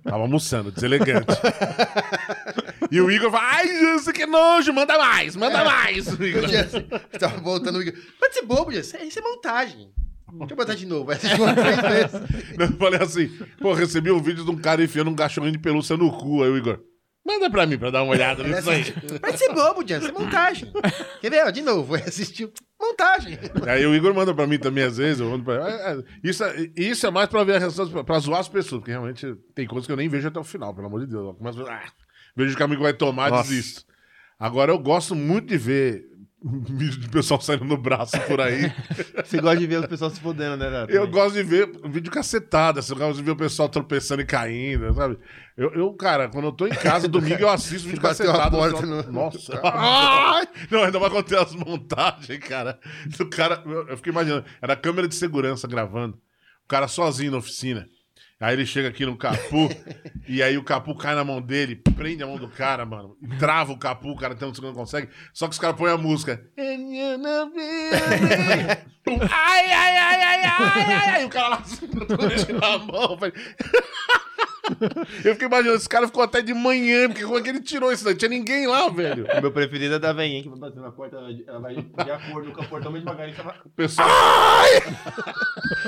Tava 0.03 0.17
almoçando, 0.21 0.71
deselegante. 0.71 1.25
e 2.91 3.01
o 3.01 3.09
Igor 3.09 3.31
fala, 3.31 3.43
ai, 3.53 3.67
Jansen, 3.79 4.13
que 4.13 4.25
nojo, 4.25 4.71
manda 4.73 4.97
mais, 4.97 5.35
manda 5.35 5.63
mais. 5.63 6.05
O 6.15 6.23
Igor. 6.23 6.43
Tava 7.19 7.37
voltando. 7.41 7.79
Pode 8.19 8.33
ser 8.35 8.43
bobo, 8.43 8.71
Jansen. 8.71 9.07
Isso 9.07 9.17
é 9.19 9.21
montagem. 9.21 9.89
Deixa 10.33 10.53
eu 10.53 10.57
botar 10.57 10.75
de 10.75 10.85
novo. 10.85 11.11
Eu 12.59 12.67
falei 12.77 13.01
assim, 13.01 13.27
pô, 13.59 13.73
recebi 13.73 14.11
um 14.11 14.21
vídeo 14.21 14.43
de 14.43 14.51
um 14.51 14.57
cara 14.57 14.83
enfiando 14.83 15.09
um 15.09 15.15
cachorrinho 15.15 15.53
de 15.53 15.59
pelúcia 15.59 15.95
no 15.95 16.11
cu. 16.11 16.43
Aí 16.43 16.49
o 16.49 16.57
Igor, 16.57 16.79
manda 17.25 17.49
pra 17.49 17.65
mim 17.65 17.77
pra 17.77 17.91
dar 17.91 18.03
uma 18.03 18.11
olhada 18.11 18.43
nisso 18.43 18.69
aí. 18.69 18.91
Pode 19.19 19.37
ser 19.37 19.53
bobo, 19.53 19.87
Jansen. 19.87 20.09
Isso 20.09 20.17
é 20.17 20.23
montagem. 20.23 20.73
Quer 21.21 21.29
ver? 21.29 21.45
Ó, 21.45 21.49
de 21.51 21.61
novo. 21.61 21.91
Vai 21.91 22.01
assistir 22.01 22.51
montagem. 22.79 23.37
Aí 23.67 23.85
o 23.85 23.95
Igor 23.95 24.13
manda 24.13 24.33
pra 24.33 24.47
mim 24.47 24.57
também, 24.57 24.83
às 24.83 24.97
vezes. 24.97 25.19
Eu 25.21 25.29
mando 25.29 25.43
pra... 25.43 25.69
é, 25.69 25.93
é, 25.93 26.03
isso, 26.23 26.43
é, 26.43 26.69
isso 26.75 27.05
é 27.05 27.11
mais 27.11 27.29
pra 27.29 27.43
ver 27.43 27.55
a 27.55 27.59
reação, 27.59 28.03
pra 28.03 28.19
zoar 28.19 28.39
as 28.39 28.49
pessoas, 28.49 28.79
porque 28.79 28.91
realmente 28.91 29.35
tem 29.53 29.67
coisas 29.67 29.85
que 29.85 29.93
eu 29.93 29.97
nem 29.97 30.09
vejo 30.09 30.27
até 30.27 30.39
o 30.39 30.43
final, 30.43 30.73
pelo 30.73 30.87
amor 30.87 31.01
de 31.01 31.07
Deus. 31.07 31.23
Eu 31.27 31.33
começo, 31.35 31.61
ah, 31.67 31.83
vejo 32.35 32.55
que 32.55 32.61
o 32.61 32.65
amigo 32.65 32.83
vai 32.83 32.93
tomar, 32.93 33.29
Nossa. 33.29 33.49
desisto. 33.49 33.85
Agora 34.37 34.71
eu 34.71 34.79
gosto 34.79 35.15
muito 35.15 35.47
de 35.47 35.57
ver 35.57 36.05
vídeo 36.45 36.99
de 36.99 37.09
pessoal 37.09 37.41
saindo 37.41 37.65
no 37.65 37.75
braço 37.77 38.19
por 38.27 38.39
aí. 38.39 38.71
Você 39.25 39.41
gosta 39.41 39.57
de 39.57 39.65
ver 39.67 39.79
os 39.79 39.85
pessoal 39.87 40.11
se 40.11 40.19
fodendo, 40.19 40.55
né, 40.57 40.69
Nath? 40.69 40.89
Eu 40.91 41.07
gosto 41.07 41.33
de 41.35 41.43
ver 41.43 41.69
vídeo 41.89 42.11
cacetado, 42.11 42.79
assim, 42.79 42.93
eu 42.93 42.97
gosto 42.99 43.17
de 43.17 43.23
ver 43.23 43.31
o 43.31 43.35
pessoal 43.35 43.67
tropeçando 43.67 44.21
e 44.21 44.25
caindo, 44.25 44.93
sabe? 44.93 45.17
Eu, 45.57 45.73
eu, 45.73 45.93
cara, 45.93 46.29
quando 46.29 46.45
eu 46.45 46.51
tô 46.51 46.67
em 46.67 46.71
casa, 46.75 47.07
domingo, 47.07 47.41
eu 47.41 47.49
assisto 47.49 47.87
vídeo 47.89 48.01
cacetado. 48.01 48.55
porta 48.57 48.85
no- 48.85 49.11
Nossa! 49.11 49.59
Ai! 49.63 50.47
Não, 50.69 50.83
ainda 50.83 50.99
vai 50.99 51.07
acontecer 51.07 51.37
as 51.39 51.55
montagens, 51.55 52.39
cara. 52.39 52.79
Do 53.17 53.25
cara. 53.29 53.63
Eu 53.65 53.87
eu 53.89 53.97
fiquei 53.97 54.11
imaginando, 54.11 54.45
era 54.61 54.73
a 54.73 54.77
câmera 54.77 55.07
de 55.07 55.15
segurança 55.15 55.67
gravando. 55.67 56.15
O 56.63 56.67
cara 56.67 56.87
sozinho 56.87 57.31
na 57.31 57.37
oficina. 57.37 57.87
Aí 58.39 58.53
ele 58.53 58.65
chega 58.65 58.89
aqui 58.89 59.05
no 59.05 59.15
capu, 59.15 59.69
e 60.27 60.43
aí 60.43 60.57
o 60.57 60.63
capu 60.63 60.93
cai 60.95 61.15
na 61.15 61.23
mão 61.23 61.41
dele, 61.41 61.75
prende 61.95 62.21
a 62.21 62.27
mão 62.27 62.37
do 62.37 62.49
cara, 62.49 62.85
mano, 62.85 63.15
trava 63.39 63.71
o 63.71 63.77
capu, 63.77 64.09
o 64.09 64.17
cara 64.17 64.35
tem 64.35 64.45
um 64.45 64.53
segundo 64.53 64.71
não 64.71 64.75
consegue, 64.75 65.09
só 65.33 65.47
que 65.47 65.53
os 65.53 65.59
caras 65.59 65.77
põem 65.77 65.93
a 65.93 65.97
música. 65.97 66.45
Pum, 69.05 69.19
ai, 69.31 69.71
ai, 69.71 69.97
ai, 69.97 70.21
ai, 70.21 70.41
ai, 70.43 70.83
ai, 70.91 71.09
ai, 71.09 71.21
e 71.21 71.25
o 71.25 71.29
cara 71.29 71.49
lá 71.49 71.63
a 72.73 72.77
mão. 72.79 73.17
Eu 75.23 75.33
fiquei 75.33 75.47
imaginando, 75.47 75.77
esse 75.77 75.89
cara 75.89 76.07
ficou 76.07 76.23
até 76.23 76.41
de 76.41 76.53
manhã, 76.53 77.07
porque 77.07 77.23
como 77.23 77.37
é 77.37 77.41
que 77.41 77.49
ele 77.49 77.61
tirou 77.61 77.91
isso 77.91 78.03
daí? 78.03 78.13
Não 78.13 78.17
tinha 78.19 78.29
ninguém 78.29 78.67
lá, 78.67 78.89
velho. 78.89 79.25
O 79.37 79.41
meu 79.41 79.51
preferido 79.51 79.95
é 79.95 79.99
da 79.99 80.11
veinha 80.13 80.41
que 80.43 80.49
vai 80.49 80.57
bater 80.59 80.79
na 80.81 80.91
porta, 80.91 81.17
ela 81.47 81.59
vai 81.59 81.75
de 81.75 82.11
acordo 82.11 82.51
com 82.51 82.61
o 82.61 82.67
portão 82.67 82.91
meio 82.91 83.03
devagarinho. 83.03 83.37
Tá, 83.37 83.55
O 83.65 83.69
pessoal. 83.69 84.07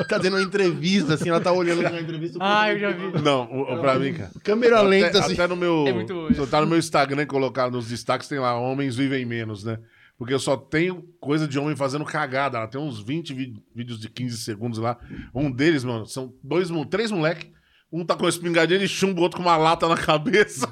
tá 0.08 0.18
dando 0.18 0.34
uma 0.36 0.42
entrevista, 0.44 1.14
assim, 1.16 1.30
ela 1.30 1.40
tá 1.42 1.52
olhando 1.52 1.82
na 1.84 2.00
entrevista. 2.00 2.38
Ah, 2.42 2.72
eu 2.72 2.80
já 2.80 2.92
vi. 2.92 3.22
Não, 3.22 3.44
o, 3.52 3.62
o- 3.76 3.80
pra 3.82 3.98
mim, 4.00 4.14
cara. 4.14 4.32
Câmera 4.44 4.82
lenta, 4.82 5.08
até, 5.10 5.20
assim. 5.20 5.34
até 5.34 5.48
no 5.48 5.56
meu. 5.56 5.86
É 5.88 5.94
muito 5.94 6.34
se 6.34 6.40
eu 6.40 6.48
tá 6.48 6.62
no 6.62 6.68
meu 6.68 6.78
Instagram 6.78 7.26
colocar 7.26 7.70
nos 7.70 7.88
destaques, 7.88 8.28
tem 8.28 8.40
lá, 8.40 8.56
homens 8.58 8.96
vivem 8.96 9.26
menos, 9.26 9.64
né? 9.64 9.78
Porque 10.18 10.34
eu 10.34 10.40
só 10.40 10.58
tenho 10.58 11.04
coisa 11.20 11.48
de 11.48 11.60
homem 11.60 11.76
fazendo 11.76 12.04
cagada. 12.04 12.58
Lá 12.60 12.68
tem 12.68 12.82
uns 12.82 13.00
20 13.00 13.34
vi- 13.34 13.62
vídeos 13.76 14.00
de 14.00 14.10
15 14.10 14.38
segundos 14.38 14.80
lá. 14.80 14.98
Um 15.34 15.52
deles, 15.52 15.84
mano, 15.84 16.08
são 16.08 16.34
dois, 16.44 16.70
três 16.90 17.12
moleque. 17.12 17.52
Um 17.92 18.06
tá 18.06 18.16
com 18.16 18.24
uma 18.24 18.30
espingardinha 18.30 18.80
de 18.80 18.88
chumbo, 18.88 19.22
o 19.22 19.24
outro 19.24 19.38
com 19.38 19.44
uma 19.44 19.58
lata 19.58 19.88
na 19.88 19.96
cabeça. 19.98 20.68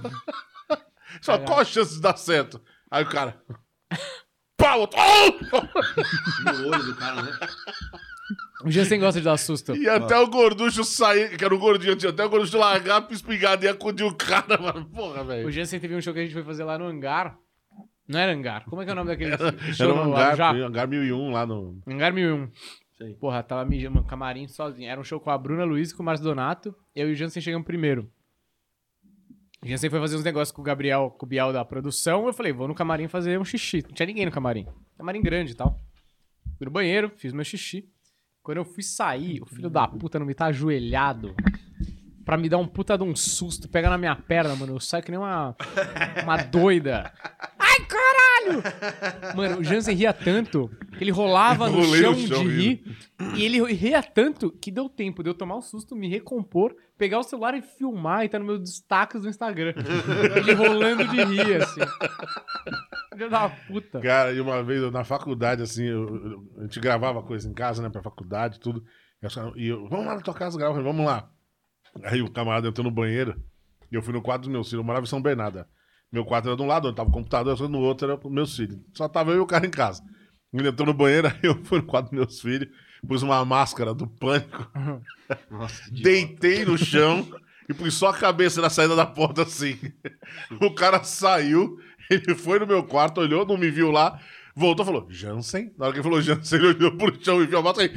só 1.21 1.37
qual 1.39 1.59
a 1.59 1.65
chance 1.65 1.95
de 1.95 2.01
dar 2.01 2.17
certo? 2.17 2.61
Aí 2.91 3.03
o 3.03 3.09
cara. 3.09 3.41
Pau! 4.57 4.81
outro, 4.81 4.99
"Oh!" 4.99 6.51
No 6.51 6.67
olho 6.69 6.83
do 6.83 6.95
cara, 6.95 7.21
né? 7.21 7.31
O 8.63 8.71
Jansen 8.71 8.99
gosta 8.99 9.19
de 9.19 9.25
dar 9.25 9.37
susto. 9.37 9.75
E 9.75 9.87
até 9.87 10.17
o 10.17 10.27
gorducho 10.27 10.83
sair, 10.83 11.37
que 11.37 11.45
era 11.45 11.53
o 11.53 11.59
gordinho, 11.59 11.95
tinha 11.95 12.09
até 12.09 12.25
o 12.25 12.29
gorducho 12.29 12.57
largar 12.57 13.01
pra 13.01 13.15
espingarda 13.15 13.65
e 13.65 13.67
acudir 13.69 14.03
o 14.03 14.15
cara, 14.15 14.57
mano. 14.57 14.85
Porra, 14.85 15.23
velho. 15.23 15.47
O 15.47 15.51
Jansen 15.51 15.79
teve 15.79 15.95
um 15.95 16.01
show 16.01 16.13
que 16.13 16.19
a 16.19 16.23
gente 16.23 16.33
foi 16.33 16.43
fazer 16.43 16.63
lá 16.63 16.77
no 16.77 16.85
hangar. 16.85 17.37
Não 18.07 18.19
era 18.19 18.31
hangar. 18.33 18.65
Como 18.65 18.81
é 18.81 18.85
que 18.85 18.89
é 18.89 18.93
o 18.93 18.95
nome 18.95 19.09
daquele 19.09 19.37
show 19.73 19.85
Era 19.85 19.93
um 19.93 20.05
no 20.05 20.13
hangar, 20.15 20.35
já? 20.35 20.51
hangar 20.51 20.87
1001 20.87 21.31
lá 21.31 21.45
no. 21.45 21.79
Hangar 21.87 22.13
1001. 22.13 22.49
Sei. 22.97 23.13
Porra, 23.15 23.43
tava 23.43 23.65
mijando 23.65 23.95
no 23.95 24.05
camarim 24.05 24.47
sozinho. 24.47 24.89
Era 24.89 24.99
um 24.99 25.03
show 25.03 25.19
com 25.19 25.29
a 25.29 25.37
Bruna 25.37 25.65
Luiz 25.65 25.91
e 25.91 25.95
com 25.95 26.01
o 26.01 26.05
Márcio 26.05 26.23
Donato. 26.23 26.73
Eu 26.95 27.09
e 27.09 27.11
o 27.11 27.15
Jansen 27.15 27.41
chegamos 27.41 27.65
primeiro. 27.65 28.09
O 29.61 29.67
Jansen 29.67 29.89
foi 29.89 29.99
fazer 29.99 30.15
uns 30.15 30.23
negócios 30.23 30.55
com 30.55 30.61
o 30.61 30.65
Gabriel, 30.65 31.13
com 31.17 31.25
o 31.25 31.29
Biel 31.29 31.51
da 31.51 31.65
produção. 31.65 32.25
Eu 32.25 32.33
falei, 32.33 32.53
vou 32.53 32.67
no 32.67 32.75
camarim 32.75 33.07
fazer 33.07 33.39
um 33.39 33.43
xixi. 33.43 33.83
Não 33.85 33.93
tinha 33.93 34.05
ninguém 34.05 34.25
no 34.25 34.31
camarim. 34.31 34.65
Camarim 34.97 35.21
grande 35.21 35.51
e 35.51 35.55
tal. 35.55 35.81
Fui 36.57 36.65
no 36.65 36.71
banheiro, 36.71 37.11
fiz 37.17 37.33
meu 37.33 37.43
xixi. 37.43 37.89
Quando 38.41 38.57
eu 38.57 38.65
fui 38.65 38.83
sair, 38.83 39.41
o 39.41 39.45
filho 39.45 39.69
da 39.69 39.87
puta 39.87 40.19
não 40.19 40.25
me 40.25 40.35
tá 40.35 40.45
ajoelhado. 40.45 41.35
pra 42.23 42.37
me 42.37 42.47
dar 42.47 42.59
um 42.59 42.67
puta 42.67 42.97
de 42.97 43.03
um 43.03 43.15
susto, 43.15 43.67
pega 43.67 43.89
na 43.89 43.97
minha 43.97 44.15
perna, 44.15 44.55
mano. 44.55 44.75
Eu 44.75 44.79
saio 44.79 45.03
que 45.03 45.11
nem 45.11 45.19
uma, 45.19 45.55
uma 46.23 46.37
doida. 46.37 47.11
Ai, 47.77 47.85
caralho! 47.87 49.35
Mano, 49.35 49.59
o 49.59 49.63
Jansen 49.63 49.95
ria 49.95 50.13
tanto 50.13 50.69
que 50.97 51.03
ele 51.03 51.11
rolava 51.11 51.69
no 51.69 51.83
chão, 51.83 52.11
no 52.13 52.27
chão 52.27 52.43
de 52.43 52.49
rir. 52.49 52.97
E 53.35 53.43
ele 53.43 53.61
ria 53.73 54.01
tanto 54.03 54.51
que 54.51 54.71
deu 54.71 54.87
tempo 54.87 55.21
de 55.23 55.29
eu 55.29 55.33
tomar 55.33 55.57
um 55.57 55.61
susto, 55.61 55.95
me 55.95 56.07
recompor, 56.07 56.75
pegar 56.97 57.19
o 57.19 57.23
celular 57.23 57.53
e 57.55 57.61
filmar 57.61 58.23
e 58.23 58.29
tá 58.29 58.39
no 58.39 58.45
meu 58.45 58.57
destaques 58.59 59.21
do 59.23 59.29
Instagram. 59.29 59.73
ele 60.35 60.53
rolando 60.53 61.05
de 61.07 61.23
rir, 61.23 61.55
assim. 61.61 61.81
Filho 63.13 63.29
da 63.29 63.49
puta. 63.49 63.99
Cara, 63.99 64.31
e 64.33 64.39
uma 64.39 64.61
vez 64.63 64.81
eu, 64.81 64.91
na 64.91 65.03
faculdade, 65.03 65.61
assim, 65.61 65.85
eu- 65.85 66.07
eu- 66.25 66.43
a 66.59 66.61
gente 66.63 66.79
gravava 66.79 67.21
coisa 67.23 67.49
em 67.49 67.53
casa, 67.53 67.81
né, 67.81 67.89
pra 67.89 68.01
faculdade, 68.03 68.59
tudo. 68.59 68.83
E, 69.55 69.63
e 69.63 69.67
eu, 69.69 69.87
vamos 69.89 70.05
lá 70.05 70.15
na 70.15 70.21
tua 70.21 70.33
casa 70.33 70.57
gravar, 70.57 70.81
vamos 70.81 71.05
lá. 71.05 71.29
Aí 72.03 72.21
o 72.21 72.29
camarada 72.29 72.67
entrou 72.67 72.83
no 72.83 72.91
banheiro 72.91 73.41
e 73.91 73.95
eu 73.95 74.01
fui 74.01 74.13
no 74.13 74.21
quarto 74.21 74.41
dos 74.43 74.51
meus 74.51 74.67
filhos. 74.67 74.81
Eu 74.81 74.85
morava 74.85 75.05
em 75.05 75.09
São 75.09 75.21
Bernardo. 75.21 75.65
Meu 76.15 76.23
quarto 76.23 76.47
era 76.47 76.55
de 76.55 76.63
um 76.63 76.65
lado, 76.65 76.87
onde 76.87 76.95
tava 76.95 77.09
o 77.09 77.11
computador, 77.11 77.59
no 77.67 77.81
outro 77.81 78.09
era 78.09 78.17
os 78.17 78.31
meus 78.31 78.55
filhos. 78.55 78.79
Só 78.93 79.05
tava 79.05 79.31
eu 79.31 79.37
e 79.37 79.39
o 79.41 79.45
cara 79.45 79.67
em 79.67 79.69
casa. 79.69 80.01
Ele 80.53 80.69
entrou 80.69 80.87
no 80.87 80.93
banheiro, 80.93 81.27
aí 81.27 81.39
eu 81.43 81.61
fui 81.65 81.79
no 81.79 81.85
quarto 81.85 82.05
dos 82.05 82.13
meus 82.13 82.39
filhos, 82.39 82.69
pus 83.05 83.21
uma 83.21 83.43
máscara 83.43 83.93
do 83.93 84.07
pânico, 84.07 84.65
deitei 85.91 86.63
no 86.63 86.77
chão 86.77 87.27
e 87.67 87.73
pus 87.73 87.95
só 87.95 88.11
a 88.11 88.13
cabeça 88.17 88.61
na 88.61 88.69
saída 88.69 88.95
da 88.95 89.05
porta 89.05 89.41
assim. 89.41 89.77
O 90.61 90.73
cara 90.73 91.03
saiu, 91.03 91.77
ele 92.09 92.33
foi 92.33 92.59
no 92.59 92.67
meu 92.67 92.85
quarto, 92.85 93.19
olhou, 93.19 93.45
não 93.45 93.57
me 93.57 93.69
viu 93.69 93.91
lá, 93.91 94.17
voltou 94.55 94.85
e 94.85 94.87
falou, 94.87 95.07
Jansen? 95.09 95.73
Na 95.77 95.87
hora 95.87 95.93
que 95.93 95.99
ele 95.99 96.03
falou 96.03 96.21
Jansen, 96.21 96.59
ele 96.59 96.67
olhou 96.69 96.95
pro 96.95 97.21
chão 97.21 97.43
e 97.43 97.45
viu 97.45 97.59
a 97.59 97.61
máscara 97.61 97.91
e... 97.91 97.93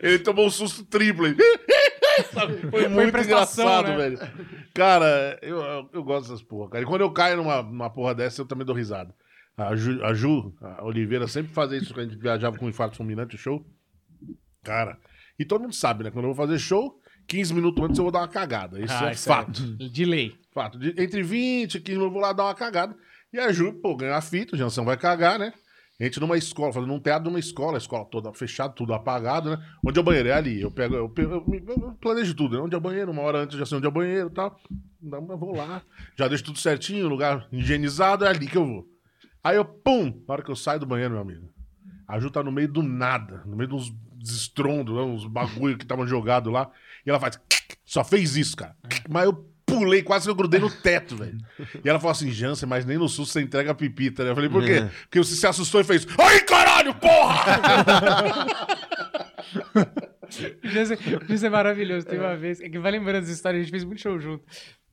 Ele 0.00 0.18
tomou 0.18 0.46
um 0.46 0.50
susto 0.50 0.84
triplo. 0.84 1.26
Sabe? 2.32 2.70
Foi 2.70 2.86
muito 2.88 3.16
engraçado, 3.18 3.88
né? 3.88 3.96
velho. 3.96 4.18
Cara, 4.72 5.38
eu, 5.42 5.56
eu, 5.58 5.90
eu 5.94 6.04
gosto 6.04 6.22
dessas 6.28 6.42
porra, 6.42 6.70
cara. 6.70 6.84
E 6.84 6.86
quando 6.86 7.00
eu 7.00 7.10
caio 7.12 7.36
numa, 7.36 7.62
numa 7.62 7.90
porra 7.90 8.14
dessa, 8.14 8.40
eu 8.40 8.46
também 8.46 8.64
dou 8.64 8.74
risada. 8.74 9.12
A 9.56 9.74
Ju, 9.76 10.04
a 10.04 10.14
Ju, 10.14 10.54
a 10.60 10.84
Oliveira, 10.84 11.26
sempre 11.28 11.52
fazia 11.52 11.78
isso 11.78 11.92
quando 11.94 12.06
a 12.06 12.10
gente 12.10 12.20
viajava 12.20 12.56
com 12.56 12.66
o 12.66 12.68
infarto 12.68 12.96
fulminante, 12.96 13.36
show. 13.36 13.64
Cara, 14.62 14.98
e 15.38 15.44
todo 15.44 15.62
mundo 15.62 15.74
sabe, 15.74 16.04
né? 16.04 16.10
Quando 16.10 16.26
eu 16.26 16.34
vou 16.34 16.46
fazer 16.46 16.58
show, 16.58 16.98
15 17.28 17.54
minutos 17.54 17.82
antes 17.84 17.98
eu 17.98 18.04
vou 18.04 18.12
dar 18.12 18.20
uma 18.20 18.28
cagada. 18.28 18.80
Isso 18.80 18.94
Ah, 18.94 19.08
é 19.08 19.12
isso 19.12 19.26
fato. 19.28 19.62
De 19.76 20.04
lei. 20.04 20.34
Fato. 20.52 20.78
De- 20.78 20.94
entre 21.00 21.22
20 21.22 21.74
e 21.76 21.80
15 21.80 21.98
minutos 21.98 22.06
eu 22.08 22.12
vou 22.12 22.20
lá 22.22 22.32
dar 22.32 22.44
uma 22.44 22.54
cagada. 22.54 22.96
E 23.32 23.38
a 23.38 23.50
Ju, 23.52 23.72
pô, 23.74 23.96
ganhou 23.96 24.14
a 24.14 24.20
fita, 24.20 24.54
o 24.54 24.58
Jansão 24.58 24.84
vai 24.84 24.96
cagar, 24.96 25.38
né? 25.38 25.52
A 26.00 26.04
gente 26.04 26.18
numa 26.18 26.36
escola, 26.36 26.72
fazendo 26.72 26.92
um 26.92 26.98
teatro 26.98 27.26
numa 27.30 27.38
escola, 27.38 27.76
a 27.76 27.78
escola 27.78 28.04
toda 28.04 28.32
fechada, 28.32 28.72
tudo 28.74 28.92
apagado, 28.92 29.50
né? 29.50 29.64
Onde 29.86 29.96
é 29.96 30.02
o 30.02 30.04
banheiro? 30.04 30.28
É 30.28 30.32
ali. 30.32 30.60
Eu 30.60 30.70
pego, 30.70 30.96
eu, 30.96 31.08
pego- 31.08 31.34
eu, 31.34 31.92
planejo 32.00 32.34
tudo, 32.34 32.56
né? 32.56 32.62
Onde 32.62 32.74
é 32.74 32.78
o 32.78 32.80
banheiro? 32.80 33.12
Uma 33.12 33.22
hora 33.22 33.38
antes 33.38 33.54
eu 33.54 33.60
já 33.60 33.66
sei 33.66 33.78
onde 33.78 33.86
é 33.86 33.88
o 33.88 33.92
banheiro 33.92 34.28
e 34.28 34.34
tal. 34.34 34.58
Não, 35.00 35.24
eu 35.30 35.38
vou 35.38 35.54
lá, 35.54 35.82
já 36.16 36.26
deixo 36.26 36.44
tudo 36.44 36.58
certinho, 36.58 37.06
lugar 37.08 37.46
higienizado, 37.52 38.24
é 38.24 38.28
ali 38.28 38.48
que 38.48 38.56
eu 38.58 38.66
vou. 38.66 38.88
Aí 39.42 39.56
eu, 39.56 39.64
pum, 39.64 40.22
na 40.26 40.34
hora 40.34 40.42
que 40.42 40.50
eu 40.50 40.56
saio 40.56 40.80
do 40.80 40.86
banheiro, 40.86 41.12
meu 41.12 41.22
amigo, 41.22 41.48
a 42.08 42.18
Ju 42.18 42.30
tá 42.30 42.42
no 42.42 42.50
meio 42.50 42.66
do 42.68 42.82
nada, 42.82 43.42
no 43.46 43.54
meio 43.54 43.68
de 43.68 43.74
uns 43.74 43.94
estrondos, 44.22 44.94
né? 44.94 45.02
uns 45.02 45.26
bagulho 45.26 45.76
que 45.76 45.84
estavam 45.84 46.06
jogados 46.06 46.52
lá, 46.52 46.70
e 47.06 47.10
ela 47.10 47.20
faz, 47.20 47.38
só 47.84 48.02
fez 48.02 48.36
isso, 48.36 48.56
cara. 48.56 48.74
Mas 49.08 49.26
eu 49.26 49.53
pulei, 49.78 50.02
quase 50.02 50.24
que 50.26 50.30
eu 50.30 50.34
grudei 50.34 50.60
no 50.60 50.70
teto, 50.70 51.16
velho. 51.16 51.38
E 51.84 51.88
ela 51.88 51.98
falou 51.98 52.12
assim, 52.12 52.30
Jansen, 52.30 52.68
mas 52.68 52.84
nem 52.84 52.98
no 52.98 53.08
susto 53.08 53.32
você 53.32 53.40
entrega 53.40 53.70
a 53.70 53.74
pipita, 53.74 54.24
né? 54.24 54.30
Eu 54.30 54.34
falei, 54.34 54.50
por 54.50 54.64
quê? 54.64 54.88
Porque 55.02 55.18
você 55.18 55.34
se 55.34 55.46
assustou 55.46 55.80
e 55.80 55.84
fez, 55.84 56.06
ai, 56.18 56.40
caralho, 56.40 56.94
porra! 56.94 57.44
Jansen, 60.62 60.96
o 60.96 61.26
Jansen 61.28 61.46
é 61.46 61.50
maravilhoso. 61.50 62.06
Tem 62.06 62.18
uma 62.18 62.36
vez. 62.36 62.60
É 62.60 62.68
que 62.68 62.78
vai 62.78 62.92
lembrando 62.92 63.22
as 63.22 63.28
histórias, 63.28 63.60
a 63.60 63.62
gente 63.64 63.70
fez 63.70 63.84
muito 63.84 64.00
show 64.00 64.18
junto. 64.18 64.44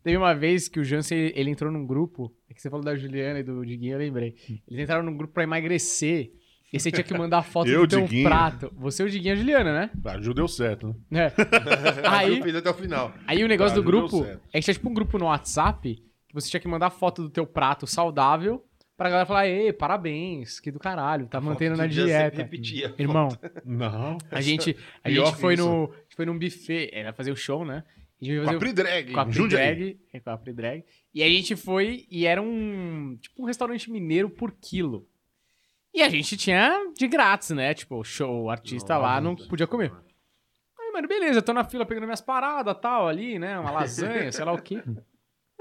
Teve 0.03 0.17
uma 0.17 0.33
vez 0.33 0.67
que 0.67 0.79
o 0.79 0.83
Jansen 0.83 1.31
ele 1.35 1.49
entrou 1.49 1.71
num 1.71 1.85
grupo. 1.85 2.35
É 2.49 2.53
que 2.53 2.61
você 2.61 2.69
falou 2.69 2.83
da 2.83 2.95
Juliana 2.95 3.39
e 3.39 3.43
do 3.43 3.65
Diguinho, 3.65 3.93
eu 3.93 3.99
lembrei. 3.99 4.35
Eles 4.67 4.83
entraram 4.83 5.03
num 5.03 5.15
grupo 5.15 5.33
pra 5.33 5.43
emagrecer. 5.43 6.31
E 6.71 6.79
você 6.79 6.89
tinha 6.89 7.03
que 7.03 7.13
mandar 7.13 7.41
foto 7.43 7.69
Eu, 7.69 7.81
do 7.85 7.89
teu 7.89 8.01
Diguinho. 8.03 8.27
prato. 8.29 8.71
Você, 8.77 9.03
o 9.03 9.09
Diguinho 9.09 9.31
e 9.31 9.33
a 9.33 9.35
Juliana, 9.35 9.73
né? 9.73 9.89
A 10.05 10.21
Ju 10.21 10.33
deu 10.33 10.47
certo, 10.47 10.95
né? 11.09 11.27
É. 11.27 11.33
Aí, 12.07 12.37
Eu 12.37 12.43
fiz 12.43 12.55
até 12.55 12.69
o 12.69 12.73
final. 12.73 13.13
aí 13.27 13.43
o 13.43 13.47
negócio 13.47 13.75
Tá, 13.75 13.81
do 13.81 13.83
grupo 13.83 14.25
é 14.25 14.59
que 14.59 14.61
tinha 14.61 14.73
tipo 14.73 14.89
um 14.89 14.93
grupo 14.93 15.17
no 15.17 15.25
WhatsApp 15.25 15.95
que 16.27 16.33
você 16.33 16.49
tinha 16.49 16.59
que 16.61 16.67
mandar 16.69 16.89
foto 16.89 17.23
do 17.23 17.29
teu 17.29 17.45
prato 17.45 17.85
saudável 17.85 18.63
pra 18.95 19.09
galera 19.09 19.25
falar, 19.25 19.47
ei, 19.47 19.73
parabéns, 19.73 20.59
que 20.61 20.71
do 20.71 20.79
caralho, 20.79 21.27
tá 21.27 21.41
mantendo 21.41 21.75
na 21.75 21.87
dieta. 21.87 22.37
repetia. 22.37 22.93
Irmão, 22.97 23.27
Não. 23.65 24.17
a 24.29 24.39
gente, 24.39 24.77
a 25.03 25.09
Pior 25.09 25.25
gente 25.25 25.37
foi 25.41 25.55
no, 25.57 25.85
a 25.91 26.01
gente 26.03 26.15
foi 26.15 26.25
num 26.25 26.37
buffet, 26.39 26.89
era 26.93 27.11
fazer 27.11 27.31
o 27.31 27.35
show, 27.35 27.65
né? 27.65 27.83
A 28.21 28.23
gente 28.25 28.35
foi 28.35 28.39
Com 28.39 28.45
fazer 28.45 28.53
a 28.53 28.57
o- 28.57 28.59
Pri 28.59 28.73
Drag. 28.73 29.11
com 29.11 29.19
a 29.19 29.25
Pri 29.25 29.33
Jundiaí. 29.33 29.75
Drag, 29.75 29.97
é, 30.13 30.19
com 30.19 30.29
a 30.29 30.37
Pri 30.37 30.53
Drag. 30.53 30.83
E 31.13 31.23
a 31.23 31.27
gente 31.27 31.55
foi 31.57 32.05
e 32.09 32.25
era 32.25 32.41
um 32.41 33.17
tipo 33.19 33.41
um 33.43 33.45
restaurante 33.45 33.91
mineiro 33.91 34.29
por 34.29 34.51
quilo. 34.51 35.07
E 35.93 36.01
a 36.01 36.09
gente 36.09 36.37
tinha 36.37 36.91
de 36.95 37.07
grátis, 37.07 37.49
né? 37.49 37.73
Tipo, 37.73 38.03
show, 38.03 38.43
o 38.43 38.49
artista 38.49 38.97
lá 38.97 39.19
não 39.19 39.35
podia 39.35 39.67
comer. 39.67 39.91
Aí, 40.79 40.91
mano, 40.93 41.07
beleza, 41.07 41.41
tô 41.41 41.53
na 41.53 41.63
fila 41.63 41.85
pegando 41.85 42.05
minhas 42.05 42.21
paradas, 42.21 42.77
tal, 42.81 43.07
ali, 43.07 43.37
né? 43.37 43.59
Uma 43.59 43.71
lasanha, 43.71 44.31
sei 44.31 44.45
lá 44.45 44.53
o 44.53 44.61
quê. 44.61 44.81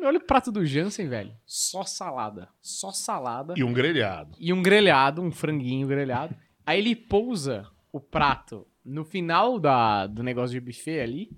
Mano, 0.00 0.08
olha 0.08 0.18
o 0.18 0.24
prato 0.24 0.50
do 0.50 0.64
Jansen, 0.64 1.08
velho. 1.08 1.36
Só 1.44 1.84
salada. 1.84 2.48
Só 2.62 2.90
salada. 2.90 3.52
E 3.54 3.62
um 3.62 3.70
grelhado. 3.70 4.34
E 4.40 4.50
um 4.50 4.62
grelhado, 4.62 5.20
um 5.20 5.30
franguinho 5.30 5.86
grelhado. 5.86 6.34
Aí 6.64 6.78
ele 6.78 6.96
pousa 6.96 7.66
o 7.92 8.00
prato 8.00 8.66
no 8.82 9.04
final 9.04 9.58
da, 9.58 10.06
do 10.06 10.22
negócio 10.22 10.58
de 10.58 10.60
buffet 10.60 11.00
ali 11.00 11.30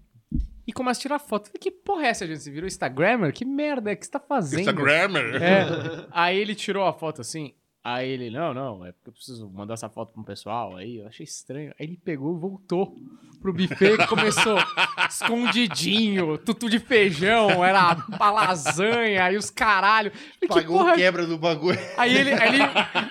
e 0.65 0.73
começa 0.73 1.01
a 1.01 1.03
tirar 1.03 1.19
foto. 1.19 1.47
Falei, 1.47 1.59
que 1.61 1.71
porra 1.73 2.07
é 2.07 2.09
essa, 2.11 2.27
gente? 2.27 2.41
Você 2.41 2.51
virou 2.53 2.69
Instagrammer? 2.69 3.33
Que 3.33 3.45
merda 3.45 3.91
é 3.91 3.97
que 3.97 4.05
você 4.05 4.13
tá 4.13 4.21
fazendo? 4.21 4.61
Instagrammer. 4.61 5.43
É. 5.43 6.07
Aí 6.13 6.39
ele 6.39 6.55
tirou 6.55 6.87
a 6.87 6.93
foto 6.93 7.21
assim. 7.21 7.55
Aí 7.85 8.11
ele, 8.11 8.31
não, 8.31 8.55
não, 8.55 8.87
é 8.87 8.93
porque 8.93 9.09
eu 9.09 9.13
preciso 9.13 9.51
mandar 9.51 9.75
essa 9.75 9.89
foto 9.89 10.13
pro 10.13 10.23
pessoal. 10.23 10.77
Aí 10.77 10.99
eu 10.99 11.07
achei 11.09 11.25
estranho. 11.25 11.75
Aí 11.79 11.87
ele 11.87 11.97
pegou 11.97 12.37
e 12.37 12.41
voltou 12.41 12.97
pro 13.41 13.53
buffet 13.53 13.99
que 13.99 14.07
começou 14.07 14.57
escondidinho, 15.11 16.39
tutu 16.39 16.71
de 16.71 16.79
feijão, 16.79 17.65
era 17.65 17.97
a 18.21 18.31
lasanha, 18.31 19.25
aí 19.25 19.37
os 19.37 19.51
caralho. 19.51 20.13
Falei, 20.13 20.39
que 20.41 20.47
Pagou 20.47 20.79
porra 20.79 20.93
o 20.93 20.95
quebra 20.95 21.27
do 21.27 21.37
bagulho. 21.37 21.79
Aí 21.99 22.17
ele, 22.17 22.33
aí, 22.35 22.55
ele, 22.55 22.63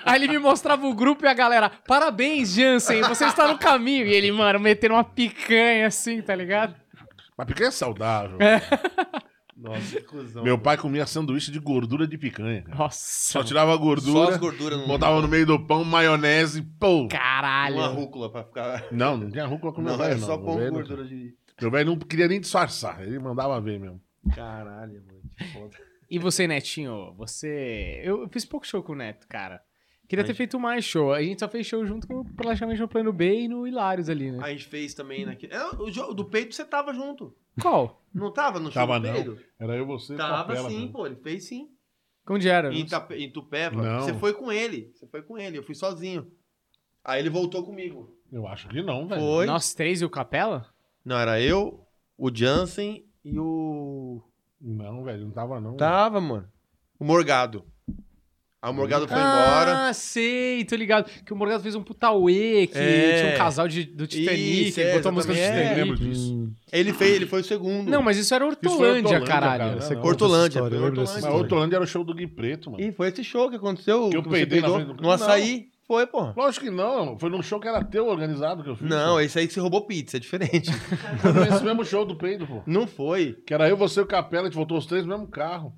aí 0.06 0.22
ele 0.22 0.28
me 0.28 0.38
mostrava 0.38 0.86
o 0.86 0.94
grupo 0.94 1.26
e 1.26 1.28
a 1.28 1.34
galera, 1.34 1.70
parabéns, 1.86 2.54
Jansen, 2.54 3.02
você 3.02 3.26
está 3.26 3.46
no 3.46 3.58
caminho. 3.58 4.06
E 4.06 4.14
ele, 4.14 4.32
mano, 4.32 4.58
metendo 4.58 4.94
uma 4.94 5.04
picanha 5.04 5.86
assim, 5.86 6.22
tá 6.22 6.34
ligado? 6.34 6.74
Mas 7.36 7.46
picanha 7.46 7.68
é 7.68 7.72
saudável. 7.72 8.38
Nossa, 9.62 9.96
que 9.96 10.02
cuzão. 10.02 10.42
Meu 10.42 10.58
pai 10.58 10.76
comia 10.76 11.06
sanduíche 11.06 11.50
de 11.50 11.58
gordura 11.58 12.06
de 12.06 12.18
picanha. 12.18 12.62
cara. 12.62 12.76
Nossa, 12.78 13.32
Só 13.32 13.44
tirava 13.44 13.72
a 13.72 13.76
gordura, 13.76 14.26
Só 14.26 14.32
as 14.32 14.36
gorduras 14.38 14.78
no 14.80 14.86
botava 14.86 15.20
no 15.22 15.28
meio 15.28 15.46
do 15.46 15.58
pão, 15.64 15.84
maionese, 15.84 16.62
pô. 16.62 17.06
caralho. 17.08 17.76
Uma 17.76 17.86
rúcula 17.88 18.30
pra 18.30 18.44
ficar. 18.44 18.86
Não, 18.90 19.16
não 19.16 19.30
tinha 19.30 19.46
rúcula 19.46 19.72
com 19.72 19.80
meu 19.80 19.92
Não, 19.92 19.98
velho, 19.98 20.12
é 20.12 20.16
não. 20.16 20.26
só 20.26 20.36
Meu 20.36 20.44
pão 20.46 20.58
com 20.58 20.70
gordura 20.70 21.04
de. 21.04 21.34
Meu 21.60 21.70
velho 21.70 21.90
não 21.90 21.98
queria 21.98 22.26
nem 22.28 22.40
disfarçar, 22.40 23.02
ele 23.02 23.18
mandava 23.18 23.60
ver 23.60 23.78
mesmo. 23.78 24.00
Caralho, 24.34 25.02
mano. 25.06 25.20
Que 25.36 25.44
foda. 25.52 25.76
E 26.10 26.18
você, 26.18 26.46
Netinho, 26.46 27.14
você... 27.16 28.02
Eu 28.04 28.28
fiz 28.28 28.44
pouco 28.44 28.66
show 28.66 28.82
com 28.82 28.92
o 28.92 28.94
Neto, 28.94 29.26
cara. 29.26 29.62
Queria 30.06 30.22
ter 30.22 30.34
feito 30.34 30.60
mais 30.60 30.84
show. 30.84 31.10
A 31.10 31.22
gente 31.22 31.40
só 31.40 31.48
fez 31.48 31.66
show 31.66 31.86
junto 31.86 32.06
com 32.06 32.22
praticamente 32.22 32.78
no 32.82 32.86
Plano 32.86 33.14
B 33.14 33.44
e 33.44 33.48
no 33.48 33.66
Hilários 33.66 34.10
ali, 34.10 34.30
né? 34.30 34.38
A 34.42 34.50
gente 34.50 34.66
fez 34.66 34.92
também 34.92 35.24
naquele. 35.24 35.54
É, 35.54 35.64
o 35.78 35.90
jogo 35.90 36.12
do 36.12 36.26
peito 36.26 36.54
você 36.54 36.66
tava 36.66 36.92
junto. 36.92 37.34
Qual? 37.60 38.02
Não 38.14 38.32
tava 38.32 38.58
no 38.58 38.66
show 38.66 38.74
Tava 38.74 39.00
do 39.00 39.06
não. 39.06 39.38
Era 39.58 39.76
eu, 39.76 39.86
você 39.86 40.14
e 40.14 40.16
Tava 40.16 40.44
Capela, 40.44 40.68
sim, 40.68 40.80
mano. 40.80 40.92
pô. 40.92 41.06
Ele 41.06 41.16
fez 41.16 41.44
sim. 41.44 41.68
Onde 42.28 42.48
era? 42.48 42.72
Em, 42.72 42.80
Itape, 42.80 43.14
em 43.14 43.30
Tupéva. 43.30 43.82
Não. 43.82 44.00
Você 44.00 44.14
foi 44.14 44.32
com 44.32 44.52
ele. 44.52 44.92
Você 44.94 45.06
foi 45.06 45.22
com 45.22 45.36
ele. 45.38 45.58
Eu 45.58 45.62
fui 45.62 45.74
sozinho. 45.74 46.30
Aí 47.04 47.20
ele 47.20 47.30
voltou 47.30 47.64
comigo. 47.64 48.16
Eu 48.30 48.46
acho 48.46 48.68
que 48.68 48.80
não, 48.82 49.08
velho. 49.08 49.20
Foi. 49.20 49.46
Nós 49.46 49.74
três 49.74 50.00
e 50.00 50.04
o 50.04 50.10
Capela? 50.10 50.66
Não, 51.04 51.18
era 51.18 51.40
eu, 51.40 51.84
o 52.16 52.34
Jansen 52.34 53.04
e 53.24 53.38
o. 53.38 54.22
Não, 54.60 55.02
velho, 55.02 55.24
não 55.24 55.32
tava 55.32 55.60
não. 55.60 55.76
Tava, 55.76 56.20
mano. 56.20 56.48
O 56.98 57.04
Morgado. 57.04 57.64
Aí 58.62 58.70
o 58.70 58.74
Morgado 58.74 59.08
foi 59.08 59.16
ah, 59.16 59.20
embora. 59.20 59.92
sei, 59.92 60.64
tô 60.64 60.76
ligado. 60.76 61.10
Que 61.24 61.32
o 61.32 61.36
Morgado 61.36 61.64
fez 61.64 61.74
um 61.74 61.82
putauê, 61.82 62.68
que 62.68 62.78
É. 62.78 63.20
tinha 63.20 63.34
um 63.34 63.38
casal 63.38 63.66
de, 63.66 63.82
do 63.84 64.06
Titanic, 64.06 64.68
Isso, 64.68 64.80
ele 64.80 64.90
é, 64.90 64.94
botou 64.94 65.08
a 65.08 65.12
música 65.12 65.32
do. 65.34 65.36
Titanic. 65.36 65.64
É. 65.66 65.74
lembro 65.74 65.98
disso. 65.98 66.41
Ele 66.72 66.92
fez, 66.92 67.16
ele 67.16 67.26
foi 67.26 67.40
o 67.40 67.44
segundo. 67.44 67.90
Não, 67.90 68.02
mas 68.02 68.16
isso 68.16 68.34
era 68.34 68.44
Hortolândia, 68.46 68.86
Hortolândia, 69.18 69.20
caralho. 69.26 69.58
cara. 69.58 69.70
Não, 69.72 69.78
essa 69.78 69.98
Hortolândia, 69.98 70.58
história, 70.58 70.80
Hortolândia. 70.80 71.14
Mas. 71.14 71.24
Hortolândia 71.24 71.76
era 71.76 71.84
o 71.84 71.86
show 71.86 72.04
do 72.04 72.14
Gui 72.14 72.26
Preto, 72.26 72.70
mano. 72.70 72.82
E 72.82 72.92
foi 72.92 73.08
esse 73.08 73.22
show 73.24 73.48
que 73.50 73.56
aconteceu. 73.56 74.08
Que 74.10 74.16
eu 74.16 74.22
peidei 74.22 74.60
na 74.60 74.68
frente 74.70 74.86
do- 74.94 75.02
No 75.02 75.10
açaí. 75.10 75.68
Foi, 75.84 76.06
porra. 76.06 76.32
Lógico 76.36 76.64
que 76.64 76.70
não, 76.70 77.18
foi 77.18 77.28
num 77.28 77.42
show 77.42 77.58
que 77.60 77.66
era 77.68 77.84
teu 77.84 78.06
organizado 78.06 78.62
que 78.62 78.70
eu 78.70 78.76
fiz. 78.76 78.88
Não, 78.88 79.14
pô. 79.14 79.20
esse 79.20 79.38
aí 79.38 79.46
que 79.46 79.52
você 79.52 79.60
roubou 79.60 79.84
pizza, 79.86 80.16
é 80.16 80.20
diferente. 80.20 80.70
Foi 81.20 81.32
nesse 81.32 81.62
mesmo 81.64 81.84
show 81.84 82.06
do 82.06 82.16
peido, 82.16 82.46
pô. 82.46 82.62
Não 82.66 82.86
foi. 82.86 83.34
Que 83.46 83.52
era 83.52 83.68
eu, 83.68 83.76
você 83.76 84.00
e 84.00 84.02
o 84.02 84.06
Capela, 84.06 84.44
a 84.44 84.46
gente 84.46 84.54
voltou 84.54 84.78
os 84.78 84.86
três 84.86 85.04
no 85.04 85.10
mesmo 85.12 85.26
carro. 85.28 85.74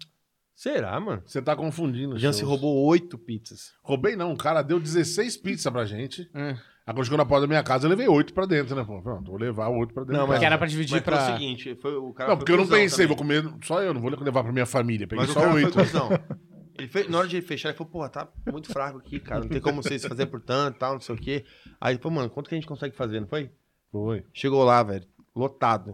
Será, 0.55 1.01
mano? 1.01 1.23
Você 1.27 1.43
tá 1.43 1.57
confundindo. 1.57 2.17
Shows. 2.19 2.37
se 2.37 2.45
roubou 2.45 2.85
oito 2.85 3.19
pizzas. 3.19 3.73
Roubei 3.83 4.15
não, 4.15 4.33
o 4.33 4.37
cara 4.37 4.63
deu 4.63 4.79
16 4.79 5.37
pizzas 5.39 5.73
pra 5.73 5.85
gente. 5.85 6.31
Hum. 6.35 6.55
Aí 6.87 6.93
quando 6.93 7.05
chegou 7.05 7.17
na 7.19 7.25
porta 7.25 7.43
da 7.43 7.47
minha 7.47 7.63
casa, 7.63 7.87
eu 7.87 7.91
levei 7.91 8.07
oito 8.09 8.35
pra 8.35 8.45
dentro, 8.45 8.75
né? 8.77 8.85
Pô, 8.85 9.01
pronto, 9.01 9.31
vou 9.31 9.41
levar 9.41 9.69
oito 9.69 9.95
pra 9.95 10.03
dentro. 10.05 10.19
Não, 10.19 10.27
mas. 10.27 10.39
Que 10.39 10.45
era 10.45 10.59
pra 10.59 10.67
dividir 10.67 10.93
Mas 10.97 11.03
foi 11.05 11.13
pra... 11.15 11.23
o 11.23 11.33
seguinte, 11.33 11.75
foi, 11.81 11.95
o 11.97 12.13
cara 12.13 12.29
Não, 12.31 12.37
foi 12.37 12.45
porque 12.45 12.53
eu 12.53 12.57
não 12.59 12.67
pensei, 12.69 13.07
vou 13.07 13.17
também. 13.17 13.43
comer 13.43 13.57
só 13.65 13.83
eu, 13.83 13.95
não 13.95 14.01
vou 14.03 14.11
levar 14.11 14.43
pra 14.43 14.53
minha 14.53 14.67
família. 14.67 15.07
Peguei 15.07 15.25
Mas 15.25 15.33
só 15.33 15.41
cara 15.41 15.53
foi 15.53 15.65
oito. 15.65 15.79
Ele 16.77 16.89
fez, 16.89 17.09
na 17.09 17.19
hora 17.19 17.29
de 17.29 17.41
fechar, 17.41 17.69
ele 17.69 17.79
falou, 17.79 17.89
porra, 17.93 18.09
tá 18.09 18.29
muito 18.51 18.67
fraco 18.73 18.99
aqui, 18.99 19.21
cara. 19.21 19.43
Não 19.43 19.49
tem 19.49 19.61
como 19.61 19.81
vocês 19.81 20.05
fazer 20.05 20.27
por 20.27 20.41
tanto, 20.41 20.77
tal, 20.77 20.95
não 20.95 21.01
sei 21.01 21.15
o 21.15 21.19
quê. 21.19 21.45
Aí 21.81 21.95
ele 21.95 22.03
falou, 22.03 22.17
mano, 22.17 22.29
quanto 22.31 22.49
que 22.49 22.55
a 22.57 22.59
gente 22.59 22.67
consegue 22.67 22.97
fazer, 22.97 23.21
não 23.21 23.29
foi? 23.29 23.49
Foi. 23.93 24.25
Chegou 24.33 24.65
lá, 24.65 24.83
velho, 24.83 25.07
lotado. 25.37 25.91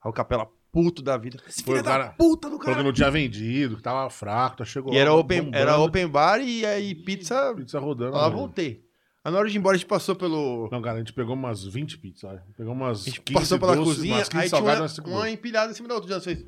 Aí 0.00 0.08
o 0.08 0.12
Capela, 0.12 0.46
puto 0.70 1.02
da 1.02 1.16
vida. 1.16 1.38
Esse 1.48 1.64
Foi 1.64 1.74
filho 1.74 1.80
o 1.80 1.82
da 1.82 1.90
cara- 1.90 2.10
puta 2.16 2.48
do 2.48 2.50
Falou 2.56 2.60
que 2.60 2.66
cara. 2.72 2.82
não 2.84 2.92
tinha 2.92 3.10
vendido, 3.10 3.76
que 3.76 3.82
tava 3.82 4.08
fraco, 4.10 4.58
tá 4.58 4.64
chegou 4.64 4.94
E 4.94 4.96
era 4.96 5.10
lá, 5.12 5.16
open, 5.18 5.38
bombando, 5.42 5.56
era 5.58 5.76
open 5.78 6.06
bar 6.06 6.38
e 6.40 6.64
aí 6.64 6.94
pizza, 6.94 7.52
Pizza 7.56 7.80
rodando. 7.80 8.12
lá 8.16 8.30
né? 8.30 8.34
voltei. 8.36 8.84
Aí 9.24 9.30
na 9.32 9.38
hora 9.38 9.48
de 9.48 9.56
ir 9.56 9.58
embora, 9.58 9.76
a 9.76 9.78
gente 9.78 9.86
passou 9.86 10.16
pelo... 10.16 10.68
Não, 10.72 10.82
cara, 10.82 10.96
a 10.96 10.98
gente 10.98 11.12
pegou 11.12 11.34
umas 11.34 11.64
20 11.64 11.98
pizzas, 11.98 12.24
olha. 12.24 12.44
Pegou 12.56 12.72
umas 12.72 13.02
A 13.02 13.04
gente 13.04 13.20
15 13.20 13.40
passou 13.40 13.58
pela 13.60 13.76
doces, 13.76 13.94
cozinha, 13.96 14.14
umas 14.16 14.28
15 14.28 14.42
aí 14.42 14.48
tinha 14.48 14.58
salgadas, 14.58 14.80
uma, 14.80 14.88
cinco 14.88 15.10
uma 15.10 15.18
doces. 15.20 15.32
empilhada 15.34 15.70
em 15.70 15.74
cima 15.74 15.88
da 15.88 15.94
outra. 15.94 16.10
Já 16.10 16.20
fez... 16.20 16.44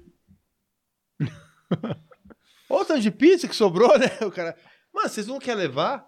Ô, 2.69 2.85
tanto 2.85 3.01
de 3.01 3.11
pizza 3.11 3.47
que 3.47 3.55
sobrou, 3.55 3.97
né? 3.99 4.07
O 4.23 4.31
cara... 4.31 4.57
Mano, 4.93 5.09
vocês 5.09 5.27
não 5.27 5.39
querem 5.39 5.61
levar? 5.63 6.05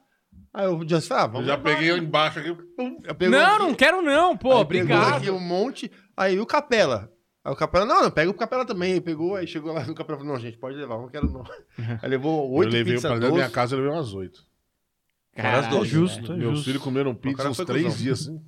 Aí 0.52 0.66
o 0.66 0.84
Johnson 0.84 1.08
falou, 1.08 1.22
ah, 1.22 1.26
Eu 1.26 1.32
vamos 1.32 1.46
já 1.46 1.56
levar. 1.56 1.64
peguei 1.76 1.90
embaixo 1.96 2.38
aqui, 2.38 2.54
pum. 2.76 3.00
Eu 3.04 3.30
Não, 3.30 3.38
aqui- 3.54 3.58
não 3.62 3.74
quero 3.74 4.02
não, 4.02 4.36
pô, 4.36 4.48
Aí 4.58 4.64
pegou 4.64 4.96
obrigado. 4.96 5.14
aqui 5.18 5.30
um 5.30 5.40
monte. 5.40 5.90
Aí 6.16 6.38
o 6.40 6.46
Capela. 6.46 7.12
Aí 7.44 7.52
o 7.52 7.56
Capela, 7.56 7.84
não, 7.84 8.02
não, 8.02 8.10
pega 8.10 8.30
o 8.30 8.34
Capela 8.34 8.64
também. 8.64 8.94
Aí 8.94 9.00
pegou, 9.00 9.36
aí 9.36 9.46
chegou 9.46 9.72
lá 9.72 9.84
no 9.84 9.94
Capela 9.94 10.18
falou, 10.18 10.32
não, 10.34 10.40
gente, 10.40 10.58
pode 10.58 10.76
levar, 10.76 10.98
não 10.98 11.08
quero 11.08 11.30
não. 11.30 11.44
Aí 12.02 12.08
levou 12.08 12.44
Eu 12.46 12.52
oito 12.58 12.72
levei 12.72 12.94
pizzas 12.94 13.08
pra 13.10 13.18
dentro 13.18 13.28
da 13.30 13.34
minha 13.36 13.50
casa, 13.50 13.74
eu 13.74 13.78
levei 13.80 13.94
umas 13.94 14.12
8. 14.12 14.40
Caralho, 15.36 15.66
É 15.66 15.70
doce. 15.70 15.90
justo, 15.90 16.32
é 16.32 16.36
Meus 16.36 16.50
justo. 16.52 16.64
filhos 16.64 16.82
comeram 16.82 17.14
pizza 17.14 17.48
uns 17.48 17.56
3 17.58 17.84
cuzão. 17.84 17.98
dias. 17.98 18.18
Sim, 18.20 18.40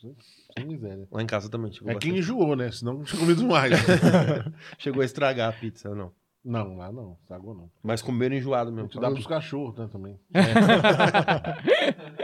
sim, 0.00 0.14
sem 0.56 0.66
miséria. 0.66 1.06
Lá 1.10 1.22
em 1.22 1.26
casa 1.26 1.48
também 1.48 1.72
chegou 1.72 1.90
É 1.90 1.94
que 1.94 2.08
bastante. 2.08 2.18
enjoou, 2.18 2.54
né? 2.56 2.70
Senão 2.70 2.94
não 2.94 3.04
tinha 3.04 3.18
comido 3.20 3.44
mais. 3.46 3.72
Chegou 4.78 5.02
a 5.02 5.04
estragar 5.04 5.48
a 5.48 5.52
pizza, 5.52 5.94
não. 5.94 6.12
Não, 6.44 6.76
lá 6.76 6.90
não, 6.92 7.16
sagou 7.28 7.54
não. 7.54 7.70
Mas 7.82 8.00
comeram 8.00 8.36
enjoado 8.36 8.70
A 8.70 8.72
mesmo. 8.72 8.88
gente 8.90 9.00
dá 9.00 9.10
pros 9.10 9.26
cachorros, 9.26 9.76
né, 9.78 9.88
também. 9.90 10.18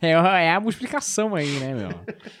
É, 0.00 0.10
é 0.10 0.50
a 0.52 0.60
multiplicação 0.60 1.34
aí, 1.34 1.58
né, 1.60 1.74
meu? 1.74 1.88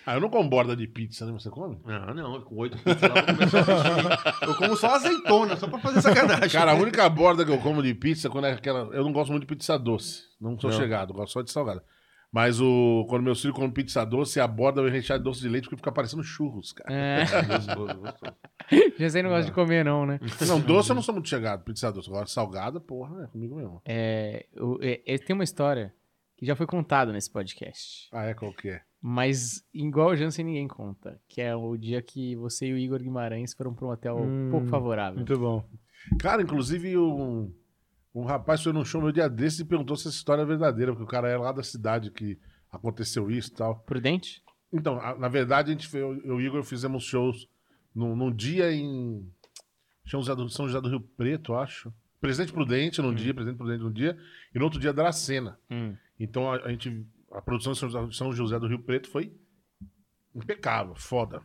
Ah, 0.04 0.14
eu 0.14 0.20
não 0.20 0.28
como 0.28 0.48
borda 0.48 0.76
de 0.76 0.86
pizza, 0.86 1.24
né? 1.26 1.32
Você 1.32 1.50
come? 1.50 1.78
Não, 1.84 2.14
não, 2.14 2.40
com 2.42 2.56
oito 2.56 2.76
pizzas 2.78 3.02
lá, 3.02 3.20
eu 3.20 3.26
comer 3.26 3.48
só 3.48 3.58
assistir. 3.58 4.48
Eu 4.48 4.54
como 4.56 4.76
só 4.76 4.94
azeitona, 4.94 5.56
só 5.56 5.68
pra 5.68 5.78
fazer 5.78 6.00
sacanagem. 6.02 6.48
Cara, 6.50 6.72
a 6.72 6.74
única 6.74 7.08
borda 7.08 7.44
que 7.44 7.50
eu 7.50 7.58
como 7.58 7.82
de 7.82 7.94
pizza, 7.94 8.28
quando 8.28 8.46
é 8.46 8.52
aquela. 8.52 8.92
Eu 8.94 9.04
não 9.04 9.12
gosto 9.12 9.30
muito 9.30 9.42
de 9.42 9.46
pizza 9.54 9.78
doce. 9.78 10.22
Não 10.40 10.58
sou 10.58 10.70
Não. 10.70 10.76
chegado, 10.78 11.12
gosto 11.12 11.32
só 11.32 11.42
de 11.42 11.50
salgada. 11.50 11.82
Mas 12.30 12.60
o... 12.60 13.06
quando 13.08 13.22
meus 13.22 13.40
filhos 13.40 13.56
comem 13.56 13.70
pizza 13.70 14.04
doce, 14.04 14.38
a 14.38 14.46
borda 14.46 14.82
vai 14.82 14.90
rechear 14.90 15.18
de 15.18 15.24
doce 15.24 15.40
de 15.40 15.48
leite 15.48 15.64
porque 15.64 15.76
fica 15.78 15.90
parecendo 15.92 16.22
churros, 16.22 16.72
cara. 16.72 16.92
É, 16.92 17.24
já 18.98 19.08
sei 19.10 19.22
não 19.22 19.30
gosta 19.30 19.46
de 19.46 19.52
comer 19.52 19.84
não, 19.84 20.04
né? 20.04 20.20
Não, 20.46 20.60
doce 20.60 20.90
eu 20.90 20.94
não 20.94 21.02
sou 21.02 21.14
muito 21.14 21.28
chegado, 21.28 21.64
pizza 21.64 21.90
doce. 21.90 22.08
Agora 22.10 22.26
salgada, 22.26 22.80
porra, 22.80 23.24
é 23.24 23.26
comigo 23.28 23.56
mesmo. 23.56 23.80
É, 23.84 24.46
o- 24.58 24.78
é, 24.82 25.00
é, 25.06 25.18
tem 25.18 25.32
uma 25.34 25.44
história 25.44 25.94
que 26.36 26.44
já 26.46 26.54
foi 26.54 26.66
contada 26.66 27.12
nesse 27.12 27.30
podcast. 27.30 28.08
Ah, 28.12 28.24
é 28.26 28.34
qual 28.34 28.52
que 28.52 28.68
é? 28.68 28.82
Mas 29.00 29.64
igual 29.72 30.08
o 30.10 30.16
Jansen 30.16 30.44
ninguém 30.44 30.68
conta. 30.68 31.20
Que 31.28 31.40
é 31.40 31.54
o 31.56 31.76
dia 31.76 32.02
que 32.02 32.36
você 32.36 32.66
e 32.66 32.72
o 32.74 32.78
Igor 32.78 33.00
Guimarães 33.00 33.54
foram 33.54 33.72
pra 33.72 33.86
um 33.86 33.90
hotel 33.90 34.18
Hum, 34.18 34.48
pouco 34.50 34.66
favorável. 34.66 35.16
Muito 35.16 35.38
bom. 35.38 35.64
Cara, 36.20 36.42
inclusive 36.42 36.96
um, 36.98 37.52
um 38.20 38.24
rapaz 38.24 38.62
foi 38.62 38.72
num 38.72 38.84
show 38.84 39.00
meu 39.00 39.12
dia 39.12 39.28
desse 39.28 39.62
e 39.62 39.64
perguntou 39.64 39.96
se 39.96 40.08
essa 40.08 40.16
história 40.16 40.42
é 40.42 40.46
verdadeira, 40.46 40.92
porque 40.92 41.04
o 41.04 41.06
cara 41.06 41.28
é 41.28 41.36
lá 41.36 41.52
da 41.52 41.62
cidade 41.62 42.10
que 42.10 42.38
aconteceu 42.70 43.30
isso 43.30 43.50
e 43.50 43.54
tal. 43.54 43.80
Prudente? 43.80 44.42
Então, 44.72 45.00
a- 45.00 45.16
na 45.18 45.28
verdade, 45.28 45.70
a 45.70 45.74
gente 45.74 45.86
foi, 45.88 46.00
eu 46.00 46.16
e 46.24 46.30
o 46.30 46.40
Igor 46.40 46.62
fizemos 46.62 47.04
shows 47.04 47.48
num, 47.94 48.14
num 48.14 48.30
dia 48.34 48.72
em 48.72 49.26
São 50.06 50.20
José, 50.20 50.34
do, 50.34 50.48
São 50.48 50.66
José 50.66 50.80
do 50.80 50.88
Rio 50.88 51.00
Preto, 51.00 51.54
acho. 51.54 51.92
Presidente 52.20 52.52
Prudente 52.52 53.00
num 53.00 53.14
dia, 53.14 53.32
Presidente 53.32 53.58
Prudente 53.58 53.82
num 53.82 53.92
dia, 53.92 54.18
e 54.54 54.58
no 54.58 54.64
outro 54.64 54.80
dia 54.80 54.92
Dracena. 54.92 55.58
Hum. 55.70 55.94
Então 56.18 56.50
a, 56.52 56.56
a 56.64 56.70
gente. 56.70 57.06
A 57.30 57.40
produção 57.42 57.72
de 57.74 57.78
São 57.78 57.88
José, 57.90 58.12
São 58.16 58.32
José 58.32 58.58
do 58.58 58.66
Rio 58.66 58.82
Preto 58.82 59.08
foi 59.08 59.32
impecável, 60.34 60.94
foda. 60.94 61.42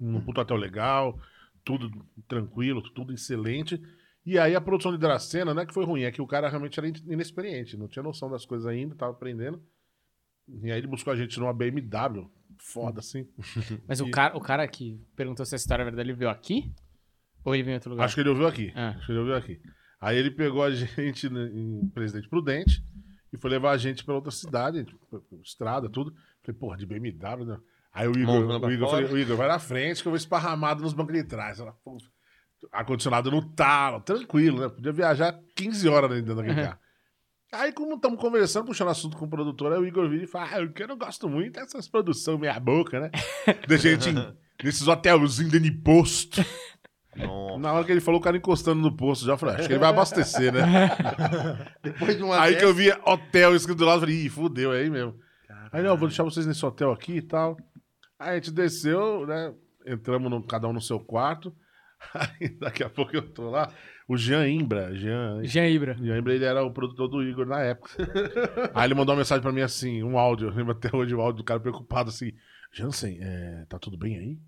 Um 0.00 0.20
puto 0.20 0.40
hotel 0.40 0.56
legal, 0.56 1.18
tudo 1.64 1.90
tranquilo, 2.26 2.82
tudo 2.90 3.12
excelente. 3.12 3.80
E 4.24 4.38
aí 4.38 4.54
a 4.54 4.60
produção 4.60 4.92
de 4.92 4.98
Dracena, 4.98 5.52
não 5.52 5.62
é 5.62 5.66
que 5.66 5.74
foi 5.74 5.84
ruim, 5.84 6.02
é 6.02 6.12
que 6.12 6.22
o 6.22 6.26
cara 6.26 6.48
realmente 6.48 6.78
era 6.78 6.88
in- 6.88 6.92
inexperiente, 7.12 7.76
não 7.76 7.88
tinha 7.88 8.02
noção 8.02 8.30
das 8.30 8.46
coisas 8.46 8.66
ainda, 8.66 8.94
tava 8.94 9.12
aprendendo. 9.12 9.60
E 10.62 10.70
aí 10.70 10.78
ele 10.78 10.86
buscou 10.86 11.12
a 11.12 11.16
gente 11.16 11.38
numa 11.40 11.52
BMW, 11.52 12.30
foda 12.58 13.00
assim. 13.00 13.26
Mas 13.88 14.00
o 14.00 14.06
E- 14.06 14.10
cara, 14.10 14.36
o 14.36 14.40
cara 14.40 14.66
que 14.68 15.00
perguntou 15.16 15.44
se 15.44 15.54
a 15.54 15.56
história 15.56 15.82
é 15.82 15.84
verdade, 15.84 16.08
ele 16.08 16.16
veio 16.16 16.30
aqui? 16.30 16.72
Ou 17.44 17.54
ele 17.54 17.64
veio 17.64 17.72
em 17.72 17.76
outro 17.76 17.90
lugar? 17.90 18.04
Acho 18.04 18.14
que 18.14 18.20
ele 18.20 18.28
ouviu 18.28 18.46
aqui. 18.46 18.72
Ah. 18.76 18.90
Acho 18.90 19.06
que 19.06 19.12
ele 19.12 19.18
ouviu 19.18 19.34
aqui. 19.34 19.60
Aí 20.00 20.16
ele 20.16 20.30
pegou 20.30 20.62
a 20.62 20.70
gente 20.74 21.26
em 21.26 21.88
Presidente 21.88 22.28
Prudente 22.28 22.84
e 23.32 23.38
foi 23.38 23.50
levar 23.50 23.72
a 23.72 23.76
gente 23.76 24.04
pra 24.04 24.14
outra 24.14 24.30
cidade, 24.30 24.86
estrada, 25.42 25.88
tudo. 25.88 26.14
Falei, 26.42 26.58
porra, 26.60 26.76
de 26.76 26.86
BMW, 26.86 27.44
né? 27.44 27.58
Aí 27.92 28.06
o 28.08 28.12
Igor, 28.16 28.36
o 28.64 28.70
Igor, 28.72 28.88
falei, 28.88 29.06
o 29.10 29.18
Igor, 29.18 29.36
vai 29.36 29.48
na 29.48 29.58
frente 29.58 30.00
que 30.00 30.08
eu 30.08 30.12
vou 30.12 30.16
esparramado 30.16 30.82
nos 30.82 30.92
bancos 30.94 31.14
de 31.14 31.24
trás. 31.24 31.58
Ela, 31.60 31.72
pô, 31.84 31.98
Ar-condicionado 32.70 33.30
no 33.30 33.42
talo, 33.54 34.00
tranquilo, 34.00 34.60
né? 34.60 34.68
Podia 34.68 34.92
viajar 34.92 35.38
15 35.56 35.88
horas 35.88 36.10
dentro 36.10 36.34
daquele 36.34 36.60
Uhum. 36.60 36.66
carro. 36.66 36.78
Aí, 37.54 37.72
como 37.72 37.94
estamos 37.96 38.18
conversando, 38.18 38.64
puxando 38.66 38.88
assunto 38.88 39.16
com 39.16 39.26
o 39.26 39.28
produtor, 39.28 39.72
aí 39.72 39.78
o 39.78 39.86
Igor 39.86 40.08
vira 40.08 40.24
e 40.24 40.26
fala: 40.26 40.48
Ah, 40.52 40.60
eu 40.60 40.72
que 40.72 40.82
eu 40.82 40.88
não 40.88 40.96
gosto 40.96 41.28
muito 41.28 41.54
dessas 41.60 41.86
produções 41.88 42.38
meia-boca, 42.40 42.98
né? 43.00 43.10
Da 43.68 43.76
gente 43.76 44.08
em- 44.08 44.36
nesses 44.64 44.86
hotelzinhos 44.88 45.52
dentro 45.52 45.70
de 45.70 45.76
posto. 45.76 46.42
Nossa. 47.14 47.58
Na 47.58 47.72
hora 47.74 47.84
que 47.84 47.92
ele 47.92 48.00
falou, 48.00 48.20
o 48.20 48.22
cara 48.22 48.38
encostando 48.38 48.80
no 48.80 48.96
posto 48.96 49.26
já, 49.26 49.32
eu 49.34 49.36
falei, 49.38 49.56
acho 49.56 49.66
que 49.66 49.72
ele 49.74 49.80
vai 49.80 49.90
abastecer, 49.90 50.50
né? 50.50 50.62
Depois 51.82 52.16
de 52.16 52.22
uma 52.22 52.40
aí 52.40 52.56
que 52.56 52.64
eu 52.64 52.72
vi 52.72 52.90
hotel 53.04 53.54
escrito 53.54 53.78
do 53.78 53.84
lado, 53.84 53.96
eu 53.96 54.00
falei, 54.00 54.24
ih, 54.24 54.28
fudeu, 54.30 54.72
é 54.72 54.78
aí 54.80 54.88
mesmo. 54.88 55.14
Aí, 55.70 55.82
não, 55.82 55.94
vou 55.96 56.08
deixar 56.08 56.22
vocês 56.22 56.46
nesse 56.46 56.64
hotel 56.64 56.90
aqui 56.90 57.16
e 57.16 57.22
tal. 57.22 57.56
Aí 58.18 58.30
a 58.30 58.34
gente 58.36 58.50
desceu, 58.50 59.26
né? 59.26 59.52
Entramos 59.86 60.30
no- 60.30 60.42
cada 60.42 60.66
um 60.68 60.72
no 60.72 60.80
seu 60.80 60.98
quarto. 60.98 61.54
Aí 62.14 62.48
daqui 62.58 62.82
a 62.82 62.90
pouco 62.90 63.16
eu 63.16 63.22
tô 63.22 63.50
lá. 63.50 63.72
O 64.08 64.16
Jean 64.16 64.48
Imbra, 64.48 64.94
Jean, 64.94 65.42
Jean 65.44 65.66
Ibra. 65.66 65.94
Jean 65.94 66.18
Imbra, 66.18 66.34
ele 66.34 66.44
era 66.44 66.64
o 66.64 66.72
produtor 66.72 67.08
do 67.08 67.22
Igor 67.22 67.46
na 67.46 67.60
época. 67.60 67.90
Aí 68.74 68.86
ele 68.86 68.94
mandou 68.94 69.14
uma 69.14 69.20
mensagem 69.20 69.42
pra 69.42 69.52
mim 69.52 69.60
assim, 69.60 70.02
um 70.02 70.18
áudio, 70.18 70.48
eu 70.48 70.54
lembro 70.54 70.72
até 70.72 70.94
hoje 70.94 71.14
o 71.14 71.20
áudio 71.20 71.38
do 71.38 71.44
cara 71.44 71.60
preocupado 71.60 72.10
assim, 72.10 72.32
Jansen, 72.72 73.18
é, 73.20 73.64
tá 73.68 73.78
tudo 73.78 73.96
bem 73.96 74.18
aí? 74.18 74.38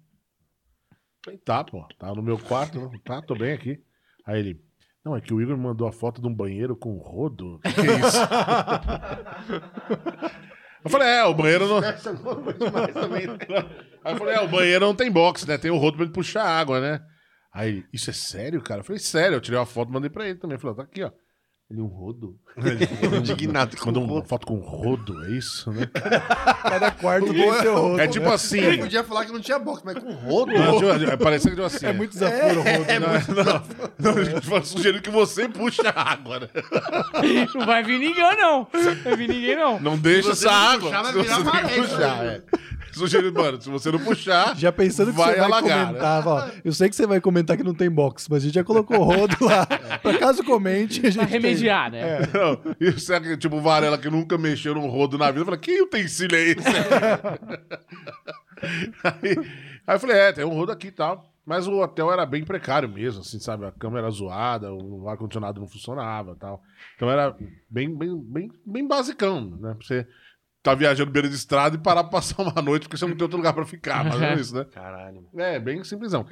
Falei, 1.25 1.39
tá, 1.39 1.65
pô, 1.65 1.87
tá 1.99 2.15
no 2.15 2.23
meu 2.23 2.39
quarto, 2.39 2.79
né? 2.79 3.01
tá, 3.05 3.23
tô 3.23 3.35
bem 3.35 3.53
aqui. 3.53 3.81
Aí 4.27 4.41
ele, 4.41 4.61
não, 5.05 5.17
é 5.17 5.21
que 5.21 5.33
o 5.33 5.41
Igor 5.41 5.57
mandou 5.57 5.87
a 5.87 5.93
foto 5.93 6.21
de 6.21 6.29
um 6.29 6.35
banheiro 6.35 6.77
com 6.77 6.99
rodo. 6.99 7.57
O 7.57 7.61
que, 7.61 7.73
que 7.73 7.81
é 7.81 8.01
isso? 8.01 8.19
eu 10.85 10.91
falei, 10.91 11.09
é, 11.09 11.25
o 11.25 11.35
banheiro 11.35 11.69
não. 11.69 11.79
Essa 11.79 12.11
é 12.11 12.15
boa 12.15 12.53
demais 12.53 12.93
também. 12.93 13.27
Aí 14.05 14.13
eu 14.13 14.19
falei, 14.19 14.35
é, 14.35 14.41
o 14.41 14.49
banheiro 14.49 14.85
não 14.85 14.95
tem 14.95 15.11
box, 15.11 15.47
né? 15.47 15.57
Tem 15.57 15.71
o 15.71 15.77
rodo 15.77 15.97
pra 15.97 16.05
ele 16.05 16.13
puxar 16.13 16.45
água, 16.45 16.81
né? 16.81 17.01
Aí, 17.55 17.85
isso 17.93 18.11
é 18.11 18.13
sério, 18.13 18.61
cara? 18.61 18.81
Eu 18.81 18.85
falei, 18.85 18.99
sério, 18.99 19.37
eu 19.37 19.41
tirei 19.41 19.59
uma 19.59 19.65
foto 19.65 19.89
e 19.91 19.93
mandei 19.93 20.11
pra 20.11 20.29
ele 20.29 20.39
também. 20.39 20.57
Eu 20.57 20.61
falei, 20.61 20.75
ó, 20.75 20.77
tá 20.77 20.83
aqui, 20.83 21.05
ó. 21.05 21.11
Ele 21.71 21.81
um 21.81 21.87
rodo. 21.87 22.37
Indignado 23.17 23.75
Mandou 23.87 24.03
o 24.03 24.07
uma 24.07 24.15
rodo. 24.17 24.29
foto 24.29 24.47
com 24.47 24.57
rodo, 24.59 25.25
é 25.25 25.31
isso, 25.31 25.73
né? 25.73 25.89
Cada 26.63 26.91
quarto 26.91 27.33
tem 27.33 27.53
seu 27.55 27.75
rosto. 27.75 28.01
É 28.01 28.07
tipo 28.07 28.29
assim. 28.31 28.59
Ele 28.59 28.79
podia 28.83 29.03
falar 29.03 29.25
que 29.25 29.33
não 29.33 29.41
tinha 29.41 29.59
box, 29.59 29.83
mas 29.83 29.99
com 29.99 30.13
rodo. 30.13 30.53
Não, 30.53 30.79
tipo, 30.79 31.19
parecia 31.19 31.51
que 31.51 31.57
tipo 31.57 31.67
assim. 31.67 31.87
É 31.87 31.93
muito 31.95 32.13
desaforo 32.13 32.61
o 32.61 32.63
rosto. 32.63 32.91
É, 32.91 32.99
não, 33.01 34.13
não, 34.13 34.21
a 34.21 34.25
gente 34.25 34.47
foi 34.47 34.63
sugerindo 34.63 35.03
que 35.03 35.11
você 35.11 35.49
puxa 35.49 35.89
a 35.89 36.13
água, 36.13 36.41
né? 36.41 36.49
Não 37.55 37.65
vai 37.65 37.83
vir 37.83 37.99
ninguém, 37.99 38.37
não. 38.37 38.69
Não 38.73 38.95
vai 39.03 39.17
vir 39.17 39.29
ninguém, 39.29 39.57
não. 39.57 39.81
Não 39.81 39.99
deixa 39.99 40.33
essa 40.33 40.51
não 40.51 40.55
água. 40.55 40.91
puxar, 40.91 41.03
vai 41.03 41.13
virar 41.23 41.45
parede, 41.45 41.81
puxar, 41.81 42.25
né? 42.25 42.43
é. 42.53 42.74
Sugerindo, 42.95 43.33
mano, 43.41 43.61
se 43.61 43.69
você 43.69 43.91
não 43.91 43.99
puxar. 43.99 44.57
Já 44.57 44.71
pensando 44.73 45.11
que 45.11 45.19
Vai 45.19 45.35
você 45.35 45.41
vai 45.41 45.47
alagar, 45.47 45.87
comentar, 45.87 46.23
fala, 46.23 46.53
eu 46.65 46.73
sei 46.73 46.89
que 46.89 46.97
você 46.97 47.07
vai 47.07 47.21
comentar 47.21 47.57
que 47.57 47.65
não 47.65 47.75
tem 47.75 47.91
box, 47.91 48.29
mas 48.31 48.43
a 48.43 48.47
gente 48.47 48.55
já 48.55 48.65
colocou 48.65 48.99
o 48.99 49.05
rodo 49.05 49.37
lá. 49.41 49.67
pra 50.03 50.19
caso 50.19 50.45
comente, 50.45 51.01
a 51.01 51.11
gente. 51.11 51.19
Pra 51.19 51.27
remediar, 51.27 51.91
né? 51.91 52.21
Não, 52.33 52.61
e 52.81 52.89
o 52.89 53.37
tipo, 53.37 53.57
o 53.57 53.61
Varela 53.61 53.99
que 53.99 54.09
nunca 54.09 54.39
mexeu 54.39 54.75
num 54.75 54.89
rodo 54.89 55.19
na 55.19 55.31
vida, 55.31 55.45
fala, 55.45 55.57
que 55.57 55.83
utensílio 55.83 56.37
é 56.37 56.43
esse? 56.43 56.69
aí, 59.05 59.37
aí 59.87 59.97
eu 59.97 60.01
falei, 60.01 60.17
é, 60.17 60.33
tem 60.33 60.45
um 60.45 60.55
rodo 60.55 60.73
aqui 60.73 60.89
e 60.89 60.93
tal. 60.93 61.31
Mas 61.47 61.67
o 61.67 61.79
hotel 61.79 62.11
era 62.11 62.25
bem 62.25 62.43
precário 62.43 62.89
mesmo, 62.89 63.21
assim, 63.21 63.39
sabe? 63.39 63.67
A 63.67 63.73
cama 63.73 63.99
era 63.99 64.09
zoada, 64.09 64.73
o 64.73 65.07
ar-condicionado 65.09 65.61
não 65.61 65.69
funcionava 65.69 66.33
e 66.33 66.37
tal. 66.37 66.63
Então 66.97 67.11
era 67.11 67.37
bem, 67.69 67.95
bem, 67.95 68.17
bem, 68.19 68.51
bem 68.65 68.89
basicão, 68.89 69.51
né? 69.61 69.75
Pra 69.75 69.87
você 69.87 70.07
tá 70.65 70.75
viajando 70.75 71.11
beira 71.13 71.29
de 71.29 71.35
estrada 71.35 71.77
e 71.77 71.79
parar 71.79 72.03
pra 72.05 72.13
passar 72.13 72.43
uma 72.43 72.61
noite 72.63 72.85
porque 72.85 72.97
você 72.97 73.07
não 73.07 73.15
tem 73.15 73.23
outro 73.23 73.37
lugar 73.37 73.53
pra 73.53 73.65
ficar, 73.67 74.03
mas 74.03 74.21
é 74.21 74.35
isso, 74.41 74.55
né? 74.57 74.65
Caralho. 74.73 75.17
mano. 75.17 75.29
É, 75.41 75.61
bem 75.61 75.85
simplesão. 75.85 76.27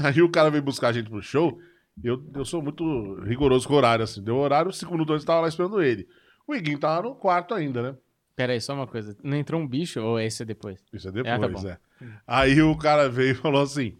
Aí 0.00 0.20
o 0.20 0.28
cara 0.28 0.50
veio 0.50 0.62
buscar 0.62 0.88
a 0.88 0.92
gente 0.92 1.08
pro 1.08 1.22
show. 1.22 1.58
Eu, 2.02 2.22
eu 2.34 2.44
sou 2.44 2.60
muito 2.60 3.14
rigoroso 3.22 3.66
com 3.68 3.74
o 3.74 3.76
horário, 3.76 4.02
assim. 4.02 4.22
Deu 4.22 4.36
horário, 4.36 4.72
cinco 4.72 4.92
minutos 4.92 5.14
antes 5.14 5.24
tava 5.24 5.40
lá 5.42 5.48
esperando 5.48 5.80
ele. 5.80 6.08
O 6.46 6.54
Iguinho 6.54 6.78
tava 6.78 7.08
no 7.08 7.14
quarto 7.14 7.54
ainda, 7.54 7.82
né? 7.82 7.96
Pera 8.34 8.52
aí, 8.52 8.60
só 8.60 8.74
uma 8.74 8.86
coisa. 8.86 9.16
Não 9.22 9.36
entrou 9.36 9.60
um 9.60 9.66
bicho 9.68 10.00
ou 10.00 10.18
esse 10.18 10.42
é 10.42 10.46
depois? 10.46 10.82
Isso 10.92 11.06
é 11.06 11.10
Ah, 11.10 11.38
depois, 11.38 11.40
tá 11.40 11.48
bom. 11.48 11.62
né? 11.62 11.78
Aí 12.26 12.60
o 12.62 12.76
cara 12.76 13.08
veio 13.08 13.30
e 13.32 13.34
falou 13.34 13.62
assim: 13.62 13.96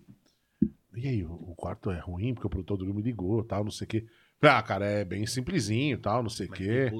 E 0.96 1.06
aí, 1.06 1.24
o, 1.24 1.32
o 1.32 1.54
quarto 1.54 1.90
é 1.90 2.00
ruim, 2.00 2.34
porque 2.34 2.46
o 2.46 2.50
produtor 2.50 2.78
do 2.78 2.92
me 2.92 3.02
ligou 3.02 3.44
tal, 3.44 3.62
não 3.62 3.70
sei 3.70 3.84
o 3.84 3.88
quê. 3.88 4.06
Ah, 4.42 4.60
cara, 4.60 4.84
é 4.84 5.04
bem 5.04 5.24
simplesinho 5.24 5.96
tal, 5.98 6.20
não 6.22 6.28
sei 6.28 6.46
o 6.46 6.50
quê. 6.50 6.90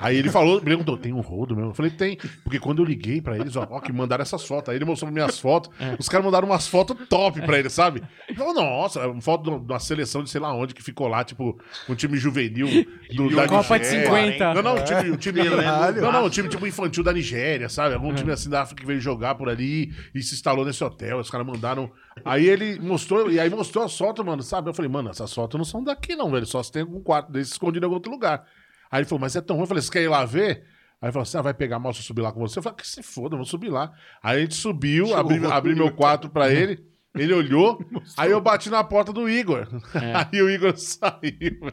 Aí 0.00 0.16
ele 0.16 0.30
falou, 0.30 0.58
perguntou, 0.60 0.96
tem 0.96 1.12
um 1.12 1.20
rodo 1.20 1.54
mesmo? 1.54 1.70
Eu 1.70 1.74
falei, 1.74 1.90
tem. 1.90 2.16
Porque 2.42 2.58
quando 2.58 2.80
eu 2.80 2.84
liguei 2.86 3.20
pra 3.20 3.36
eles, 3.38 3.56
ó, 3.56 3.66
ó, 3.70 3.78
que 3.78 3.92
mandaram 3.92 4.22
essas 4.22 4.42
fotos. 4.44 4.70
Aí 4.70 4.76
ele 4.76 4.86
mostrou 4.86 5.12
minhas 5.12 5.38
fotos. 5.38 5.70
Os 5.98 6.08
caras 6.08 6.24
mandaram 6.24 6.48
umas 6.48 6.66
fotos 6.66 6.96
top 7.08 7.42
pra 7.42 7.58
ele, 7.58 7.68
sabe? 7.68 8.02
Ele 8.26 8.38
falou, 8.38 8.54
nossa, 8.54 9.06
uma 9.06 9.20
foto 9.20 9.44
de 9.44 9.50
uma- 9.50 9.78
de 9.78 9.84
seleção 9.84 10.22
de 10.24 10.30
sei 10.30 10.40
lá 10.40 10.54
onde 10.54 10.74
que 10.74 10.82
ficou 10.82 11.08
lá, 11.08 11.22
tipo, 11.24 11.60
um 11.88 11.94
time 11.94 12.16
juvenil 12.16 12.66
do, 13.14 13.36
da 13.36 13.46
Copa 13.46 13.78
de 13.78 13.84
Nigéria. 13.84 14.06
50. 14.06 14.54
Não, 14.54 14.62
não, 14.62 14.74
o 14.76 14.84
time, 14.84 15.10
o 15.10 15.16
time, 15.18 15.44
Caralho. 15.44 16.00
não, 16.02 16.12
não, 16.12 16.24
o 16.24 16.30
time 16.30 16.48
tipo 16.48 16.66
infantil 16.66 17.02
da 17.04 17.12
Nigéria, 17.12 17.68
sabe? 17.68 17.94
Algum 17.94 18.14
time 18.14 18.32
assim 18.32 18.48
da 18.48 18.62
África 18.62 18.80
que 18.80 18.86
veio 18.86 19.00
jogar 19.00 19.34
por 19.34 19.48
ali 19.50 19.92
e 20.14 20.22
se 20.22 20.34
instalou 20.34 20.64
nesse 20.64 20.82
hotel. 20.82 21.18
Os 21.18 21.28
caras 21.30 21.46
mandaram. 21.46 21.90
Aí 22.24 22.46
ele 22.46 22.78
mostrou, 22.80 23.30
e 23.30 23.38
aí 23.40 23.50
mostrou 23.50 23.84
as 23.84 23.96
fotos, 23.96 24.24
mano, 24.24 24.42
sabe? 24.42 24.68
Eu 24.70 24.74
falei, 24.74 24.90
mano, 24.90 25.10
essas 25.10 25.32
fotos 25.32 25.58
não 25.58 25.64
são 25.64 25.82
daqui, 25.82 26.16
não, 26.16 26.30
velho. 26.30 26.46
Só 26.46 26.62
se 26.62 26.72
tem 26.72 26.82
algum 26.82 27.00
quarto 27.00 27.30
desse 27.32 27.52
escondido 27.52 27.84
em 27.84 27.86
algum 27.86 27.96
outro 27.96 28.10
lugar. 28.10 28.44
Aí 28.90 29.00
ele 29.00 29.06
falou, 29.06 29.20
mas 29.20 29.36
é 29.36 29.40
tão 29.40 29.56
ruim. 29.56 29.64
Eu 29.64 29.68
falei, 29.68 29.82
você 29.82 29.90
quer 29.90 30.02
ir 30.02 30.08
lá 30.08 30.24
ver? 30.24 30.64
Aí 31.00 31.06
ele 31.06 31.12
falou 31.12 31.22
assim: 31.22 31.38
ah, 31.38 31.42
vai 31.42 31.54
pegar 31.54 31.78
mal 31.78 31.92
se 31.92 32.00
eu 32.00 32.04
subir 32.04 32.22
lá 32.22 32.32
com 32.32 32.40
você? 32.40 32.58
Eu 32.58 32.62
falei, 32.62 32.76
que 32.76 32.86
se 32.86 33.02
foda, 33.02 33.34
eu 33.34 33.38
vou 33.38 33.46
subir 33.46 33.68
lá. 33.70 33.92
Aí 34.22 34.38
a 34.38 34.40
gente 34.40 34.54
subiu, 34.54 35.14
abri, 35.16 35.44
abri 35.46 35.74
meu 35.74 35.92
quarto 35.92 36.28
pra 36.28 36.50
ele. 36.52 36.84
Ele 37.14 37.32
olhou, 37.32 37.78
aí 38.16 38.30
eu 38.30 38.40
bati 38.40 38.68
na 38.68 38.82
porta 38.84 39.12
do 39.12 39.28
Igor. 39.28 39.66
Aí 40.32 40.42
o 40.42 40.50
Igor 40.50 40.76
saiu, 40.76 41.22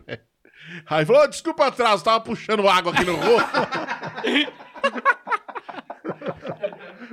velho. 0.07 0.21
Aí 0.87 1.05
falou, 1.05 1.23
"Ô, 1.23 1.27
desculpa 1.27 1.67
atraso, 1.67 2.03
tava 2.03 2.19
puxando 2.21 2.67
água 2.67 2.91
aqui 2.93 3.03
no 3.05 3.15
rosto. 3.17 3.49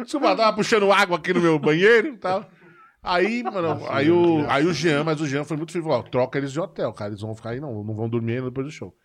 desculpa, 0.02 0.36
tava 0.36 0.56
puxando 0.56 0.90
água 0.92 1.16
aqui 1.18 1.32
no 1.34 1.40
meu 1.40 1.58
banheiro 1.58 2.08
e 2.08 2.16
tal. 2.16 2.48
Aí, 3.02 3.42
mano, 3.44 3.86
aí 3.88 4.10
o, 4.10 4.48
aí 4.48 4.64
o 4.64 4.72
Jean, 4.72 5.04
mas 5.04 5.20
o 5.20 5.26
Jean 5.26 5.44
foi 5.44 5.56
muito 5.56 5.72
firme, 5.72 5.88
falou, 5.88 6.04
ó, 6.04 6.08
troca 6.08 6.38
eles 6.38 6.52
de 6.52 6.60
hotel, 6.60 6.92
cara, 6.92 7.10
eles 7.10 7.20
vão 7.20 7.34
ficar 7.34 7.50
aí, 7.50 7.60
não, 7.60 7.82
não 7.82 7.94
vão 7.94 8.08
dormir 8.08 8.34
ainda 8.34 8.48
depois 8.48 8.66
do 8.66 8.70
show. 8.70 8.96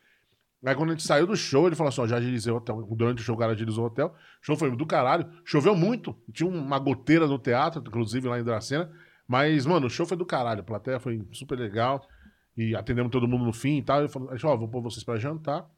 Aí 0.65 0.75
quando 0.75 0.89
a 0.89 0.93
gente 0.93 1.03
saiu 1.03 1.27
do 1.27 1.35
show, 1.35 1.67
ele 1.67 1.75
falou 1.75 1.89
assim, 1.89 2.01
ó, 2.01 2.07
já 2.07 2.17
agilizei 2.17 2.51
o 2.51 2.57
hotel. 2.57 2.81
Durante 2.91 3.21
o 3.21 3.23
show, 3.23 3.35
o 3.35 3.37
cara 3.37 3.53
agilizou 3.53 3.83
o 3.83 3.87
hotel. 3.87 4.07
O 4.07 4.45
show 4.45 4.55
foi 4.57 4.75
do 4.75 4.85
caralho. 4.85 5.29
Choveu 5.45 5.75
muito. 5.75 6.15
Tinha 6.33 6.49
uma 6.49 6.79
goteira 6.79 7.27
no 7.27 7.37
teatro, 7.37 7.81
inclusive 7.85 8.27
lá 8.27 8.39
em 8.39 8.43
Dracena. 8.43 8.91
Mas, 9.27 9.65
mano, 9.65 9.87
o 9.87 9.89
show 9.89 10.05
foi 10.05 10.17
do 10.17 10.25
caralho. 10.25 10.61
A 10.61 10.63
plateia 10.63 10.99
foi 10.99 11.25
super 11.31 11.57
legal. 11.57 12.07
E 12.55 12.75
atendemos 12.75 13.11
todo 13.11 13.27
mundo 13.27 13.45
no 13.45 13.53
fim 13.53 13.77
e 13.77 13.83
tal. 13.83 13.99
Ele 13.99 14.07
falou, 14.09 14.29
ó, 14.43 14.57
vou 14.57 14.67
pôr 14.67 14.81
vocês 14.81 15.03
pra 15.03 15.17
jantar. 15.17 15.69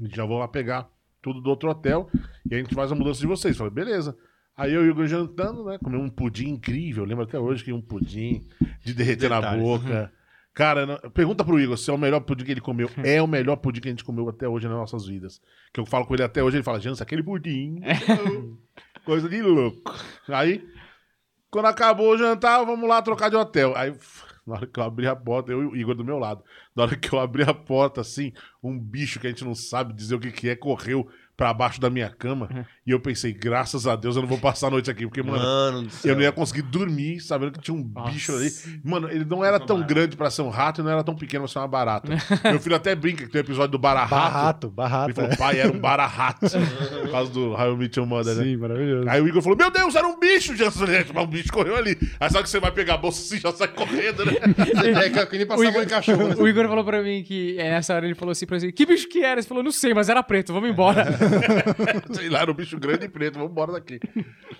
E 0.00 0.08
já 0.08 0.24
vou 0.24 0.38
lá 0.38 0.48
pegar 0.48 0.88
tudo 1.22 1.40
do 1.40 1.48
outro 1.48 1.70
hotel. 1.70 2.10
E 2.50 2.54
a 2.54 2.58
gente 2.58 2.74
faz 2.74 2.90
a 2.90 2.96
mudança 2.96 3.20
de 3.20 3.26
vocês. 3.28 3.54
Eu 3.54 3.58
falei, 3.58 3.72
beleza. 3.72 4.18
Aí 4.56 4.72
eu 4.72 4.84
e 4.84 4.88
o 4.88 4.90
Igor 4.90 5.06
jantando, 5.06 5.64
né? 5.64 5.78
Comemos 5.82 6.06
um 6.06 6.10
pudim 6.10 6.48
incrível. 6.50 7.02
Eu 7.04 7.08
lembro 7.08 7.24
até 7.24 7.38
hoje 7.38 7.64
que 7.64 7.72
um 7.72 7.80
pudim 7.80 8.46
de 8.84 8.94
derreter 8.94 9.28
na 9.28 9.40
Detalhes. 9.40 9.62
boca. 9.62 10.12
Cara, 10.54 10.86
não- 10.86 11.10
pergunta 11.10 11.44
pro 11.44 11.58
Igor 11.58 11.76
se 11.76 11.90
é 11.90 11.92
o 11.92 11.98
melhor 11.98 12.20
pudim 12.20 12.44
que 12.44 12.52
ele 12.52 12.60
comeu. 12.60 12.88
É 13.04 13.20
o 13.20 13.26
melhor 13.26 13.56
pudim 13.56 13.80
que 13.80 13.88
a 13.88 13.90
gente 13.90 14.04
comeu 14.04 14.28
até 14.28 14.48
hoje 14.48 14.68
nas 14.68 14.76
nossas 14.76 15.06
vidas. 15.06 15.40
Que 15.72 15.80
eu 15.80 15.86
falo 15.86 16.06
com 16.06 16.14
ele 16.14 16.22
até 16.22 16.42
hoje, 16.42 16.56
ele 16.58 16.62
fala, 16.64 16.80
Janus, 16.80 17.02
aquele 17.02 17.22
pudim. 17.22 17.80
Coisa 19.04 19.28
de 19.28 19.42
louco. 19.42 19.92
Aí, 20.28 20.64
quando 21.50 21.66
acabou 21.66 22.12
o 22.14 22.18
jantar, 22.18 22.64
vamos 22.64 22.88
lá 22.88 23.02
trocar 23.02 23.28
de 23.28 23.36
hotel. 23.36 23.72
Aí, 23.76 23.92
na 24.46 24.54
hora 24.54 24.66
que 24.66 24.78
eu 24.78 24.84
abri 24.84 25.06
a 25.08 25.16
porta, 25.16 25.50
eu 25.52 25.62
e 25.62 25.66
o 25.66 25.76
Igor 25.76 25.94
do 25.96 26.04
meu 26.04 26.18
lado. 26.18 26.42
Na 26.76 26.84
hora 26.84 26.96
que 26.96 27.12
eu 27.12 27.18
abri 27.18 27.42
a 27.42 27.52
porta, 27.52 28.00
assim, 28.00 28.32
um 28.62 28.78
bicho 28.78 29.18
que 29.18 29.26
a 29.26 29.30
gente 29.30 29.44
não 29.44 29.54
sabe 29.54 29.92
dizer 29.92 30.14
o 30.14 30.20
que, 30.20 30.30
que 30.30 30.48
é, 30.48 30.54
correu 30.56 31.08
pra 31.36 31.52
baixo 31.52 31.80
da 31.80 31.90
minha 31.90 32.08
cama. 32.10 32.66
E 32.86 32.90
eu 32.90 33.00
pensei, 33.00 33.32
graças 33.32 33.86
a 33.86 33.96
Deus 33.96 34.14
eu 34.16 34.22
não 34.22 34.28
vou 34.28 34.38
passar 34.38 34.68
a 34.68 34.70
noite 34.70 34.90
aqui, 34.90 35.04
porque, 35.06 35.22
mano, 35.22 35.42
Mano 35.42 35.88
eu 36.04 36.14
não 36.14 36.22
ia 36.22 36.30
conseguir 36.32 36.62
dormir 36.62 37.20
sabendo 37.20 37.52
que 37.52 37.60
tinha 37.60 37.76
um 37.76 37.82
bicho 37.82 38.32
ali. 38.34 38.50
Mano, 38.84 39.08
ele 39.10 39.24
não 39.24 39.44
era 39.44 39.58
tão 39.58 39.82
grande 39.82 40.16
pra 40.16 40.30
ser 40.30 40.42
um 40.42 40.48
rato 40.50 40.80
e 40.80 40.84
não 40.84 40.90
era 40.90 41.02
tão 41.02 41.14
pequeno 41.14 41.44
pra 41.44 41.52
ser 41.52 41.58
uma 41.58 41.68
barata. 41.68 42.12
Meu 42.44 42.60
filho 42.60 42.76
até 42.76 42.94
brinca 42.94 43.24
que 43.24 43.30
tem 43.32 43.40
um 43.40 43.44
episódio 43.44 43.72
do 43.72 43.78
Bararrato. 43.78 44.14
Barrato, 44.14 44.70
barrato. 44.70 45.06
Ele 45.10 45.14
falou, 45.14 45.36
pai, 45.36 45.58
era 45.60 45.72
um 45.72 45.78
bararrato. 45.78 46.46
Por 47.02 47.10
causa 47.10 47.32
do 47.32 47.52
How 47.52 47.72
I 47.74 47.76
Met 47.76 47.98
Your 47.98 48.08
Mother, 48.08 48.34
né? 48.34 48.44
Sim, 48.44 48.56
maravilhoso. 48.56 49.08
Aí 49.08 49.20
o 49.20 49.28
Igor 49.28 49.42
falou: 49.42 49.56
Meu 49.58 49.70
Deus, 49.70 49.94
era 49.94 50.06
um 50.06 50.18
bicho, 50.18 50.56
Jansen. 50.56 50.86
Mas 51.12 51.24
um 51.24 51.26
bicho 51.26 51.52
correu 51.52 51.76
ali. 51.76 51.96
Aí 52.20 52.30
sabe 52.30 52.44
que 52.44 52.50
você 52.50 52.60
vai 52.60 52.70
pegar 52.72 52.94
a 52.94 52.98
bolsa 52.98 53.20
assim, 53.22 53.40
já 53.40 53.52
sai 53.52 53.68
correndo, 53.68 54.24
né? 54.24 54.32
É 55.04 55.26
que- 55.26 55.36
nem 55.36 55.44
O 55.44 55.46
passar 55.48 55.60
a 55.60 55.64
mão 55.64 55.70
Igor, 55.70 55.82
em 55.82 55.86
cachorro. 55.86 56.28
né? 56.28 56.34
o 56.38 56.48
Igor 56.48 56.68
falou 56.68 56.84
pra 56.84 57.02
mim 57.02 57.22
que 57.22 57.56
é, 57.58 57.70
nessa 57.70 57.94
hora 57.94 58.04
ele 58.06 58.14
falou 58.14 58.32
assim 58.32 58.46
pra 58.46 58.58
você: 58.58 58.70
Que 58.72 58.86
bicho 58.86 59.08
que 59.08 59.20
era? 59.22 59.40
Ele 59.40 59.46
falou: 59.46 59.62
Não 59.62 59.72
sei, 59.72 59.92
mas 59.94 60.08
era 60.08 60.22
preto, 60.22 60.52
vamos 60.52 60.70
embora. 60.70 61.04
Sei 62.12 62.28
lá, 62.28 62.40
era 62.40 62.50
um 62.50 62.54
bicho 62.54 62.78
grande 62.78 63.06
e 63.06 63.08
preto, 63.08 63.34
vamos 63.34 63.50
embora 63.50 63.72
daqui. 63.72 63.98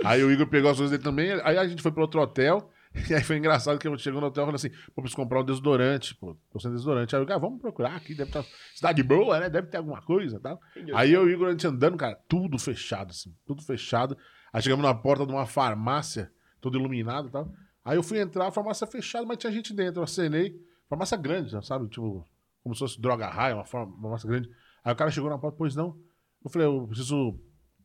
Aí 0.05 0.23
o 0.23 0.31
Igor 0.31 0.47
pegou 0.47 0.71
as 0.71 0.77
coisas 0.77 0.91
dele 0.91 1.03
também. 1.03 1.31
Aí 1.45 1.57
a 1.59 1.67
gente 1.67 1.83
foi 1.83 1.93
pro 1.93 2.03
outro 2.03 2.21
hotel. 2.21 2.71
E 3.11 3.13
aí 3.13 3.25
foi 3.25 3.37
engraçado 3.39 3.77
que 3.77 3.89
eu 3.89 3.99
chegou 3.99 4.21
no 4.21 4.29
hotel 4.29 4.45
e 4.45 4.47
falei 4.47 4.55
assim: 4.55 4.71
Pô, 4.95 5.03
preciso 5.03 5.17
comprar 5.17 5.41
um 5.41 5.45
desodorante, 5.45 6.15
pô. 6.15 6.37
Tô 6.53 6.61
sem 6.61 6.71
desodorante. 6.71 7.17
Aí 7.17 7.21
eu, 7.23 7.27
ah, 7.29 7.39
vamos 7.39 7.61
procurar 7.61 7.97
aqui, 7.97 8.15
deve 8.15 8.31
estar. 8.31 8.45
Cidade 8.73 9.03
boa, 9.03 9.41
né? 9.41 9.51
Deve 9.51 9.67
ter 9.67 9.79
alguma 9.79 10.01
coisa 10.01 10.37
e 10.37 10.39
tal. 10.39 10.61
Aí 10.95 11.13
eu 11.13 11.23
e 11.29 11.33
o 11.33 11.35
Igor, 11.35 11.49
a 11.49 11.51
gente 11.51 11.67
andando, 11.67 11.97
cara, 11.97 12.15
tudo 12.29 12.57
fechado, 12.57 13.11
assim, 13.11 13.35
tudo 13.45 13.63
fechado. 13.63 14.17
Aí 14.53 14.63
chegamos 14.63 14.85
na 14.85 14.95
porta 14.95 15.27
de 15.27 15.33
uma 15.33 15.45
farmácia, 15.45 16.31
todo 16.61 16.79
iluminado 16.79 17.27
e 17.27 17.31
tal. 17.33 17.53
Aí 17.85 17.97
eu 17.97 18.03
fui 18.05 18.21
entrar, 18.21 18.47
a 18.47 18.53
farmácia 18.53 18.87
fechada, 18.87 19.27
mas 19.27 19.39
tinha 19.39 19.53
gente 19.53 19.75
dentro. 19.75 19.99
Eu 19.99 20.05
acenei. 20.05 20.55
Farmácia 20.89 21.17
grande, 21.17 21.51
sabe? 21.67 21.89
Tipo, 21.89 22.25
como 22.63 22.77
se 22.77 22.79
fosse 22.79 23.01
droga 23.01 23.27
raia, 23.27 23.57
uma 23.57 23.65
farm- 23.65 23.91
farmácia 24.01 24.29
grande. 24.29 24.49
Aí 24.85 24.93
o 24.93 24.97
cara 24.97 25.11
chegou 25.11 25.29
na 25.29 25.37
porta, 25.37 25.57
pois 25.59 25.75
não. 25.75 25.99
Eu 26.45 26.51
falei, 26.51 26.69
eu 26.69 26.87
preciso 26.87 27.39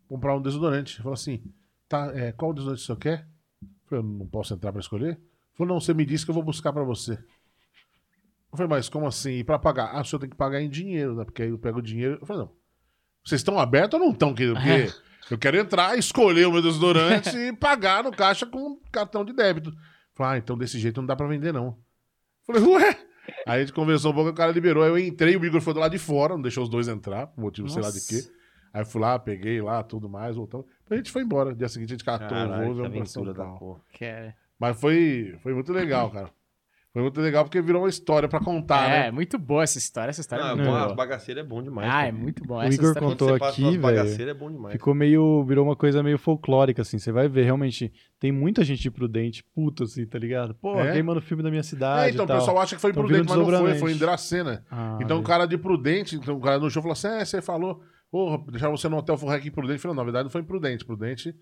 comprar 0.07 0.36
um 0.36 0.41
desodorante. 0.41 0.95
Ele 0.95 1.03
falou 1.03 1.14
assim, 1.14 1.41
tá, 1.88 2.11
é, 2.14 2.31
qual 2.31 2.53
desodorante 2.53 2.84
o 2.84 2.86
senhor 2.86 2.98
quer? 2.98 3.27
Eu 3.61 3.69
falei, 3.88 4.03
eu 4.03 4.07
não 4.07 4.27
posso 4.27 4.53
entrar 4.53 4.72
pra 4.72 4.81
escolher? 4.81 5.11
Ele 5.11 5.19
falou, 5.56 5.73
não, 5.73 5.80
você 5.80 5.94
me 5.94 6.06
disse 6.06 6.26
que 6.26 6.31
eu 6.31 6.36
vou 6.36 6.44
buscar 6.44 6.73
pra 6.73 6.84
você. 6.84 7.14
Eu 7.14 8.57
falei, 8.57 8.68
mas 8.68 8.90
como 8.90 9.07
assim? 9.07 9.34
E 9.34 9.44
pra 9.44 9.60
pagar? 9.60 9.91
Ah, 9.94 10.02
o 10.02 10.06
senhor 10.06 10.19
tem 10.19 10.30
que 10.30 10.36
pagar 10.36 10.61
em 10.61 10.69
dinheiro, 10.69 11.15
né? 11.15 11.23
Porque 11.23 11.44
aí 11.44 11.49
eu 11.49 11.57
pego 11.57 11.80
o 11.80 11.84
dinheiro. 11.84 12.18
Eu 12.19 12.26
falei, 12.26 12.44
não. 12.44 12.52
Vocês 13.23 13.41
estão 13.41 13.60
abertos 13.60 13.99
ou 13.99 14.06
não 14.06 14.11
estão, 14.11 14.34
querido? 14.34 14.56
Porque 14.60 15.34
eu 15.34 15.38
quero 15.38 15.57
entrar, 15.57 15.98
escolher 15.98 16.48
o 16.48 16.52
meu 16.52 16.61
desodorante 16.61 17.30
e 17.38 17.53
pagar 17.53 18.03
no 18.03 18.11
caixa 18.11 18.45
com 18.45 18.80
cartão 18.91 19.23
de 19.23 19.34
débito. 19.34 19.69
Eu 19.69 19.76
Falei, 20.15 20.34
ah, 20.34 20.38
então 20.40 20.57
desse 20.57 20.80
jeito 20.80 20.99
não 20.99 21.06
dá 21.06 21.15
pra 21.15 21.27
vender, 21.27 21.53
não. 21.53 21.77
Eu 22.48 22.56
Falei, 22.56 22.64
ué? 22.64 22.99
Aí 23.45 23.57
a 23.57 23.60
gente 23.60 23.73
conversou 23.73 24.11
um 24.11 24.15
pouco, 24.15 24.31
o 24.31 24.34
cara 24.34 24.52
liberou. 24.52 24.84
Aí 24.84 24.90
eu 24.90 24.98
entrei, 24.98 25.38
o 25.38 25.45
Igor 25.45 25.61
foi 25.61 25.73
do 25.73 25.80
lado 25.80 25.91
de 25.91 25.99
fora, 25.99 26.34
não 26.34 26.41
deixou 26.41 26.64
os 26.64 26.69
dois 26.69 26.88
entrar, 26.88 27.27
por 27.27 27.41
motivo 27.41 27.69
sei 27.69 27.81
lá 27.81 27.90
de 27.90 27.95
Nossa. 27.95 28.07
quê. 28.23 28.38
Aí 28.73 28.85
fui 28.85 29.01
lá, 29.01 29.17
peguei 29.19 29.61
lá, 29.61 29.81
tudo 29.83 30.07
mais, 30.09 30.35
voltamos. 30.35 30.65
A 30.89 30.95
gente 30.95 31.11
foi 31.11 31.23
embora. 31.23 31.53
Dia 31.55 31.67
seguinte 31.69 31.89
a 31.89 31.93
gente 31.93 32.05
catou 32.05 32.27
o 32.27 32.29
voo, 32.29 32.49
Caralho, 32.49 32.67
que 32.69 32.81
veio 32.81 32.91
pra 32.91 33.05
São 33.05 33.21
aventura 33.23 33.33
da 33.33 33.43
Paulo. 33.43 33.59
porra. 33.59 33.79
Que 33.93 34.05
é, 34.05 34.33
Mas 34.59 34.79
foi, 34.79 35.35
foi 35.41 35.53
muito 35.53 35.71
legal, 35.73 36.09
cara. 36.11 36.29
Foi 36.91 37.03
muito 37.03 37.21
legal 37.21 37.43
porque 37.43 37.61
virou 37.61 37.83
uma 37.83 37.87
história 37.89 38.27
pra 38.27 38.39
contar, 38.39 38.89
é, 38.89 38.99
né? 39.03 39.11
muito 39.11 39.37
boa 39.37 39.61
essa 39.61 39.77
história. 39.77 40.09
Essa 40.09 40.21
história 40.21 40.43
Ah, 40.43 40.47
é 40.47 40.51
bom, 40.55 40.57
muito 40.63 40.75
as 40.75 40.83
boa. 40.85 40.95
bagaceiras 40.95 41.45
é 41.45 41.47
bom 41.47 41.61
demais. 41.61 41.87
Ah, 41.93 42.07
é 42.07 42.11
muito 42.11 42.43
bom. 42.43 42.55
O 42.57 42.61
Essa 42.63 42.73
Igor 42.81 42.95
contou 42.99 43.35
aqui, 43.35 43.77
velho, 43.77 44.29
é 44.29 44.33
bom 44.33 44.51
demais. 44.51 44.73
Ficou 44.73 44.95
meio. 44.95 45.43
Virou 45.43 45.63
uma 45.67 45.75
coisa 45.75 46.01
meio 46.01 46.17
folclórica, 46.17 46.81
assim. 46.81 46.97
Você 46.97 47.11
vai 47.11 47.27
ver, 47.27 47.43
realmente, 47.43 47.93
tem 48.19 48.31
muita 48.31 48.63
gente 48.63 48.89
prudente, 48.89 49.43
puta, 49.53 49.83
assim, 49.83 50.03
tá 50.07 50.17
ligado? 50.17 50.55
Pô, 50.55 50.79
É? 50.79 50.93
queimando 50.93 51.19
o 51.19 51.21
filme 51.21 51.43
da 51.43 51.51
minha 51.51 51.59
É, 51.59 51.63
cidade. 51.63 52.13
então 52.15 52.25
e 52.25 52.29
o 52.31 52.39
pessoal 52.39 52.57
acha 52.59 52.75
que 52.75 52.81
foi 52.81 52.91
Tão 52.91 53.03
Prudente, 53.03 53.21
vindo 53.21 53.37
mas 53.45 53.53
não 53.53 53.59
foi, 53.61 53.75
foi 53.77 53.91
em 53.93 53.97
Dracena. 53.97 54.65
Ah, 54.71 54.97
então 54.99 55.19
o 55.19 55.23
cara 55.23 55.45
de 55.45 55.59
Prudente, 55.59 56.15
então 56.15 56.37
o 56.37 56.41
cara 56.41 56.57
no 56.57 56.71
show 56.71 56.81
falou 56.81 56.93
assim: 56.93 57.07
é, 57.07 57.23
você 57.23 57.39
falou, 57.39 57.83
porra, 58.11 58.44
deixar 58.52 58.69
você 58.69 58.88
no 58.90 58.98
hotel 58.98 59.18
Forrec 59.18 59.48
em 59.48 59.52
Prudente. 59.52 59.77
Eu 59.77 59.81
falei, 59.81 59.95
não, 59.95 60.02
na 60.02 60.06
verdade 60.06 60.23
não 60.26 60.31
foi 60.31 60.41
em 60.41 60.45
Prudente. 60.45 60.86
Prudente, 60.86 61.36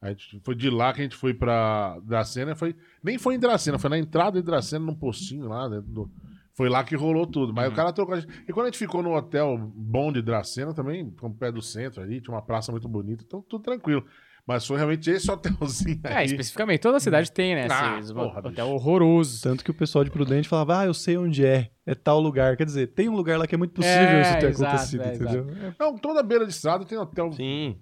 a 0.00 0.10
gente 0.10 0.40
foi 0.44 0.54
de 0.54 0.70
lá 0.70 0.92
que 0.92 1.00
a 1.00 1.04
gente 1.04 1.16
foi 1.16 1.34
pra 1.34 1.98
Dracena. 2.00 2.54
Foi, 2.54 2.74
nem 3.02 3.18
foi 3.18 3.34
em 3.34 3.38
Dracena, 3.38 3.78
foi 3.78 3.90
na 3.90 3.98
entrada 3.98 4.40
de 4.40 4.46
Dracena, 4.46 4.84
num 4.84 4.94
postinho 4.94 5.48
lá 5.48 5.68
dentro 5.68 5.90
do. 5.90 6.10
Foi 6.54 6.68
lá 6.68 6.82
que 6.82 6.96
rolou 6.96 7.26
tudo. 7.26 7.52
Mas 7.52 7.70
o 7.70 7.74
cara 7.74 7.92
trocou 7.92 8.14
a 8.14 8.20
gente. 8.20 8.44
E 8.48 8.52
quando 8.52 8.66
a 8.66 8.68
gente 8.70 8.78
ficou 8.78 9.02
no 9.02 9.14
hotel 9.14 9.56
bom 9.74 10.12
de 10.12 10.20
Dracena, 10.20 10.74
também, 10.74 11.10
com 11.12 11.28
o 11.28 11.34
pé 11.34 11.52
do 11.52 11.62
centro 11.62 12.02
ali, 12.02 12.20
tinha 12.20 12.34
uma 12.34 12.42
praça 12.42 12.72
muito 12.72 12.88
bonita, 12.88 13.22
então 13.24 13.40
tudo 13.42 13.62
tranquilo. 13.62 14.04
Mas 14.48 14.66
foi 14.66 14.78
realmente 14.78 15.10
esse 15.10 15.30
hotelzinho 15.30 16.00
É, 16.04 16.14
aí. 16.16 16.26
especificamente, 16.26 16.80
toda 16.80 16.98
cidade 16.98 17.30
tem, 17.30 17.54
né? 17.54 17.68
Ah, 17.70 17.98
esses 17.98 18.10
porra, 18.10 18.38
hotel 18.48 18.68
horroroso. 18.70 19.42
Tanto 19.42 19.62
que 19.62 19.70
o 19.70 19.74
pessoal 19.74 20.02
de 20.04 20.10
Prudente 20.10 20.48
falava, 20.48 20.78
ah, 20.80 20.86
eu 20.86 20.94
sei 20.94 21.18
onde 21.18 21.44
é. 21.44 21.68
É 21.84 21.94
tal 21.94 22.18
lugar. 22.18 22.56
Quer 22.56 22.64
dizer, 22.64 22.86
tem 22.88 23.10
um 23.10 23.14
lugar 23.14 23.38
lá 23.38 23.46
que 23.46 23.54
é 23.54 23.58
muito 23.58 23.72
possível 23.74 23.98
É, 23.98 24.22
isso 24.22 24.38
ter 24.38 24.46
exato, 24.48 24.64
acontecido, 24.74 25.02
é, 25.02 25.14
entendeu? 25.14 25.46
Não, 25.78 25.98
toda 25.98 26.22
beira 26.22 26.46
de 26.46 26.52
estrada 26.52 26.82
tem 26.86 26.96
hotel. 26.96 27.30
Sim. 27.32 27.76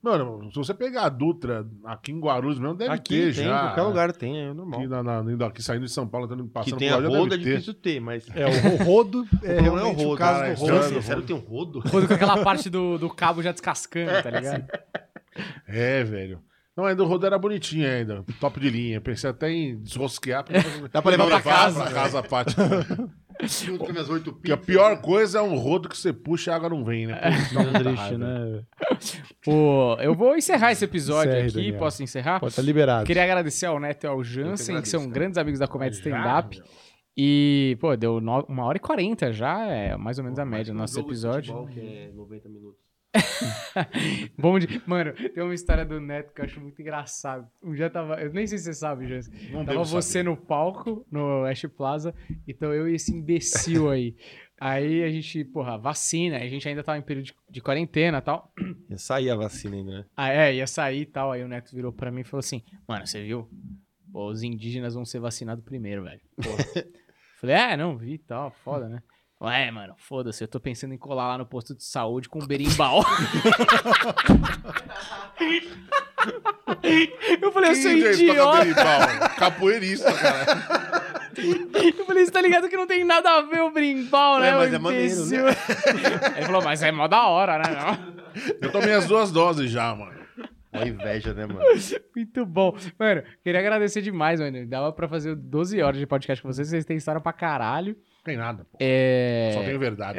Mano, 0.00 0.48
se 0.52 0.56
você 0.56 0.72
pegar 0.72 1.06
a 1.06 1.08
Dutra 1.08 1.66
aqui 1.84 2.12
em 2.12 2.20
Guarulhos 2.20 2.60
mesmo, 2.60 2.76
deve 2.76 2.92
Aqui 2.92 3.08
ter 3.32 3.34
tem, 3.34 3.44
já. 3.46 3.60
qualquer 3.62 3.82
lugar 3.82 4.12
tem, 4.12 4.38
é 4.38 4.52
normal. 4.54 4.78
Aqui, 4.78 4.88
na, 4.88 5.02
na- 5.02 5.32
indo 5.32 5.44
aqui 5.44 5.60
saindo 5.60 5.84
de 5.86 5.90
São 5.90 6.06
Paulo, 6.06 6.26
entrando, 6.26 6.44
Que 6.44 6.50
passando 6.50 6.78
tem 6.78 6.88
por 6.88 6.94
a 6.94 6.98
lá, 6.98 7.10
já 7.10 7.18
roda 7.18 7.34
é 7.34 7.38
difícil 7.38 7.74
ter, 7.74 7.98
mas... 8.00 8.24
É, 8.32 8.46
o 8.46 8.76
rodo 8.84 9.26
é 9.42 9.60
não 9.60 9.66
é 9.66 9.70
o 9.70 9.74
realmente 9.74 10.04
o 10.04 10.08
rodo. 10.08 10.18
caso 10.18 10.38
cara, 10.40 10.54
do 10.54 10.64
é 10.64 10.78
rodo. 10.90 11.02
Sério, 11.02 11.22
tem 11.24 11.34
um 11.34 11.40
rodo? 11.40 11.80
Rodo 11.80 12.06
com 12.06 12.14
aquela 12.14 12.44
parte 12.44 12.70
do, 12.70 12.96
do 12.98 13.10
cabo 13.10 13.42
já 13.42 13.50
descascando, 13.50 14.22
tá 14.22 14.30
ligado? 14.30 14.64
É, 15.66 16.02
velho. 16.04 16.40
Não, 16.76 16.84
ainda 16.84 17.02
o 17.02 17.06
rodo 17.06 17.24
era 17.24 17.38
bonitinho 17.38 17.88
ainda, 17.88 18.22
top 18.38 18.60
de 18.60 18.68
linha. 18.68 19.00
Pensei 19.00 19.30
até 19.30 19.50
em 19.50 19.80
desrosquear. 19.80 20.44
Dá 20.92 21.00
pra 21.00 21.10
levar 21.12 21.26
pra 21.26 21.40
casa. 21.40 21.82
Pra 21.84 21.92
casa 21.92 22.18
a 22.18 22.22
parte. 22.22 22.54
Junto 23.64 23.84
com 23.84 23.92
minhas 23.92 24.08
oito 24.08 24.32
Porque 24.32 24.50
a 24.52 24.56
pior 24.56 25.00
coisa 25.00 25.38
é 25.38 25.42
um 25.42 25.56
rodo 25.56 25.88
que 25.90 25.96
você 25.96 26.10
puxa 26.12 26.50
e 26.50 26.52
a 26.52 26.56
água 26.56 26.68
não 26.70 26.84
vem, 26.84 27.06
né? 27.06 27.20
Pô, 27.52 27.60
É 27.60 27.78
triste, 27.82 28.16
né? 28.16 28.62
Pô, 29.44 29.96
eu 30.00 30.14
vou 30.14 30.36
encerrar 30.36 30.72
esse 30.72 30.84
episódio 30.84 31.30
Encerre, 31.32 31.46
aqui. 31.48 31.54
Daniel. 31.56 31.78
Posso 31.78 32.02
encerrar? 32.02 32.40
Pode 32.40 32.52
estar 32.52 32.62
liberado. 32.62 33.06
Queria 33.06 33.24
agradecer 33.24 33.66
ao 33.66 33.78
Neto 33.78 34.04
e 34.04 34.06
ao 34.06 34.22
Jansen, 34.24 34.80
que, 34.80 34.88
são 34.88 35.00
agradeço, 35.00 35.08
grandes 35.14 35.38
amigos 35.38 35.60
da 35.60 35.66
comédia 35.68 35.96
stand-up. 35.98 36.60
E, 37.16 37.76
pô, 37.80 37.96
deu 37.96 38.20
no- 38.20 38.44
uma 38.48 38.64
hora 38.64 38.76
e 38.76 38.80
quarenta 38.80 39.32
já, 39.32 39.66
é 39.66 39.96
mais 39.96 40.18
ou 40.18 40.24
menos 40.24 40.38
a 40.38 40.44
média 40.44 40.72
do 40.72 40.78
nosso 40.78 40.98
episódio. 41.00 41.66
que 41.68 41.80
é 41.80 42.10
90 42.14 42.48
minutos. 42.48 42.85
Bom 44.38 44.58
de... 44.58 44.82
Mano, 44.86 45.12
tem 45.12 45.42
uma 45.42 45.54
história 45.54 45.84
do 45.84 46.00
Neto 46.00 46.32
que 46.32 46.40
eu 46.40 46.44
acho 46.44 46.60
muito 46.60 46.80
engraçado. 46.80 47.48
Um 47.62 47.74
dia 47.74 47.88
tava. 47.88 48.20
Eu 48.20 48.32
nem 48.32 48.46
sei 48.46 48.58
se 48.58 48.64
você 48.64 48.74
sabe. 48.74 49.06
Não 49.50 49.64
Tava 49.64 49.84
você 49.84 50.18
saber. 50.18 50.30
no 50.30 50.36
palco, 50.36 51.06
no 51.10 51.44
Ash 51.44 51.62
Plaza, 51.76 52.14
então 52.46 52.72
eu 52.72 52.88
e 52.88 52.94
esse 52.94 53.14
imbecil 53.14 53.90
aí. 53.90 54.16
Aí 54.58 55.02
a 55.02 55.10
gente, 55.10 55.44
porra, 55.44 55.76
vacina, 55.76 56.38
a 56.38 56.48
gente 56.48 56.66
ainda 56.66 56.82
tava 56.82 56.98
em 56.98 57.02
período 57.02 57.26
de, 57.26 57.34
de 57.50 57.60
quarentena 57.60 58.18
e 58.18 58.22
tal. 58.22 58.52
Ia 58.88 58.98
sair 58.98 59.30
a 59.30 59.36
vacina 59.36 59.76
ainda, 59.76 59.98
né? 59.98 60.04
Ah, 60.16 60.30
é, 60.30 60.54
ia 60.54 60.66
sair 60.66 61.02
e 61.02 61.06
tal. 61.06 61.32
Aí 61.32 61.42
o 61.44 61.48
Neto 61.48 61.74
virou 61.74 61.92
pra 61.92 62.10
mim 62.10 62.22
e 62.22 62.24
falou 62.24 62.40
assim: 62.40 62.62
Mano, 62.88 63.06
você 63.06 63.22
viu? 63.22 63.48
Pô, 64.10 64.30
os 64.30 64.42
indígenas 64.42 64.94
vão 64.94 65.04
ser 65.04 65.20
vacinados 65.20 65.64
primeiro, 65.64 66.04
velho. 66.04 66.20
Falei, 67.38 67.54
é, 67.54 67.76
não, 67.76 67.98
vi 67.98 68.14
e 68.14 68.18
tal, 68.18 68.50
foda, 68.64 68.88
né? 68.88 69.02
Falei, 69.38 69.64
É, 69.64 69.70
mano, 69.70 69.94
foda-se, 69.98 70.42
eu 70.42 70.48
tô 70.48 70.58
pensando 70.58 70.94
em 70.94 70.98
colar 70.98 71.28
lá 71.28 71.38
no 71.38 71.44
posto 71.46 71.74
de 71.74 71.84
saúde 71.84 72.28
com 72.28 72.42
um 72.42 72.46
berimbau. 72.46 73.04
eu 77.42 77.52
falei, 77.52 77.70
eu 77.70 77.74
sou 77.76 77.90
idiota. 77.90 79.28
Capoeirista, 79.36 80.12
cara. 80.12 80.46
Eu 81.36 82.06
falei, 82.06 82.24
você 82.24 82.30
tá 82.30 82.40
ligado 82.40 82.68
que 82.68 82.76
não 82.76 82.86
tem 82.86 83.04
nada 83.04 83.30
a 83.30 83.42
ver 83.42 83.60
o 83.60 83.70
berimbau, 83.70 84.40
né? 84.40 84.48
É, 84.48 84.54
mas 84.54 84.72
é 84.72 84.78
maneiro? 84.78 85.14
Aí 85.22 86.36
ele 86.38 86.46
falou, 86.46 86.62
mas 86.62 86.82
é 86.82 86.90
mó 86.90 87.06
da 87.06 87.26
hora, 87.26 87.58
né? 87.58 87.64
Não? 87.74 88.16
Eu 88.60 88.72
tomei 88.72 88.94
as 88.94 89.06
duas 89.06 89.30
doses 89.30 89.70
já, 89.70 89.94
mano. 89.94 90.16
Uma 90.72 90.86
inveja, 90.88 91.32
né, 91.34 91.46
mano? 91.46 91.60
Muito 92.14 92.46
bom. 92.46 92.76
Mano, 92.98 93.22
queria 93.42 93.60
agradecer 93.60 94.00
demais, 94.02 94.40
mano. 94.40 94.66
Dava 94.66 94.92
pra 94.92 95.08
fazer 95.08 95.34
12 95.34 95.80
horas 95.82 95.98
de 95.98 96.06
podcast 96.06 96.42
com 96.42 96.50
vocês. 96.50 96.68
Vocês 96.68 96.84
têm 96.84 96.96
história 96.96 97.20
pra 97.20 97.32
caralho. 97.32 97.96
Tem 98.26 98.36
nada, 98.36 98.64
pô. 98.64 98.76
É... 98.80 99.52
Só 99.54 99.62
tenho 99.62 99.78
verdade. 99.78 100.18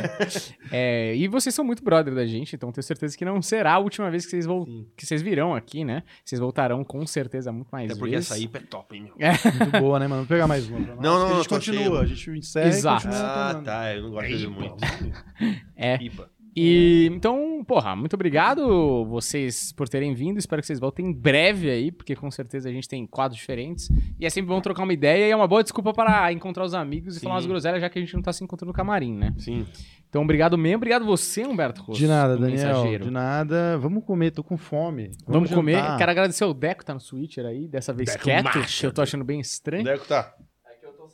é, 0.72 1.14
E 1.14 1.28
vocês 1.28 1.54
são 1.54 1.62
muito 1.62 1.84
brother 1.84 2.14
da 2.14 2.24
gente, 2.24 2.56
então 2.56 2.72
tenho 2.72 2.82
certeza 2.82 3.14
que 3.18 3.22
não 3.22 3.42
será 3.42 3.74
a 3.74 3.78
última 3.78 4.10
vez 4.10 4.24
que 4.24 4.30
vocês. 4.30 4.46
Sim. 4.46 4.86
que 4.96 5.04
vocês 5.04 5.20
virão 5.20 5.54
aqui, 5.54 5.84
né? 5.84 6.02
Vocês 6.24 6.40
voltarão 6.40 6.82
com 6.82 7.06
certeza 7.06 7.52
muito 7.52 7.68
mais 7.70 7.90
Até 7.90 7.98
porque 7.98 8.14
vezes. 8.14 8.30
essa 8.30 8.40
IPA 8.40 8.58
é 8.58 8.60
top, 8.62 8.96
hein, 8.96 9.02
meu? 9.02 9.14
Muito 9.18 9.78
boa, 9.78 9.98
né, 9.98 10.06
mano? 10.06 10.22
Vamos 10.22 10.28
pegar 10.28 10.46
mais 10.46 10.66
uma. 10.70 10.80
pra 10.86 10.94
nós. 10.94 11.04
Não, 11.04 11.18
não, 11.18 11.26
A 11.26 11.28
não, 11.28 11.36
gente 11.36 11.48
continua, 11.50 11.82
cheio. 11.82 11.98
a 11.98 12.06
gente 12.06 12.30
encerra 12.30 12.66
Exato. 12.68 13.02
e 13.02 13.08
continua 13.10 13.50
Ah, 13.50 13.54
tá. 13.62 13.94
Eu 13.94 14.02
não 14.04 14.10
gosto 14.10 14.36
de 14.38 14.46
muito. 14.48 14.76
É. 15.76 15.96
IPA. 16.02 16.30
E 16.56 17.06
então, 17.12 17.64
porra, 17.66 17.96
muito 17.96 18.14
obrigado 18.14 19.04
vocês 19.06 19.72
por 19.72 19.88
terem 19.88 20.14
vindo. 20.14 20.38
Espero 20.38 20.62
que 20.62 20.66
vocês 20.66 20.78
voltem 20.78 21.06
em 21.06 21.12
breve 21.12 21.68
aí, 21.70 21.90
porque 21.90 22.14
com 22.14 22.30
certeza 22.30 22.68
a 22.68 22.72
gente 22.72 22.88
tem 22.88 23.06
quadros 23.06 23.38
diferentes. 23.38 23.90
E 24.18 24.24
é 24.24 24.30
sempre 24.30 24.48
bom 24.48 24.60
trocar 24.60 24.84
uma 24.84 24.92
ideia 24.92 25.26
e 25.26 25.30
é 25.30 25.36
uma 25.36 25.48
boa 25.48 25.62
desculpa 25.62 25.92
para 25.92 26.32
encontrar 26.32 26.64
os 26.64 26.74
amigos 26.74 27.16
e 27.16 27.18
Sim. 27.18 27.24
falar 27.24 27.36
umas 27.36 27.46
groselhas, 27.46 27.80
já 27.80 27.90
que 27.90 27.98
a 27.98 28.02
gente 28.02 28.14
não 28.14 28.22
tá 28.22 28.32
se 28.32 28.44
encontrando 28.44 28.68
no 28.68 28.74
camarim, 28.74 29.14
né? 29.14 29.34
Sim. 29.38 29.66
Então, 30.08 30.22
obrigado 30.22 30.56
mesmo. 30.56 30.76
Obrigado 30.76 31.04
você, 31.04 31.44
Humberto 31.44 31.82
Rosso. 31.82 31.98
De 31.98 32.06
nada, 32.06 32.36
Daniel. 32.36 32.68
mensageiro. 32.68 33.04
De 33.06 33.10
nada. 33.10 33.76
Vamos 33.78 34.04
comer, 34.04 34.30
tô 34.30 34.44
com 34.44 34.56
fome. 34.56 35.10
Vamos, 35.26 35.50
comer. 35.50 35.72
jantar. 35.72 35.98
Quero 35.98 36.10
agradecer 36.12 36.44
o 36.44 36.54
Deco, 36.54 36.84
tá 36.84 36.94
no 36.94 37.00
Switcher 37.00 37.44
aí, 37.44 37.66
dessa 37.66 37.92
vez 37.92 38.10
Deco 38.10 38.22
quieto, 38.22 38.48
que 38.64 38.86
eu 38.86 38.92
tô 38.92 39.02
achando 39.02 39.24
bem 39.24 39.40
estranho. 39.40 39.82
Onde 39.82 39.90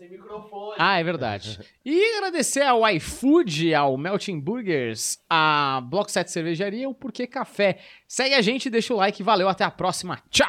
é 0.00 0.06
que 0.06 0.18
tá? 0.18 0.74
Ah, 0.78 0.98
é 0.98 1.04
verdade. 1.04 1.58
E 1.84 2.16
agradecer 2.16 2.62
ao 2.62 2.88
iFood, 2.90 3.74
ao 3.74 3.96
Melting 3.96 4.38
Burgers, 4.40 5.18
a 5.28 5.80
Block 5.84 6.10
7 6.10 6.30
Cervejaria 6.30 6.82
e 6.82 6.86
o 6.86 6.94
Porquê 6.94 7.26
Café. 7.26 7.78
Segue 8.06 8.34
a 8.34 8.42
gente, 8.42 8.70
deixa 8.70 8.92
o 8.94 8.96
like, 8.96 9.22
valeu, 9.22 9.48
até 9.48 9.64
a 9.64 9.70
próxima. 9.70 10.22
Tchau! 10.30 10.46